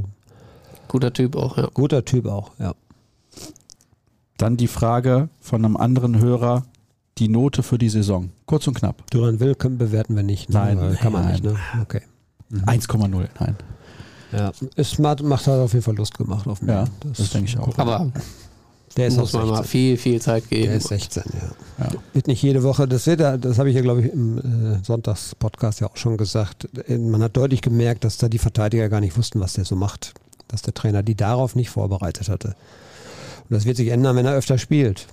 Guter 0.88 1.12
Typ 1.12 1.36
auch, 1.36 1.56
ja. 1.56 1.68
guter 1.72 2.04
Typ 2.04 2.26
auch, 2.26 2.50
ja. 2.58 2.74
Dann 4.38 4.56
die 4.56 4.66
Frage 4.66 5.28
von 5.40 5.64
einem 5.64 5.76
anderen 5.76 6.18
Hörer, 6.18 6.64
die 7.20 7.28
Note 7.28 7.62
für 7.62 7.78
die 7.78 7.88
Saison. 7.88 8.30
Kurz 8.46 8.66
und 8.66 8.74
knapp. 8.74 9.08
Duran 9.10 9.38
Will 9.40 9.54
können, 9.54 9.78
bewerten 9.78 10.16
wir 10.16 10.22
nicht. 10.22 10.48
Ne? 10.48 10.58
Nein, 10.58 10.80
Weil 10.80 10.96
kann 10.96 11.12
man 11.12 11.24
nein. 11.24 11.32
nicht, 11.32 11.44
ne? 11.44 11.56
Okay. 11.82 12.00
1,0. 12.52 13.28
Nein. 13.38 13.56
Ja. 14.32 14.52
Es 14.76 14.98
macht, 14.98 15.22
macht 15.22 15.46
halt 15.46 15.60
auf 15.60 15.72
jeden 15.72 15.84
Fall 15.84 15.96
Lust 15.96 16.16
gemacht 16.16 16.46
auf 16.46 16.62
mich. 16.62 16.70
Ja, 16.70 16.86
das 17.16 17.30
denke 17.30 17.48
ich 17.48 17.58
auch. 17.58 17.76
Aber 17.78 18.10
der 18.96 19.06
ist 19.08 19.16
muss 19.16 19.34
auch 19.34 19.40
man 19.40 19.48
mal 19.48 19.56
16. 19.58 19.70
viel, 19.70 19.96
viel 19.96 20.20
Zeit 20.20 20.48
geben. 20.48 20.66
Der 20.66 20.76
ist 20.76 20.88
16, 20.88 21.22
ja. 21.32 21.84
Ja. 21.84 21.90
Wird 22.12 22.26
nicht 22.26 22.42
jede 22.42 22.62
Woche, 22.62 22.88
das 22.88 23.06
wird, 23.06 23.20
das 23.20 23.58
habe 23.58 23.70
ich 23.70 23.76
ja, 23.76 23.82
glaube 23.82 24.02
ich, 24.02 24.12
im 24.12 24.38
äh, 24.38 24.84
Sonntagspodcast 24.84 25.80
ja 25.80 25.88
auch 25.88 25.96
schon 25.96 26.16
gesagt. 26.16 26.68
Äh, 26.88 26.98
Man 26.98 27.22
hat 27.22 27.36
deutlich 27.36 27.62
gemerkt, 27.62 28.04
dass 28.04 28.16
da 28.18 28.28
die 28.28 28.38
Verteidiger 28.38 28.88
gar 28.88 29.00
nicht 29.00 29.16
wussten, 29.16 29.40
was 29.40 29.52
der 29.52 29.64
so 29.64 29.76
macht. 29.76 30.14
Dass 30.48 30.62
der 30.62 30.74
Trainer 30.74 31.02
die 31.02 31.14
darauf 31.14 31.54
nicht 31.54 31.70
vorbereitet 31.70 32.28
hatte. 32.28 32.48
Und 32.48 33.54
das 33.54 33.64
wird 33.64 33.76
sich 33.76 33.88
ändern, 33.88 34.16
wenn 34.16 34.26
er 34.26 34.34
öfter 34.34 34.58
spielt. 34.58 35.06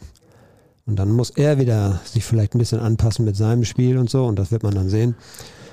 Und 0.88 0.96
dann 0.98 1.12
muss 1.12 1.30
er 1.32 1.60
wieder 1.60 2.00
sich 2.06 2.24
vielleicht 2.26 2.56
ein 2.56 2.60
bisschen 2.60 2.80
anpassen 2.80 3.26
mit 3.26 3.36
seinem 3.36 3.66
Spiel 3.66 3.98
und 3.98 4.10
so. 4.10 4.26
Und 4.26 4.40
das 4.40 4.52
wird 4.52 4.64
man 4.64 4.74
dann 4.74 4.90
sehen. 4.90 5.16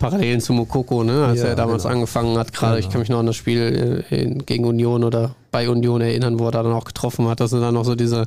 Parallelen 0.00 0.40
zu 0.40 0.52
Mokoko, 0.52 1.04
ne? 1.04 1.24
als 1.24 1.40
Ja, 1.40 1.46
er 1.46 1.54
damals 1.54 1.84
genau. 1.84 1.94
angefangen 1.94 2.36
hat. 2.36 2.52
Gerade, 2.52 2.78
ich 2.80 2.86
Genau. 2.86 2.92
kann 2.92 3.00
mich 3.00 3.08
noch 3.10 3.20
an 3.20 3.26
das 3.26 3.36
Spiel 3.36 4.04
äh, 4.10 4.22
in, 4.22 4.44
gegen 4.44 4.64
Union 4.64 5.04
oder 5.04 5.36
bei 5.52 5.68
Union 5.68 6.00
erinnern, 6.00 6.38
wo 6.40 6.46
er 6.46 6.50
dann 6.50 6.66
auch 6.72 6.84
getroffen 6.84 7.28
hat. 7.28 7.38
Das 7.38 7.50
sind 7.50 7.60
dann 7.60 7.74
noch 7.74 7.84
so 7.84 7.94
diese 7.94 8.26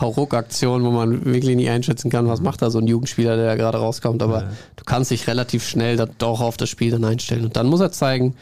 Hauruck-Aktionen, 0.00 0.86
wo 0.86 0.90
man 0.90 1.24
wirklich 1.24 1.56
nicht 1.56 1.68
einschätzen 1.68 2.08
kann, 2.10 2.28
was 2.28 2.40
macht 2.40 2.62
da 2.62 2.70
so 2.70 2.78
ein 2.78 2.86
Jugendspieler, 2.86 3.36
der 3.36 3.46
da 3.46 3.56
gerade 3.56 3.78
rauskommt. 3.78 4.22
Aber 4.22 4.42
Ja. 4.42 4.48
du 4.76 4.84
kannst 4.84 5.10
dich 5.10 5.26
relativ 5.26 5.66
schnell 5.66 5.96
da 5.96 6.06
doch 6.06 6.40
auf 6.40 6.56
das 6.56 6.68
Spiel 6.70 6.92
dann 6.92 7.04
einstellen. 7.04 7.44
Und 7.44 7.56
dann 7.56 7.66
muss 7.66 7.80
er 7.80 7.90
zeigen, 7.92 8.34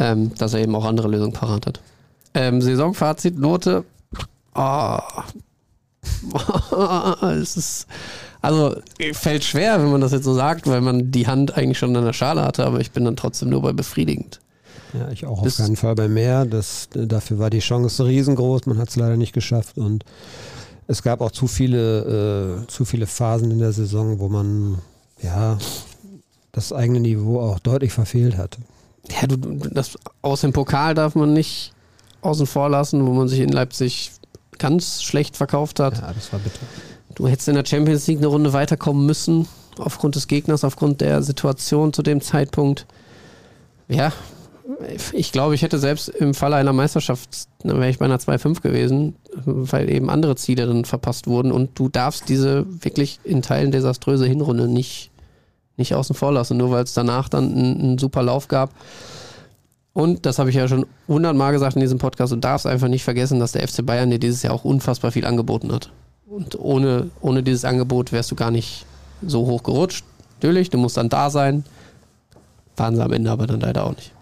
ähm, 0.00 0.32
dass 0.38 0.54
er 0.54 0.60
eben 0.60 0.74
auch 0.74 0.86
andere 0.86 1.08
Lösungen 1.08 1.34
parat 1.34 1.66
hat. 1.66 1.80
Ähm, 2.34 2.62
Saisonfazit, 2.62 3.38
Note. 3.38 3.84
Ah. 4.54 5.24
es 7.42 7.56
ist, 7.56 7.86
also 8.40 8.76
fällt 9.12 9.44
schwer, 9.44 9.82
wenn 9.82 9.90
man 9.90 10.00
das 10.00 10.12
jetzt 10.12 10.24
so 10.24 10.34
sagt, 10.34 10.66
weil 10.66 10.80
man 10.80 11.10
die 11.10 11.26
Hand 11.26 11.56
eigentlich 11.56 11.78
schon 11.78 11.96
an 11.96 12.04
der 12.04 12.12
Schale 12.12 12.42
hatte, 12.44 12.64
aber 12.64 12.80
ich 12.80 12.90
bin 12.92 13.04
dann 13.04 13.16
trotzdem 13.16 13.48
nur 13.50 13.62
bei 13.62 13.72
befriedigend. 13.72 14.40
Ja, 14.94 15.10
ich 15.10 15.26
auch 15.26 15.42
auf 15.42 15.56
keinen 15.56 15.76
Fall 15.76 15.94
bei 15.94 16.08
mehr. 16.08 16.46
Das, 16.46 16.88
dafür 16.92 17.38
war 17.38 17.50
die 17.50 17.58
Chance 17.58 18.06
riesengroß. 18.06 18.64
Man 18.66 18.78
hat 18.78 18.88
es 18.88 18.96
leider 18.96 19.18
nicht 19.18 19.34
geschafft. 19.34 19.76
Und 19.76 20.02
es 20.86 21.02
gab 21.02 21.20
auch 21.20 21.30
zu 21.30 21.46
viele, 21.46 22.62
äh, 22.64 22.66
zu 22.68 22.86
viele 22.86 23.06
Phasen 23.06 23.50
in 23.50 23.58
der 23.58 23.72
Saison, 23.72 24.18
wo 24.18 24.30
man 24.30 24.78
ja 25.22 25.58
das 26.52 26.72
eigene 26.72 27.00
Niveau 27.00 27.38
auch 27.40 27.58
deutlich 27.58 27.92
verfehlt 27.92 28.38
hat. 28.38 28.56
Ja, 29.20 29.26
du- 29.26 29.36
das 29.70 29.98
aus 30.22 30.40
dem 30.40 30.54
Pokal 30.54 30.94
darf 30.94 31.14
man 31.14 31.34
nicht 31.34 31.72
außen 32.22 32.46
vor 32.46 32.70
lassen, 32.70 33.06
wo 33.06 33.12
man 33.12 33.28
sich 33.28 33.40
in 33.40 33.50
Leipzig 33.50 34.10
ganz 34.58 35.02
schlecht 35.02 35.36
verkauft 35.36 35.80
hat. 35.80 35.98
Ja, 35.98 36.12
das 36.12 36.32
war 36.32 36.40
bitter. 36.40 36.60
Du 37.14 37.26
hättest 37.26 37.48
in 37.48 37.54
der 37.54 37.64
Champions 37.64 38.06
League 38.06 38.18
eine 38.18 38.28
Runde 38.28 38.52
weiterkommen 38.52 39.04
müssen, 39.04 39.48
aufgrund 39.78 40.14
des 40.14 40.28
Gegners, 40.28 40.64
aufgrund 40.64 41.00
der 41.00 41.22
Situation 41.22 41.92
zu 41.92 42.02
dem 42.02 42.20
Zeitpunkt. 42.20 42.86
Ja, 43.88 44.12
ich 45.12 45.32
glaube, 45.32 45.54
ich 45.54 45.62
hätte 45.62 45.78
selbst 45.78 46.08
im 46.08 46.34
Falle 46.34 46.56
einer 46.56 46.72
Meisterschaft, 46.72 47.48
dann 47.62 47.78
wäre 47.78 47.88
ich 47.88 47.98
bei 47.98 48.04
einer 48.04 48.18
2-5 48.18 48.60
gewesen, 48.60 49.16
weil 49.44 49.88
eben 49.88 50.10
andere 50.10 50.36
Ziele 50.36 50.66
dann 50.66 50.84
verpasst 50.84 51.26
wurden 51.26 51.52
und 51.52 51.78
du 51.78 51.88
darfst 51.88 52.28
diese 52.28 52.66
wirklich 52.84 53.18
in 53.24 53.40
Teilen 53.40 53.72
desaströse 53.72 54.26
Hinrunde 54.26 54.68
nicht, 54.68 55.10
nicht 55.76 55.94
außen 55.94 56.14
vor 56.14 56.32
lassen, 56.32 56.58
nur 56.58 56.70
weil 56.70 56.84
es 56.84 56.92
danach 56.92 57.28
dann 57.28 57.50
einen, 57.50 57.80
einen 57.80 57.98
super 57.98 58.22
Lauf 58.22 58.48
gab. 58.48 58.70
Und 59.92 60.26
das 60.26 60.38
habe 60.38 60.50
ich 60.50 60.56
ja 60.56 60.68
schon 60.68 60.86
hundertmal 61.08 61.52
gesagt 61.52 61.74
in 61.76 61.80
diesem 61.80 61.98
Podcast, 61.98 62.32
du 62.32 62.36
darfst 62.36 62.66
einfach 62.66 62.88
nicht 62.88 63.04
vergessen, 63.04 63.40
dass 63.40 63.52
der 63.52 63.66
FC 63.66 63.84
Bayern 63.84 64.10
dir 64.10 64.18
dieses 64.18 64.42
Jahr 64.42 64.54
auch 64.54 64.64
unfassbar 64.64 65.10
viel 65.10 65.24
angeboten 65.24 65.72
hat. 65.72 65.90
Und 66.26 66.58
ohne, 66.58 67.10
ohne 67.20 67.42
dieses 67.42 67.64
Angebot 67.64 68.12
wärst 68.12 68.30
du 68.30 68.34
gar 68.36 68.50
nicht 68.50 68.84
so 69.26 69.46
hoch 69.46 69.62
gerutscht. 69.62 70.04
Natürlich, 70.36 70.70
du 70.70 70.78
musst 70.78 70.96
dann 70.96 71.08
da 71.08 71.30
sein. 71.30 71.64
Waren 72.76 72.94
sie 72.94 73.02
am 73.02 73.12
Ende 73.12 73.30
aber 73.30 73.46
dann 73.46 73.60
leider 73.60 73.84
auch 73.84 73.96
nicht. 73.96 74.12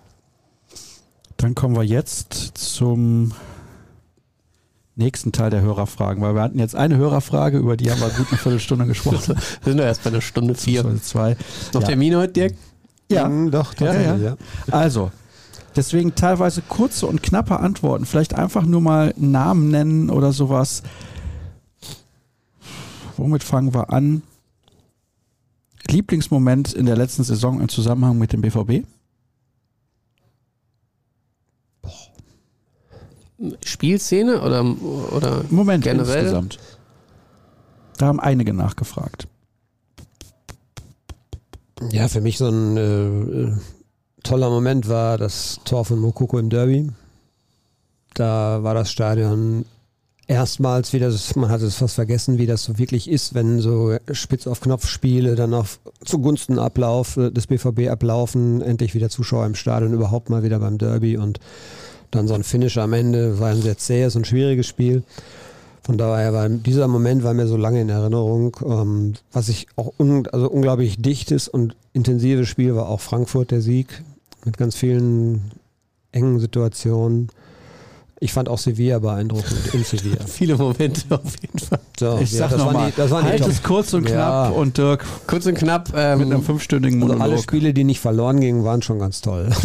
Dann 1.37 1.55
kommen 1.55 1.77
wir 1.77 1.83
jetzt 1.83 2.53
zum 2.55 3.33
nächsten 4.95 5.33
Teil 5.33 5.51
der 5.51 5.61
Hörerfragen, 5.61 6.23
weil 6.23 6.35
wir 6.35 6.41
hatten 6.43 6.59
jetzt 6.59 6.75
eine 6.75 6.97
Hörerfrage, 6.97 7.59
über 7.59 7.77
die 7.77 7.91
haben 7.91 8.01
wir 8.01 8.09
gut 8.09 8.29
eine 8.31 8.39
Viertelstunde 8.39 8.87
gesprochen. 8.87 9.37
Wir 9.63 9.73
sind 9.73 9.77
doch 9.77 9.85
erst 9.85 10.03
bei 10.05 10.11
der 10.11 10.23
Stunde 10.23 10.55
vier. 10.55 10.85
Zwei. 11.03 11.37
Noch 11.75 11.83
Ja. 11.83 11.89
Termine 11.89 12.17
heute, 12.17 12.33
Dirk? 12.33 12.55
Ja, 13.11 13.29
Mhm, 13.29 13.51
doch, 13.51 13.75
Ja, 13.75 13.87
tatsächlich, 13.93 14.23
ja. 14.25 14.37
Also, 14.71 15.11
deswegen 15.77 16.15
teilweise 16.15 16.63
kurze 16.63 17.07
und 17.07 17.23
knappe 17.23 17.61
Antworten. 17.61 18.07
Vielleicht 18.07 18.35
einfach 18.35 18.65
nur 18.65 18.81
mal 18.81 19.15
Namen 19.17 19.71
nennen 19.71 20.11
oder 20.11 20.33
sowas. 20.33 20.83
Womit 23.17 23.45
fangen 23.45 23.75
wir 23.75 23.91
an? 23.91 24.23
Lieblingsmoment 25.89 26.73
in 26.73 26.87
der 26.87 26.97
letzten 26.97 27.23
Saison 27.23 27.61
im 27.61 27.69
Zusammenhang 27.69 28.19
mit 28.19 28.33
dem 28.33 28.41
BVB? 28.41 28.85
Spielszene 33.63 34.41
oder, 34.41 34.65
oder 35.13 35.45
Moment, 35.51 35.85
generell? 35.85 36.21
insgesamt. 36.21 36.59
Da 37.99 38.07
haben 38.07 38.21
einige 38.21 38.53
nachgefragt. 38.53 39.29
Ja, 41.91 42.09
für 42.09 42.23
mich 42.23 42.39
so 42.39 42.49
ein 42.49 42.77
äh, 42.77 43.53
toller 44.27 44.51
Moment 44.51 44.89
war 44.89 45.19
das 45.19 45.61
Tor 45.65 45.85
von 45.85 46.01
Mokoko 46.01 46.41
im 46.41 46.51
Derby. 46.51 46.89
Da 48.15 48.59
war 48.65 48.75
das 48.75 48.91
Stadion 48.91 49.65
erstmals 50.27 50.93
wieder, 50.93 51.13
man 51.37 51.49
hatte 51.49 51.67
es 51.67 51.77
fast 51.77 51.95
vergessen, 51.95 52.37
wie 52.37 52.47
das 52.47 52.65
so 52.65 52.77
wirklich 52.77 53.09
ist, 53.09 53.35
wenn 53.35 53.61
so 53.61 53.97
Spitz 54.11 54.49
auf 54.49 54.61
Knopf 54.61 54.89
Spiele 54.89 55.37
dann 55.37 55.55
auch 55.55 55.67
zugunsten 56.05 56.59
Ablauf 56.59 57.17
äh, 57.17 57.31
des 57.31 57.47
BVB 57.47 57.89
ablaufen, 57.89 58.63
endlich 58.63 58.97
wieder 58.97 59.11
Zuschauer 59.11 59.47
im 59.47 59.55
Stadion, 59.55 59.93
überhaupt 59.93 60.29
mal 60.29 60.43
wieder 60.43 60.59
beim 60.59 60.77
Derby 60.77 61.17
und 61.17 61.39
dann 62.11 62.27
so 62.27 62.35
ein 62.35 62.43
Finish 62.43 62.79
am 62.79 62.95
Ende, 62.95 63.39
war 63.39 63.51
ein 63.51 63.63
sehr 63.63 63.79
zähes 63.79 64.17
und 64.17 64.27
schwieriges 64.27 64.67
Spiel. 64.67 65.05
Von 65.85 65.99
daher 65.99 66.33
war 66.33 66.49
dieser 66.49 66.89
Moment 66.89 67.23
war 67.23 67.33
mir 67.33 67.47
so 67.47 67.57
lange 67.57 67.81
in 67.81 67.91
Erinnerung. 67.91 68.57
Ähm, 68.65 69.13
was 69.31 69.49
ich 69.49 69.69
auch 69.77 69.93
un, 70.01 70.27
also 70.27 70.51
unglaublich 70.51 71.01
dichtes 71.01 71.47
und 71.47 71.77
intensives 71.93 72.49
Spiel 72.49 72.75
war 72.75 72.89
auch 72.89 73.01
Frankfurt 73.01 73.53
der 73.53 73.61
Sieg 73.61 74.03
mit 74.47 74.57
ganz 74.57 74.75
vielen 74.77 75.51
engen 76.13 76.39
Situationen. 76.41 77.29
Ich 78.19 78.33
fand 78.33 78.49
auch 78.49 78.57
Sevilla 78.57 78.99
beeindruckend 78.99 79.75
in 79.75 79.85
Sevilla. 79.85 80.25
Viele 80.27 80.57
Momente 80.57 81.03
auf 81.11 81.35
jeden 81.43 81.59
Fall. 81.59 81.81
So, 82.01 82.19
Ich 82.23 82.33
ja, 82.33 82.39
sag 82.39 82.51
das 82.51 82.59
nochmal, 82.61 82.91
das 82.97 83.13
halt 83.13 83.41
es 83.47 83.63
kurz 83.63 83.93
und 83.93 84.05
knapp 84.07 84.17
Ja. 84.17 84.49
und 84.49 84.79
Dirk 84.79 85.05
Kurz 85.27 85.45
und 85.45 85.55
knapp. 85.55 85.89
mit 85.89 85.97
einem 85.99 86.33
Ähm, 86.33 86.43
fünfstündigen 86.43 87.03
Also 87.03 87.13
alle 87.13 87.23
Monolog. 87.25 87.43
Spiele, 87.43 87.75
die 87.75 87.85
nicht 87.85 88.01
verloren 88.01 88.41
gingen, 88.41 88.65
waren 88.65 88.81
schon 88.81 88.99
ganz 88.99 89.21
toll. 89.21 89.51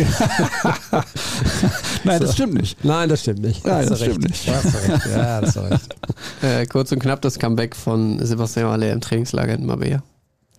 Nein, 2.04 2.20
das 2.20 2.30
So. 2.30 2.34
stimmt 2.34 2.56
nicht. 2.56 2.84
Nein, 2.84 3.08
das 3.08 3.22
stimmt 3.22 3.40
nicht. 3.40 3.66
Nein, 3.66 3.88
das 3.88 4.00
stimmt 4.02 4.24
nicht. 4.28 4.46
Ja, 4.46 5.40
das 5.42 5.54
du 5.54 5.60
recht. 5.62 5.96
äh, 6.42 6.66
kurz 6.66 6.92
und 6.92 7.00
knapp 7.00 7.22
das 7.22 7.40
Comeback 7.40 7.74
von 7.76 8.20
Sebastian 8.26 8.68
Haller 8.70 8.92
im 8.92 9.00
Trainingslager 9.02 9.54
in 9.54 9.66
Marbella. 9.66 10.04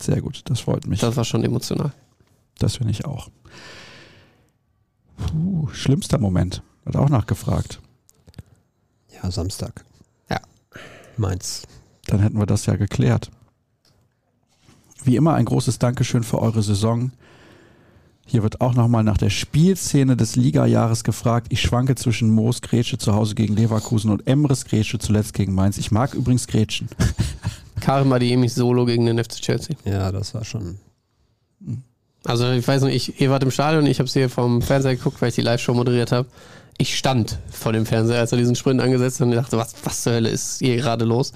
Sehr 0.01 0.23
gut, 0.23 0.41
das 0.47 0.61
freut 0.61 0.87
mich. 0.87 1.01
Das 1.01 1.17
war 1.17 1.25
schon 1.25 1.45
emotional. 1.45 1.93
Das 2.59 2.77
finde 2.77 2.93
ich 2.93 3.05
auch. 3.05 3.29
Puh, 5.27 5.69
schlimmster 5.73 6.19
Moment. 6.19 6.63
Hat 6.87 6.97
auch 6.97 7.09
nachgefragt. 7.09 7.81
Ja, 9.23 9.31
Samstag. 9.31 9.85
Ja. 10.29 10.41
Mainz. 11.17 11.63
Dann 12.07 12.21
hätten 12.21 12.39
wir 12.39 12.47
das 12.47 12.67
ja 12.67 12.77
geklärt. 12.77 13.31
Wie 15.05 15.17
immer 15.17 15.35
ein 15.35 15.45
großes 15.45 15.79
Dankeschön 15.79 16.23
für 16.23 16.41
eure 16.41 16.63
Saison. 16.63 17.13
Hier 18.25 18.43
wird 18.43 18.61
auch 18.61 18.75
nochmal 18.75 19.05
nach 19.05 19.19
der 19.19 19.31
Spielszene 19.31 20.17
des 20.17 20.37
Liga-Jahres 20.37 21.05
gefragt. 21.05 21.49
Ich 21.51 21.61
schwanke 21.61 21.97
zwischen 21.97 22.31
Moos 22.31 22.63
Grätsche 22.63 22.97
zu 22.99 23.15
Hause 23.15 23.35
gegen 23.35 23.55
Leverkusen 23.55 24.11
und 24.11 24.27
Emres 24.27 24.65
Grätsche 24.65 24.99
zuletzt 24.99 25.35
gegen 25.35 25.55
Mainz. 25.55 25.77
Ich 25.77 25.91
mag 25.91 26.15
übrigens 26.15 26.47
Grätschen. 26.47 26.89
Karim 27.81 28.13
Adiemi 28.13 28.49
solo 28.49 28.87
gegen 28.87 29.07
den 29.07 29.23
FC 29.23 29.41
Chelsea. 29.41 29.77
Ja, 29.85 30.13
das 30.13 30.35
war 30.35 30.45
schon. 30.45 30.79
Also 32.25 32.51
ich 32.51 32.67
weiß 32.67 32.83
nicht, 32.83 33.09
ich, 33.09 33.21
ihr 33.21 33.31
wart 33.31 33.43
im 33.43 33.51
Stadion, 33.51 33.87
ich 33.87 33.99
habe 33.99 34.07
es 34.07 34.13
hier 34.13 34.29
vom 34.29 34.63
Fernseher 34.63 34.97
geguckt, 34.97 35.21
weil 35.21 35.31
ich 35.31 35.35
die 35.35 35.41
Live-Show 35.43 35.75
moderiert 35.75 36.13
habe. 36.13 36.29
Ich 36.79 36.97
stand 36.97 37.39
vor 37.51 37.73
dem 37.73 37.85
Fernseher, 37.85 38.21
als 38.21 38.33
er 38.33 38.39
diesen 38.39 38.55
Sprint 38.55 38.81
angesetzt 38.81 39.21
hat 39.21 39.27
und 39.27 39.33
dachte, 39.35 39.57
was, 39.59 39.75
was 39.85 40.03
zur 40.03 40.15
Hölle 40.15 40.29
ist 40.31 40.59
hier 40.61 40.77
gerade 40.77 41.05
los? 41.05 41.33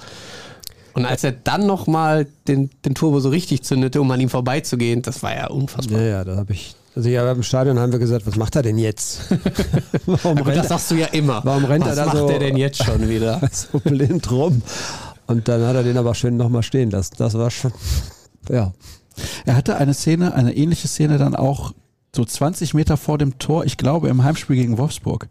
Und 0.94 1.04
als 1.04 1.24
er 1.24 1.32
dann 1.32 1.66
nochmal 1.66 2.26
den, 2.48 2.70
den 2.84 2.94
Turbo 2.94 3.20
so 3.20 3.28
richtig 3.28 3.62
zündete, 3.62 4.00
um 4.00 4.10
an 4.10 4.20
ihm 4.20 4.30
vorbeizugehen, 4.30 5.02
das 5.02 5.22
war 5.22 5.36
ja 5.36 5.48
unfassbar. 5.48 6.00
Ja, 6.00 6.06
ja, 6.06 6.24
da 6.24 6.36
habe 6.36 6.52
ich. 6.54 6.74
Also 6.94 7.10
ja, 7.10 7.30
im 7.30 7.42
Stadion 7.42 7.78
haben 7.78 7.92
wir 7.92 7.98
gesagt, 7.98 8.26
was 8.26 8.36
macht 8.36 8.56
er 8.56 8.62
denn 8.62 8.78
jetzt? 8.78 9.20
warum, 10.06 10.38
rennt 10.38 10.56
das 10.56 10.68
sagst 10.68 10.90
du 10.90 10.94
ja 10.94 11.06
immer. 11.08 11.42
warum 11.44 11.66
rennt 11.66 11.84
was 11.84 11.90
er 11.90 11.96
da 11.96 12.06
macht 12.06 12.16
so- 12.16 12.30
er 12.30 12.38
denn 12.38 12.56
jetzt 12.56 12.82
schon 12.82 13.06
wieder? 13.06 13.40
er 13.42 13.50
so 13.52 13.78
blind 13.80 14.30
rum? 14.30 14.62
Und 15.26 15.46
dann 15.48 15.66
hat 15.66 15.76
er 15.76 15.82
den 15.82 15.98
aber 15.98 16.14
schön 16.14 16.38
nochmal 16.38 16.62
stehen 16.62 16.90
lassen. 16.90 17.14
Das 17.18 17.34
war 17.34 17.50
schon. 17.50 17.72
Ja. 18.48 18.72
Er 19.44 19.56
hatte 19.56 19.76
eine 19.76 19.94
Szene, 19.94 20.34
eine 20.34 20.56
ähnliche 20.56 20.88
Szene 20.88 21.18
dann 21.18 21.34
auch 21.34 21.72
so 22.14 22.24
20 22.24 22.74
Meter 22.74 22.96
vor 22.96 23.18
dem 23.18 23.38
Tor, 23.38 23.64
ich 23.64 23.76
glaube 23.76 24.08
im 24.08 24.24
Heimspiel 24.24 24.56
gegen 24.56 24.78
Wolfsburg, 24.78 25.28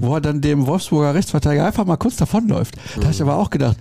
wo 0.00 0.14
er 0.14 0.20
dann 0.20 0.40
dem 0.40 0.66
Wolfsburger 0.66 1.14
Rechtsverteidiger 1.14 1.64
einfach 1.66 1.84
mal 1.84 1.96
kurz 1.96 2.16
davonläuft. 2.16 2.76
Da 2.96 3.02
habe 3.02 3.12
ich 3.12 3.22
aber 3.22 3.36
auch 3.36 3.50
gedacht, 3.50 3.76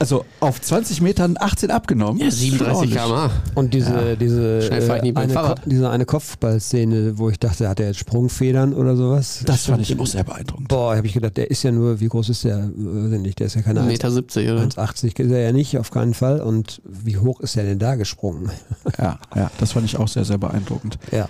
also 0.00 0.24
auf 0.40 0.60
20 0.60 1.02
Metern 1.02 1.36
18 1.38 1.70
abgenommen. 1.70 2.18
Ja, 2.18 2.28
ist 2.28 2.40
schon 2.40 2.58
37 2.58 2.74
ordentlich. 2.74 2.98
km/h. 2.98 3.30
Und 3.54 3.74
diese, 3.74 4.16
diese, 4.16 4.62
fahr 4.82 5.04
ich 5.04 5.14
äh, 5.14 5.18
eine, 5.18 5.54
diese 5.66 5.90
eine 5.90 6.06
Kopfballszene, 6.06 7.18
wo 7.18 7.28
ich 7.28 7.38
dachte, 7.38 7.68
hat 7.68 7.80
er 7.80 7.88
jetzt 7.88 7.98
Sprungfedern 7.98 8.72
oder 8.72 8.96
sowas? 8.96 9.42
Das 9.44 9.66
fand 9.66 9.82
ich 9.82 10.00
auch 10.00 10.06
sehr 10.06 10.24
beeindruckend. 10.24 10.68
Boah, 10.68 10.96
habe 10.96 11.06
ich 11.06 11.12
gedacht, 11.12 11.36
der 11.36 11.50
ist 11.50 11.62
ja 11.62 11.70
nur, 11.70 12.00
wie 12.00 12.08
groß 12.08 12.30
ist 12.30 12.44
der? 12.44 12.56
Äh, 12.58 13.18
nicht, 13.18 13.38
der 13.40 13.48
ist 13.48 13.56
ja 13.56 13.62
keine 13.62 13.80
1,80 13.82 13.86
Meter 13.86 14.10
70, 14.10 14.50
oder? 14.50 14.62
1,80 14.62 15.20
ist 15.20 15.30
er 15.30 15.40
ja 15.40 15.52
nicht, 15.52 15.76
auf 15.76 15.90
keinen 15.90 16.14
Fall. 16.14 16.40
Und 16.40 16.80
wie 16.84 17.18
hoch 17.18 17.40
ist 17.40 17.56
er 17.56 17.64
denn 17.64 17.78
da 17.78 17.94
gesprungen? 17.94 18.50
Ja, 18.98 19.18
ja, 19.36 19.50
das 19.58 19.72
fand 19.72 19.84
ich 19.84 19.98
auch 19.98 20.08
sehr, 20.08 20.24
sehr 20.24 20.38
beeindruckend. 20.38 20.98
Ja. 21.12 21.28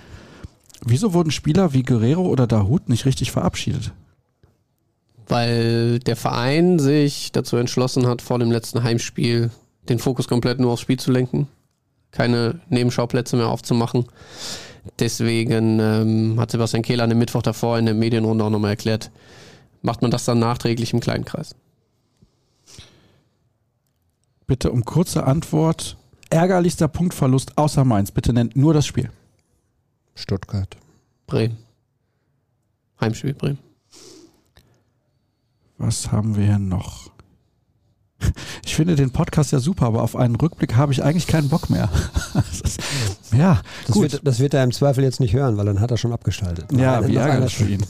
Wieso 0.85 1.13
wurden 1.13 1.31
Spieler 1.31 1.73
wie 1.73 1.83
Guerrero 1.83 2.23
oder 2.23 2.47
Dahut 2.47 2.89
nicht 2.89 3.05
richtig 3.05 3.31
verabschiedet? 3.31 3.91
Weil 5.31 5.99
der 5.99 6.17
Verein 6.17 6.77
sich 6.77 7.31
dazu 7.31 7.55
entschlossen 7.55 8.05
hat, 8.05 8.21
vor 8.21 8.37
dem 8.37 8.51
letzten 8.51 8.83
Heimspiel 8.83 9.49
den 9.87 9.97
Fokus 9.97 10.27
komplett 10.27 10.59
nur 10.59 10.73
aufs 10.73 10.81
Spiel 10.81 10.99
zu 10.99 11.09
lenken. 11.09 11.47
Keine 12.11 12.59
Nebenschauplätze 12.67 13.37
mehr 13.37 13.47
aufzumachen. 13.47 14.07
Deswegen 14.99 15.79
ähm, 15.79 16.37
hat 16.37 16.51
Sebastian 16.51 16.83
Kehler 16.83 17.05
am 17.05 17.17
Mittwoch 17.17 17.43
davor 17.43 17.79
in 17.79 17.85
der 17.85 17.95
Medienrunde 17.95 18.43
auch 18.43 18.49
nochmal 18.49 18.71
erklärt, 18.71 19.09
macht 19.81 20.01
man 20.01 20.11
das 20.11 20.25
dann 20.25 20.39
nachträglich 20.39 20.91
im 20.91 20.99
kleinen 20.99 21.23
Kreis. 21.23 21.55
Bitte 24.47 24.69
um 24.69 24.83
kurze 24.83 25.23
Antwort. 25.23 25.95
Ärgerlichster 26.29 26.89
Punktverlust 26.89 27.57
außer 27.57 27.85
Mainz. 27.85 28.11
Bitte 28.11 28.33
nennt 28.33 28.57
nur 28.57 28.73
das 28.73 28.85
Spiel. 28.85 29.09
Stuttgart. 30.13 30.75
Bremen. 31.25 31.55
Heimspiel 32.99 33.33
Bremen. 33.33 33.70
Was 35.81 36.11
haben 36.11 36.35
wir 36.35 36.45
hier 36.45 36.59
noch? 36.59 37.09
Ich 38.63 38.75
finde 38.75 38.95
den 38.95 39.11
Podcast 39.11 39.51
ja 39.51 39.59
super, 39.59 39.87
aber 39.87 40.03
auf 40.03 40.15
einen 40.15 40.35
Rückblick 40.35 40.75
habe 40.75 40.93
ich 40.93 41.03
eigentlich 41.03 41.25
keinen 41.27 41.49
Bock 41.49 41.69
mehr. 41.69 41.89
Ist- 42.63 42.79
ja, 43.33 43.61
Das 43.87 43.93
gut. 43.95 44.03
wird, 44.13 44.25
das 44.27 44.39
wird 44.39 44.53
er 44.53 44.63
im 44.63 44.71
Zweifel 44.71 45.03
jetzt 45.03 45.19
nicht 45.19 45.33
hören, 45.33 45.57
weil 45.57 45.65
dann 45.65 45.79
hat 45.79 45.89
er 45.91 45.97
schon 45.97 46.13
abgeschaltet. 46.13 46.71
ja, 46.71 47.01
Nein, 47.01 47.09
wie 47.09 47.15
ärgerlich 47.15 47.55
für 47.57 47.65
ihn. 47.67 47.83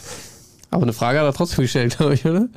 Aber 0.70 0.82
eine 0.82 0.92
Frage 0.92 1.20
hat 1.20 1.24
er 1.26 1.32
trotzdem 1.32 1.62
gestellt, 1.62 1.96
glaube 1.96 2.14
ich, 2.14 2.26
oder? 2.26 2.48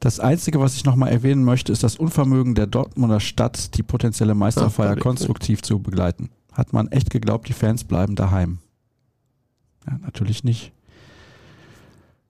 Das 0.00 0.20
Einzige, 0.20 0.60
was 0.60 0.74
ich 0.74 0.84
nochmal 0.84 1.10
erwähnen 1.12 1.44
möchte, 1.44 1.72
ist 1.72 1.82
das 1.82 1.96
Unvermögen 1.96 2.54
der 2.54 2.66
Dortmunder 2.66 3.20
Stadt, 3.20 3.76
die 3.76 3.82
potenzielle 3.82 4.34
Meisterfeier 4.34 4.88
Public, 4.90 5.02
konstruktiv 5.04 5.62
zu 5.62 5.78
begleiten. 5.78 6.30
Hat 6.52 6.72
man 6.72 6.88
echt 6.88 7.10
geglaubt, 7.10 7.48
die 7.48 7.52
Fans 7.54 7.84
bleiben 7.84 8.16
daheim? 8.16 8.58
Ja, 9.86 9.96
natürlich 10.02 10.44
nicht. 10.44 10.72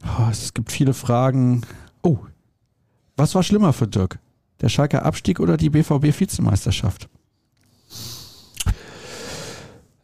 Oh, 0.06 0.28
es 0.30 0.54
gibt 0.54 0.72
viele 0.72 0.94
Fragen. 0.94 1.62
Oh, 2.02 2.18
was 3.16 3.34
war 3.34 3.42
schlimmer 3.42 3.72
für 3.72 3.86
Dirk? 3.86 4.18
Der 4.60 4.68
Schalker 4.68 5.04
Abstieg 5.04 5.40
oder 5.40 5.56
die 5.56 5.70
BVB-Vizemeisterschaft? 5.70 7.08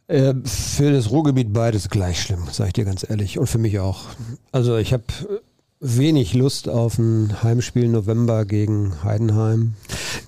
Äh, 0.07 0.33
für 0.45 0.91
das 0.91 1.09
Ruhrgebiet 1.09 1.53
beides 1.53 1.89
gleich 1.89 2.21
schlimm, 2.21 2.45
sage 2.51 2.67
ich 2.67 2.73
dir 2.73 2.85
ganz 2.85 3.09
ehrlich. 3.09 3.39
Und 3.39 3.47
für 3.47 3.57
mich 3.57 3.79
auch. 3.79 4.01
Also 4.51 4.77
ich 4.77 4.93
habe 4.93 5.03
wenig 5.85 6.33
Lust 6.33 6.69
auf 6.69 6.97
ein 6.97 7.43
Heimspiel 7.43 7.89
November 7.89 8.45
gegen 8.45 9.03
Heidenheim. 9.03 9.73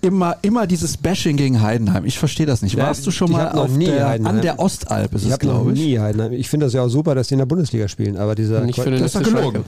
Immer, 0.01 0.35
immer 0.41 0.67
dieses 0.67 0.97
Bashing 0.97 1.37
gegen 1.37 1.61
Heidenheim. 1.61 2.05
Ich 2.05 2.19
verstehe 2.19 2.45
das 2.45 2.61
nicht. 2.61 2.75
Ja, 2.75 2.83
Warst 2.87 3.07
du 3.07 3.11
schon 3.11 3.31
mal 3.31 3.51
der, 3.79 4.07
Heidenheim. 4.09 4.35
an 4.35 4.41
der 4.41 4.59
Ostalb, 4.59 5.13
ist 5.13 5.25
Ich 5.25 5.31
habe 5.31 5.45
noch 5.47 5.53
glaube 5.61 5.73
ich. 5.73 5.79
nie 5.79 5.97
Heidenheim. 5.99 6.33
Ich 6.33 6.49
finde 6.49 6.65
das 6.65 6.73
ja 6.73 6.81
auch 6.83 6.89
super, 6.89 7.15
dass 7.15 7.29
die 7.29 7.35
in 7.35 7.39
der 7.39 7.45
Bundesliga 7.45 7.87
spielen. 7.87 8.17
Aber 8.17 8.35
dieser 8.35 8.61
Nicht 8.65 8.79
für 8.79 8.91
den 8.91 9.01
Das 9.01 9.15
ist 9.15 9.23
gelogen. 9.23 9.63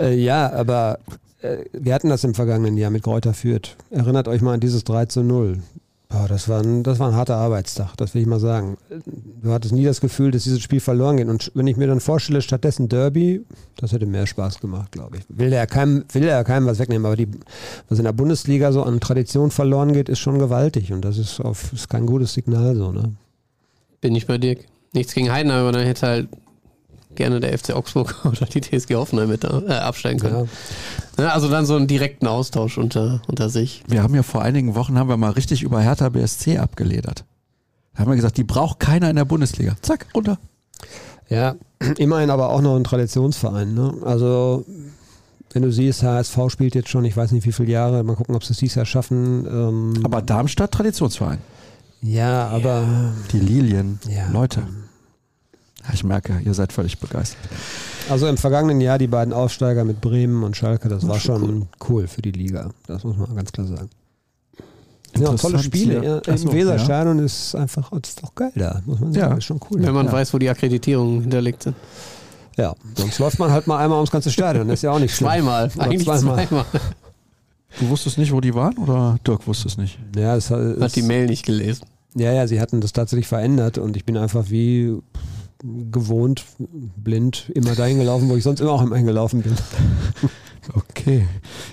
Äh, 0.00 0.14
ja, 0.20 0.52
aber 0.52 0.98
äh, 1.42 1.58
wir 1.72 1.94
hatten 1.94 2.08
das 2.08 2.24
im 2.24 2.34
vergangenen 2.34 2.76
Jahr 2.76 2.90
mit 2.90 3.04
Kräuter 3.04 3.34
Fürth. 3.34 3.76
Erinnert 3.90 4.26
euch 4.26 4.42
mal 4.42 4.54
an 4.54 4.60
dieses 4.60 4.82
3 4.82 5.06
zu 5.06 5.22
0. 5.22 5.58
Boah, 6.14 6.28
das, 6.28 6.48
war 6.48 6.62
ein, 6.62 6.84
das 6.84 7.00
war 7.00 7.08
ein 7.08 7.16
harter 7.16 7.36
Arbeitstag, 7.36 7.96
das 7.96 8.14
will 8.14 8.22
ich 8.22 8.28
mal 8.28 8.38
sagen. 8.38 8.76
Du 9.42 9.50
hattest 9.50 9.74
nie 9.74 9.84
das 9.84 10.00
Gefühl, 10.00 10.30
dass 10.30 10.44
dieses 10.44 10.60
Spiel 10.60 10.78
verloren 10.78 11.16
geht. 11.16 11.26
Und 11.26 11.50
wenn 11.54 11.66
ich 11.66 11.76
mir 11.76 11.88
dann 11.88 11.98
vorstelle, 11.98 12.40
stattdessen 12.40 12.88
Derby, 12.88 13.44
das 13.78 13.90
hätte 13.90 14.06
mehr 14.06 14.24
Spaß 14.24 14.60
gemacht, 14.60 14.92
glaube 14.92 15.16
ich. 15.16 15.24
Will 15.28 15.50
der 15.50 15.66
keinem, 15.66 16.04
keinem 16.06 16.66
was 16.66 16.78
wegnehmen, 16.78 17.04
aber 17.04 17.16
die, 17.16 17.26
was 17.88 17.98
in 17.98 18.04
der 18.04 18.12
Bundesliga 18.12 18.70
so 18.70 18.84
an 18.84 19.00
Tradition 19.00 19.50
verloren 19.50 19.92
geht, 19.92 20.08
ist 20.08 20.20
schon 20.20 20.38
gewaltig. 20.38 20.92
Und 20.92 21.04
das 21.04 21.18
ist, 21.18 21.40
auf, 21.40 21.72
ist 21.72 21.90
kein 21.90 22.06
gutes 22.06 22.32
Signal 22.32 22.76
so, 22.76 22.92
ne? 22.92 23.14
Bin 24.00 24.14
ich 24.14 24.28
bei 24.28 24.38
dir. 24.38 24.56
Nichts 24.92 25.14
gegen 25.14 25.32
Heidenheim, 25.32 25.62
aber 25.62 25.72
dann 25.72 25.84
hätte 25.84 26.06
halt 26.06 26.28
gerne 27.16 27.40
der 27.40 27.56
FC 27.56 27.70
Augsburg 27.70 28.14
oder 28.24 28.46
die 28.46 28.60
TSG 28.60 28.94
Hoffenheim 28.94 29.28
mit 29.28 29.44
äh, 29.44 29.72
absteigen 29.72 30.20
können. 30.20 30.48
Ja. 31.16 31.24
Ja, 31.24 31.28
also 31.30 31.48
dann 31.48 31.64
so 31.64 31.76
einen 31.76 31.86
direkten 31.86 32.26
Austausch 32.26 32.76
unter, 32.76 33.22
unter 33.28 33.48
sich. 33.48 33.84
Wir 33.86 34.02
haben 34.02 34.14
ja 34.14 34.22
vor 34.22 34.42
einigen 34.42 34.74
Wochen 34.74 34.98
haben 34.98 35.08
wir 35.08 35.16
mal 35.16 35.30
richtig 35.30 35.62
über 35.62 35.80
Hertha 35.80 36.08
BSC 36.08 36.58
abgeledert. 36.58 37.24
Da 37.94 38.00
haben 38.00 38.10
wir 38.10 38.16
gesagt, 38.16 38.36
die 38.36 38.44
braucht 38.44 38.80
keiner 38.80 39.10
in 39.10 39.16
der 39.16 39.24
Bundesliga. 39.24 39.76
Zack, 39.82 40.06
runter. 40.14 40.38
Ja, 41.28 41.54
immerhin 41.98 42.30
aber 42.30 42.50
auch 42.50 42.60
noch 42.60 42.76
ein 42.76 42.84
Traditionsverein. 42.84 43.74
Ne? 43.74 43.94
Also 44.04 44.64
wenn 45.52 45.62
du 45.62 45.70
siehst, 45.70 46.02
HSV 46.02 46.36
spielt 46.48 46.74
jetzt 46.74 46.88
schon, 46.88 47.04
ich 47.04 47.16
weiß 47.16 47.30
nicht 47.30 47.46
wie 47.46 47.52
viele 47.52 47.70
Jahre, 47.70 48.02
mal 48.02 48.16
gucken, 48.16 48.34
ob 48.34 48.42
sie 48.42 48.52
es 48.52 48.58
dieses 48.58 48.74
Jahr 48.74 48.86
schaffen. 48.86 49.46
Ähm, 49.46 49.94
aber 50.02 50.20
Darmstadt 50.20 50.72
Traditionsverein. 50.72 51.38
Ja, 52.02 52.48
aber. 52.48 52.84
Die 53.32 53.38
Lilien. 53.38 54.00
Ja. 54.08 54.28
Leute. 54.30 54.64
Ich 55.92 56.04
merke, 56.04 56.40
ihr 56.44 56.54
seid 56.54 56.72
völlig 56.72 56.98
begeistert. 56.98 57.40
Also 58.08 58.26
im 58.26 58.36
vergangenen 58.36 58.80
Jahr 58.80 58.98
die 58.98 59.06
beiden 59.06 59.32
Aufsteiger 59.32 59.84
mit 59.84 60.00
Bremen 60.00 60.42
und 60.42 60.56
Schalke, 60.56 60.88
das, 60.88 61.00
das 61.00 61.10
war 61.10 61.20
schon 61.20 61.42
cool. 61.42 61.66
cool. 61.88 62.06
für 62.06 62.22
die 62.22 62.32
Liga. 62.32 62.70
Das 62.86 63.04
muss 63.04 63.16
man 63.16 63.34
ganz 63.34 63.52
klar 63.52 63.66
sagen. 63.66 63.90
Ja, 65.16 65.32
tolle 65.34 65.58
Spiele 65.60 66.04
ja, 66.04 66.18
im 66.18 66.52
Weserstadion 66.52 67.18
ja. 67.18 67.24
ist 67.24 67.54
einfach, 67.54 67.88
das 67.90 68.10
ist 68.10 68.22
doch 68.22 68.34
geil 68.34 68.50
da, 68.56 68.82
muss 68.84 68.98
man 68.98 69.12
sagen. 69.12 69.30
Ja. 69.30 69.38
Ist 69.38 69.44
schon 69.44 69.60
cool. 69.70 69.82
Wenn 69.82 69.94
man 69.94 70.10
weiß, 70.10 70.34
wo 70.34 70.38
die 70.38 70.48
Akkreditierungen 70.48 71.20
hinterlegt 71.22 71.62
sind. 71.62 71.76
Ja, 72.56 72.74
sonst 72.96 73.18
läuft 73.18 73.38
man 73.38 73.50
halt 73.50 73.66
mal 73.66 73.78
einmal 73.78 73.98
ums 73.98 74.10
ganze 74.10 74.30
Stadion. 74.30 74.68
Das 74.68 74.78
ist 74.78 74.82
ja 74.82 74.90
auch 74.92 74.98
nicht 74.98 75.14
schlimm. 75.14 75.28
Zweimal, 75.28 75.70
oder 75.74 75.84
eigentlich 75.84 76.04
zweimal. 76.04 76.46
zweimal. 76.46 76.66
Du 77.80 77.88
wusstest 77.88 78.18
nicht, 78.18 78.30
wo 78.30 78.40
die 78.40 78.54
waren 78.54 78.78
oder 78.78 79.18
Dirk 79.26 79.48
wusste 79.48 79.66
es 79.66 79.76
nicht? 79.76 79.98
Ja, 80.16 80.36
es 80.36 80.48
hat, 80.48 80.78
hat 80.78 80.94
die 80.94 81.02
Mail 81.02 81.26
nicht 81.26 81.44
gelesen. 81.44 81.84
Ja, 82.14 82.32
ja, 82.32 82.46
sie 82.46 82.60
hatten 82.60 82.80
das 82.80 82.92
tatsächlich 82.92 83.26
verändert 83.26 83.78
und 83.78 83.96
ich 83.96 84.04
bin 84.04 84.16
einfach 84.16 84.44
wie 84.48 84.96
gewohnt, 85.90 86.44
blind, 86.58 87.50
immer 87.54 87.74
dahin 87.74 87.98
gelaufen, 87.98 88.28
wo 88.28 88.36
ich 88.36 88.44
sonst 88.44 88.60
immer 88.60 88.72
auch 88.72 88.82
immer 88.82 88.96
hingelaufen 88.96 89.42
bin. 89.42 89.54
Okay. 90.72 91.28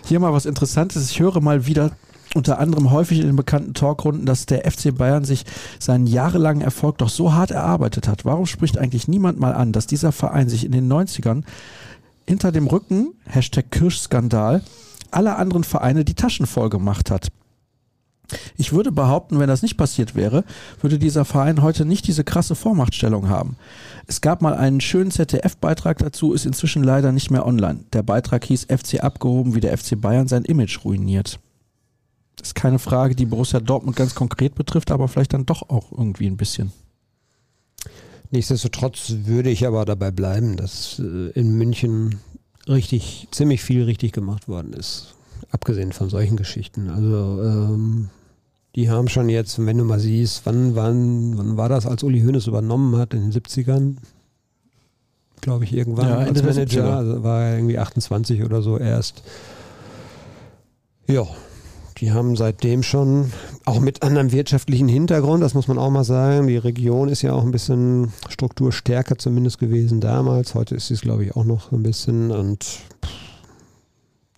Hier 0.06 0.20
mal 0.20 0.34
was 0.34 0.46
Interessantes. 0.46 1.10
Ich 1.10 1.22
höre 1.22 1.40
mal 1.40 1.66
wieder 1.66 1.92
unter 2.36 2.60
anderem 2.60 2.92
häufig 2.92 3.20
in 3.20 3.28
den 3.28 3.36
bekannten 3.38 3.74
Talkrunden, 3.74 4.26
dass 4.26 4.46
der 4.46 4.70
FC 4.70 4.94
Bayern 4.94 5.24
sich 5.24 5.46
seinen 5.80 6.08
jahrelangen 6.08 6.62
Erfolg 6.62 6.98
doch 6.98 7.08
so 7.08 7.34
hart 7.34 7.52
erarbeitet 7.52 8.10
hat. 8.10 8.26
Warum 8.26 8.46
spricht 8.46 8.78
eigentlich 8.78 9.08
niemand 9.08 9.40
mal 9.40 9.54
an, 9.54 9.72
dass 9.72 9.88
dieser 9.88 10.12
Verein 10.12 10.50
sich 10.50 10.66
in 10.66 10.74
den 10.74 10.92
90ern 10.92 11.44
hinter 12.28 12.52
dem 12.52 12.68
Rücken, 12.68 13.14
Hashtag 13.26 13.72
Kirschskandal, 13.72 14.62
aller 15.10 15.38
anderen 15.38 15.64
Vereine 15.64 16.04
die 16.04 16.16
Taschen 16.16 16.46
voll 16.46 16.70
gemacht 16.70 17.12
hat? 17.12 17.30
Ich 18.58 18.74
würde 18.74 18.92
behaupten, 18.92 19.40
wenn 19.40 19.48
das 19.48 19.62
nicht 19.62 19.78
passiert 19.78 20.16
wäre, 20.16 20.44
würde 20.82 21.00
dieser 21.00 21.26
Verein 21.26 21.62
heute 21.62 21.86
nicht 21.86 22.08
diese 22.08 22.24
krasse 22.24 22.56
Vormachtstellung 22.56 23.30
haben. 23.30 23.56
Es 24.08 24.22
gab 24.22 24.42
mal 24.42 24.54
einen 24.54 24.82
schönen 24.82 25.12
ZDF-Beitrag 25.12 25.98
dazu, 26.00 26.34
ist 26.34 26.46
inzwischen 26.46 26.84
leider 26.84 27.12
nicht 27.12 27.32
mehr 27.32 27.46
online. 27.46 27.82
Der 27.94 28.04
Beitrag 28.04 28.46
hieß 28.46 28.66
FC 28.66 29.04
abgehoben, 29.04 29.56
wie 29.56 29.62
der 29.62 29.78
FC 29.78 30.00
Bayern 30.00 30.28
sein 30.28 30.46
Image 30.46 30.84
ruiniert. 30.84 31.40
Das 32.38 32.50
ist 32.50 32.56
keine 32.56 32.80
Frage, 32.80 33.16
die 33.16 33.26
Borussia 33.26 33.60
Dortmund 33.60 33.96
ganz 33.96 34.16
konkret 34.16 34.56
betrifft, 34.56 34.92
aber 34.92 35.08
vielleicht 35.08 35.34
dann 35.34 35.46
doch 35.46 35.70
auch 35.70 35.92
irgendwie 35.92 36.28
ein 36.28 36.38
bisschen. 36.38 36.72
Nichtsdestotrotz 38.32 39.14
würde 39.26 39.50
ich 39.50 39.68
aber 39.68 39.86
dabei 39.86 40.10
bleiben, 40.10 40.56
dass 40.56 41.00
äh, 41.00 41.30
in 41.32 41.58
München 41.58 42.20
richtig, 42.68 43.28
ziemlich 43.32 43.62
viel 43.62 43.84
richtig 43.84 44.14
gemacht 44.14 44.48
worden 44.48 44.74
ist. 44.74 45.16
Abgesehen 45.52 45.92
von 45.92 46.10
solchen 46.10 46.38
Geschichten. 46.38 46.90
Also 46.90 47.44
ähm, 47.44 48.10
die 48.76 48.90
haben 48.90 49.10
schon 49.10 49.30
jetzt, 49.30 49.64
wenn 49.66 49.78
du 49.78 49.84
mal 49.84 50.00
siehst, 50.00 50.46
wann, 50.46 50.76
wann, 50.76 51.38
wann 51.38 51.58
war 51.58 51.70
das, 51.70 51.86
als 51.86 52.04
Uli 52.04 52.22
Hoeneß 52.22 52.48
übernommen 52.48 52.98
hat, 52.98 53.14
in 53.14 53.30
den 53.30 53.32
70ern? 53.32 53.98
Glaube 55.42 55.66
ich, 55.66 55.74
irgendwann 55.74 56.08
ja, 56.08 56.18
als 56.18 56.44
Manager. 56.44 56.96
Also 56.96 57.24
war 57.24 57.44
er 57.44 57.56
irgendwie 57.56 57.80
28 57.80 58.44
oder 58.44 58.62
so 58.62 58.78
erst. 58.78 59.24
Ja, 61.08 61.28
die 61.98 62.12
haben 62.12 62.36
seitdem 62.36 62.84
schon, 62.84 63.32
auch 63.66 63.80
mit 63.80 64.04
anderem 64.04 64.32
wirtschaftlichen 64.32 64.88
Hintergrund, 64.88 65.44
das 65.44 65.54
muss 65.54 65.68
man 65.68 65.78
auch 65.78 65.90
mal 65.90 66.04
sagen, 66.04 66.48
die 66.48 66.58
Region 66.58 67.10
ist 67.10 67.22
ja 67.22 67.34
auch 67.34 67.44
ein 67.44 67.52
bisschen 67.52 68.14
strukturstärker 68.30 69.18
zumindest 69.18 69.60
gewesen 69.60 70.00
damals. 70.00 70.56
Heute 70.56 70.76
ist 70.76 70.88
sie 70.88 70.94
es, 70.94 71.02
glaube 71.02 71.26
ich, 71.26 71.36
auch 71.36 71.44
noch 71.44 71.72
ein 71.72 71.84
bisschen. 71.84 72.32
Und 72.32 72.80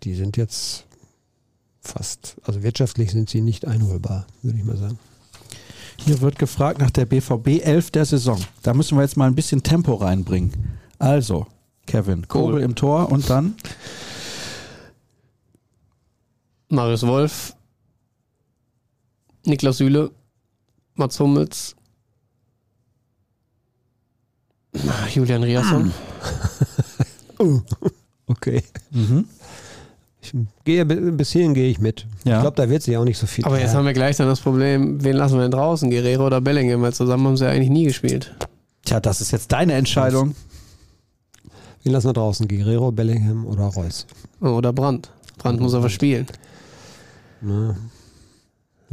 die 0.04 0.16
sind 0.16 0.36
jetzt 0.38 0.86
fast, 1.84 2.38
also 2.44 2.64
wirtschaftlich 2.64 3.12
sind 3.12 3.30
sie 3.30 3.42
nicht 3.42 3.68
einholbar, 3.68 4.26
würde 4.42 4.58
ich 4.58 4.64
mal 4.64 4.78
sagen. 4.78 4.98
Hier 5.98 6.22
wird 6.22 6.40
gefragt 6.40 6.80
nach 6.80 6.92
der 6.92 7.06
BVB 7.06 7.64
11 7.64 7.92
der 7.92 8.06
Saison. 8.06 8.40
Da 8.62 8.74
müssen 8.74 8.98
wir 8.98 9.04
jetzt 9.04 9.18
mal 9.18 9.28
ein 9.28 9.36
bisschen 9.36 9.64
Tempo 9.64 9.96
reinbringen. 9.96 10.52
Also, 11.00 11.48
Kevin, 11.86 12.28
Kobel 12.28 12.56
cool. 12.56 12.62
im 12.62 12.76
Tor 12.76 13.12
und 13.12 13.30
dann? 13.30 13.56
Marius 16.70 17.06
Wolf, 17.06 17.56
Niklas 19.46 19.78
Süle, 19.78 20.12
Mats 20.96 21.20
Hummels, 21.20 21.76
Julian 25.14 25.44
Riasson. 25.44 25.94
oh, 27.40 27.62
okay. 28.28 28.64
Mhm. 28.92 29.28
Ich 30.34 30.64
gehe, 30.66 30.84
bis 30.86 31.32
hierhin 31.32 31.54
gehe 31.54 31.70
ich 31.70 31.80
mit. 31.80 32.08
Ja. 32.24 32.38
Ich 32.38 32.42
glaube, 32.42 32.56
da 32.56 32.68
wird 32.68 32.82
sich 32.82 32.98
auch 32.98 33.04
nicht 33.04 33.20
so 33.20 33.28
viel. 33.28 33.46
Aber 33.46 33.60
jetzt 33.60 33.76
haben 33.76 33.86
wir 33.86 33.94
gleich 33.94 34.18
dann 34.18 34.28
das 34.28 34.40
Problem, 34.40 35.04
wen 35.04 35.16
lassen 35.16 35.36
wir 35.36 35.44
denn 35.44 35.52
draußen? 35.52 35.92
Guerrero 35.92 36.26
oder 36.26 36.42
Bellingham? 36.42 36.82
Weil 36.82 36.94
zusammen 36.94 37.28
haben 37.28 37.38
sie 37.38 37.46
ja 37.46 37.52
eigentlich 37.52 37.70
nie 37.70 37.86
gespielt. 37.86 38.34
Tja, 38.84 39.00
das 39.00 39.22
ist 39.22 39.32
jetzt 39.32 39.52
deine 39.52 39.74
Entscheidung. 39.74 40.36
Wen 41.84 41.92
lassen 41.92 42.08
wir 42.08 42.14
draußen? 42.14 42.48
Guerrero, 42.48 42.92
Bellingham 42.92 43.46
oder 43.46 43.66
Reus? 43.66 44.08
Oder 44.42 44.74
Brandt. 44.74 45.12
Brandt 45.38 45.62
muss 45.62 45.76
aber 45.76 45.90
spielen. 45.90 46.26
Na. 47.42 47.76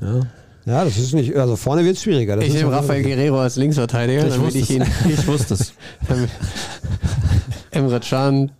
Ja. 0.00 0.20
Ja, 0.66 0.84
das 0.84 0.98
ist 0.98 1.14
nicht, 1.14 1.34
also 1.36 1.56
vorne 1.56 1.84
wird 1.84 1.96
es 1.96 2.02
schwieriger. 2.02 2.36
Das 2.36 2.44
ich 2.44 2.52
nehme 2.52 2.70
Rafael 2.70 3.02
Guerrero 3.02 3.40
als 3.40 3.56
Linksverteidiger. 3.56 4.26
Ich 4.26 4.38
wusste 4.38 4.58
ich, 4.58 4.70
ihn, 4.70 4.84
ich 5.08 5.26
wusste 5.26 5.54
es. 5.54 5.72
Emre 7.70 8.00
Can, 8.00 8.52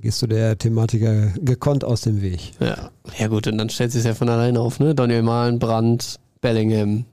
gehst 0.00 0.22
du 0.22 0.26
der 0.26 0.58
Thematiker 0.58 1.32
gekonnt 1.40 1.84
aus 1.84 2.02
dem 2.02 2.22
Weg. 2.22 2.52
Ja, 2.60 2.90
ja 3.18 3.28
gut, 3.28 3.46
und 3.46 3.58
dann 3.58 3.70
stellt 3.70 3.92
sich 3.92 4.04
ja 4.04 4.14
von 4.14 4.28
alleine 4.28 4.60
auf, 4.60 4.80
ne? 4.80 4.94
Daniel 4.94 5.22
Mahlen, 5.22 5.58
Brandt, 5.58 6.18
Bellingham, 6.40 7.04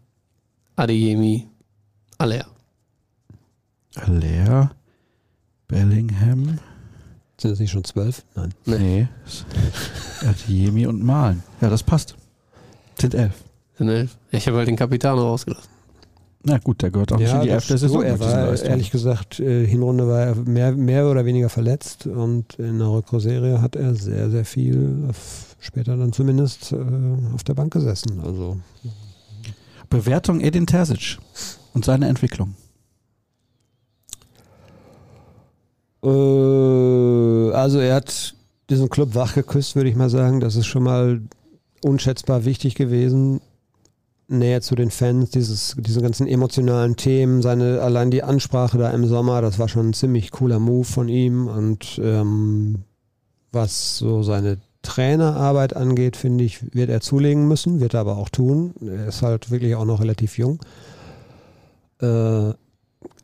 Adeyemi, 0.76 1.47
Aller. 2.18 2.45
Aller, 3.95 4.72
Bellingham. 5.68 6.60
Sind 7.38 7.51
das 7.51 7.60
nicht 7.60 7.72
schon 7.72 7.84
zwölf? 7.84 8.23
Nein. 8.35 8.53
Nee. 8.65 8.77
nee. 8.77 9.07
Adeyemi 10.27 10.88
und 10.88 11.03
Mahlen. 11.03 11.43
Ja, 11.61 11.69
das 11.69 11.84
passt. 11.84 12.15
Sind 12.99 13.15
elf. 13.15 13.43
Sind 13.77 13.89
elf. 13.89 14.18
Ich 14.31 14.47
habe 14.47 14.57
halt 14.57 14.68
den 14.68 14.76
Kapitano 14.76 15.22
rausgelassen. 15.23 15.72
Na 16.45 16.57
gut, 16.57 16.82
der 16.82 16.91
gehört 16.91 17.14
auch 17.14 17.20
ja, 17.20 17.26
nicht 17.26 17.36
in 17.36 17.41
die 17.44 17.49
Elf 17.49 17.68
der 17.68 17.78
Saison. 17.78 18.03
Er 18.03 18.20
war, 18.20 18.61
ehrlich 18.61 18.91
gesagt, 18.91 19.40
äh, 19.40 19.65
Hinrunde 19.65 20.07
war 20.10 20.20
er 20.20 20.36
mehr, 20.36 20.74
mehr 20.74 21.10
oder 21.10 21.24
weniger 21.24 21.48
verletzt 21.48 22.06
und 22.06 22.56
in 22.56 22.80
der 22.80 22.90
Rückrunde 22.90 23.61
hat 23.61 23.78
er 23.78 23.95
sehr, 23.95 24.30
sehr 24.30 24.44
viel, 24.44 25.10
später 25.60 25.95
dann 25.95 26.11
zumindest, 26.11 26.74
äh, 26.74 27.34
auf 27.34 27.45
der 27.45 27.53
Bank 27.53 27.72
gesessen. 27.72 28.20
Also. 28.26 28.57
Bewertung 29.90 30.41
Edin 30.41 30.68
Terzic 30.68 31.18
und 31.74 31.86
seine 31.86 32.10
Entwicklung. 32.10 32.56
Äh, 36.03 36.10
also 37.53 37.80
er 37.80 37.95
hat 37.95 38.36
diesen 38.70 38.90
Club 38.90 39.15
wachgeküsst, 39.15 39.78
würde 39.78 39.90
ich 39.90 39.95
mal 39.95 40.10
sagen. 40.10 40.41
Das 40.41 40.57
ist 40.57 40.65
schon 40.65 40.84
mal 40.84 41.22
unschätzbar 41.82 42.44
wichtig 42.44 42.76
gewesen 42.76 43.40
näher 44.27 44.61
zu 44.61 44.75
den 44.75 44.91
Fans, 44.91 45.31
dieses, 45.31 45.75
diese 45.77 46.01
ganzen 46.01 46.27
emotionalen 46.27 46.95
Themen, 46.95 47.41
seine, 47.41 47.81
allein 47.81 48.11
die 48.11 48.23
Ansprache 48.23 48.77
da 48.77 48.89
im 48.91 49.05
Sommer, 49.05 49.41
das 49.41 49.59
war 49.59 49.67
schon 49.67 49.89
ein 49.89 49.93
ziemlich 49.93 50.31
cooler 50.31 50.59
Move 50.59 50.85
von 50.85 51.09
ihm 51.09 51.47
und 51.47 51.99
ähm, 52.03 52.83
was 53.51 53.97
so 53.97 54.23
seine 54.23 54.57
Trainerarbeit 54.81 55.75
angeht, 55.75 56.17
finde 56.17 56.43
ich, 56.43 56.73
wird 56.73 56.89
er 56.89 57.01
zulegen 57.01 57.47
müssen, 57.47 57.79
wird 57.79 57.93
er 57.93 58.01
aber 58.01 58.17
auch 58.17 58.29
tun. 58.29 58.73
Er 58.81 59.07
ist 59.07 59.21
halt 59.21 59.49
wirklich 59.49 59.75
auch 59.75 59.85
noch 59.85 60.01
relativ 60.01 60.37
jung. 60.37 60.59
Äh, 62.01 62.53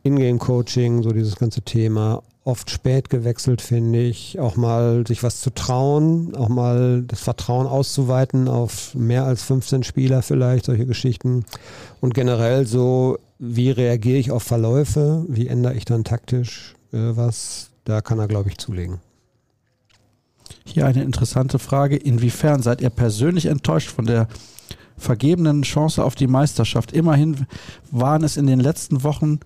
Ingame-Coaching, 0.02 1.02
so 1.02 1.12
dieses 1.12 1.36
ganze 1.36 1.60
Thema 1.60 2.22
oft 2.50 2.70
spät 2.70 3.08
gewechselt, 3.08 3.62
finde 3.62 4.00
ich. 4.00 4.38
Auch 4.38 4.56
mal 4.56 5.04
sich 5.06 5.22
was 5.22 5.40
zu 5.40 5.50
trauen, 5.50 6.34
auch 6.36 6.48
mal 6.48 7.02
das 7.06 7.20
Vertrauen 7.20 7.66
auszuweiten 7.66 8.48
auf 8.48 8.94
mehr 8.94 9.24
als 9.24 9.42
15 9.44 9.82
Spieler 9.84 10.22
vielleicht, 10.22 10.66
solche 10.66 10.86
Geschichten. 10.86 11.44
Und 12.00 12.14
generell 12.14 12.66
so, 12.66 13.18
wie 13.38 13.70
reagiere 13.70 14.18
ich 14.18 14.30
auf 14.30 14.42
Verläufe, 14.42 15.24
wie 15.28 15.46
ändere 15.46 15.74
ich 15.74 15.84
dann 15.84 16.04
taktisch 16.04 16.74
äh, 16.92 17.16
was, 17.16 17.70
da 17.84 18.00
kann 18.00 18.18
er, 18.18 18.28
glaube 18.28 18.48
ich, 18.48 18.58
zulegen. 18.58 18.98
Hier 20.64 20.86
eine 20.86 21.02
interessante 21.02 21.58
Frage. 21.58 21.96
Inwiefern 21.96 22.62
seid 22.62 22.80
ihr 22.80 22.90
persönlich 22.90 23.46
enttäuscht 23.46 23.90
von 23.90 24.04
der 24.04 24.28
vergebenen 24.96 25.62
Chance 25.62 26.04
auf 26.04 26.14
die 26.14 26.26
Meisterschaft? 26.26 26.92
Immerhin 26.92 27.46
waren 27.90 28.24
es 28.24 28.36
in 28.36 28.46
den 28.46 28.60
letzten 28.60 29.02
Wochen 29.02 29.40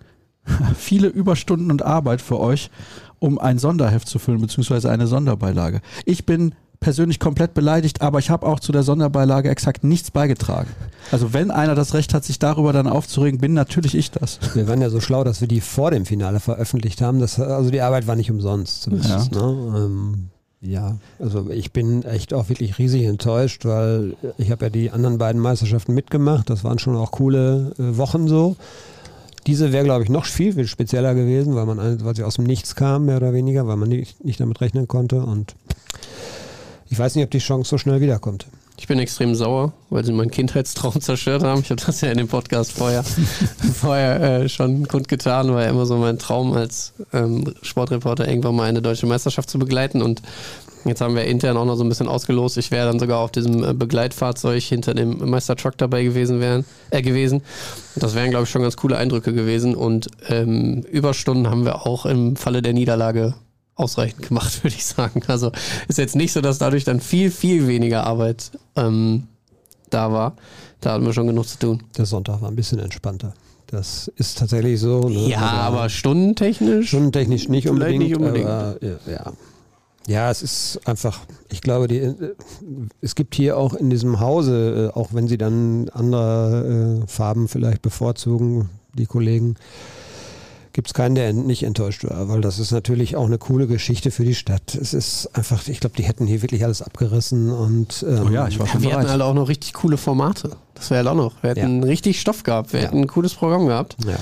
viele 0.76 1.08
Überstunden 1.08 1.70
und 1.70 1.82
Arbeit 1.82 2.20
für 2.20 2.40
euch, 2.40 2.70
um 3.18 3.38
ein 3.38 3.58
Sonderheft 3.58 4.08
zu 4.08 4.18
füllen, 4.18 4.40
beziehungsweise 4.40 4.90
eine 4.90 5.06
Sonderbeilage. 5.06 5.80
Ich 6.04 6.26
bin 6.26 6.54
persönlich 6.84 7.18
komplett 7.18 7.54
beleidigt, 7.54 8.02
aber 8.02 8.18
ich 8.18 8.28
habe 8.28 8.46
auch 8.46 8.60
zu 8.60 8.70
der 8.70 8.82
Sonderbeilage 8.82 9.48
exakt 9.48 9.84
nichts 9.84 10.10
beigetragen. 10.10 10.68
Also 11.10 11.32
wenn 11.32 11.50
einer 11.50 11.74
das 11.74 11.94
Recht 11.94 12.12
hat, 12.12 12.24
sich 12.24 12.38
darüber 12.38 12.74
dann 12.74 12.86
aufzuregen, 12.86 13.40
bin 13.40 13.54
natürlich 13.54 13.94
ich 13.94 14.10
das. 14.10 14.38
Wir 14.54 14.68
waren 14.68 14.82
ja 14.82 14.90
so 14.90 15.00
schlau, 15.00 15.24
dass 15.24 15.40
wir 15.40 15.48
die 15.48 15.62
vor 15.62 15.90
dem 15.90 16.04
Finale 16.04 16.40
veröffentlicht 16.40 17.00
haben. 17.00 17.20
Das, 17.20 17.40
also 17.40 17.70
die 17.70 17.80
Arbeit 17.80 18.06
war 18.06 18.16
nicht 18.16 18.30
umsonst 18.30 18.82
zumindest. 18.82 19.34
Ja. 19.34 19.40
Ne? 19.40 19.78
Ähm, 19.78 20.28
ja, 20.60 20.96
also 21.18 21.50
ich 21.50 21.72
bin 21.72 22.04
echt 22.04 22.34
auch 22.34 22.48
wirklich 22.48 22.78
riesig 22.78 23.04
enttäuscht, 23.04 23.64
weil 23.64 24.16
ich 24.38 24.50
habe 24.50 24.66
ja 24.66 24.70
die 24.70 24.90
anderen 24.90 25.18
beiden 25.18 25.40
Meisterschaften 25.40 25.94
mitgemacht. 25.94 26.48
Das 26.50 26.64
waren 26.64 26.78
schon 26.78 26.96
auch 26.96 27.12
coole 27.12 27.72
äh, 27.78 27.96
Wochen 27.96 28.28
so. 28.28 28.56
Diese 29.46 29.72
wäre, 29.72 29.84
glaube 29.84 30.04
ich, 30.04 30.10
noch 30.10 30.24
viel, 30.24 30.54
viel 30.54 30.66
spezieller 30.66 31.14
gewesen, 31.14 31.54
weil 31.54 31.66
man 31.66 32.14
sie 32.14 32.24
aus 32.24 32.36
dem 32.36 32.44
Nichts 32.44 32.76
kam, 32.76 33.06
mehr 33.06 33.18
oder 33.18 33.32
weniger, 33.34 33.66
weil 33.66 33.76
man 33.76 33.88
nicht, 33.88 34.24
nicht 34.24 34.40
damit 34.40 34.60
rechnen 34.60 34.88
konnte. 34.88 35.22
Und 35.22 35.54
ich 36.88 36.98
weiß 36.98 37.14
nicht, 37.14 37.24
ob 37.24 37.30
die 37.30 37.38
Chance 37.38 37.68
so 37.68 37.78
schnell 37.78 38.00
wiederkommt. 38.00 38.46
Ich 38.76 38.88
bin 38.88 38.98
extrem 38.98 39.34
sauer, 39.34 39.72
weil 39.90 40.04
sie 40.04 40.12
meinen 40.12 40.30
Kindheitstraum 40.30 41.00
zerstört 41.00 41.42
haben. 41.42 41.60
Ich 41.60 41.70
habe 41.70 41.82
das 41.84 42.00
ja 42.00 42.10
in 42.10 42.18
dem 42.18 42.28
Podcast 42.28 42.72
vorher, 42.72 43.04
vorher 43.74 44.20
äh, 44.20 44.48
schon 44.48 44.88
kundgetan, 44.88 45.52
war 45.52 45.62
ja 45.62 45.70
immer 45.70 45.86
so 45.86 45.96
mein 45.96 46.18
Traum 46.18 46.52
als 46.52 46.92
ähm, 47.12 47.54
Sportreporter 47.62 48.28
irgendwann 48.28 48.56
mal 48.56 48.68
eine 48.68 48.82
deutsche 48.82 49.06
Meisterschaft 49.06 49.48
zu 49.48 49.58
begleiten 49.58 50.02
und 50.02 50.22
Jetzt 50.84 51.00
haben 51.00 51.16
wir 51.16 51.24
intern 51.24 51.56
auch 51.56 51.64
noch 51.64 51.76
so 51.76 51.84
ein 51.84 51.88
bisschen 51.88 52.08
ausgelost. 52.08 52.58
Ich 52.58 52.70
wäre 52.70 52.86
dann 52.86 52.98
sogar 52.98 53.20
auf 53.20 53.32
diesem 53.32 53.64
äh, 53.64 53.72
Begleitfahrzeug 53.72 54.62
hinter 54.62 54.92
dem 54.92 55.30
Meistertruck 55.30 55.78
dabei 55.78 56.02
gewesen 56.04 56.40
wären, 56.40 56.64
äh, 56.90 57.00
gewesen. 57.00 57.42
Das 57.96 58.14
wären, 58.14 58.30
glaube 58.30 58.44
ich, 58.44 58.50
schon 58.50 58.62
ganz 58.62 58.76
coole 58.76 58.98
Eindrücke 58.98 59.32
gewesen. 59.32 59.74
Und 59.74 60.08
ähm, 60.28 60.84
Überstunden 60.90 61.48
haben 61.48 61.64
wir 61.64 61.86
auch 61.86 62.04
im 62.04 62.36
Falle 62.36 62.60
der 62.60 62.74
Niederlage 62.74 63.34
ausreichend 63.76 64.26
gemacht, 64.26 64.62
würde 64.64 64.76
ich 64.76 64.84
sagen. 64.84 65.22
Also 65.26 65.52
ist 65.88 65.98
jetzt 65.98 66.16
nicht 66.16 66.32
so, 66.32 66.40
dass 66.40 66.58
dadurch 66.58 66.84
dann 66.84 67.00
viel, 67.00 67.30
viel 67.30 67.66
weniger 67.66 68.06
Arbeit 68.06 68.52
ähm, 68.76 69.28
da 69.90 70.12
war. 70.12 70.36
Da 70.80 70.92
hatten 70.92 71.06
wir 71.06 71.12
schon 71.12 71.26
genug 71.26 71.48
zu 71.48 71.58
tun. 71.58 71.82
Der 71.96 72.06
Sonntag 72.06 72.42
war 72.42 72.50
ein 72.50 72.56
bisschen 72.56 72.78
entspannter. 72.78 73.34
Das 73.66 74.10
ist 74.16 74.38
tatsächlich 74.38 74.78
so. 74.78 75.08
Ne? 75.08 75.28
Ja, 75.28 75.40
aber, 75.40 75.78
aber 75.78 75.88
stundentechnisch? 75.88 76.88
Stundentechnisch 76.88 77.48
nicht 77.48 77.68
unbedingt. 77.68 78.04
Nicht 78.04 78.16
unbedingt. 78.16 78.46
Aber, 78.46 78.76
ja. 78.82 79.32
ja, 80.06 80.30
es 80.30 80.42
ist 80.42 80.80
einfach, 80.84 81.20
ich 81.50 81.60
glaube, 81.60 81.88
die, 81.88 81.98
äh, 81.98 82.14
es 83.00 83.14
gibt 83.14 83.34
hier 83.34 83.56
auch 83.56 83.74
in 83.74 83.90
diesem 83.90 84.20
Hause, 84.20 84.92
äh, 84.94 84.98
auch 84.98 85.14
wenn 85.14 85.26
sie 85.26 85.38
dann 85.38 85.88
andere 85.88 87.02
äh, 87.02 87.06
Farben 87.08 87.48
vielleicht 87.48 87.82
bevorzugen, 87.82 88.68
die 88.92 89.06
Kollegen, 89.06 89.56
gibt 90.74 90.88
es 90.88 90.94
keinen, 90.94 91.14
der 91.14 91.32
nicht 91.32 91.62
enttäuscht 91.62 92.04
war, 92.04 92.28
weil 92.28 92.40
das 92.40 92.58
ist 92.58 92.72
natürlich 92.72 93.14
auch 93.14 93.26
eine 93.26 93.38
coole 93.38 93.68
Geschichte 93.68 94.10
für 94.10 94.24
die 94.24 94.34
Stadt. 94.34 94.74
Es 94.74 94.92
ist 94.92 95.30
einfach, 95.32 95.66
ich 95.68 95.78
glaube, 95.78 95.96
die 95.96 96.02
hätten 96.02 96.26
hier 96.26 96.42
wirklich 96.42 96.64
alles 96.64 96.82
abgerissen 96.82 97.50
und 97.50 98.04
ähm, 98.06 98.26
oh 98.26 98.30
ja, 98.30 98.48
ich 98.48 98.58
war 98.58 98.66
schon 98.66 98.82
ja, 98.82 98.90
Wir 98.90 98.96
hatten 98.98 99.08
halt 99.08 99.22
auch 99.22 99.34
noch 99.34 99.48
richtig 99.48 99.72
coole 99.72 99.96
Formate. 99.96 100.56
Das 100.74 100.90
wäre 100.90 100.98
halt 100.98 101.08
auch 101.08 101.14
noch. 101.14 101.42
Wir 101.42 101.50
hätten 101.50 101.82
ja. 101.82 101.88
richtig 101.88 102.20
Stoff 102.20 102.42
gehabt. 102.42 102.72
Wir 102.72 102.80
ja. 102.80 102.86
hätten 102.86 102.98
ein 102.98 103.06
cooles 103.06 103.34
Programm 103.34 103.68
gehabt. 103.68 103.96
Ja. 104.04 104.16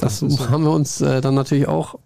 Das, 0.00 0.20
das 0.20 0.48
haben 0.48 0.64
wir 0.64 0.72
uns 0.72 1.02
äh, 1.02 1.20
dann 1.20 1.34
natürlich 1.34 1.68
auch 1.68 1.96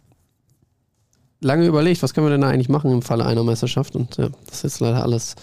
lange 1.40 1.64
überlegt, 1.64 2.02
was 2.02 2.12
können 2.12 2.26
wir 2.26 2.32
denn 2.32 2.40
da 2.40 2.48
eigentlich 2.48 2.68
machen 2.68 2.90
im 2.90 3.02
Falle 3.02 3.24
einer 3.24 3.44
Meisterschaft 3.44 3.94
und 3.94 4.16
ja, 4.16 4.30
das 4.46 4.56
ist 4.56 4.62
jetzt 4.64 4.80
leider 4.80 5.02
alles 5.04 5.36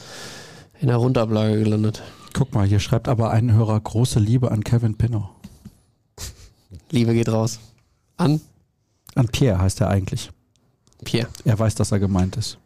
in 0.81 0.90
der 0.90 0.98
Rundablage 0.98 1.64
gelandet. 1.64 2.03
Guck 2.34 2.53
mal, 2.53 2.68
hier 2.68 2.80
schreibt 2.80 3.07
aber 3.07 3.31
ein 3.31 3.53
Hörer 3.53 3.80
große 3.80 4.19
Liebe 4.19 4.52
an 4.52 4.65
Kevin 4.65 4.98
Pinnow. 4.98 5.30
Liebe 6.91 7.14
geht 7.14 7.30
raus. 7.30 7.60
An? 8.18 8.41
An 9.15 9.27
Pierre 9.27 9.60
heißt 9.60 9.81
er 9.81 9.90
eigentlich. 9.90 10.31
Pierre. 11.03 11.30
Er 11.45 11.57
weiß, 11.57 11.76
dass 11.76 11.91
er 11.91 11.99
gemeint 11.99 12.38
ist. 12.38 12.57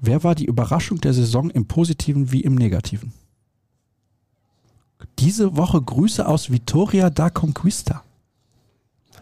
Wer 0.00 0.22
war 0.24 0.34
die 0.34 0.44
Überraschung 0.44 1.00
der 1.00 1.14
Saison 1.14 1.50
im 1.50 1.66
Positiven 1.66 2.32
wie 2.32 2.42
im 2.42 2.54
Negativen? 2.54 3.12
Diese 5.18 5.56
Woche 5.56 5.80
Grüße 5.80 6.26
aus 6.26 6.50
Vitoria 6.50 7.10
da 7.10 7.30
Conquista. 7.30 8.02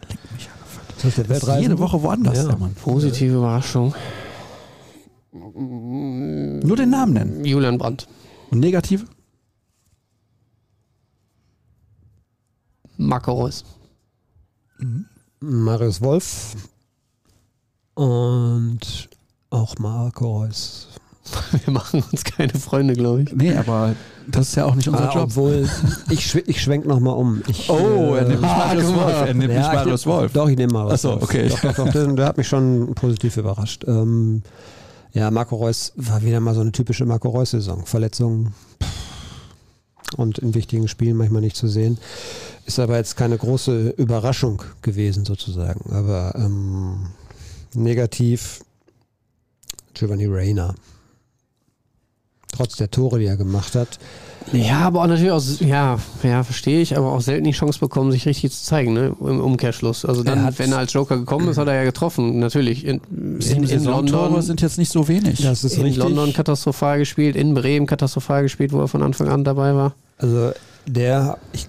Leck 0.09 0.19
mich 0.33 0.49
an. 0.49 0.55
Das 0.95 1.05
ist, 1.05 1.17
der 1.17 1.23
das 1.25 1.43
ist 1.43 1.61
jede 1.61 1.79
Woche 1.79 2.01
woanders, 2.01 2.37
ja. 2.37 2.47
der 2.47 2.57
Mann. 2.57 2.73
Positive 2.73 3.35
Überraschung. 3.35 3.93
Nur 5.31 6.77
den 6.77 6.89
Namen 6.89 7.13
nennen. 7.13 7.45
Julian 7.45 7.77
Brandt. 7.77 8.07
Und 8.51 8.59
negative? 8.59 9.05
Marco 12.97 13.33
Reus. 13.33 13.65
Mhm. 14.79 15.05
Marius 15.39 16.01
Wolf 16.01 16.55
und 17.93 19.09
auch 19.49 19.77
Marco 19.79 20.39
Reus. 20.39 20.87
Wir 21.65 21.73
machen 21.73 22.03
uns 22.11 22.23
keine 22.23 22.53
Freunde, 22.53 22.93
glaube 22.93 23.23
ich. 23.23 23.33
Nee, 23.33 23.55
aber 23.55 23.95
das 24.27 24.49
ist 24.49 24.55
ja 24.55 24.65
auch 24.65 24.75
nicht 24.75 24.87
unser 24.87 25.09
ah, 25.09 25.13
Job. 25.13 25.23
Obwohl, 25.23 25.67
ich, 26.09 26.25
schw 26.25 26.43
ich 26.45 26.61
schwenk 26.61 26.85
nochmal 26.85 27.15
um. 27.15 27.41
Ich, 27.47 27.69
oh, 27.69 28.15
er 28.15 28.25
nimmt 28.25 28.41
nicht 28.41 28.51
äh, 28.51 28.57
Marius 28.57 28.85
ah, 28.85 28.95
Wolf. 28.95 29.15
Er 29.15 29.33
nimmt 29.33 29.53
ja, 29.53 29.59
nicht 29.59 29.73
Marius 29.73 30.05
Wolf. 30.05 30.33
Doch, 30.33 30.49
ich 30.49 30.57
nehme 30.57 30.73
Marius 30.73 30.93
Achso, 31.05 31.13
okay. 31.13 31.49
Doch, 31.49 31.59
doch, 31.59 31.73
doch, 31.73 31.91
der, 31.91 32.07
der, 32.07 32.25
hat 32.25 32.37
mich 32.37 32.47
schon 32.47 32.93
positiv 32.95 33.37
überrascht. 33.37 33.83
Ähm, 33.87 34.43
ja, 35.13 35.31
Marco 35.31 35.55
Reus 35.55 35.93
war 35.95 36.21
wieder 36.21 36.39
mal 36.39 36.53
so 36.53 36.61
eine 36.61 36.71
typische 36.71 37.05
Marco 37.05 37.29
Reus-Saison. 37.29 37.85
Verletzungen 37.85 38.53
und 40.17 40.37
in 40.39 40.53
wichtigen 40.53 40.87
Spielen 40.87 41.17
manchmal 41.17 41.41
nicht 41.41 41.55
zu 41.55 41.67
sehen. 41.67 41.97
Ist 42.65 42.79
aber 42.79 42.97
jetzt 42.97 43.15
keine 43.15 43.37
große 43.37 43.89
Überraschung 43.97 44.63
gewesen 44.81 45.23
sozusagen. 45.23 45.93
Aber 45.93 46.33
ähm, 46.35 47.07
negativ 47.73 48.61
Giovanni 49.93 50.25
Reyna. 50.25 50.73
Trotz 52.51 52.77
der 52.77 52.89
Tore, 52.89 53.19
die 53.19 53.25
er 53.25 53.37
gemacht 53.37 53.75
hat. 53.75 53.99
Ja, 54.53 54.79
aber 54.81 55.01
auch 55.01 55.07
natürlich 55.07 55.31
auch, 55.31 55.43
ja, 55.59 55.97
ja, 56.23 56.43
verstehe 56.43 56.79
ich, 56.81 56.95
aber 56.95 57.11
auch 57.11 57.21
selten 57.21 57.43
die 57.43 57.51
Chance 57.51 57.79
bekommen, 57.79 58.11
sich 58.11 58.25
richtig 58.25 58.51
zu 58.51 58.63
zeigen, 58.63 58.93
ne? 58.93 59.15
Im 59.19 59.41
Umkehrschluss. 59.41 60.05
Also 60.05 60.23
dann, 60.23 60.57
wenn 60.57 60.71
er 60.71 60.77
als 60.77 60.93
Joker 60.93 61.17
gekommen 61.17 61.49
ist, 61.49 61.57
hat 61.57 61.67
er 61.67 61.73
ja 61.73 61.83
getroffen, 61.83 62.39
natürlich. 62.39 62.85
In, 62.85 63.01
in, 63.39 63.63
in 63.63 63.83
London 63.83 64.41
sind 64.41 64.61
jetzt 64.61 64.77
nicht 64.77 64.91
so 64.91 65.07
wenig. 65.07 65.41
Das 65.41 65.63
ist 65.63 65.75
in 65.75 65.83
richtig. 65.83 66.01
London 66.01 66.31
katastrophal 66.33 66.99
gespielt, 66.99 67.35
in 67.35 67.53
Bremen 67.53 67.87
katastrophal 67.87 68.43
gespielt, 68.43 68.71
wo 68.71 68.79
er 68.79 68.87
von 68.87 69.01
Anfang 69.03 69.27
an 69.27 69.43
dabei 69.43 69.75
war. 69.75 69.95
Also 70.17 70.51
der, 70.87 71.37
ich, 71.51 71.67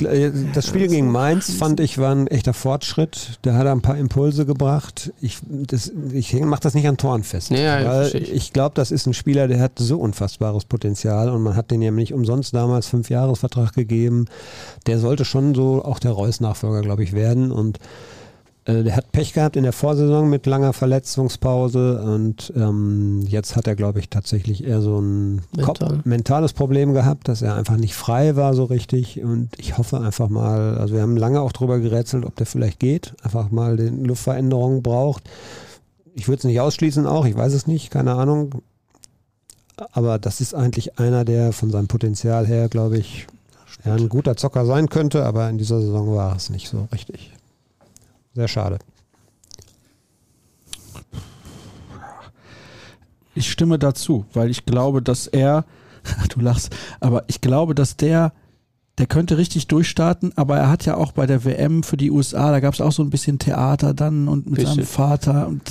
das 0.55 0.67
Spiel 0.67 0.89
gegen 0.89 1.11
Mainz 1.11 1.53
fand 1.53 1.81
ich 1.81 1.99
war 1.99 2.15
ein 2.15 2.27
echter 2.27 2.53
Fortschritt. 2.53 3.39
Der 3.45 3.55
hat 3.55 3.67
ein 3.67 3.81
paar 3.81 3.97
Impulse 3.97 4.47
gebracht. 4.47 5.13
Ich, 5.21 5.39
ich 6.13 6.33
mache 6.41 6.61
das 6.61 6.75
nicht 6.75 6.87
an 6.87 6.97
Toren 6.97 7.23
fest. 7.23 7.51
Ja, 7.51 7.85
weil 7.85 8.15
ich, 8.15 8.33
ich 8.33 8.53
glaube, 8.53 8.75
das 8.75 8.91
ist 8.91 9.07
ein 9.07 9.15
Spieler, 9.15 9.49
der 9.49 9.61
hat 9.61 9.73
so 9.77 9.99
unfassbares 9.99 10.65
Potenzial 10.65 11.31
und 11.31 11.43
man 11.43 11.57
hat 11.57 11.71
den 11.71 11.83
ja 11.83 11.91
nicht 11.91 12.13
umsonst 12.13 12.55
damals 12.55 12.87
fünf 12.87 13.11
Jahresvertrag 13.11 13.75
gegeben. 13.75 14.27
Der 14.87 14.99
sollte 14.99 15.25
schon 15.25 15.55
so 15.55 15.85
auch 15.85 15.99
der 15.99 16.13
Reus-Nachfolger, 16.13 16.83
glaube 16.83 17.03
ich, 17.03 17.13
werden 17.13 17.53
und 17.53 17.79
äh, 17.79 17.81
der 18.67 18.97
hat 18.97 19.13
Pech 19.13 19.33
gehabt 19.33 19.57
in 19.57 19.63
der 19.63 19.73
Vorsaison 19.73 20.29
mit 20.29 20.45
langer 20.45 20.73
Verletzungspause 20.73 22.03
und 22.03 22.53
ähm, 22.57 23.23
jetzt 23.29 23.55
hat 23.55 23.69
er, 23.69 23.77
glaube 23.77 24.01
ich, 24.01 24.09
tatsächlich 24.09 24.65
eher 24.65 24.81
so 24.81 25.01
ein 25.01 25.43
Mental. 25.57 26.01
mentales 26.05 26.53
Problem 26.53 26.93
gehabt, 26.93 27.29
dass 27.29 27.43
er 27.43 27.55
einfach 27.55 27.77
nicht 27.77 27.95
frei 27.95 28.35
war 28.35 28.55
so 28.55 28.65
richtig 28.65 29.23
und 29.23 29.51
ich 29.57 29.79
hoffe 29.79 30.01
einfach 30.01 30.29
mal, 30.29 30.79
also 30.79 30.95
wir 30.95 31.03
haben 31.03 31.17
lange 31.17 31.41
auch 31.41 31.53
drüber 31.53 31.79
gerätselt, 31.79 32.25
ob 32.25 32.35
der 32.35 32.47
vielleicht 32.47 32.81
geht, 32.81 33.15
einfach 33.23 33.53
mal 33.53 33.77
den 33.77 34.05
Luftveränderungen 34.05 34.83
braucht. 34.83 35.23
Ich 36.15 36.27
würde 36.27 36.39
es 36.39 36.45
nicht 36.45 36.61
ausschließen 36.61 37.07
auch, 37.07 37.25
ich 37.25 37.37
weiß 37.37 37.53
es 37.53 37.69
nicht, 37.69 37.91
keine 37.91 38.15
Ahnung. 38.15 38.63
Aber 39.93 40.19
das 40.19 40.41
ist 40.41 40.55
eigentlich 40.55 40.99
einer, 40.99 41.25
der 41.25 41.53
von 41.53 41.71
seinem 41.71 41.87
Potenzial 41.87 42.47
her, 42.47 42.69
glaube 42.69 42.99
ich, 42.99 43.29
ja, 43.85 43.95
ein 43.95 44.09
guter 44.09 44.37
Zocker 44.37 44.67
sein 44.67 44.89
könnte, 44.89 45.25
aber 45.25 45.49
in 45.49 45.59
dieser 45.59 45.81
Saison 45.81 46.17
war 46.17 46.35
es 46.35 46.51
nicht 46.51 46.69
so 46.69 46.89
richtig. 46.93 47.31
Sehr 48.37 48.49
schade. 48.49 48.79
Ich 53.35 53.51
stimme 53.51 53.79
dazu, 53.79 54.27
weil 54.35 54.51
ich 54.51 54.67
glaube, 54.67 55.01
dass 55.01 55.27
er, 55.27 55.65
du 56.29 56.41
lachst, 56.41 56.77
aber 57.01 57.25
ich 57.29 57.41
glaube, 57.41 57.75
dass 57.75 57.97
der, 57.97 58.35
der 58.99 59.07
könnte 59.07 59.39
richtig 59.39 59.69
durchstarten, 59.69 60.37
aber 60.37 60.59
er 60.59 60.69
hat 60.69 60.85
ja 60.85 60.99
auch 60.99 61.13
bei 61.13 61.25
der 61.27 61.47
WM 61.47 61.83
für 61.83 61.97
die 61.97 62.11
USA, 62.11 62.51
da 62.51 62.61
gab 62.61 62.75
es 62.75 62.83
auch 62.83 62.93
so 62.93 63.03
ein 63.03 63.09
bisschen 63.09 63.39
Theater 63.39 63.95
dann 63.95 64.29
und 64.29 64.45
mit 64.45 64.57
bisschen. 64.57 64.75
seinem 64.75 64.87
Vater 64.87 65.49
und 65.49 65.63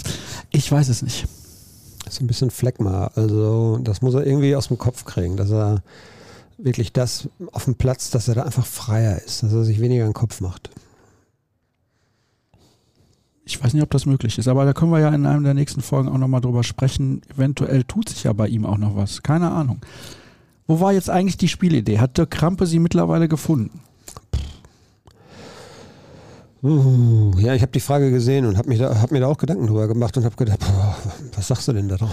ich 0.49 0.71
weiß 0.71 0.89
es 0.89 1.03
nicht. 1.03 1.27
Das 2.03 2.15
ist 2.15 2.21
ein 2.21 2.27
bisschen 2.27 2.49
Fleckma, 2.49 3.11
also 3.13 3.77
das 3.77 4.01
muss 4.01 4.15
er 4.15 4.25
irgendwie 4.25 4.55
aus 4.55 4.69
dem 4.69 4.79
Kopf 4.79 5.05
kriegen, 5.05 5.37
dass 5.37 5.51
er 5.51 5.83
wirklich 6.57 6.93
das 6.93 7.29
auf 7.51 7.65
dem 7.65 7.75
Platz, 7.75 8.09
dass 8.09 8.27
er 8.27 8.33
da 8.33 8.41
einfach 8.41 8.65
freier 8.65 9.21
ist, 9.21 9.43
dass 9.43 9.53
er 9.53 9.63
sich 9.63 9.79
weniger 9.79 10.05
einen 10.05 10.13
Kopf 10.15 10.41
macht. 10.41 10.71
Ich 13.47 13.63
weiß 13.63 13.73
nicht, 13.73 13.83
ob 13.83 13.91
das 13.91 14.07
möglich 14.07 14.39
ist, 14.39 14.47
aber 14.47 14.65
da 14.65 14.73
können 14.73 14.91
wir 14.91 14.99
ja 14.99 15.09
in 15.09 15.25
einem 15.27 15.43
der 15.43 15.53
nächsten 15.53 15.81
Folgen 15.81 16.09
auch 16.09 16.17
nochmal 16.17 16.41
drüber 16.41 16.63
sprechen. 16.63 17.21
Eventuell 17.35 17.83
tut 17.83 18.09
sich 18.09 18.23
ja 18.23 18.33
bei 18.33 18.47
ihm 18.47 18.65
auch 18.65 18.77
noch 18.77 18.95
was. 18.95 19.21
Keine 19.21 19.51
Ahnung. 19.51 19.81
Wo 20.65 20.79
war 20.79 20.93
jetzt 20.93 21.11
eigentlich 21.11 21.37
die 21.37 21.47
Spielidee? 21.47 21.99
Hat 21.99 22.17
Dirk 22.17 22.31
Krampe 22.31 22.65
sie 22.65 22.79
mittlerweile 22.79 23.27
gefunden? 23.27 23.81
Uh, 26.63 27.31
ja, 27.37 27.53
ich 27.53 27.61
habe 27.61 27.71
die 27.71 27.79
Frage 27.79 28.09
gesehen 28.09 28.47
und 28.47 28.57
habe 28.57 28.75
hab 28.99 29.11
mir 29.11 29.19
da 29.19 29.27
auch 29.27 29.37
Gedanken 29.37 29.67
drüber 29.67 29.87
gemacht 29.87 30.17
und 30.17 30.25
habe 30.25 30.35
gedacht, 30.35 30.59
boah, 30.61 30.97
was 31.35 31.47
sagst 31.47 31.67
du 31.67 31.73
denn 31.73 31.87
da 31.87 31.97
drauf? 31.97 32.09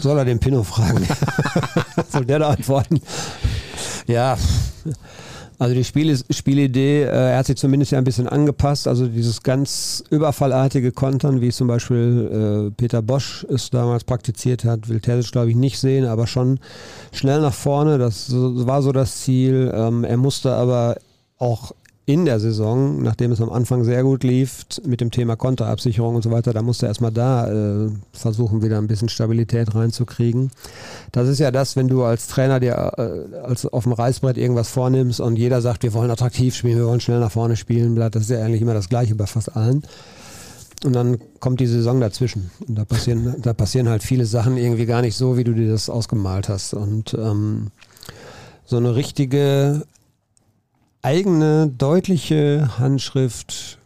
Soll 0.00 0.16
er 0.16 0.24
den 0.24 0.38
Pino 0.38 0.62
fragen? 0.62 1.06
Soll 2.08 2.24
der 2.24 2.38
da 2.38 2.48
antworten? 2.48 3.02
Ja, 4.06 4.38
also 5.58 5.74
die 5.74 5.84
Spiel 5.84 6.18
Spielidee, 6.30 7.02
äh, 7.02 7.06
er 7.06 7.38
hat 7.38 7.46
sich 7.46 7.56
zumindest 7.56 7.92
ja 7.92 7.98
ein 7.98 8.04
bisschen 8.04 8.28
angepasst. 8.28 8.86
Also 8.86 9.06
dieses 9.06 9.42
ganz 9.42 10.04
überfallartige 10.10 10.92
Kontern, 10.92 11.40
wie 11.40 11.50
zum 11.50 11.68
Beispiel 11.68 12.68
äh, 12.68 12.70
Peter 12.76 13.02
Bosch 13.02 13.46
es 13.48 13.70
damals 13.70 14.04
praktiziert 14.04 14.64
hat, 14.64 14.88
will 14.88 15.00
Terzic 15.00 15.32
glaube 15.32 15.50
ich 15.50 15.56
nicht 15.56 15.78
sehen, 15.78 16.04
aber 16.04 16.26
schon 16.26 16.60
schnell 17.12 17.40
nach 17.40 17.54
vorne. 17.54 17.98
Das 17.98 18.26
war 18.30 18.82
so 18.82 18.92
das 18.92 19.22
Ziel. 19.22 19.72
Ähm, 19.74 20.04
er 20.04 20.16
musste 20.16 20.54
aber 20.54 20.96
auch 21.38 21.72
in 22.08 22.24
der 22.24 22.38
Saison, 22.38 23.02
nachdem 23.02 23.32
es 23.32 23.40
am 23.40 23.50
Anfang 23.50 23.82
sehr 23.82 24.04
gut 24.04 24.22
lief, 24.22 24.64
mit 24.84 25.00
dem 25.00 25.10
Thema 25.10 25.34
Konterabsicherung 25.34 26.14
und 26.14 26.22
so 26.22 26.30
weiter, 26.30 26.52
da 26.52 26.62
musste 26.62 26.86
er 26.86 26.90
erstmal 26.90 27.10
da 27.10 27.48
äh, 27.86 27.90
versuchen, 28.12 28.62
wieder 28.62 28.78
ein 28.78 28.86
bisschen 28.86 29.08
Stabilität 29.08 29.74
reinzukriegen. 29.74 30.52
Das 31.10 31.28
ist 31.28 31.40
ja 31.40 31.50
das, 31.50 31.74
wenn 31.74 31.88
du 31.88 32.04
als 32.04 32.28
Trainer 32.28 32.60
dir 32.60 32.92
äh, 32.96 33.36
als 33.38 33.66
auf 33.66 33.82
dem 33.82 33.92
Reißbrett 33.92 34.38
irgendwas 34.38 34.68
vornimmst 34.68 35.18
und 35.20 35.36
jeder 35.36 35.60
sagt, 35.60 35.82
wir 35.82 35.94
wollen 35.94 36.10
attraktiv 36.12 36.54
spielen, 36.54 36.78
wir 36.78 36.86
wollen 36.86 37.00
schnell 37.00 37.18
nach 37.18 37.32
vorne 37.32 37.56
spielen, 37.56 37.96
das 37.96 38.14
ist 38.14 38.30
ja 38.30 38.44
eigentlich 38.44 38.62
immer 38.62 38.74
das 38.74 38.88
Gleiche 38.88 39.16
bei 39.16 39.26
fast 39.26 39.56
allen. 39.56 39.82
Und 40.84 40.92
dann 40.92 41.18
kommt 41.40 41.58
die 41.58 41.66
Saison 41.66 42.00
dazwischen. 42.00 42.50
Und 42.68 42.76
da 42.78 42.84
passieren, 42.84 43.34
da 43.42 43.52
passieren 43.52 43.88
halt 43.88 44.04
viele 44.04 44.26
Sachen 44.26 44.56
irgendwie 44.56 44.86
gar 44.86 45.02
nicht 45.02 45.16
so, 45.16 45.36
wie 45.36 45.42
du 45.42 45.54
dir 45.54 45.70
das 45.70 45.90
ausgemalt 45.90 46.48
hast. 46.48 46.74
Und 46.74 47.14
ähm, 47.14 47.68
so 48.64 48.76
eine 48.76 48.94
richtige 48.94 49.82
eigene, 51.06 51.68
deutliche 51.68 52.78
Handschrift 52.78 53.78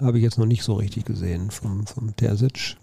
habe 0.00 0.18
ich 0.18 0.24
jetzt 0.24 0.38
noch 0.38 0.46
nicht 0.46 0.62
so 0.62 0.74
richtig 0.74 1.04
gesehen 1.04 1.50
vom, 1.50 1.84
vom 1.84 2.14
Terzic. 2.14 2.76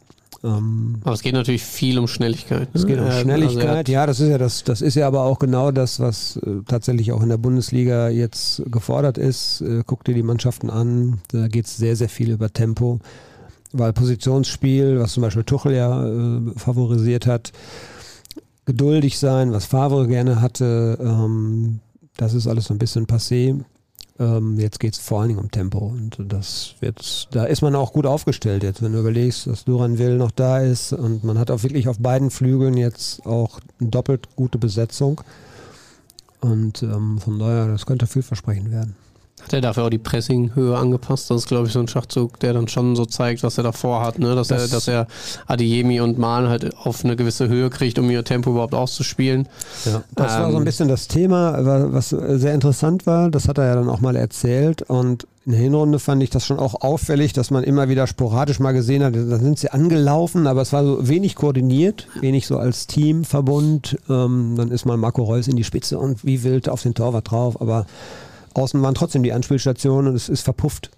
Ähm, 0.44 0.98
aber 1.04 1.14
es 1.14 1.22
geht 1.22 1.34
natürlich 1.34 1.64
viel 1.64 1.98
um 1.98 2.06
Schnelligkeit. 2.06 2.68
Es 2.74 2.86
geht 2.86 3.00
um 3.00 3.06
also 3.06 3.22
Schnelligkeit, 3.22 3.88
also 3.88 3.92
ja, 3.94 4.06
das 4.06 4.20
ist 4.20 4.30
ja 4.30 4.38
das, 4.38 4.66
das 4.66 4.82
ist 4.82 4.96
ja 4.96 5.08
aber 5.08 5.22
auch 5.24 5.40
genau 5.40 5.72
das, 5.72 6.02
was 6.02 6.36
äh, 6.36 6.64
tatsächlich 6.68 7.14
auch 7.14 7.24
in 7.24 7.30
der 7.30 7.38
Bundesliga 7.38 8.10
jetzt 8.10 8.62
gefordert 8.66 9.18
ist. 9.18 9.62
Äh, 9.62 9.84
guck 9.86 10.04
dir 10.04 10.14
die 10.14 10.22
Mannschaften 10.22 10.70
an, 10.70 11.22
da 11.30 11.48
geht 11.48 11.66
es 11.66 11.78
sehr, 11.78 11.96
sehr 11.96 12.10
viel 12.10 12.32
über 12.32 12.52
Tempo, 12.52 13.00
weil 13.72 13.94
Positionsspiel, 13.94 15.00
was 15.00 15.14
zum 15.14 15.24
Beispiel 15.24 15.46
Tuchel 15.46 15.74
ja 15.74 16.06
äh, 16.06 16.42
favorisiert 16.58 17.26
hat, 17.26 17.54
geduldig 18.66 19.18
sein, 19.18 19.54
was 19.54 19.66
Favre 19.66 20.08
gerne 20.08 20.42
hatte, 20.42 20.98
ähm, 21.02 21.80
das 22.18 22.34
ist 22.34 22.48
alles 22.48 22.66
so 22.66 22.74
ein 22.74 22.80
bisschen 22.80 23.08
passé. 23.08 23.64
Ähm, 24.20 24.60
jetzt 24.60 24.80
geht 24.80 24.94
es 24.94 25.00
vor 25.00 25.20
allen 25.20 25.30
Dingen 25.30 25.40
um 25.40 25.52
Tempo 25.52 25.80
und 25.80 26.18
das 26.28 26.76
wird, 26.80 27.28
da 27.32 27.46
ist 27.46 27.62
man 27.62 27.76
auch 27.76 27.94
gut 27.94 28.06
aufgestellt 28.06 28.64
jetzt, 28.64 28.82
wenn 28.82 28.94
du 28.94 29.00
überlegst, 29.00 29.46
dass 29.46 29.66
Duran 29.66 30.00
Will 30.00 30.18
noch 30.18 30.32
da 30.32 30.60
ist 30.60 30.92
und 30.94 31.24
man 31.24 31.38
hat 31.38 31.52
auch 31.52 31.62
wirklich 31.64 31.88
auf 31.88 32.00
beiden 32.00 32.32
Flügeln 32.32 32.78
jetzt 32.78 33.26
auch 33.26 33.60
eine 33.80 33.90
doppelt 33.90 34.28
gute 34.36 34.58
Besetzung 34.58 35.22
und 36.40 36.84
ähm, 36.84 37.20
von 37.20 37.40
daher, 37.40 37.68
das 37.68 37.86
könnte 37.86 38.08
vielversprechend 38.08 38.72
werden. 38.72 38.96
Hat 39.48 39.54
er 39.54 39.62
dafür 39.62 39.86
auch 39.86 39.90
die 39.90 39.98
Pressinghöhe 39.98 40.78
angepasst? 40.78 41.32
Das 41.32 41.38
ist, 41.38 41.48
glaube 41.48 41.68
ich, 41.68 41.74
so 41.74 41.80
ein 41.80 41.88
Schachzug, 41.88 42.38
der 42.42 42.52
dann 42.52 42.68
schon 42.68 42.98
so 42.98 43.06
zeigt, 43.06 43.44
was 43.44 43.58
er 43.58 43.64
davor 43.64 44.02
hat, 44.02 44.20
ne? 44.20 44.36
Dass 44.36 44.50
das 44.50 44.64
er, 44.64 44.68
dass 44.68 44.88
er 44.90 45.08
Adiemi 45.46 46.02
und 46.02 46.18
Mahn 46.18 46.50
halt 46.50 46.76
auf 46.76 47.06
eine 47.06 47.16
gewisse 47.16 47.48
Höhe 47.48 47.70
kriegt, 47.70 47.98
um 47.98 48.10
ihr 48.10 48.26
Tempo 48.26 48.52
überhaupt 48.52 48.74
auszuspielen. 48.74 49.48
Ja, 49.86 50.04
das 50.16 50.36
ähm, 50.36 50.42
war 50.42 50.52
so 50.52 50.58
ein 50.58 50.62
ähm, 50.62 50.66
bisschen 50.66 50.90
das 50.90 51.08
Thema, 51.08 51.94
was 51.94 52.10
sehr 52.10 52.54
interessant 52.54 53.06
war. 53.06 53.32
Das 53.32 53.48
hat 53.48 53.58
er 53.58 53.68
ja 53.68 53.76
dann 53.76 53.88
auch 53.88 54.02
mal 54.02 54.18
erzählt. 54.18 54.82
Und 54.82 55.26
in 55.46 55.54
der 55.54 55.62
Hinrunde 55.62 56.00
fand 56.00 56.22
ich 56.22 56.30
das 56.30 56.46
schon 56.46 56.60
auch 56.60 56.82
auffällig, 56.82 57.32
dass 57.32 57.52
man 57.52 57.64
immer 57.64 57.88
wieder 57.88 58.06
sporadisch 58.06 58.60
mal 58.60 58.74
gesehen 58.74 59.02
hat, 59.02 59.16
da 59.16 59.38
sind 59.38 59.58
sie 59.58 59.70
angelaufen, 59.70 60.46
aber 60.46 60.62
es 60.62 60.74
war 60.74 60.84
so 60.84 61.08
wenig 61.08 61.36
koordiniert, 61.36 62.10
wenig 62.20 62.48
so 62.48 62.58
als 62.58 62.86
Teamverbund. 62.88 63.98
Ähm, 64.10 64.56
dann 64.58 64.72
ist 64.72 64.84
mal 64.84 64.98
Marco 64.98 65.24
Reus 65.24 65.48
in 65.48 65.56
die 65.56 65.64
Spitze 65.64 66.00
und 66.00 66.26
wie 66.26 66.44
wild 66.44 66.68
auf 66.68 66.84
den 66.84 66.96
Torwart 66.96 67.32
drauf, 67.32 67.62
aber 67.62 67.86
Außen 68.58 68.82
waren 68.82 68.96
trotzdem 68.96 69.24
die 69.24 69.34
Anspielstationen 69.34 70.12
und 70.12 70.16
es 70.16 70.30
ist 70.30 70.42
verpufft. 70.42 70.92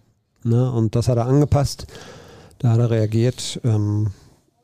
Ne? 0.43 0.71
Und 0.71 0.95
das 0.95 1.07
hat 1.07 1.17
er 1.17 1.25
angepasst. 1.25 1.87
Da 2.59 2.71
hat 2.71 2.79
er 2.79 2.89
reagiert. 2.89 3.59
Ähm, 3.63 4.11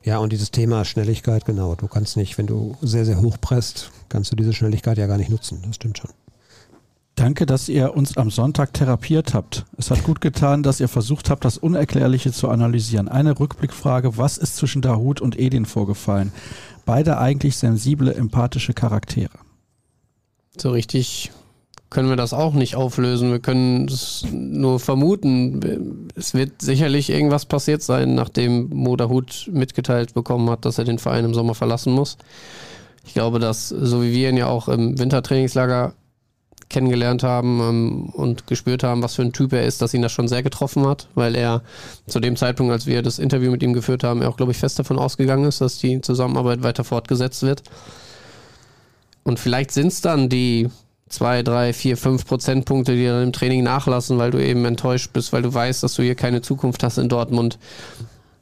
ja, 0.03 0.19
und 0.19 0.31
dieses 0.31 0.51
Thema 0.51 0.85
Schnelligkeit, 0.85 1.45
genau. 1.45 1.75
Du 1.75 1.87
kannst 1.87 2.17
nicht, 2.17 2.37
wenn 2.37 2.47
du 2.47 2.75
sehr, 2.81 3.05
sehr 3.05 3.21
hoch 3.21 3.37
presst, 3.41 3.91
kannst 4.07 4.31
du 4.31 4.35
diese 4.35 4.53
Schnelligkeit 4.53 4.97
ja 4.97 5.07
gar 5.07 5.17
nicht 5.17 5.29
nutzen. 5.29 5.61
Das 5.65 5.75
stimmt 5.75 5.97
schon. 5.97 6.11
Danke, 7.15 7.45
dass 7.45 7.69
ihr 7.69 7.95
uns 7.95 8.17
am 8.17 8.29
Sonntag 8.29 8.73
therapiert 8.73 9.33
habt. 9.33 9.65
Es 9.77 9.89
hat 9.89 10.03
gut 10.03 10.19
getan, 10.19 10.63
dass 10.63 10.81
ihr 10.81 10.89
versucht 10.89 11.29
habt, 11.29 11.45
das 11.45 11.57
Unerklärliche 11.57 12.33
zu 12.33 12.49
analysieren. 12.49 13.07
Eine 13.07 13.39
Rückblickfrage, 13.39 14.17
was 14.17 14.37
ist 14.37 14.57
zwischen 14.57 14.81
Dahut 14.81 15.21
und 15.21 15.39
Edin 15.39 15.65
vorgefallen? 15.65 16.33
Beide 16.85 17.17
eigentlich 17.17 17.55
sensible, 17.55 18.13
empathische 18.13 18.73
Charaktere. 18.73 19.39
So 20.57 20.71
richtig 20.71 21.31
können 21.89 22.09
wir 22.09 22.15
das 22.15 22.33
auch 22.33 22.53
nicht 22.53 22.75
auflösen. 22.75 23.31
Wir 23.31 23.39
können 23.39 23.87
es 23.87 24.25
nur 24.31 24.79
vermuten. 24.79 26.09
Es 26.15 26.33
wird 26.33 26.61
sicherlich 26.61 27.09
irgendwas 27.09 27.45
passiert 27.45 27.81
sein, 27.81 28.15
nachdem 28.15 28.69
Moderhut 28.69 29.49
mitgeteilt 29.51 30.13
bekommen 30.13 30.49
hat, 30.49 30.65
dass 30.65 30.77
er 30.77 30.83
den 30.83 30.99
Verein 30.99 31.25
im 31.25 31.33
Sommer 31.33 31.55
verlassen 31.55 31.93
muss. 31.93 32.17
Ich 33.05 33.13
glaube, 33.13 33.39
dass, 33.39 33.69
so 33.69 34.01
wie 34.01 34.11
wir 34.11 34.29
ihn 34.29 34.37
ja 34.37 34.47
auch 34.47 34.67
im 34.67 34.97
Wintertrainingslager 34.97 35.93
kennengelernt 36.69 37.23
haben 37.23 37.59
ähm, 37.61 38.09
und 38.09 38.47
gespürt 38.47 38.83
haben, 38.83 39.03
was 39.03 39.15
für 39.15 39.21
ein 39.21 39.33
Typ 39.33 39.53
er 39.53 39.63
ist, 39.63 39.81
dass 39.81 39.93
ihn 39.93 40.01
das 40.01 40.11
schon 40.11 40.27
sehr 40.27 40.43
getroffen 40.43 40.87
hat, 40.87 41.07
weil 41.13 41.35
er 41.35 41.61
zu 42.07 42.19
dem 42.19 42.35
Zeitpunkt, 42.35 42.73
als 42.73 42.87
wir 42.87 43.03
das 43.03 43.19
Interview 43.19 43.51
mit 43.51 43.61
ihm 43.61 43.73
geführt 43.73 44.03
haben, 44.03 44.21
er 44.21 44.29
auch, 44.29 44.37
glaube 44.37 44.51
ich, 44.51 44.57
fest 44.57 44.79
davon 44.79 44.97
ausgegangen 44.97 45.45
ist, 45.45 45.61
dass 45.61 45.77
die 45.77 46.01
Zusammenarbeit 46.01 46.63
weiter 46.63 46.83
fortgesetzt 46.83 47.43
wird. 47.43 47.63
Und 49.23 49.39
vielleicht 49.39 49.71
sind 49.71 49.87
es 49.87 50.01
dann 50.01 50.29
die 50.29 50.69
zwei, 51.15 51.43
drei, 51.43 51.73
vier, 51.73 51.97
fünf 51.97 52.25
Prozentpunkte, 52.25 52.95
die 52.95 53.05
dann 53.05 53.23
im 53.23 53.33
Training 53.33 53.63
nachlassen, 53.63 54.17
weil 54.17 54.31
du 54.31 54.43
eben 54.43 54.65
enttäuscht 54.65 55.11
bist, 55.13 55.31
weil 55.31 55.41
du 55.41 55.53
weißt, 55.53 55.81
dass 55.81 55.95
du 55.95 56.03
hier 56.03 56.15
keine 56.15 56.41
Zukunft 56.41 56.83
hast 56.83 56.97
in 56.97 57.09
Dortmund. 57.09 57.57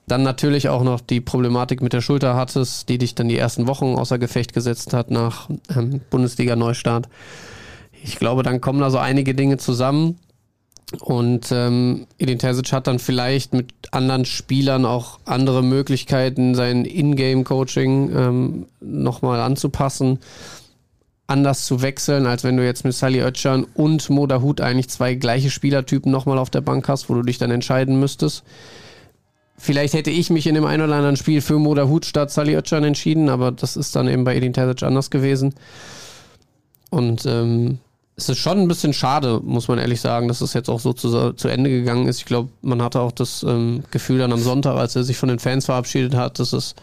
Dann 0.07 0.23
natürlich 0.23 0.69
auch 0.69 0.83
noch 0.83 0.99
die 0.99 1.21
Problematik 1.21 1.81
mit 1.81 1.93
der 1.93 2.01
Schulter 2.01 2.35
hattest, 2.35 2.89
die 2.89 2.97
dich 2.97 3.15
dann 3.15 3.29
die 3.29 3.37
ersten 3.37 3.67
Wochen 3.67 3.95
außer 3.95 4.17
Gefecht 4.17 4.53
gesetzt 4.53 4.93
hat 4.93 5.11
nach 5.11 5.49
ähm, 5.75 6.01
Bundesliga-Neustart. 6.09 7.07
Ich 8.03 8.17
glaube, 8.17 8.43
dann 8.43 8.59
kommen 8.59 8.81
da 8.81 8.89
so 8.89 8.97
einige 8.97 9.33
Dinge 9.35 9.57
zusammen. 9.57 10.19
Und 10.99 11.51
ähm, 11.51 12.07
Edin 12.17 12.37
Terzic 12.37 12.73
hat 12.73 12.87
dann 12.87 12.99
vielleicht 12.99 13.53
mit 13.53 13.71
anderen 13.91 14.25
Spielern 14.25 14.85
auch 14.85 15.19
andere 15.25 15.63
Möglichkeiten, 15.63 16.53
sein 16.53 16.85
Ingame-Coaching 16.85 18.15
ähm, 18.15 18.65
nochmal 18.81 19.39
anzupassen 19.39 20.19
anders 21.27 21.65
zu 21.65 21.81
wechseln, 21.81 22.25
als 22.25 22.43
wenn 22.43 22.57
du 22.57 22.65
jetzt 22.65 22.83
mit 22.83 22.93
Sally 22.93 23.21
Oetschan 23.23 23.65
und 23.75 24.09
Moda 24.09 24.41
Hut 24.41 24.61
eigentlich 24.61 24.89
zwei 24.89 25.15
gleiche 25.15 25.49
Spielertypen 25.49 26.11
nochmal 26.11 26.37
auf 26.37 26.49
der 26.49 26.61
Bank 26.61 26.87
hast, 26.89 27.09
wo 27.09 27.13
du 27.13 27.21
dich 27.21 27.37
dann 27.37 27.51
entscheiden 27.51 27.99
müsstest. 27.99 28.43
Vielleicht 29.57 29.93
hätte 29.93 30.11
ich 30.11 30.29
mich 30.29 30.47
in 30.47 30.55
dem 30.55 30.65
einen 30.65 30.83
oder 30.83 30.95
anderen 30.95 31.15
Spiel 31.15 31.41
für 31.41 31.59
Moda 31.59 31.87
Hut 31.87 32.05
statt 32.05 32.31
Sally 32.31 32.55
Oetschan 32.55 32.83
entschieden, 32.83 33.29
aber 33.29 33.51
das 33.51 33.77
ist 33.77 33.95
dann 33.95 34.07
eben 34.07 34.23
bei 34.23 34.35
Edin 34.35 34.53
Terzic 34.53 34.83
anders 34.83 35.09
gewesen. 35.09 35.53
Und 36.89 37.25
ähm, 37.25 37.79
es 38.15 38.29
ist 38.29 38.39
schon 38.39 38.59
ein 38.59 38.67
bisschen 38.67 38.93
schade, 38.93 39.39
muss 39.43 39.67
man 39.67 39.79
ehrlich 39.79 40.01
sagen, 40.01 40.27
dass 40.27 40.41
es 40.41 40.53
jetzt 40.53 40.69
auch 40.69 40.79
so 40.79 40.93
zu, 40.93 41.33
zu 41.33 41.47
Ende 41.47 41.69
gegangen 41.69 42.07
ist. 42.07 42.19
Ich 42.19 42.25
glaube, 42.25 42.49
man 42.61 42.81
hatte 42.81 42.99
auch 42.99 43.11
das 43.11 43.43
ähm, 43.43 43.83
Gefühl 43.91 44.19
dann 44.19 44.33
am 44.33 44.39
Sonntag, 44.39 44.75
als 44.75 44.95
er 44.95 45.03
sich 45.03 45.17
von 45.17 45.29
den 45.29 45.39
Fans 45.39 45.65
verabschiedet 45.65 46.13
hat, 46.13 46.39
dass 46.39 46.53
es 46.53 46.75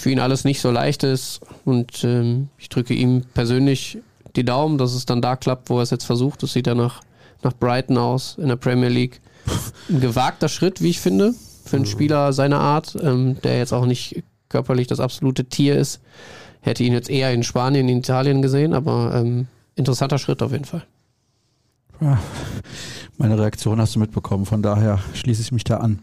für 0.00 0.10
ihn 0.10 0.20
alles 0.20 0.44
nicht 0.44 0.60
so 0.60 0.70
leicht 0.70 1.04
ist. 1.04 1.40
Und 1.64 2.04
ähm, 2.04 2.48
ich 2.58 2.68
drücke 2.68 2.94
ihm 2.94 3.22
persönlich 3.34 3.98
die 4.36 4.44
Daumen, 4.44 4.78
dass 4.78 4.94
es 4.94 5.06
dann 5.06 5.22
da 5.22 5.36
klappt, 5.36 5.70
wo 5.70 5.78
er 5.78 5.82
es 5.82 5.90
jetzt 5.90 6.04
versucht. 6.04 6.42
Das 6.42 6.52
sieht 6.52 6.66
ja 6.66 6.74
nach, 6.74 7.00
nach 7.42 7.52
Brighton 7.52 7.98
aus 7.98 8.36
in 8.38 8.48
der 8.48 8.56
Premier 8.56 8.88
League. 8.88 9.20
Ein 9.88 10.00
gewagter 10.00 10.48
Schritt, 10.48 10.82
wie 10.82 10.90
ich 10.90 11.00
finde, 11.00 11.34
für 11.64 11.76
einen 11.76 11.86
Spieler 11.86 12.32
seiner 12.32 12.60
Art, 12.60 12.96
ähm, 13.02 13.40
der 13.42 13.58
jetzt 13.58 13.72
auch 13.72 13.86
nicht 13.86 14.22
körperlich 14.48 14.86
das 14.86 15.00
absolute 15.00 15.44
Tier 15.44 15.76
ist. 15.76 16.00
Hätte 16.60 16.82
ihn 16.82 16.92
jetzt 16.92 17.10
eher 17.10 17.32
in 17.32 17.42
Spanien, 17.42 17.88
in 17.88 17.98
Italien 17.98 18.42
gesehen, 18.42 18.74
aber 18.74 19.14
ähm, 19.14 19.46
interessanter 19.76 20.18
Schritt 20.18 20.42
auf 20.42 20.52
jeden 20.52 20.64
Fall. 20.64 20.84
Meine 23.16 23.38
Reaktion 23.38 23.80
hast 23.80 23.94
du 23.94 23.98
mitbekommen, 23.98 24.46
von 24.46 24.62
daher 24.62 25.00
schließe 25.14 25.42
ich 25.42 25.52
mich 25.52 25.64
da 25.64 25.78
an. 25.78 26.00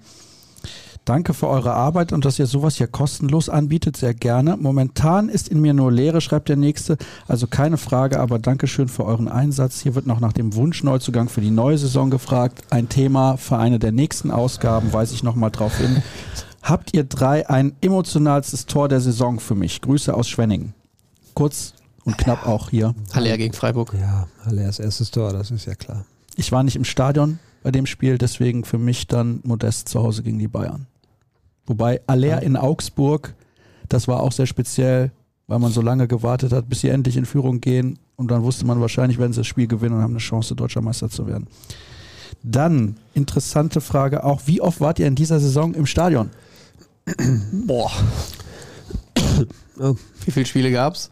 Danke 1.05 1.35
für 1.35 1.47
eure 1.47 1.73
Arbeit 1.73 2.13
und 2.13 2.25
dass 2.25 2.39
ihr 2.39 2.47
sowas 2.47 2.77
hier 2.77 2.87
kostenlos 2.87 3.47
anbietet, 3.47 3.95
sehr 3.95 4.15
gerne. 4.15 4.57
Momentan 4.57 5.29
ist 5.29 5.47
in 5.47 5.61
mir 5.61 5.75
nur 5.75 5.91
Leere, 5.91 6.19
schreibt 6.19 6.49
der 6.49 6.55
Nächste. 6.55 6.97
Also 7.27 7.45
keine 7.45 7.77
Frage, 7.77 8.19
aber 8.19 8.39
Dankeschön 8.39 8.87
für 8.87 9.05
euren 9.05 9.27
Einsatz. 9.27 9.81
Hier 9.81 9.93
wird 9.93 10.07
noch 10.07 10.19
nach 10.19 10.33
dem 10.33 10.55
Wunschneuzugang 10.55 11.29
für 11.29 11.41
die 11.41 11.51
neue 11.51 11.77
Saison 11.77 12.09
gefragt. 12.09 12.63
Ein 12.71 12.89
Thema 12.89 13.37
für 13.37 13.57
eine 13.57 13.77
der 13.77 13.91
nächsten 13.91 14.31
Ausgaben, 14.31 14.93
weise 14.93 15.13
ich 15.13 15.21
nochmal 15.21 15.51
drauf 15.51 15.77
hin. 15.77 16.01
Habt 16.63 16.95
ihr 16.95 17.03
drei 17.03 17.47
ein 17.47 17.75
emotionalstes 17.81 18.65
Tor 18.65 18.89
der 18.89 18.99
Saison 18.99 19.39
für 19.39 19.53
mich? 19.53 19.81
Grüße 19.81 20.11
aus 20.11 20.27
Schwenningen. 20.27 20.73
Kurz 21.35 21.75
und 22.03 22.17
knapp 22.17 22.47
auch 22.47 22.71
hier. 22.71 22.95
Haller 23.13 23.37
gegen 23.37 23.53
Freiburg. 23.53 23.93
Ja, 23.93 24.27
Hallers 24.43 24.79
erstes 24.79 25.11
Tor, 25.11 25.33
das 25.33 25.51
ist 25.51 25.67
ja 25.67 25.75
klar. 25.75 26.05
Ich 26.35 26.51
war 26.51 26.63
nicht 26.63 26.75
im 26.75 26.83
Stadion, 26.83 27.37
bei 27.61 27.69
dem 27.69 27.85
Spiel. 27.85 28.17
Deswegen 28.17 28.63
für 28.63 28.79
mich 28.79 29.05
dann 29.05 29.41
Modest 29.43 29.89
zu 29.89 30.01
Hause 30.01 30.23
gegen 30.23 30.39
die 30.39 30.47
Bayern. 30.47 30.87
Wobei 31.67 32.01
Aller 32.07 32.41
in 32.43 32.57
Augsburg, 32.57 33.33
das 33.89 34.07
war 34.07 34.21
auch 34.21 34.31
sehr 34.31 34.45
speziell, 34.45 35.11
weil 35.47 35.59
man 35.59 35.71
so 35.71 35.81
lange 35.81 36.07
gewartet 36.07 36.51
hat, 36.51 36.69
bis 36.69 36.81
sie 36.81 36.89
endlich 36.89 37.17
in 37.17 37.25
Führung 37.25 37.61
gehen. 37.61 37.99
Und 38.15 38.31
dann 38.31 38.43
wusste 38.43 38.65
man 38.65 38.81
wahrscheinlich, 38.81 39.19
werden 39.19 39.33
sie 39.33 39.41
das 39.41 39.47
Spiel 39.47 39.67
gewinnen 39.67 39.95
und 39.95 40.01
haben 40.01 40.13
eine 40.13 40.19
Chance, 40.19 40.55
deutscher 40.55 40.81
Meister 40.81 41.09
zu 41.09 41.27
werden. 41.27 41.47
Dann, 42.43 42.97
interessante 43.13 43.81
Frage 43.81 44.23
auch, 44.23 44.41
wie 44.45 44.61
oft 44.61 44.79
wart 44.79 44.99
ihr 44.99 45.07
in 45.07 45.15
dieser 45.15 45.39
Saison 45.39 45.73
im 45.73 45.85
Stadion? 45.85 46.29
Boah. 47.65 47.91
Wie 50.25 50.31
viele 50.31 50.45
Spiele 50.45 50.71
gab's? 50.71 51.11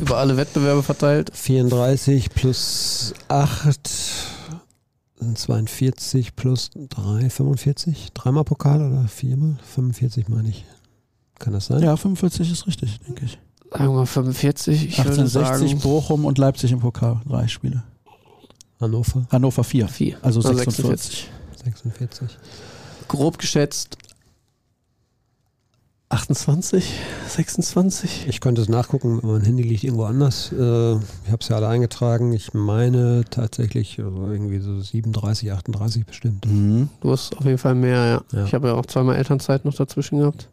Über 0.00 0.16
alle 0.16 0.36
Wettbewerbe 0.36 0.82
verteilt? 0.82 1.30
34 1.34 2.30
plus 2.30 3.12
8 3.28 3.88
sind 4.43 4.43
42 5.34 6.36
plus 6.36 6.70
3, 6.74 7.30
45? 7.30 8.12
Dreimal 8.12 8.44
Pokal 8.44 8.82
oder 8.82 9.08
viermal? 9.08 9.56
45 9.74 10.28
meine 10.28 10.48
ich. 10.48 10.64
Kann 11.38 11.52
das 11.52 11.66
sein? 11.66 11.82
Ja, 11.82 11.96
45 11.96 12.50
ist 12.50 12.66
richtig, 12.66 13.00
denke 13.00 13.24
ich. 13.24 13.38
Sagen 13.70 13.84
wir 13.86 13.92
mal 13.92 14.06
45. 14.06 14.86
Ich 14.86 14.98
würde 14.98 15.10
1860, 15.10 15.70
sagen, 15.70 15.80
Bochum 15.80 16.24
und 16.24 16.38
Leipzig 16.38 16.70
im 16.72 16.80
Pokal. 16.80 17.20
Drei 17.26 17.48
Spiele. 17.48 17.82
Hannover 18.80 19.26
Hannover 19.30 19.64
4. 19.64 19.88
vier. 19.88 20.18
Also 20.22 20.40
Also 20.40 20.52
46. 20.52 21.30
46. 21.64 22.28
Grob 23.08 23.38
geschätzt 23.38 23.96
28, 26.14 27.00
26. 27.28 28.26
Ich 28.28 28.40
könnte 28.40 28.62
es 28.62 28.68
nachgucken, 28.68 29.18
mein 29.22 29.42
Handy 29.42 29.64
liegt 29.64 29.82
irgendwo 29.82 30.04
anders. 30.04 30.52
Äh, 30.52 30.56
ich 30.94 31.30
habe 31.30 31.38
es 31.40 31.48
ja 31.48 31.56
alle 31.56 31.66
eingetragen. 31.66 32.32
Ich 32.32 32.54
meine 32.54 33.24
tatsächlich 33.28 33.98
also 33.98 34.30
irgendwie 34.30 34.60
so 34.60 34.80
37, 34.80 35.50
38 35.50 36.06
bestimmt. 36.06 36.46
Mhm. 36.46 36.88
Du 37.00 37.10
hast 37.10 37.36
auf 37.36 37.44
jeden 37.44 37.58
Fall 37.58 37.74
mehr, 37.74 38.22
ja. 38.32 38.38
Ja. 38.38 38.44
Ich 38.46 38.54
habe 38.54 38.68
ja 38.68 38.74
auch 38.74 38.86
zweimal 38.86 39.16
Elternzeit 39.16 39.64
noch 39.64 39.74
dazwischen 39.74 40.20
gehabt. 40.20 40.48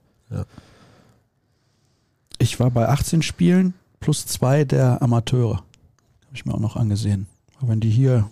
Ich 2.39 2.59
war 2.59 2.71
bei 2.71 2.87
18 2.87 3.21
Spielen 3.21 3.75
plus 3.99 4.25
zwei 4.25 4.63
der 4.65 5.01
Amateure. 5.03 5.57
Habe 5.57 6.33
ich 6.33 6.45
mir 6.45 6.55
auch 6.55 6.59
noch 6.59 6.75
angesehen. 6.75 7.27
Aber 7.59 7.69
wenn 7.69 7.81
die 7.81 7.91
hier 7.91 8.27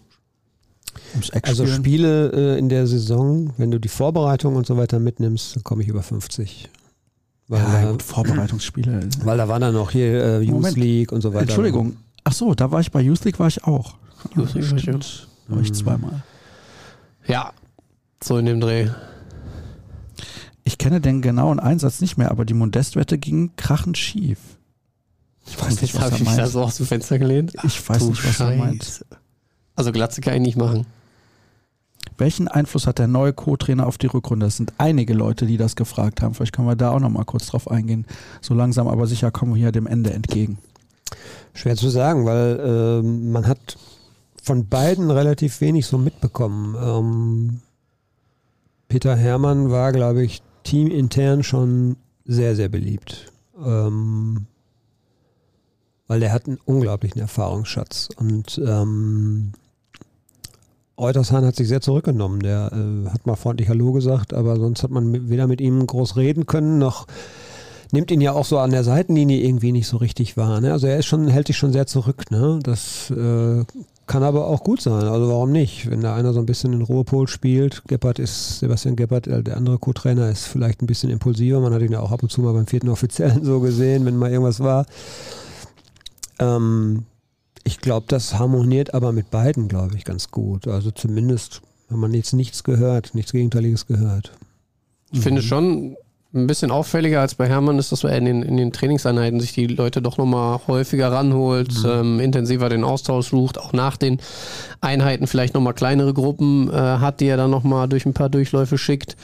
Also. 1.43 1.67
Spiele 1.67 2.31
äh, 2.31 2.57
in 2.57 2.69
der 2.69 2.87
Saison, 2.87 3.53
wenn 3.57 3.69
du 3.69 3.79
die 3.79 3.87
Vorbereitung 3.87 4.55
und 4.55 4.65
so 4.65 4.77
weiter 4.77 4.97
mitnimmst, 4.99 5.55
dann 5.55 5.63
komme 5.63 5.83
ich 5.83 5.89
über 5.89 6.01
50. 6.01 6.69
Weil, 7.49 7.61
ja, 7.63 7.81
da, 7.81 7.91
gut, 7.91 8.03
Vorbereitungsspiele. 8.03 9.09
weil 9.23 9.37
da 9.37 9.47
war 9.47 9.59
dann 9.59 9.73
noch 9.73 9.89
hier 9.91 10.23
äh, 10.23 10.39
Youth 10.41 10.51
Moment. 10.53 10.77
League 10.77 11.11
und 11.11 11.21
so 11.21 11.33
weiter. 11.33 11.41
Entschuldigung. 11.43 11.97
Ach 12.23 12.31
so, 12.33 12.53
da 12.53 12.71
war 12.71 12.79
ich 12.79 12.91
bei 12.91 13.01
Youth 13.01 13.25
League 13.25 13.39
war 13.39 13.47
ich 13.47 13.63
auch. 13.63 13.95
Youth 14.35 14.53
League 14.53 14.69
war 14.69 14.75
ich 14.77 14.81
Stimmt. 14.83 15.27
Da 15.47 15.55
war 15.55 15.61
ich 15.63 15.69
Mhm. 15.69 15.73
zweimal. 15.73 16.23
Ja, 17.25 17.51
so 18.23 18.37
in 18.37 18.45
dem 18.45 18.59
Dreh. 18.61 18.89
Ich 20.63 20.77
kenne 20.77 21.01
den 21.01 21.21
genauen 21.23 21.59
Einsatz 21.59 22.01
nicht 22.01 22.17
mehr, 22.17 22.29
aber 22.29 22.45
die 22.45 22.53
Modestwette 22.53 23.17
ging 23.17 23.51
krachend 23.55 23.97
schief. 23.97 24.37
Ich 25.47 25.59
weiß 25.59 25.81
nicht, 25.81 25.95
habe 25.95 26.05
was 26.11 26.11
ich 26.13 26.19
er 26.19 26.25
mich 26.27 26.35
da 26.35 26.41
meint. 26.43 26.51
so 26.51 26.61
aus 26.61 26.77
dem 26.77 26.85
Fenster 26.85 27.17
gelehnt. 27.17 27.53
Ich 27.63 27.89
weiß 27.89 27.99
Du 27.99 28.09
nicht, 28.09 28.23
was 28.27 28.39
er 28.39 28.55
meint. 28.55 29.05
Also 29.75 29.91
Glatze 29.91 30.21
kann 30.21 30.35
ich 30.35 30.41
nicht 30.41 30.57
machen. 30.57 30.85
Welchen 32.19 32.47
Einfluss 32.47 32.85
hat 32.85 32.99
der 32.99 33.07
neue 33.07 33.33
Co-Trainer 33.33 33.87
auf 33.87 33.97
die 33.97 34.07
Rückrunde? 34.07 34.45
Es 34.45 34.57
sind 34.57 34.73
einige 34.77 35.13
Leute, 35.13 35.45
die 35.45 35.57
das 35.57 35.75
gefragt 35.75 36.21
haben. 36.21 36.33
Vielleicht 36.33 36.53
können 36.53 36.67
wir 36.67 36.75
da 36.75 36.91
auch 36.91 36.99
noch 36.99 37.09
mal 37.09 37.23
kurz 37.23 37.47
drauf 37.47 37.71
eingehen. 37.71 38.05
So 38.41 38.53
langsam 38.53 38.87
aber 38.87 39.07
sicher 39.07 39.31
kommen 39.31 39.53
wir 39.53 39.59
hier 39.59 39.71
dem 39.71 39.87
Ende 39.87 40.11
entgegen. 40.11 40.57
Schwer 41.53 41.75
zu 41.75 41.89
sagen, 41.89 42.25
weil 42.25 42.59
ähm, 42.61 43.31
man 43.31 43.47
hat 43.47 43.77
von 44.43 44.67
beiden 44.67 45.11
relativ 45.11 45.61
wenig 45.61 45.87
so 45.87 45.97
mitbekommen. 45.97 46.75
Ähm, 46.81 47.61
Peter 48.89 49.15
Hermann 49.15 49.71
war, 49.71 49.91
glaube 49.91 50.23
ich, 50.23 50.41
teamintern 50.63 51.43
schon 51.43 51.95
sehr, 52.25 52.55
sehr 52.55 52.69
beliebt. 52.69 53.31
Ähm, 53.63 54.45
weil 56.07 56.19
der 56.19 56.33
hat 56.33 56.47
einen 56.47 56.59
unglaublichen 56.65 57.21
Erfahrungsschatz. 57.21 58.09
Und 58.17 58.59
ähm, 58.65 59.53
Eutershan 60.99 61.45
hat 61.45 61.55
sich 61.55 61.67
sehr 61.67 61.81
zurückgenommen. 61.81 62.41
Der 62.41 62.71
äh, 62.73 63.09
hat 63.09 63.25
mal 63.25 63.35
freundlich 63.35 63.69
Hallo 63.69 63.93
gesagt, 63.93 64.33
aber 64.33 64.57
sonst 64.57 64.83
hat 64.83 64.91
man 64.91 65.29
weder 65.29 65.47
mit 65.47 65.61
ihm 65.61 65.85
groß 65.85 66.17
reden 66.17 66.45
können, 66.45 66.77
noch 66.77 67.07
nimmt 67.91 68.11
ihn 68.11 68.21
ja 68.21 68.33
auch 68.33 68.45
so 68.45 68.59
an 68.59 68.71
der 68.71 68.83
Seitenlinie 68.83 69.41
irgendwie 69.41 69.71
nicht 69.71 69.87
so 69.87 69.97
richtig 69.97 70.37
wahr. 70.37 70.61
Ne? 70.61 70.71
Also 70.71 70.87
er 70.87 70.97
ist 70.97 71.05
schon, 71.05 71.27
hält 71.27 71.47
sich 71.47 71.57
schon 71.57 71.71
sehr 71.73 71.87
zurück. 71.87 72.29
Ne? 72.29 72.59
Das 72.61 73.09
äh, 73.11 73.63
kann 74.05 74.23
aber 74.23 74.47
auch 74.47 74.63
gut 74.63 74.81
sein. 74.81 75.05
Also 75.05 75.29
warum 75.29 75.51
nicht? 75.51 75.89
Wenn 75.89 76.01
da 76.01 76.15
einer 76.15 76.33
so 76.33 76.39
ein 76.39 76.45
bisschen 76.45 76.73
in 76.73 76.81
Ruhepol 76.81 77.27
spielt, 77.27 77.83
Gebhardt 77.87 78.19
ist, 78.19 78.59
Sebastian 78.59 78.95
Gebhardt, 78.95 79.27
äh, 79.27 79.41
der 79.41 79.57
andere 79.57 79.79
Co-Trainer, 79.79 80.29
ist 80.29 80.45
vielleicht 80.45 80.81
ein 80.81 80.87
bisschen 80.87 81.09
impulsiver. 81.09 81.59
Man 81.59 81.73
hat 81.73 81.81
ihn 81.81 81.91
ja 81.91 81.99
auch 81.99 82.11
ab 82.11 82.21
und 82.21 82.31
zu 82.31 82.41
mal 82.41 82.53
beim 82.53 82.67
vierten 82.67 82.89
Offiziellen 82.89 83.43
so 83.43 83.59
gesehen, 83.59 84.05
wenn 84.05 84.17
mal 84.17 84.31
irgendwas 84.31 84.59
war. 84.59 84.85
Ähm, 86.39 87.05
ich 87.69 87.81
glaube, 87.81 88.07
das 88.09 88.39
harmoniert 88.39 88.95
aber 88.95 89.11
mit 89.11 89.29
beiden, 89.29 89.67
glaube 89.67 89.95
ich, 89.95 90.03
ganz 90.03 90.31
gut. 90.31 90.67
Also 90.67 90.89
zumindest, 90.89 91.61
wenn 91.87 91.99
man 91.99 92.15
jetzt 92.15 92.33
nichts 92.33 92.63
gehört, 92.63 93.13
nichts 93.13 93.31
Gegenteiliges 93.31 93.85
gehört. 93.85 94.31
Ich 95.11 95.19
finde 95.19 95.43
schon 95.43 95.95
ein 96.33 96.47
bisschen 96.47 96.71
auffälliger 96.71 97.21
als 97.21 97.35
bei 97.35 97.47
Hermann 97.47 97.77
ist, 97.77 97.91
dass 97.91 98.03
er 98.03 98.17
in 98.17 98.25
den, 98.25 98.41
in 98.41 98.57
den 98.57 98.71
Trainingseinheiten 98.71 99.39
sich 99.39 99.53
die 99.53 99.67
Leute 99.67 100.01
doch 100.01 100.17
nochmal 100.17 100.59
häufiger 100.67 101.11
ranholt, 101.11 101.71
ähm, 101.85 102.19
intensiver 102.19 102.69
den 102.69 102.83
Austausch 102.83 103.29
sucht, 103.29 103.59
auch 103.59 103.73
nach 103.73 103.97
den 103.97 104.19
Einheiten 104.81 105.27
vielleicht 105.27 105.53
nochmal 105.53 105.75
kleinere 105.75 106.15
Gruppen 106.15 106.71
äh, 106.71 106.73
hat, 106.73 107.19
die 107.19 107.27
er 107.27 107.37
dann 107.37 107.51
nochmal 107.51 107.87
durch 107.87 108.07
ein 108.07 108.13
paar 108.13 108.29
Durchläufe 108.29 108.79
schickt. 108.79 109.15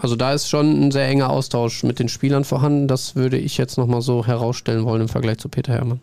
Also 0.00 0.14
da 0.14 0.34
ist 0.34 0.48
schon 0.48 0.88
ein 0.88 0.90
sehr 0.90 1.08
enger 1.08 1.30
Austausch 1.30 1.84
mit 1.84 1.98
den 1.98 2.10
Spielern 2.10 2.44
vorhanden. 2.44 2.86
Das 2.86 3.16
würde 3.16 3.38
ich 3.38 3.56
jetzt 3.56 3.78
nochmal 3.78 4.02
so 4.02 4.26
herausstellen 4.26 4.84
wollen 4.84 5.02
im 5.02 5.08
Vergleich 5.08 5.38
zu 5.38 5.48
Peter 5.48 5.72
Hermann. 5.72 6.00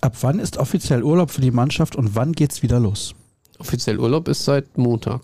Ab 0.00 0.16
wann 0.20 0.38
ist 0.38 0.56
offiziell 0.58 1.02
Urlaub 1.02 1.30
für 1.30 1.40
die 1.40 1.50
Mannschaft 1.50 1.96
und 1.96 2.14
wann 2.14 2.32
geht's 2.32 2.62
wieder 2.62 2.78
los? 2.80 3.14
Offiziell 3.58 3.98
Urlaub 3.98 4.28
ist 4.28 4.44
seit 4.44 4.76
Montag. 4.78 5.22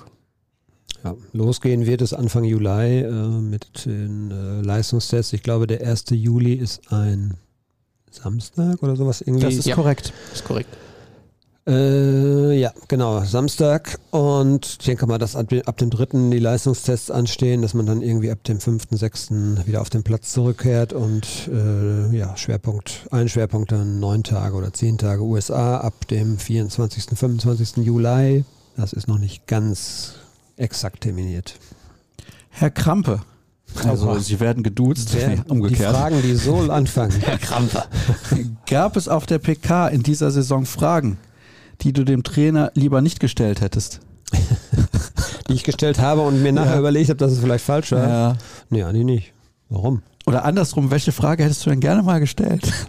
Ja, 1.04 1.14
losgehen 1.32 1.84
wird 1.86 2.00
es 2.00 2.14
Anfang 2.14 2.44
Juli 2.44 3.00
äh, 3.00 3.10
mit 3.28 3.84
den 3.84 4.30
äh, 4.30 4.60
Leistungstests. 4.62 5.32
Ich 5.34 5.42
glaube, 5.42 5.66
der 5.66 5.86
1. 5.86 6.06
Juli 6.10 6.54
ist 6.54 6.90
ein 6.92 7.34
Samstag 8.10 8.82
oder 8.82 8.96
sowas 8.96 9.20
irgendwie. 9.20 9.44
Das 9.44 9.54
ist 9.54 9.66
Ja. 9.66 9.74
korrekt. 9.74 10.12
Ist 10.32 10.44
korrekt. 10.44 10.74
Äh, 11.66 12.58
ja, 12.58 12.72
genau, 12.88 13.24
Samstag. 13.24 13.98
Und 14.10 14.66
ich 14.66 14.78
denke 14.78 15.06
mal, 15.06 15.16
dass 15.18 15.34
ab, 15.34 15.46
ab 15.64 15.76
dem 15.78 15.88
3. 15.90 16.30
die 16.30 16.38
Leistungstests 16.38 17.10
anstehen, 17.10 17.62
dass 17.62 17.72
man 17.72 17.86
dann 17.86 18.02
irgendwie 18.02 18.30
ab 18.30 18.44
dem 18.44 18.60
5., 18.60 18.88
6. 18.90 19.30
wieder 19.64 19.80
auf 19.80 19.88
den 19.88 20.02
Platz 20.02 20.32
zurückkehrt 20.32 20.92
und 20.92 21.26
äh, 21.50 22.14
ja, 22.14 22.36
Schwerpunkt, 22.36 23.06
ein 23.10 23.28
Schwerpunkt 23.30 23.72
dann 23.72 23.98
neun 23.98 24.22
Tage 24.24 24.54
oder 24.56 24.72
zehn 24.74 24.98
Tage 24.98 25.22
USA 25.22 25.78
ab 25.78 26.06
dem 26.08 26.38
24., 26.38 27.04
25. 27.18 27.76
Juli. 27.84 28.44
Das 28.76 28.92
ist 28.92 29.08
noch 29.08 29.18
nicht 29.18 29.46
ganz 29.46 30.14
exakt 30.56 31.00
terminiert. 31.02 31.54
Herr 32.50 32.70
Krampe. 32.70 33.22
Also 33.88 34.08
Oha. 34.10 34.20
Sie 34.20 34.38
werden 34.38 34.62
geduzt. 34.62 35.14
Wer- 35.14 35.28
Nee, 35.28 35.36
Die 35.46 35.50
umgekehrt. 35.50 35.96
Fragen, 35.96 36.20
die 36.22 36.34
so 36.34 36.56
anfangen. 36.70 37.12
Herr 37.22 37.38
Kramper. 37.38 37.86
Gab 38.68 38.96
es 38.96 39.08
auf 39.08 39.24
der 39.26 39.38
PK 39.38 39.88
in 39.88 40.02
dieser 40.02 40.30
Saison 40.30 40.64
Fragen, 40.66 41.16
die 41.82 41.92
du 41.92 42.04
dem 42.04 42.22
Trainer 42.22 42.70
lieber 42.74 43.00
nicht 43.00 43.20
gestellt 43.20 43.60
hättest? 43.60 44.00
die 45.48 45.52
ich 45.54 45.64
gestellt 45.64 45.98
habe 46.00 46.22
und 46.22 46.42
mir 46.42 46.52
nachher 46.52 46.74
Ja. 46.74 46.78
überlegt 46.80 47.08
habe, 47.10 47.18
dass 47.18 47.32
es 47.32 47.38
vielleicht 47.38 47.64
falsch 47.64 47.92
war. 47.92 48.08
Ja. 48.08 48.36
Nee, 48.70 48.82
eigentlich 48.82 49.04
nicht. 49.04 49.32
Warum? 49.68 50.02
Oder 50.26 50.44
andersrum, 50.44 50.90
welche 50.90 51.12
Frage 51.12 51.44
hättest 51.44 51.64
du 51.66 51.70
denn 51.70 51.80
gerne 51.80 52.02
mal 52.02 52.20
gestellt? 52.20 52.70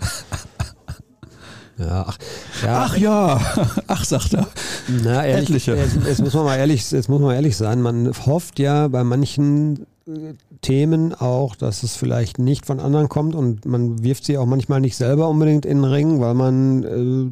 Ja, 1.78 2.06
ach, 2.08 2.18
ja, 2.64 2.78
Ach 2.86 2.98
ja, 2.98 3.42
ach 3.88 4.06
sagt 4.06 4.34
er. 4.34 4.48
na, 4.88 5.26
ehrlich, 5.26 5.50
etliche. 5.50 5.76
Jetzt, 5.76 5.98
jetzt 6.08 6.22
muss 6.24 6.34
man 6.34 6.46
mal 6.46 6.56
ehrlich, 6.56 6.90
jetzt 6.90 7.10
muss 7.10 7.20
man 7.20 7.36
ehrlich 7.36 7.58
sein. 7.58 7.82
Man 7.82 8.14
hofft 8.26 8.60
ja 8.60 8.88
bei 8.88 9.04
manchen 9.04 9.86
äh, 10.08 10.36
Themen 10.62 11.14
auch, 11.14 11.54
dass 11.58 11.84
es 11.84 11.98
vielleicht 11.98 12.40
nicht 12.40 12.66
von 12.66 12.80
anderen 12.80 13.10
kommt 13.10 13.36
und 13.36 13.66
man 13.66 14.02
wirft 14.04 14.24
sie 14.24 14.38
auch 14.38 14.46
manchmal 14.46 14.80
nicht 14.80 14.96
selber 14.96 15.28
unbedingt 15.28 15.66
in 15.66 15.80
den 15.82 15.84
Ring, 15.92 16.22
weil 16.22 16.34
man 16.34 16.84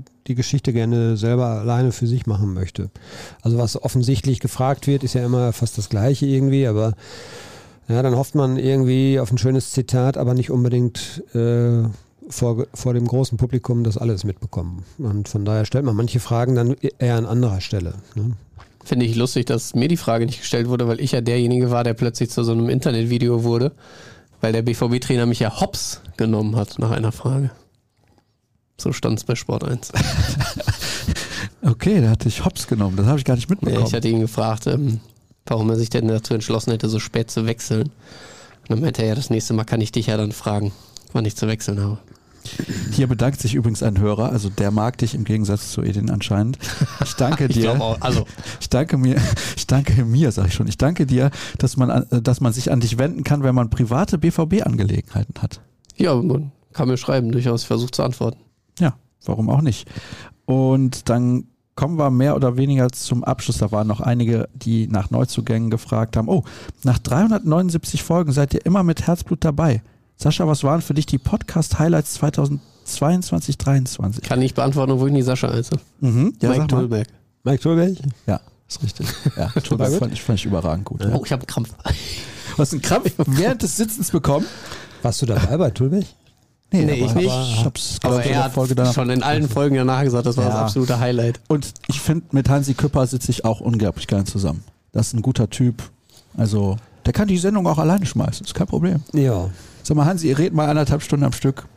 äh, 0.04 0.12
die 0.28 0.36
Geschichte 0.36 0.74
gerne 0.74 1.18
selber 1.18 1.48
alleine 1.48 1.92
für 1.92 2.08
sich 2.08 2.26
machen 2.26 2.54
möchte. 2.54 2.90
Also 3.42 3.58
was 3.58 3.82
offensichtlich 3.82 4.40
gefragt 4.40 4.88
wird, 4.88 5.04
ist 5.04 5.14
ja 5.14 5.26
immer 5.26 5.54
fast 5.54 5.78
das 5.78 5.90
Gleiche 5.90 6.26
irgendwie, 6.26 6.68
aber 6.68 6.94
ja, 7.88 8.02
dann 8.02 8.16
hofft 8.16 8.36
man 8.36 8.58
irgendwie 8.58 9.20
auf 9.20 9.32
ein 9.32 9.38
schönes 9.38 9.72
Zitat, 9.72 10.18
aber 10.18 10.34
nicht 10.34 10.52
unbedingt 10.52 11.24
äh, 11.36 11.84
vor, 12.30 12.66
vor 12.74 12.94
dem 12.94 13.08
großen 13.08 13.38
Publikum 13.38 13.84
das 13.84 13.98
alles 13.98 14.24
mitbekommen. 14.24 14.86
Und 14.98 15.28
von 15.28 15.44
daher 15.44 15.66
stellt 15.66 15.86
man 15.86 15.96
manche 15.96 16.20
Fragen 16.20 16.56
dann 16.56 16.76
eher 17.00 17.18
an 17.18 17.26
anderer 17.26 17.60
Stelle. 17.62 17.96
Ne? 18.16 18.32
Finde 18.86 19.06
ich 19.06 19.16
lustig, 19.16 19.46
dass 19.46 19.76
mir 19.76 19.88
die 19.88 19.98
Frage 19.98 20.26
nicht 20.26 20.40
gestellt 20.40 20.68
wurde, 20.68 20.88
weil 20.88 21.00
ich 21.00 21.12
ja 21.12 21.22
derjenige 21.22 21.72
war, 21.72 21.84
der 21.84 21.94
plötzlich 21.94 22.30
zu 22.30 22.44
so 22.44 22.52
einem 22.52 22.70
Internetvideo 22.70 23.44
wurde, 23.44 23.72
weil 24.42 24.54
der 24.54 24.62
BVB-Trainer 24.62 25.26
mich 25.26 25.40
ja 25.40 25.60
hops 25.60 26.02
genommen 26.18 26.56
hat 26.56 26.80
nach 26.80 26.92
einer 26.92 27.12
Frage. 27.12 27.52
So 28.78 28.92
stand 28.92 29.20
es 29.20 29.24
bei 29.26 29.36
Sport 29.36 29.64
1. 29.64 29.92
Okay, 31.62 32.02
der 32.02 32.10
hat 32.10 32.26
dich 32.26 32.44
hops 32.44 32.68
genommen. 32.68 32.98
Das 32.98 33.06
habe 33.06 33.18
ich 33.20 33.26
gar 33.26 33.36
nicht 33.36 33.50
mitbekommen. 33.50 33.80
Ja, 33.80 33.88
ich 33.88 33.94
hatte 33.94 34.08
ihn 34.10 34.20
gefragt, 34.20 34.68
ähm, 34.68 35.00
warum 35.46 35.70
er 35.70 35.78
sich 35.78 35.90
denn 35.90 36.08
dazu 36.10 36.34
entschlossen 36.34 36.72
hätte, 36.72 36.90
so 36.90 37.00
spät 37.00 37.32
zu 37.32 37.46
wechseln. 37.46 37.84
Und 37.84 38.70
dann 38.70 38.82
meinte 38.82 39.02
er, 39.02 39.10
ja, 39.10 39.16
das 39.16 39.30
nächste 39.30 39.54
Mal 39.54 39.64
kann 39.64 39.80
ich 39.80 39.92
dich 39.94 40.08
ja 40.08 40.18
dann 40.18 40.34
fragen, 40.34 40.74
wann 41.14 41.24
ich 41.26 41.38
zu 41.38 41.48
wechseln 41.48 41.80
habe. 41.82 42.00
Hier 42.92 43.08
bedankt 43.08 43.40
sich 43.40 43.54
übrigens 43.56 43.82
ein 43.82 43.98
Hörer, 43.98 44.30
also 44.30 44.50
der 44.50 44.72
mag 44.72 44.98
dich 44.98 45.16
im 45.16 45.24
Gegensatz 45.24 45.72
zu 45.72 45.82
Edin 45.82 46.10
anscheinend. 46.10 46.58
Ich 47.06 47.14
danke 47.14 47.46
Ich 47.50 47.54
dir. 47.56 47.62
glaube 47.62 47.82
auch, 47.82 48.02
also 48.02 48.26
Ich 48.60 48.68
danke 48.70 48.98
mir, 48.98 49.16
ich 49.56 49.66
danke 49.66 50.04
mir, 50.04 50.32
sag 50.34 50.48
ich 50.48 50.54
schon. 50.54 50.68
Ich 50.68 50.78
danke 50.78 51.06
dir, 51.06 51.32
dass 51.60 51.78
man, 51.78 51.90
an- 51.92 52.08
dass 52.24 52.42
man 52.42 52.52
sich 52.52 52.72
an 52.74 52.82
dich 52.82 52.98
wenden 52.98 53.24
kann, 53.24 53.44
wenn 53.44 53.56
man 53.56 53.70
private 53.70 54.18
BVB-Angelegenheiten 54.18 55.42
hat. 55.42 55.62
ja, 55.96 56.14
man 56.16 56.52
kann 56.74 56.90
mir 56.90 56.98
schreiben, 56.98 57.32
durchaus 57.32 57.62
ich 57.62 57.68
versuche 57.68 57.92
zu 57.92 58.04
antworten. 58.04 58.40
Ja, 58.80 58.96
warum 59.26 59.50
auch 59.50 59.62
nicht? 59.62 59.88
Und 60.46 61.10
dann 61.10 61.46
kommen 61.76 61.98
wir 61.98 62.10
mehr 62.10 62.36
oder 62.36 62.58
weniger 62.58 62.90
zum 62.92 63.24
Abschluss. 63.24 63.58
Da 63.58 63.72
waren 63.72 63.88
noch 63.88 64.02
einige, 64.02 64.48
die 64.54 64.88
nach 64.88 65.10
Neuzugängen 65.10 65.70
gefragt 65.70 66.18
haben. 66.18 66.28
Oh, 66.28 66.44
nach 66.84 67.00
379 67.00 68.04
Folgen 68.04 68.32
seid 68.32 68.54
ihr 68.54 68.66
immer 68.66 68.84
mit 68.84 69.08
Herzblut 69.08 69.44
dabei. 69.44 69.82
Sascha, 70.16 70.48
was 70.48 70.64
waren 70.64 70.82
für 70.82 70.94
dich 70.94 71.06
die 71.06 71.18
Podcast-Highlights 71.18 72.14
2022, 72.16 73.58
2023? 73.58 74.24
Kann 74.24 74.42
ich 74.42 74.54
beantworten, 74.54 74.92
obwohl 74.92 75.08
ich 75.08 75.14
nicht 75.14 75.26
Sascha 75.26 75.52
heiße. 75.52 75.76
Mhm, 76.02 76.36
ja, 76.42 76.50
Mike 76.50 76.62
sag 76.62 76.72
mal. 76.72 76.80
Tulberg. 76.80 77.08
Mike 77.44 77.64
Tulberg? 77.64 77.98
Ja, 78.28 78.40
ist 78.68 78.84
richtig. 78.84 79.08
Ja, 79.36 79.48
gut. 79.54 79.68
fand 79.68 80.14
ich, 80.14 80.22
fand 80.22 80.40
ich 80.40 80.46
überragend 80.46 80.86
gut. 80.86 81.06
Oh, 81.12 81.24
ich 81.26 81.32
habe 81.32 81.42
einen 81.42 81.48
Krampf. 81.48 81.74
Du 82.56 82.58
hast 82.60 82.74
einen 82.74 82.82
Krampf 82.84 83.12
während 83.18 83.64
des 83.64 83.76
Sitzens 83.78 84.12
bekommen? 84.12 84.46
Warst 85.02 85.22
du 85.22 85.26
dabei 85.26 85.58
bei 85.58 85.72
Tulberg? 85.72 86.06
Nee, 86.74 87.06
ich 87.06 87.14
nicht. 87.14 87.26
Ich 87.28 87.66
hab's 87.66 88.00
Aber 88.04 88.20
ich, 88.20 88.26
in 88.28 88.34
er 88.34 88.46
hat 88.46 88.54
Folge 88.54 88.76
danach 88.76 88.94
schon 88.94 89.10
in 89.10 89.22
allen 89.24 89.48
Folgen 89.48 89.76
danach 89.76 90.04
gesagt, 90.04 90.26
das 90.26 90.36
war 90.38 90.46
das 90.46 90.54
Ja. 90.54 90.62
absolute 90.64 91.00
Highlight. 91.00 91.40
Und 91.48 91.74
ich 91.88 92.02
finde, 92.02 92.26
mit 92.32 92.50
Hansi 92.50 92.74
Küpper 92.74 93.06
sitze 93.08 93.32
ich 93.32 93.46
auch 93.46 93.60
unglaublich 93.62 94.08
gern 94.08 94.26
zusammen. 94.26 94.64
Das 94.92 95.08
ist 95.08 95.14
ein 95.14 95.22
guter 95.22 95.50
Typ. 95.50 95.84
Also, 96.36 96.78
der 97.06 97.14
kann 97.14 97.28
die 97.28 97.38
Sendung 97.38 97.68
auch 97.68 97.78
alleine 97.78 98.06
schmeißen, 98.06 98.46
ist 98.46 98.56
kein 98.56 98.68
Problem. 98.68 99.04
Ja. 99.14 99.50
Sag 99.84 99.96
mal, 99.98 100.06
Hansi, 100.06 100.30
ihr 100.30 100.38
redet 100.38 100.54
mal 100.54 100.68
anderthalb 100.68 101.04
Stunden 101.04 101.26
am 101.26 101.34
Stück, 101.34 101.68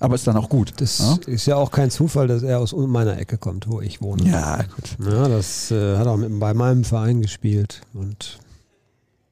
aber 0.00 0.14
ist 0.14 0.26
dann 0.26 0.36
auch 0.36 0.48
gut. 0.48 0.72
Das 0.76 0.98
ja? 0.98 1.16
ist 1.26 1.46
ja 1.46 1.56
auch 1.56 1.70
kein 1.72 1.90
Zufall, 1.90 2.28
dass 2.28 2.42
er 2.42 2.60
aus 2.60 2.72
meiner 2.76 3.18
Ecke 3.18 3.38
kommt, 3.38 3.68
wo 3.68 3.80
ich 3.80 4.00
wohne. 4.02 4.22
ja, 4.30 4.58
gut. 4.62 4.96
Ja, 5.10 5.26
das 5.28 5.70
äh, 5.72 5.96
hat 5.96 6.06
auch 6.06 6.16
mit, 6.16 6.38
bei 6.38 6.54
meinem 6.54 6.84
Verein 6.84 7.22
gespielt. 7.22 7.80
Und 7.94 8.38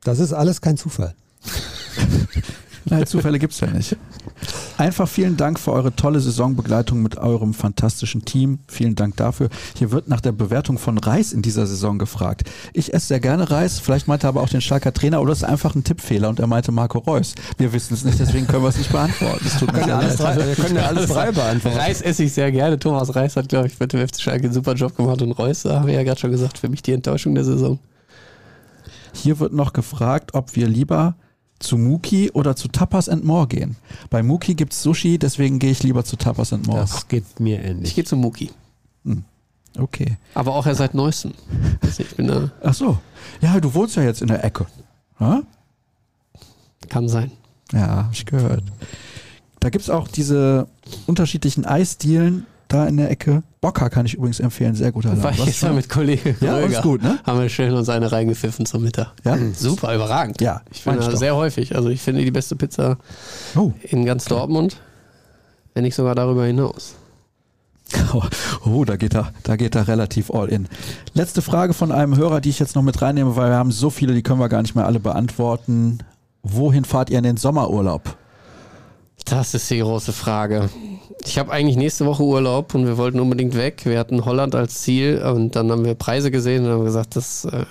das 0.02 0.18
ist 0.18 0.32
alles 0.32 0.60
kein 0.60 0.76
Zufall. 0.76 1.14
Nein, 2.88 3.04
Zufälle 3.06 3.40
gibt's 3.40 3.58
ja 3.58 3.66
nicht. 3.66 3.96
Einfach 4.78 5.08
vielen 5.08 5.36
Dank 5.36 5.58
für 5.58 5.72
eure 5.72 5.96
tolle 5.96 6.20
Saisonbegleitung 6.20 7.02
mit 7.02 7.16
eurem 7.18 7.52
fantastischen 7.52 8.24
Team. 8.24 8.60
Vielen 8.68 8.94
Dank 8.94 9.16
dafür. 9.16 9.48
Hier 9.76 9.90
wird 9.90 10.08
nach 10.08 10.20
der 10.20 10.30
Bewertung 10.32 10.78
von 10.78 10.96
Reis 10.98 11.32
in 11.32 11.42
dieser 11.42 11.66
Saison 11.66 11.98
gefragt. 11.98 12.44
Ich 12.74 12.94
esse 12.94 13.08
sehr 13.08 13.20
gerne 13.20 13.50
Reis. 13.50 13.80
Vielleicht 13.80 14.06
meinte 14.06 14.26
er 14.26 14.28
aber 14.28 14.42
auch 14.42 14.48
den 14.48 14.60
Schalker 14.60 14.92
Trainer 14.92 15.20
oder 15.20 15.32
es 15.32 15.38
ist 15.38 15.44
einfach 15.44 15.74
ein 15.74 15.82
Tippfehler 15.82 16.28
und 16.28 16.38
er 16.38 16.46
meinte 16.46 16.70
Marco 16.70 16.98
Reus. 16.98 17.34
Wir 17.58 17.72
wissen 17.72 17.94
es 17.94 18.04
nicht, 18.04 18.20
deswegen 18.20 18.46
können 18.46 18.62
wir 18.62 18.68
es 18.68 18.78
nicht 18.78 18.92
beantworten. 18.92 19.44
Es 19.44 19.58
tut 19.58 19.72
mir 19.72 19.78
Wir 19.78 19.80
können 19.80 19.88
ja 19.90 19.98
alles 19.98 20.18
leid. 20.18 20.36
drei, 20.36 20.46
wir 20.46 20.54
können 20.54 20.76
ja 20.76 20.86
alles 20.86 21.10
drei 21.10 21.32
beantworten. 21.32 21.78
Reis 21.78 22.02
esse 22.02 22.22
ich 22.22 22.32
sehr 22.32 22.52
gerne. 22.52 22.78
Thomas 22.78 23.16
Reis 23.16 23.34
hat, 23.34 23.48
glaube 23.48 23.66
ich, 23.66 23.80
mit 23.80 23.92
dem 23.92 24.06
FC 24.06 24.20
Schalke 24.20 24.44
einen 24.44 24.52
super 24.52 24.74
Job 24.74 24.96
gemacht 24.96 25.20
und 25.22 25.32
Reus, 25.32 25.62
da 25.62 25.80
habe 25.80 25.90
ich 25.90 25.96
ja 25.96 26.04
gerade 26.04 26.20
schon 26.20 26.30
gesagt, 26.30 26.58
für 26.58 26.68
mich 26.68 26.82
die 26.82 26.92
Enttäuschung 26.92 27.34
der 27.34 27.44
Saison. 27.44 27.80
Hier 29.12 29.40
wird 29.40 29.54
noch 29.54 29.72
gefragt, 29.72 30.34
ob 30.34 30.54
wir 30.54 30.68
lieber 30.68 31.16
zu 31.58 31.78
Muki 31.78 32.30
oder 32.32 32.54
zu 32.56 32.68
Tapas 32.68 33.08
and 33.08 33.24
More 33.24 33.46
gehen. 33.46 33.76
Bei 34.10 34.22
Muki 34.22 34.54
gibt's 34.54 34.82
Sushi, 34.82 35.18
deswegen 35.18 35.58
gehe 35.58 35.70
ich 35.70 35.82
lieber 35.82 36.04
zu 36.04 36.16
Tapas 36.16 36.52
and 36.52 36.66
More. 36.66 36.80
Das 36.80 37.08
geht 37.08 37.40
mir 37.40 37.58
Ich 37.60 37.66
ähnlich. 37.70 37.94
gehe 37.94 38.04
zu 38.04 38.16
Muki. 38.16 38.50
Okay. 39.78 40.16
Aber 40.34 40.54
auch 40.54 40.66
erst 40.66 40.78
seit 40.78 40.94
neuestem. 40.94 41.34
Also 41.82 42.02
ich 42.02 42.16
bin 42.16 42.28
da, 42.28 42.50
Ach 42.62 42.72
so. 42.72 42.98
Ja, 43.42 43.60
du 43.60 43.74
wohnst 43.74 43.94
ja 43.96 44.02
jetzt 44.02 44.22
in 44.22 44.28
der 44.28 44.42
Ecke. 44.42 44.66
Ja? 45.20 45.42
kann 46.88 47.08
sein. 47.08 47.30
Ja, 47.72 48.04
hab 48.04 48.12
ich 48.12 48.24
gehört. 48.24 48.62
Da 49.60 49.70
gibt's 49.70 49.90
auch 49.90 50.08
diese 50.08 50.68
unterschiedlichen 51.06 51.64
Eisdielen 51.66 52.46
da 52.68 52.86
in 52.86 52.96
der 52.96 53.10
Ecke. 53.10 53.42
Bocker 53.60 53.90
kann 53.90 54.06
ich 54.06 54.14
übrigens 54.14 54.40
empfehlen, 54.40 54.74
sehr 54.74 54.92
guter 54.92 55.10
War 55.10 55.16
Laden. 55.16 55.30
ich 55.34 55.38
Was? 55.40 55.46
gestern 55.46 55.74
mit 55.76 55.88
Kollege 55.88 56.34
Ja, 56.40 56.56
Röger. 56.56 56.66
ist 56.78 56.82
gut, 56.82 57.02
ne? 57.02 57.18
Haben 57.24 57.40
wir 57.40 57.48
schön 57.48 57.72
uns 57.74 57.88
eine 57.88 58.10
reingepfiffen 58.12 58.66
zum 58.66 58.82
Mittag. 58.82 59.12
Ja? 59.24 59.36
Super, 59.54 59.94
überragend. 59.94 60.40
Ja, 60.40 60.62
Ich 60.70 60.84
bin 60.84 60.92
mein 60.94 61.00
ich 61.00 61.06
da 61.06 61.12
doch. 61.12 61.18
sehr 61.18 61.36
häufig. 61.36 61.74
Also 61.74 61.88
ich 61.88 62.00
finde 62.00 62.24
die 62.24 62.30
beste 62.30 62.56
Pizza 62.56 62.96
Oh. 63.56 63.72
in 63.82 64.04
ganz 64.04 64.24
Dortmund. 64.26 64.76
Wenn 65.74 65.84
nicht 65.84 65.94
sogar 65.94 66.14
darüber 66.14 66.44
hinaus. 66.44 66.94
Oh, 68.64 68.84
da 68.84 68.96
geht 68.96 69.14
er, 69.14 69.32
da 69.44 69.54
geht 69.56 69.74
er 69.76 69.86
relativ 69.86 70.30
all 70.32 70.48
in. 70.48 70.66
Letzte 71.14 71.40
Frage 71.42 71.72
von 71.72 71.92
einem 71.92 72.16
Hörer, 72.16 72.40
die 72.40 72.48
ich 72.50 72.58
jetzt 72.58 72.74
noch 72.74 72.82
mit 72.82 73.00
reinnehme, 73.00 73.36
weil 73.36 73.50
wir 73.50 73.56
haben 73.56 73.70
so 73.70 73.90
viele, 73.90 74.12
die 74.14 74.22
können 74.22 74.40
wir 74.40 74.48
gar 74.48 74.62
nicht 74.62 74.74
mehr 74.74 74.86
alle 74.86 74.98
beantworten. 74.98 75.98
Wohin 76.42 76.84
fahrt 76.84 77.10
ihr 77.10 77.18
in 77.18 77.24
den 77.24 77.36
Sommerurlaub? 77.36 78.16
Das 79.26 79.54
ist 79.54 79.68
die 79.70 79.80
große 79.80 80.12
Frage. 80.12 80.68
Ich 81.24 81.38
habe 81.38 81.50
eigentlich 81.52 81.76
nächste 81.76 82.06
Woche 82.06 82.22
Urlaub 82.22 82.74
und 82.74 82.86
wir 82.86 82.96
wollten 82.96 83.18
unbedingt 83.18 83.56
weg. 83.56 83.82
Wir 83.84 83.98
hatten 83.98 84.24
Holland 84.24 84.54
als 84.54 84.82
Ziel 84.82 85.18
und 85.22 85.56
dann 85.56 85.70
haben 85.70 85.84
wir 85.84 85.94
Preise 85.94 86.30
gesehen 86.30 86.64
und 86.64 86.70
haben 86.70 86.84
gesagt, 86.84 87.16
das 87.16 87.44
äh, 87.44 87.64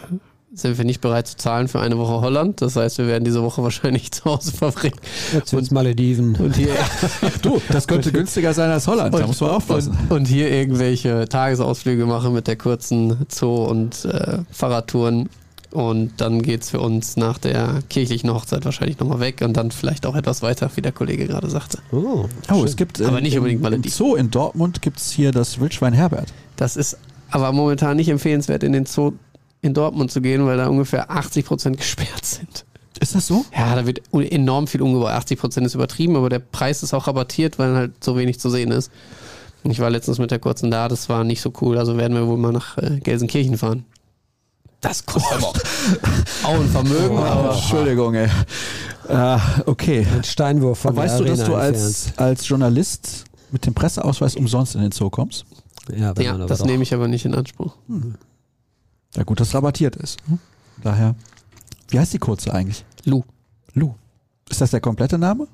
sind 0.54 0.78
wir 0.78 0.84
nicht 0.84 1.00
bereit 1.00 1.28
zu 1.28 1.38
zahlen 1.38 1.70
für 1.70 1.80
eine 1.80 1.98
Woche 1.98 2.20
Holland. 2.20 2.62
Das 2.62 2.76
heißt, 2.76 2.98
wir 2.98 3.08
werden 3.08 3.24
diese 3.24 3.42
Woche 3.42 3.64
wahrscheinlich 3.64 4.12
zu 4.12 4.26
Hause 4.26 4.52
verbringen. 4.52 4.98
Jetzt 5.34 5.54
wird's 5.54 5.72
Malediven. 5.72 6.36
Und 6.36 6.58
hier, 6.58 6.74
Du, 7.42 7.62
das 7.70 7.88
könnte 7.88 8.12
günstiger 8.12 8.54
sein 8.54 8.70
als 8.72 8.86
Holland, 8.88 9.14
da 9.14 9.26
muss 9.26 9.40
man 9.40 9.52
aufpassen. 9.52 9.98
und, 10.10 10.12
und 10.12 10.26
hier 10.26 10.52
irgendwelche 10.52 11.28
Tagesausflüge 11.30 12.06
machen 12.06 12.34
mit 12.34 12.48
der 12.48 12.58
kurzen 12.58 13.26
Zoo- 13.30 13.64
und 13.66 14.04
äh, 14.06 14.40
Fahrradtouren. 14.52 15.30
Und 15.76 16.14
dann 16.22 16.42
geht's 16.42 16.70
für 16.70 16.80
uns 16.80 17.18
nach 17.18 17.38
der 17.38 17.82
kirchlichen 17.90 18.34
Hochzeit 18.34 18.64
wahrscheinlich 18.64 18.98
nochmal 19.00 19.20
weg 19.20 19.42
und 19.44 19.58
dann 19.58 19.72
vielleicht 19.72 20.06
auch 20.06 20.16
etwas 20.16 20.42
weiter, 20.42 20.72
wie 20.76 20.82
der 20.82 20.94
Kollege 20.94 21.28
gerade 21.28 21.50
sagte. 21.50 21.80
Oh, 21.92 22.26
Oh, 22.50 22.64
es 22.64 22.78
gibt 22.78 23.02
Aber 23.02 23.18
im- 23.18 23.24
nicht 23.24 23.38
unbedingt 23.38 23.66
im, 23.66 23.74
im. 23.74 23.84
Zoo 23.84 24.16
in 24.16 24.32
Dortmund 24.32 24.82
gibt's 24.82 25.12
hier 25.12 25.34
das 25.34 25.60
Wildschwein 25.60 25.92
Herbert. 25.94 26.32
Das 26.56 26.78
ist 26.78 26.98
aber 27.30 27.52
momentan 27.52 27.98
nicht 27.98 28.08
empfehlenswert, 28.08 28.64
in 28.64 28.72
den 28.72 28.86
Zoo 28.86 29.12
in 29.62 29.74
Dortmund 29.74 30.12
zu 30.12 30.22
gehen, 30.22 30.46
weil 30.46 30.56
da 30.56 30.68
ungefähr 30.68 31.12
80 31.12 31.46
Prozent 31.46 31.78
gesperrt 31.80 32.24
sind. 32.26 32.64
Ist 33.02 33.14
das 33.14 33.28
so? 33.28 33.44
Ja, 33.54 33.76
da 33.76 33.86
wird 33.86 34.02
enorm 34.14 34.68
viel 34.68 34.82
umgebaut. 34.82 35.10
80 35.10 35.38
Prozent 35.40 35.66
ist 35.68 35.76
übertrieben, 35.76 36.16
aber 36.16 36.30
der 36.30 36.40
Preis 36.40 36.84
ist 36.84 36.94
auch 36.94 37.08
rabattiert, 37.08 37.60
weil 37.60 37.76
halt 37.76 38.02
so 38.02 38.16
wenig 38.18 38.40
zu 38.40 38.50
sehen 38.50 38.72
ist. 38.72 38.90
Und 39.66 39.72
Ich 39.72 39.80
war 39.82 39.90
letztens 39.90 40.20
mit 40.20 40.32
der 40.32 40.40
kurzen 40.40 40.72
da, 40.72 40.88
das 40.88 41.10
war 41.10 41.26
nicht 41.26 41.42
so 41.42 41.52
cool. 41.60 41.78
Also 41.78 41.98
werden 41.98 42.16
wir 42.16 42.28
wohl 42.28 42.38
mal 42.38 42.54
nach 42.54 42.78
äh, 42.78 43.02
Gelsenkirchen 43.02 43.58
fahren. 43.58 43.84
Das 44.88 45.06
kostet 45.06 45.34
aber 45.34 45.48
auch, 45.48 45.56
auch 46.44 46.60
ein 46.60 46.70
Vermögen, 46.70 47.18
Oh, 47.18 47.24
aber 47.24 47.54
Entschuldigung, 47.54 48.14
ey. 48.14 48.30
Äh, 49.08 49.38
okay. 49.66 50.06
ein 50.14 50.24
Steinwurf 50.24 50.80
von 50.80 50.96
weißt 50.96 51.20
der 51.20 51.26
du, 51.26 51.32
dass 51.32 51.40
Arena 51.42 51.56
du 51.56 51.62
als, 51.62 52.14
als 52.18 52.48
Journalist 52.48 53.26
mit 53.52 53.66
dem 53.66 53.74
Presseausweis 53.74 54.36
umsonst 54.36 54.76
in 54.76 54.82
den 54.82 54.92
Zoo 54.92 55.10
kommst? 55.10 55.46
Ja, 55.96 56.16
wenn 56.16 56.26
ja, 56.26 56.32
man 56.34 56.42
aber 56.42 56.50
das 56.50 56.60
doch- 56.60 56.66
nehme 56.66 56.84
ich 56.84 56.94
aber 56.94 57.08
nicht 57.08 57.26
in 57.26 57.34
Anspruch. 57.36 57.76
Ja 59.16 59.24
gut, 59.24 59.40
dass 59.40 59.54
rabattiert 59.54 59.96
ist. 59.96 60.18
Hm? 60.28 60.40
Daher. 60.84 61.16
Wie 61.90 62.00
heißt 62.00 62.14
die 62.14 62.18
kurze 62.20 62.54
eigentlich? 62.54 62.84
Lou. 63.06 63.24
Lou. 63.74 63.94
Ist 64.50 64.62
das 64.62 64.72
der 64.72 64.82
komplette 64.82 65.18
Name? 65.18 65.48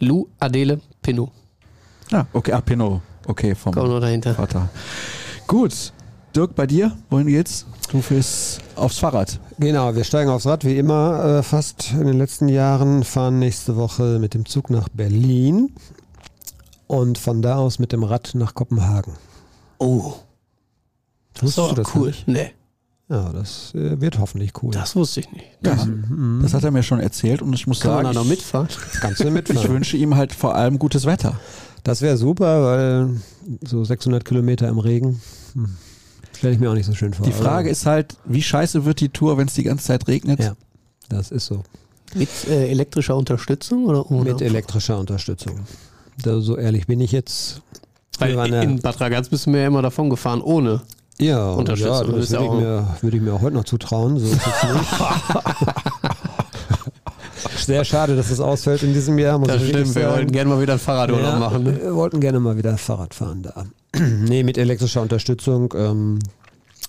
Lou 0.00 0.26
Adele 0.38 0.80
Pinot. 1.02 1.30
Ja, 2.10 2.26
okay, 2.32 2.52
ah, 2.52 2.60
Pinot. 2.60 3.00
Okay, 3.26 3.54
vom 3.54 3.72
Komm 3.72 3.88
nur 3.88 4.00
dahinter. 4.00 4.34
Vater. 4.34 4.68
Gut. 5.46 5.92
Dirk, 6.34 6.54
bei 6.54 6.66
dir? 6.66 6.96
Wohin 7.10 7.26
geht's? 7.26 7.66
Du 7.90 8.02
fährst 8.02 8.60
aufs 8.76 8.98
Fahrrad. 8.98 9.40
Genau, 9.58 9.94
wir 9.94 10.04
steigen 10.04 10.30
aufs 10.30 10.46
Rad 10.46 10.64
wie 10.64 10.76
immer 10.76 11.38
äh, 11.38 11.42
fast 11.42 11.92
in 11.92 12.06
den 12.06 12.18
letzten 12.18 12.48
Jahren, 12.48 13.02
fahren 13.02 13.38
nächste 13.38 13.76
Woche 13.76 14.18
mit 14.20 14.34
dem 14.34 14.44
Zug 14.46 14.70
nach 14.70 14.88
Berlin 14.90 15.72
und 16.86 17.18
von 17.18 17.42
da 17.42 17.56
aus 17.56 17.78
mit 17.78 17.92
dem 17.92 18.04
Rad 18.04 18.32
nach 18.34 18.54
Kopenhagen. 18.54 19.14
Oh, 19.78 20.14
das 21.34 21.50
ist 21.50 21.58
Wusstest 21.58 21.58
doch 21.58 21.68
du 21.74 21.82
das 21.82 21.94
cool. 21.94 22.06
nicht? 22.08 22.28
Nee, 22.28 22.50
Ja, 23.08 23.32
das 23.32 23.74
äh, 23.74 23.98
wird 24.00 24.18
hoffentlich 24.18 24.52
cool. 24.62 24.70
das 24.72 24.94
wusste 24.94 25.20
ich 25.20 25.32
nicht. 25.32 25.46
Ja, 25.64 25.76
das 26.42 26.52
hat 26.54 26.62
er 26.62 26.70
mir 26.70 26.82
schon 26.82 27.00
erzählt 27.00 27.40
und 27.42 27.52
ich 27.54 27.66
muss 27.66 27.80
Kann 27.80 27.92
man 27.92 28.04
sagen, 28.04 28.14
da 28.14 28.20
noch 28.20 28.24
ich, 28.26 28.30
mitfahren? 28.30 28.68
Kannst 29.00 29.20
du 29.20 29.24
ich 29.28 29.32
mitfahren. 29.32 29.70
wünsche 29.70 29.96
ihm 29.96 30.14
halt 30.14 30.34
vor 30.34 30.54
allem 30.54 30.78
gutes 30.78 31.06
Wetter. 31.06 31.40
Das 31.84 32.02
wäre 32.02 32.16
super, 32.18 32.64
weil 32.64 33.08
so 33.66 33.82
600 33.82 34.24
Kilometer 34.24 34.68
im 34.68 34.78
Regen 34.78 35.22
hm, 35.54 35.76
stelle 36.38 36.54
ich 36.54 36.60
mir 36.60 36.70
auch 36.70 36.74
nicht 36.74 36.86
so 36.86 36.94
schön 36.94 37.12
vor. 37.14 37.26
Die 37.26 37.32
Frage 37.32 37.68
ist 37.68 37.84
halt, 37.86 38.16
wie 38.24 38.42
scheiße 38.42 38.84
wird 38.84 39.00
die 39.00 39.08
Tour, 39.08 39.36
wenn 39.38 39.48
es 39.48 39.54
die 39.54 39.64
ganze 39.64 39.84
Zeit 39.84 40.08
regnet? 40.08 40.40
Ja, 40.40 40.54
das 41.08 41.30
ist 41.30 41.46
so. 41.46 41.62
Mit 42.14 42.28
äh, 42.48 42.68
elektrischer 42.70 43.16
Unterstützung 43.16 43.84
oder 43.86 44.10
ohne? 44.10 44.32
Mit 44.32 44.40
elektrischer 44.40 44.98
Unterstützung. 44.98 45.60
Da, 46.22 46.40
so 46.40 46.56
ehrlich 46.56 46.86
bin 46.86 47.00
ich 47.00 47.12
jetzt. 47.12 47.60
Weil 48.18 48.52
in 48.54 48.80
Bad 48.80 49.00
Ragaz 49.00 49.28
bist 49.28 49.46
du 49.46 49.50
mir 49.50 49.60
ja 49.60 49.66
immer 49.66 49.82
davon 49.82 50.10
gefahren, 50.10 50.40
ohne. 50.40 50.80
Ja, 51.20 51.50
Unterstützung, 51.50 52.12
ja 52.12 52.16
das 52.16 52.30
würde 52.30 52.44
ich, 52.44 52.50
mir, 52.50 52.96
würde 53.00 53.16
ich 53.16 53.22
mir 53.22 53.34
auch 53.34 53.40
heute 53.42 53.56
noch 53.56 53.64
zutrauen. 53.64 54.18
So 54.18 54.26
ist 54.26 54.34
es 54.34 54.62
nicht. 54.72 54.86
Sehr 57.66 57.84
schade, 57.84 58.16
dass 58.16 58.30
es 58.30 58.40
ausfällt 58.40 58.82
in 58.82 58.94
diesem 58.94 59.18
Jahr. 59.18 59.38
Muss 59.38 59.48
Das 59.48 59.62
stimmt, 59.62 59.94
wir 59.94 60.08
wollten 60.08 60.32
gerne 60.32 60.50
mal 60.50 60.62
wieder 60.62 60.74
ein 60.74 60.78
Fahrradurlaub 60.78 61.32
ja, 61.32 61.38
machen. 61.38 61.64
Ne? 61.64 61.80
Wir 61.82 61.94
wollten 61.94 62.20
gerne 62.20 62.40
mal 62.40 62.56
wieder 62.56 62.78
Fahrrad 62.78 63.12
fahren 63.12 63.42
da. 63.42 63.66
nee, 63.98 64.42
mit 64.42 64.58
elektrischer 64.58 65.02
Unterstützung, 65.02 65.72
ähm, 65.76 66.18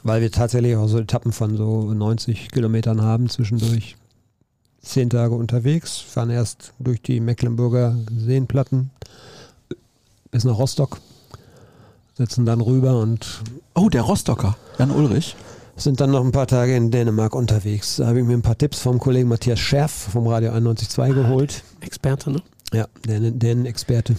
weil 0.04 0.22
wir 0.22 0.32
tatsächlich 0.32 0.76
auch 0.76 0.88
so 0.88 1.00
Etappen 1.00 1.32
von 1.32 1.56
so 1.58 1.94
90 1.94 2.50
Kilometern 2.52 3.02
haben 3.02 3.30
zwischendurch. 3.30 3.96
Zehn 4.82 5.10
Tage 5.10 5.36
unterwegs, 5.36 5.98
fahren 5.98 6.30
erst 6.30 6.74
durch 6.80 7.02
die 7.02 7.20
Mecklenburger 7.20 7.98
Seenplatten 8.18 8.92
bis 10.32 10.46
nach 10.46 10.58
Rostock, 10.58 11.00
setzen 12.18 12.46
dann 12.46 12.62
rüber 12.62 13.00
und 13.00 13.42
Oh, 13.76 13.90
der 13.90 14.04
Rostocker, 14.04 14.56
Jan 14.78 14.92
Ulrich. 14.92 15.36
sind 15.76 16.00
dann 16.00 16.12
noch 16.12 16.24
ein 16.24 16.32
paar 16.32 16.48
Tage 16.48 16.76
in 16.78 16.92
Dänemark 16.92 17.36
unterwegs. 17.36 17.98
Da 17.98 18.08
habe 18.08 18.20
ich 18.20 18.26
mir 18.26 18.34
ein 18.34 18.42
paar 18.42 18.58
Tipps 18.58 18.80
vom 18.80 19.00
Kollegen 19.00 19.28
Matthias 19.28 19.60
Scherf 19.60 19.92
vom 19.92 20.28
Radio 20.28 20.52
91.2 20.52 21.14
geholt. 21.14 21.64
Experte, 21.82 22.32
ne? 22.32 22.42
Ja, 22.74 22.88
Dänen- 23.06 23.38
Dänen-Experte. 23.40 24.16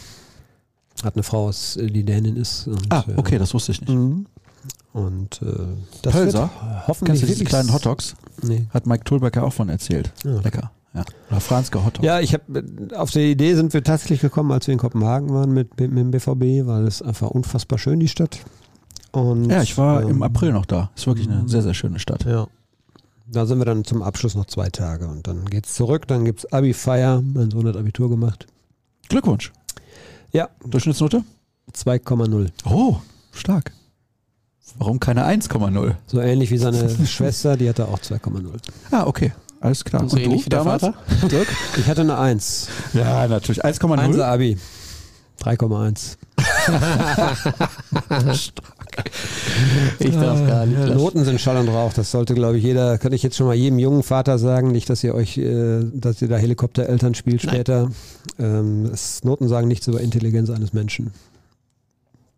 Hat 1.05 1.14
eine 1.14 1.22
Frau, 1.22 1.48
aus, 1.48 1.77
äh, 1.77 1.86
die 1.86 2.05
Dänin 2.05 2.36
ist. 2.36 2.66
Und, 2.68 2.86
Ah, 2.93 3.05
äh, 3.09 3.14
okay, 3.16 3.39
das 3.39 3.55
wusste 3.55 3.72
ich 3.72 3.81
nicht. 3.81 3.93
Mhm. 3.93 4.27
Und 4.93 5.40
äh, 5.43 5.47
das 6.02 6.12
Pölser? 6.12 6.40
wird 6.43 6.51
hoffentlich 6.89 7.20
Kennst 7.20 7.22
du 7.22 7.28
wirklich- 7.28 7.48
kleinen 7.48 7.72
Hotdogs? 7.72 8.14
Nee. 8.43 8.66
Hat 8.70 8.86
Mike 8.86 9.05
Tulbecker 9.05 9.44
auch 9.44 9.52
von 9.52 9.68
erzählt. 9.68 10.12
Ja. 10.24 10.40
Lecker. 10.40 10.70
Ja. 10.93 11.05
Oder 11.31 11.40
Franzke 11.40 11.85
Hotdog. 11.85 12.05
Ja, 12.05 12.18
ich 12.18 12.35
habe 12.35 12.64
auf 12.97 13.12
die 13.12 13.31
Idee 13.31 13.55
sind 13.55 13.72
wir 13.72 13.85
tatsächlich 13.85 14.20
gekommen, 14.20 14.51
als 14.51 14.66
wir 14.66 14.72
in 14.72 14.78
Kopenhagen 14.81 15.32
waren 15.32 15.52
mit, 15.52 15.78
mit 15.78 15.97
dem 15.97 16.10
BVB, 16.10 16.66
weil 16.66 16.86
es 16.89 17.01
einfach 17.01 17.31
unfassbar 17.31 17.78
schön 17.78 18.01
die 18.01 18.09
Stadt. 18.09 18.40
Und, 19.12 19.48
Ja, 19.48 19.62
ich 19.62 19.78
war 19.78 20.02
ähm, 20.02 20.09
im 20.09 20.22
April 20.24 20.52
noch 20.52 20.66
da. 20.66 20.90
Ist 20.97 21.06
wirklich 21.06 21.28
eine 21.31 21.48
sehr, 21.48 21.62
sehr 21.62 21.74
schöne 21.74 22.01
Stadt. 22.01 22.24
Ja. 22.24 22.48
Da 23.28 23.47
sind 23.47 23.59
wir 23.59 23.64
dann 23.64 23.85
zum 23.85 24.02
Abschluss 24.02 24.35
noch 24.35 24.47
zwei 24.47 24.68
Tage 24.70 25.06
und 25.06 25.28
dann 25.28 25.44
geht's 25.44 25.74
zurück, 25.74 26.09
dann 26.09 26.24
gibt's 26.24 26.52
Abi-Feier. 26.52 27.22
Mein 27.22 27.52
Sohn 27.52 27.68
hat 27.68 27.77
Abitur 27.77 28.10
gemacht. 28.10 28.47
Glückwunsch. 29.09 29.52
Ja, 30.32 30.48
Durchschnittsnote? 30.65 31.24
2,0. 31.73 32.51
Oh, 32.65 32.97
stark. 33.32 33.73
Warum 34.78 35.01
keine 35.01 35.27
1,0? 35.27 35.94
So 36.07 36.20
ähnlich 36.20 36.51
wie 36.51 36.59
seine 36.59 36.89
Schwester, 37.07 37.57
die 37.57 37.69
hatte 37.69 37.89
auch 37.89 37.98
2,0. 37.98 38.48
Ah, 38.90 39.07
okay. 39.07 39.32
Alles 39.61 39.85
klar. 39.85 40.09
So 40.09 40.16
ähnlich 40.16 40.47
wie 40.47 40.51
der 40.51 40.65
Vater? 40.65 40.94
Dirk? 41.31 41.48
Ich 41.77 41.86
hatte 41.86 42.01
eine 42.02 42.19
1. 42.19 42.69
Ja, 42.94 43.28
natürlich. 43.28 43.65
1,0. 43.65 43.98
1 43.98 44.19
Abi. 44.20 44.57
3,1. 45.43 46.16
Ich 49.98 50.12
darf 50.14 50.46
gar 50.46 50.66
nicht. 50.66 50.78
lachen. 50.78 50.96
Noten 50.96 51.24
sind 51.24 51.40
Schall 51.40 51.58
und 51.58 51.68
Rauch. 51.68 51.92
Das 51.92 52.10
sollte, 52.10 52.34
glaube 52.34 52.56
ich, 52.58 52.64
jeder, 52.64 52.96
kann 52.98 53.12
ich 53.12 53.22
jetzt 53.22 53.36
schon 53.36 53.46
mal 53.46 53.54
jedem 53.54 53.78
jungen 53.78 54.02
Vater 54.02 54.38
sagen, 54.38 54.72
nicht, 54.72 54.88
dass 54.88 55.04
ihr 55.04 55.14
euch, 55.14 55.36
äh, 55.38 55.80
dass 55.92 56.22
ihr 56.22 56.28
da 56.28 56.36
Helikoptereltern 56.36 57.14
spielt 57.14 57.42
später. 57.42 57.90
Ähm, 58.38 58.86
es, 58.92 59.22
Noten 59.24 59.48
sagen 59.48 59.68
nichts 59.68 59.86
über 59.86 60.00
Intelligenz 60.00 60.48
eines 60.50 60.72
Menschen. 60.72 61.12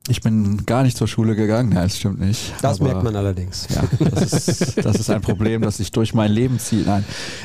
Ich 0.08 0.20
bin 0.20 0.66
gar 0.66 0.82
nicht 0.82 0.96
zur 0.96 1.06
Schule 1.06 1.36
gegangen. 1.36 1.68
Nein, 1.68 1.84
das 1.84 1.96
stimmt 1.98 2.18
nicht. 2.20 2.52
Das 2.60 2.80
Aber- 2.80 2.88
merkt 2.90 3.04
man 3.04 3.14
allerdings. 3.14 3.68
Ja, 3.72 3.84
das 4.10 4.32
ist, 4.48 4.84
das 4.84 4.96
ist 4.96 5.10
ein 5.10 5.20
Problem, 5.20 5.62
das 5.62 5.76
sich 5.76 5.92
durch 5.92 6.12
mein 6.12 6.32
Leben 6.32 6.58
zieht. 6.58 6.86
Nein. 6.86 7.04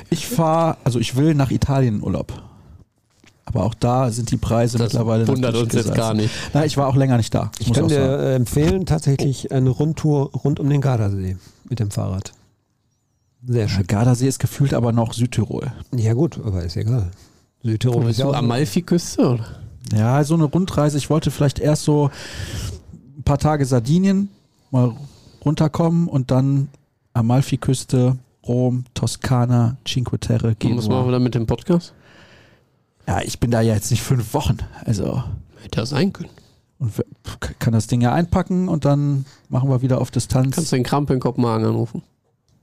Ich 0.09 0.27
fahre, 0.27 0.77
also 0.83 0.99
ich 0.99 1.15
will 1.15 1.35
nach 1.35 1.51
Italien 1.51 1.97
in 1.97 2.03
Urlaub. 2.03 2.33
Aber 3.49 3.63
auch 3.63 3.73
da 3.73 4.11
sind 4.11 4.29
die 4.31 4.37
Preise 4.37 4.77
Das 4.77 4.91
mittlerweile. 4.91 5.25
wundert 5.27 5.55
uns 5.55 5.73
jetzt 5.73 5.83
gesetzt. 5.83 5.95
gar 5.95 6.13
nicht. 6.13 6.29
Nein, 6.53 6.65
ich 6.67 6.75
war 6.75 6.87
auch 6.87 6.95
länger 6.97 7.15
nicht 7.15 7.33
da. 7.33 7.49
Ich 7.59 7.69
muss 7.69 7.77
kann 7.77 7.87
dir 7.87 7.95
sagen. 7.95 8.23
äh, 8.23 8.35
empfehlen, 8.35 8.85
tatsächlich 8.85 9.51
eine 9.53 9.69
Rundtour 9.69 10.31
rund 10.33 10.59
um 10.59 10.69
den 10.69 10.81
Gardasee 10.81 11.37
mit 11.69 11.79
dem 11.79 11.89
Fahrrad. 11.89 12.33
Sehr 13.45 13.55
Der 13.63 13.67
schön. 13.69 13.87
Gardasee 13.87 14.27
ist 14.27 14.39
gefühlt 14.39 14.73
aber 14.73 14.91
noch 14.91 15.13
Südtirol. 15.13 15.71
Ja 15.95 16.13
gut, 16.13 16.37
aber 16.43 16.63
ist 16.63 16.75
egal. 16.75 17.09
Südtirol 17.63 17.95
Wo 17.95 18.01
ist 18.01 18.07
bist 18.07 18.19
ja 18.19 18.25
du? 18.25 18.31
auch 18.31 18.35
Amalfi-Küste? 18.37 19.21
oder? 19.29 19.45
Ja, 19.95 20.21
so 20.25 20.33
eine 20.33 20.43
Rundreise. 20.43 20.97
Ich 20.97 21.09
wollte 21.09 21.31
vielleicht 21.31 21.59
erst 21.59 21.83
so 21.85 22.09
ein 23.17 23.23
paar 23.23 23.37
Tage 23.37 23.65
Sardinien 23.65 24.27
mal 24.71 24.93
runterkommen 25.45 26.09
und 26.09 26.31
dann 26.31 26.67
Amalfi-Küste, 27.13 28.17
Rom, 28.45 28.83
Toskana, 28.93 29.77
Cinque 29.87 30.19
Terre, 30.19 30.55
Und 30.61 30.77
Was 30.77 30.89
machen 30.89 31.05
wir 31.07 31.11
dann 31.13 31.23
mit 31.23 31.35
dem 31.35 31.47
Podcast? 31.47 31.93
Ja, 33.07 33.21
ich 33.21 33.39
bin 33.39 33.51
da 33.51 33.61
ja 33.61 33.73
jetzt 33.73 33.89
nicht 33.89 34.03
fünf 34.03 34.33
Wochen. 34.33 34.57
Also 34.85 35.23
Hätte 35.61 35.79
das 35.81 35.89
sein 35.89 36.11
können. 36.13 36.29
und 36.79 36.91
kann 37.59 37.73
das 37.73 37.87
Ding 37.87 38.01
ja 38.01 38.13
einpacken 38.13 38.67
und 38.67 38.85
dann 38.85 39.25
machen 39.49 39.69
wir 39.69 39.81
wieder 39.81 39.99
auf 40.01 40.11
Distanz. 40.11 40.55
Kannst 40.55 40.71
du 40.71 40.75
den 40.75 40.83
Kramp 40.83 41.09
in 41.09 41.19
Kopenhagen 41.19 41.65
anrufen? 41.65 42.03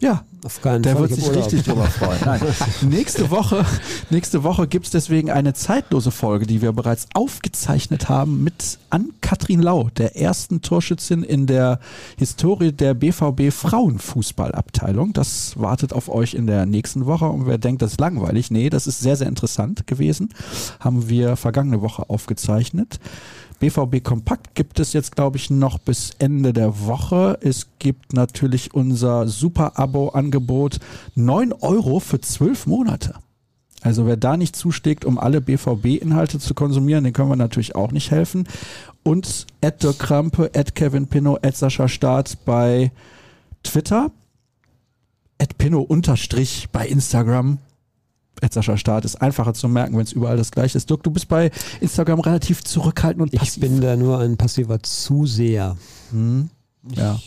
Ja, 0.05 0.23
auf 0.45 0.61
keinen 0.61 0.83
der 0.83 0.93
Fall. 0.93 1.03
wird 1.03 1.13
Ich 1.13 1.17
sich 1.17 1.29
Urlaub. 1.29 1.45
richtig 1.45 1.63
drüber 1.63 1.87
freuen. 1.87 2.19
Nein. 2.27 2.41
nächste 2.83 3.31
Woche, 3.31 3.65
nächste 4.11 4.43
Woche 4.45 4.69
gibt 4.69 4.85
es 4.85 4.91
deswegen 4.91 5.31
eine 5.31 5.55
zeitlose 5.55 6.11
Folge, 6.11 6.47
die 6.47 6.61
wir 6.61 6.73
bereits 6.73 7.07
aufgezeichnet 7.15 8.11
haben 8.11 8.45
mit 8.45 8.79
Ann-Kathrin 8.91 9.63
Lau, 9.63 9.89
der 9.97 10.17
ersten 10.17 10.61
Torschützin 10.61 11.23
in 11.23 11.47
der 11.47 11.81
Historie 12.19 12.73
der 12.73 12.93
BVB 12.93 13.51
Frauenfußballabteilung. 13.51 15.15
Das 15.15 15.59
wartet 15.59 15.95
auf 15.95 16.11
euch 16.11 16.35
in 16.35 16.47
der 16.47 16.67
nächsten 16.67 17.07
Woche. 17.07 17.25
Und 17.25 17.47
wer 17.47 17.57
denkt, 17.57 17.81
das 17.81 17.93
ist 17.93 18.01
langweilig, 18.01 18.51
nee, 18.51 18.69
das 18.69 18.87
ist 18.87 19.01
sehr, 19.01 19.17
sehr 19.17 19.29
interessant 19.29 19.87
gewesen. 19.87 20.29
Haben 20.81 21.09
wir 21.09 21.37
vergangene 21.37 21.81
Woche 21.81 22.11
aufgezeichnet. 22.11 23.01
BVB 23.59 24.03
Kompakt 24.03 24.55
gibt 24.55 24.81
es 24.81 24.93
jetzt, 24.93 25.15
glaube 25.17 25.37
ich, 25.37 25.51
noch 25.51 25.79
bis 25.79 26.13
Ende 26.19 26.53
der 26.53 26.87
Woche. 26.87 27.39
Es 27.41 27.69
gibt 27.79 28.13
natürlich 28.13 28.75
unser 28.75 29.27
Super-Abo-Angebot 29.29 30.81
9 31.15 31.53
Euro 31.53 32.01
für 32.01 32.21
12 32.21 32.67
Monate. 32.67 33.15
Also 33.85 34.07
wer 34.07 34.17
da 34.17 34.37
nicht 34.37 34.57
zuschlägt, 34.57 35.05
um 35.05 35.19
alle 35.19 35.43
BVB-Inhalte 35.43 36.39
zu 36.39 36.55
konsumieren, 36.55 37.05
den 37.05 37.13
können 37.13 37.29
wir 37.29 37.37
natürlich 37.37 37.75
auch 37.75 37.93
nicht 37.93 38.11
helfen. 38.11 38.49
Und 39.03 39.47
Ed 39.61 39.83
Dirk 39.83 39.99
Krampe, 39.99 40.55
Ed 40.55 40.75
Kevin 40.75 41.07
Pinno, 41.07 41.39
Ed 41.43 41.55
Sascha 41.55 41.87
Staat 41.87 42.39
bei 42.47 42.93
Twitter, 43.63 44.11
Ed 45.37 45.59
Pinno 45.59 45.83
unterstrich 45.83 46.69
bei 46.73 46.87
Instagram. 46.87 47.59
Sascha 48.51 48.77
Staat 48.77 49.05
ist 49.05 49.17
einfacher 49.23 49.55
zu 49.55 49.69
merken, 49.69 49.97
wenn 49.97 50.05
es 50.05 50.13
überall 50.13 50.37
das 50.37 50.51
gleiche 50.51 50.77
ist. 50.79 50.91
Dirk, 50.91 51.03
du 51.03 51.11
bist 51.11 51.29
bei 51.29 51.51
Instagram 51.81 52.21
relativ 52.21 52.63
zurückhaltend 52.65 53.23
und 53.23 53.33
Ich 53.35 53.41
passiv. 53.41 53.61
bin 53.63 53.81
da 53.81 53.97
nur 53.97 54.19
ein 54.21 54.37
passiver 54.37 54.83
Zuseher. 54.83 55.77
Hm, 56.11 56.51
ja. 56.95 57.19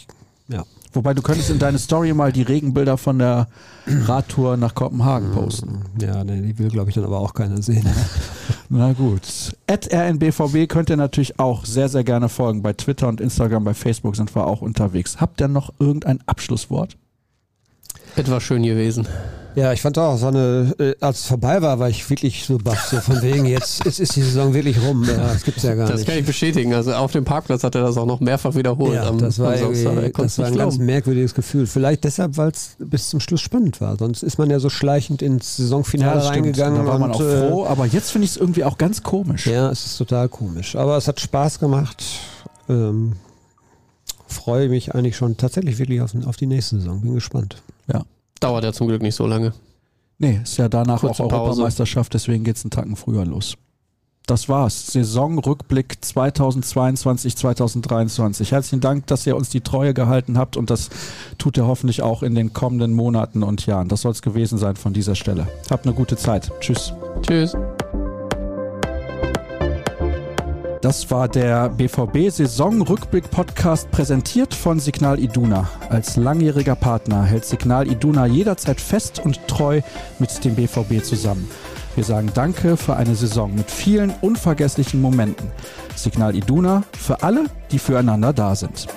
Ja. 0.48 0.64
Wobei 0.94 1.14
du 1.14 1.22
könntest 1.22 1.50
in 1.50 1.60
deine 1.60 1.78
Story 1.80 2.14
mal 2.14 2.32
die 2.32 2.42
Regenbilder 2.44 2.98
von 2.98 3.20
der 3.20 3.48
Radtour 3.86 4.58
nach 4.58 4.74
Kopenhagen 4.74 5.32
posten. 5.32 5.82
Ja, 6.02 6.24
nee, 6.24 6.42
die 6.42 6.58
will, 6.58 6.70
glaube 6.70 6.90
ich, 6.90 6.96
dann 6.96 7.04
aber 7.04 7.20
auch 7.20 7.34
keiner 7.34 7.62
sehen. 7.62 7.86
Na 8.70 8.94
gut. 8.94 9.54
At 9.68 9.92
RNBVB 9.94 10.68
könnt 10.70 10.90
ihr 10.90 10.98
natürlich 10.98 11.40
auch 11.40 11.66
sehr, 11.66 11.90
sehr 11.90 12.04
gerne 12.04 12.30
folgen. 12.30 12.62
Bei 12.62 12.74
Twitter 12.74 13.08
und 13.08 13.22
Instagram, 13.22 13.64
bei 13.66 13.74
Facebook 13.74 14.16
sind 14.16 14.34
wir 14.36 14.48
auch 14.48 14.62
unterwegs. 14.62 15.20
Habt 15.20 15.42
ihr 15.42 15.48
noch 15.48 15.74
irgendein 15.80 16.20
Abschlusswort? 16.26 16.98
Etwas 18.18 18.44
schön 18.44 18.64
gewesen. 18.64 19.08
Ja, 19.58 19.74
ich 19.74 19.82
fand 19.82 19.98
auch 19.98 20.18
so 20.18 20.28
eine, 20.28 20.76
äh, 20.78 20.94
als 21.02 21.22
es 21.22 21.26
vorbei 21.26 21.64
war, 21.64 21.80
war 21.80 21.90
ich 21.90 22.08
wirklich 22.12 22.46
so 22.46 22.60
baff, 22.60 22.90
so 22.92 22.98
von 22.98 23.24
wegen, 23.24 23.46
jetzt 23.46 23.84
ist, 23.88 24.00
ist 24.00 24.16
die 24.16 24.22
Saison 24.22 24.54
wirklich 24.54 24.80
rum. 24.84 25.04
Ja, 25.04 25.34
das 25.34 25.44
gibt's 25.44 25.64
ja 25.64 25.74
gar 25.74 25.88
Das 25.88 26.02
nicht. 26.02 26.08
kann 26.08 26.20
ich 26.20 26.26
bestätigen. 26.28 26.76
Also 26.76 26.94
auf 26.94 27.12
dem 27.12 27.26
Parkplatz 27.26 27.64
hat 27.64 27.74
er 27.74 27.82
das 27.82 27.98
auch 27.98 28.06
noch 28.06 28.20
mehrfach 28.20 28.54
wiederholt. 28.54 28.94
Ja, 28.94 29.08
am, 29.08 29.18
das 29.18 29.40
war, 29.40 29.54
am 29.54 29.74
Samstag. 29.74 30.14
Das 30.14 30.38
war 30.38 30.46
ein 30.46 30.56
ganz 30.58 30.78
merkwürdiges 30.78 31.34
Gefühl. 31.34 31.66
Vielleicht 31.66 32.04
deshalb, 32.04 32.38
weil 32.38 32.50
es 32.50 32.76
bis 32.78 33.10
zum 33.10 33.20
Schluss 33.20 33.42
spannend 33.42 33.82
war. 33.82 33.98
Sonst 33.98 34.22
ist 34.22 34.38
man 34.38 34.52
ja 34.52 34.60
so 34.60 34.70
schleichend 34.70 35.24
ins 35.24 35.58
Saisonfinale 35.58 36.24
reingegangen. 36.24 36.86
Da 36.86 36.92
war 36.92 37.00
man 37.00 37.10
und, 37.10 37.16
auch 37.16 37.22
äh, 37.22 37.50
froh, 37.50 37.66
aber 37.66 37.88
jetzt 37.88 38.12
finde 38.12 38.26
ich 38.26 38.32
es 38.32 38.38
irgendwie 38.38 38.64
auch 38.64 38.78
ganz 38.78 39.02
komisch. 39.02 39.48
Ja, 39.48 39.72
es 39.72 39.88
ist 39.88 39.98
total 39.98 40.30
komisch. 40.30 40.76
Aber 40.76 40.98
es 40.98 41.08
hat 41.08 41.20
Spaß 41.20 41.60
gemacht. 41.60 42.04
Ähm, 42.70 43.14
freue 44.28 44.70
mich 44.70 44.94
eigentlich 44.94 45.16
schon 45.16 45.36
tatsächlich 45.36 45.80
wirklich 45.80 46.02
auf, 46.02 46.12
auf 46.28 46.36
die 46.36 46.46
nächste 46.46 46.78
Saison. 46.78 47.02
Bin 47.02 47.16
gespannt. 47.16 47.64
Dauert 48.40 48.64
ja 48.64 48.74
zum 48.74 48.88
Glück 48.88 49.02
nicht 49.02 49.16
so 49.16 49.26
lange. 49.26 49.54
Nee, 50.20 50.42
ist 50.44 50.58
ja 50.58 50.70
danach 50.70 51.02
Kurze 51.02 51.24
auch 51.24 51.30
Pause. 51.30 51.44
Europameisterschaft, 51.44 52.14
deswegen 52.14 52.44
geht 52.44 52.58
es 52.58 52.64
einen 52.64 52.72
Tacken 52.72 52.96
früher 52.96 53.26
los. 53.26 53.56
Das 54.26 54.50
war's. 54.50 54.88
Saisonrückblick 54.88 56.04
2022, 56.04 57.38
2023. 57.38 58.52
Herzlichen 58.52 58.82
Dank, 58.82 59.08
dass 59.08 59.26
ihr 59.26 59.38
uns 59.38 59.50
die 59.50 59.62
Treue 59.62 59.94
gehalten 59.94 60.38
habt 60.38 60.58
und 60.58 60.70
das 60.70 60.90
tut 61.38 61.56
ihr 61.56 61.66
hoffentlich 61.66 62.02
auch 62.02 62.24
in 62.24 62.36
den 62.36 62.52
kommenden 62.52 62.94
Monaten 62.94 63.42
und 63.42 63.66
Jahren. 63.66 63.88
Das 63.88 64.02
soll 64.02 64.12
es 64.12 64.22
gewesen 64.22 64.58
sein 64.58 64.76
von 64.76 64.92
dieser 64.92 65.16
Stelle. 65.16 65.48
Habt 65.70 65.86
eine 65.86 65.96
gute 65.96 66.18
Zeit. 66.18 66.52
Tschüss. 66.60 66.92
Tschüss. 67.22 67.56
Das 70.88 71.12
war 71.12 71.28
der 71.28 71.68
BVB 71.68 72.30
Saisonrückblick 72.30 73.30
Podcast 73.30 73.92
präsentiert 73.92 74.54
von 74.54 74.80
Signal 74.80 75.20
Iduna. 75.20 75.68
Als 75.90 76.16
langjähriger 76.16 76.76
Partner 76.78 77.26
hält 77.26 77.44
Signal 77.44 77.92
Iduna 77.92 78.26
jederzeit 78.26 78.80
fest 78.80 79.20
und 79.20 79.46
treu 79.50 79.82
mit 80.18 80.46
dem 80.46 80.56
BVB 80.56 81.04
zusammen. 81.04 81.52
Wir 81.96 82.06
sagen 82.06 82.32
Danke 82.34 82.78
für 82.78 82.96
eine 82.96 83.16
Saison 83.16 83.54
mit 83.54 83.70
vielen 83.70 84.14
unvergesslichen 84.22 85.02
Momenten. 85.02 85.52
Signal 85.98 86.38
Iduna 86.38 86.84
für 86.98 87.22
alle, 87.22 87.48
die 87.70 87.80
füreinander 87.80 88.32
da 88.32 88.56
sind. 88.56 88.88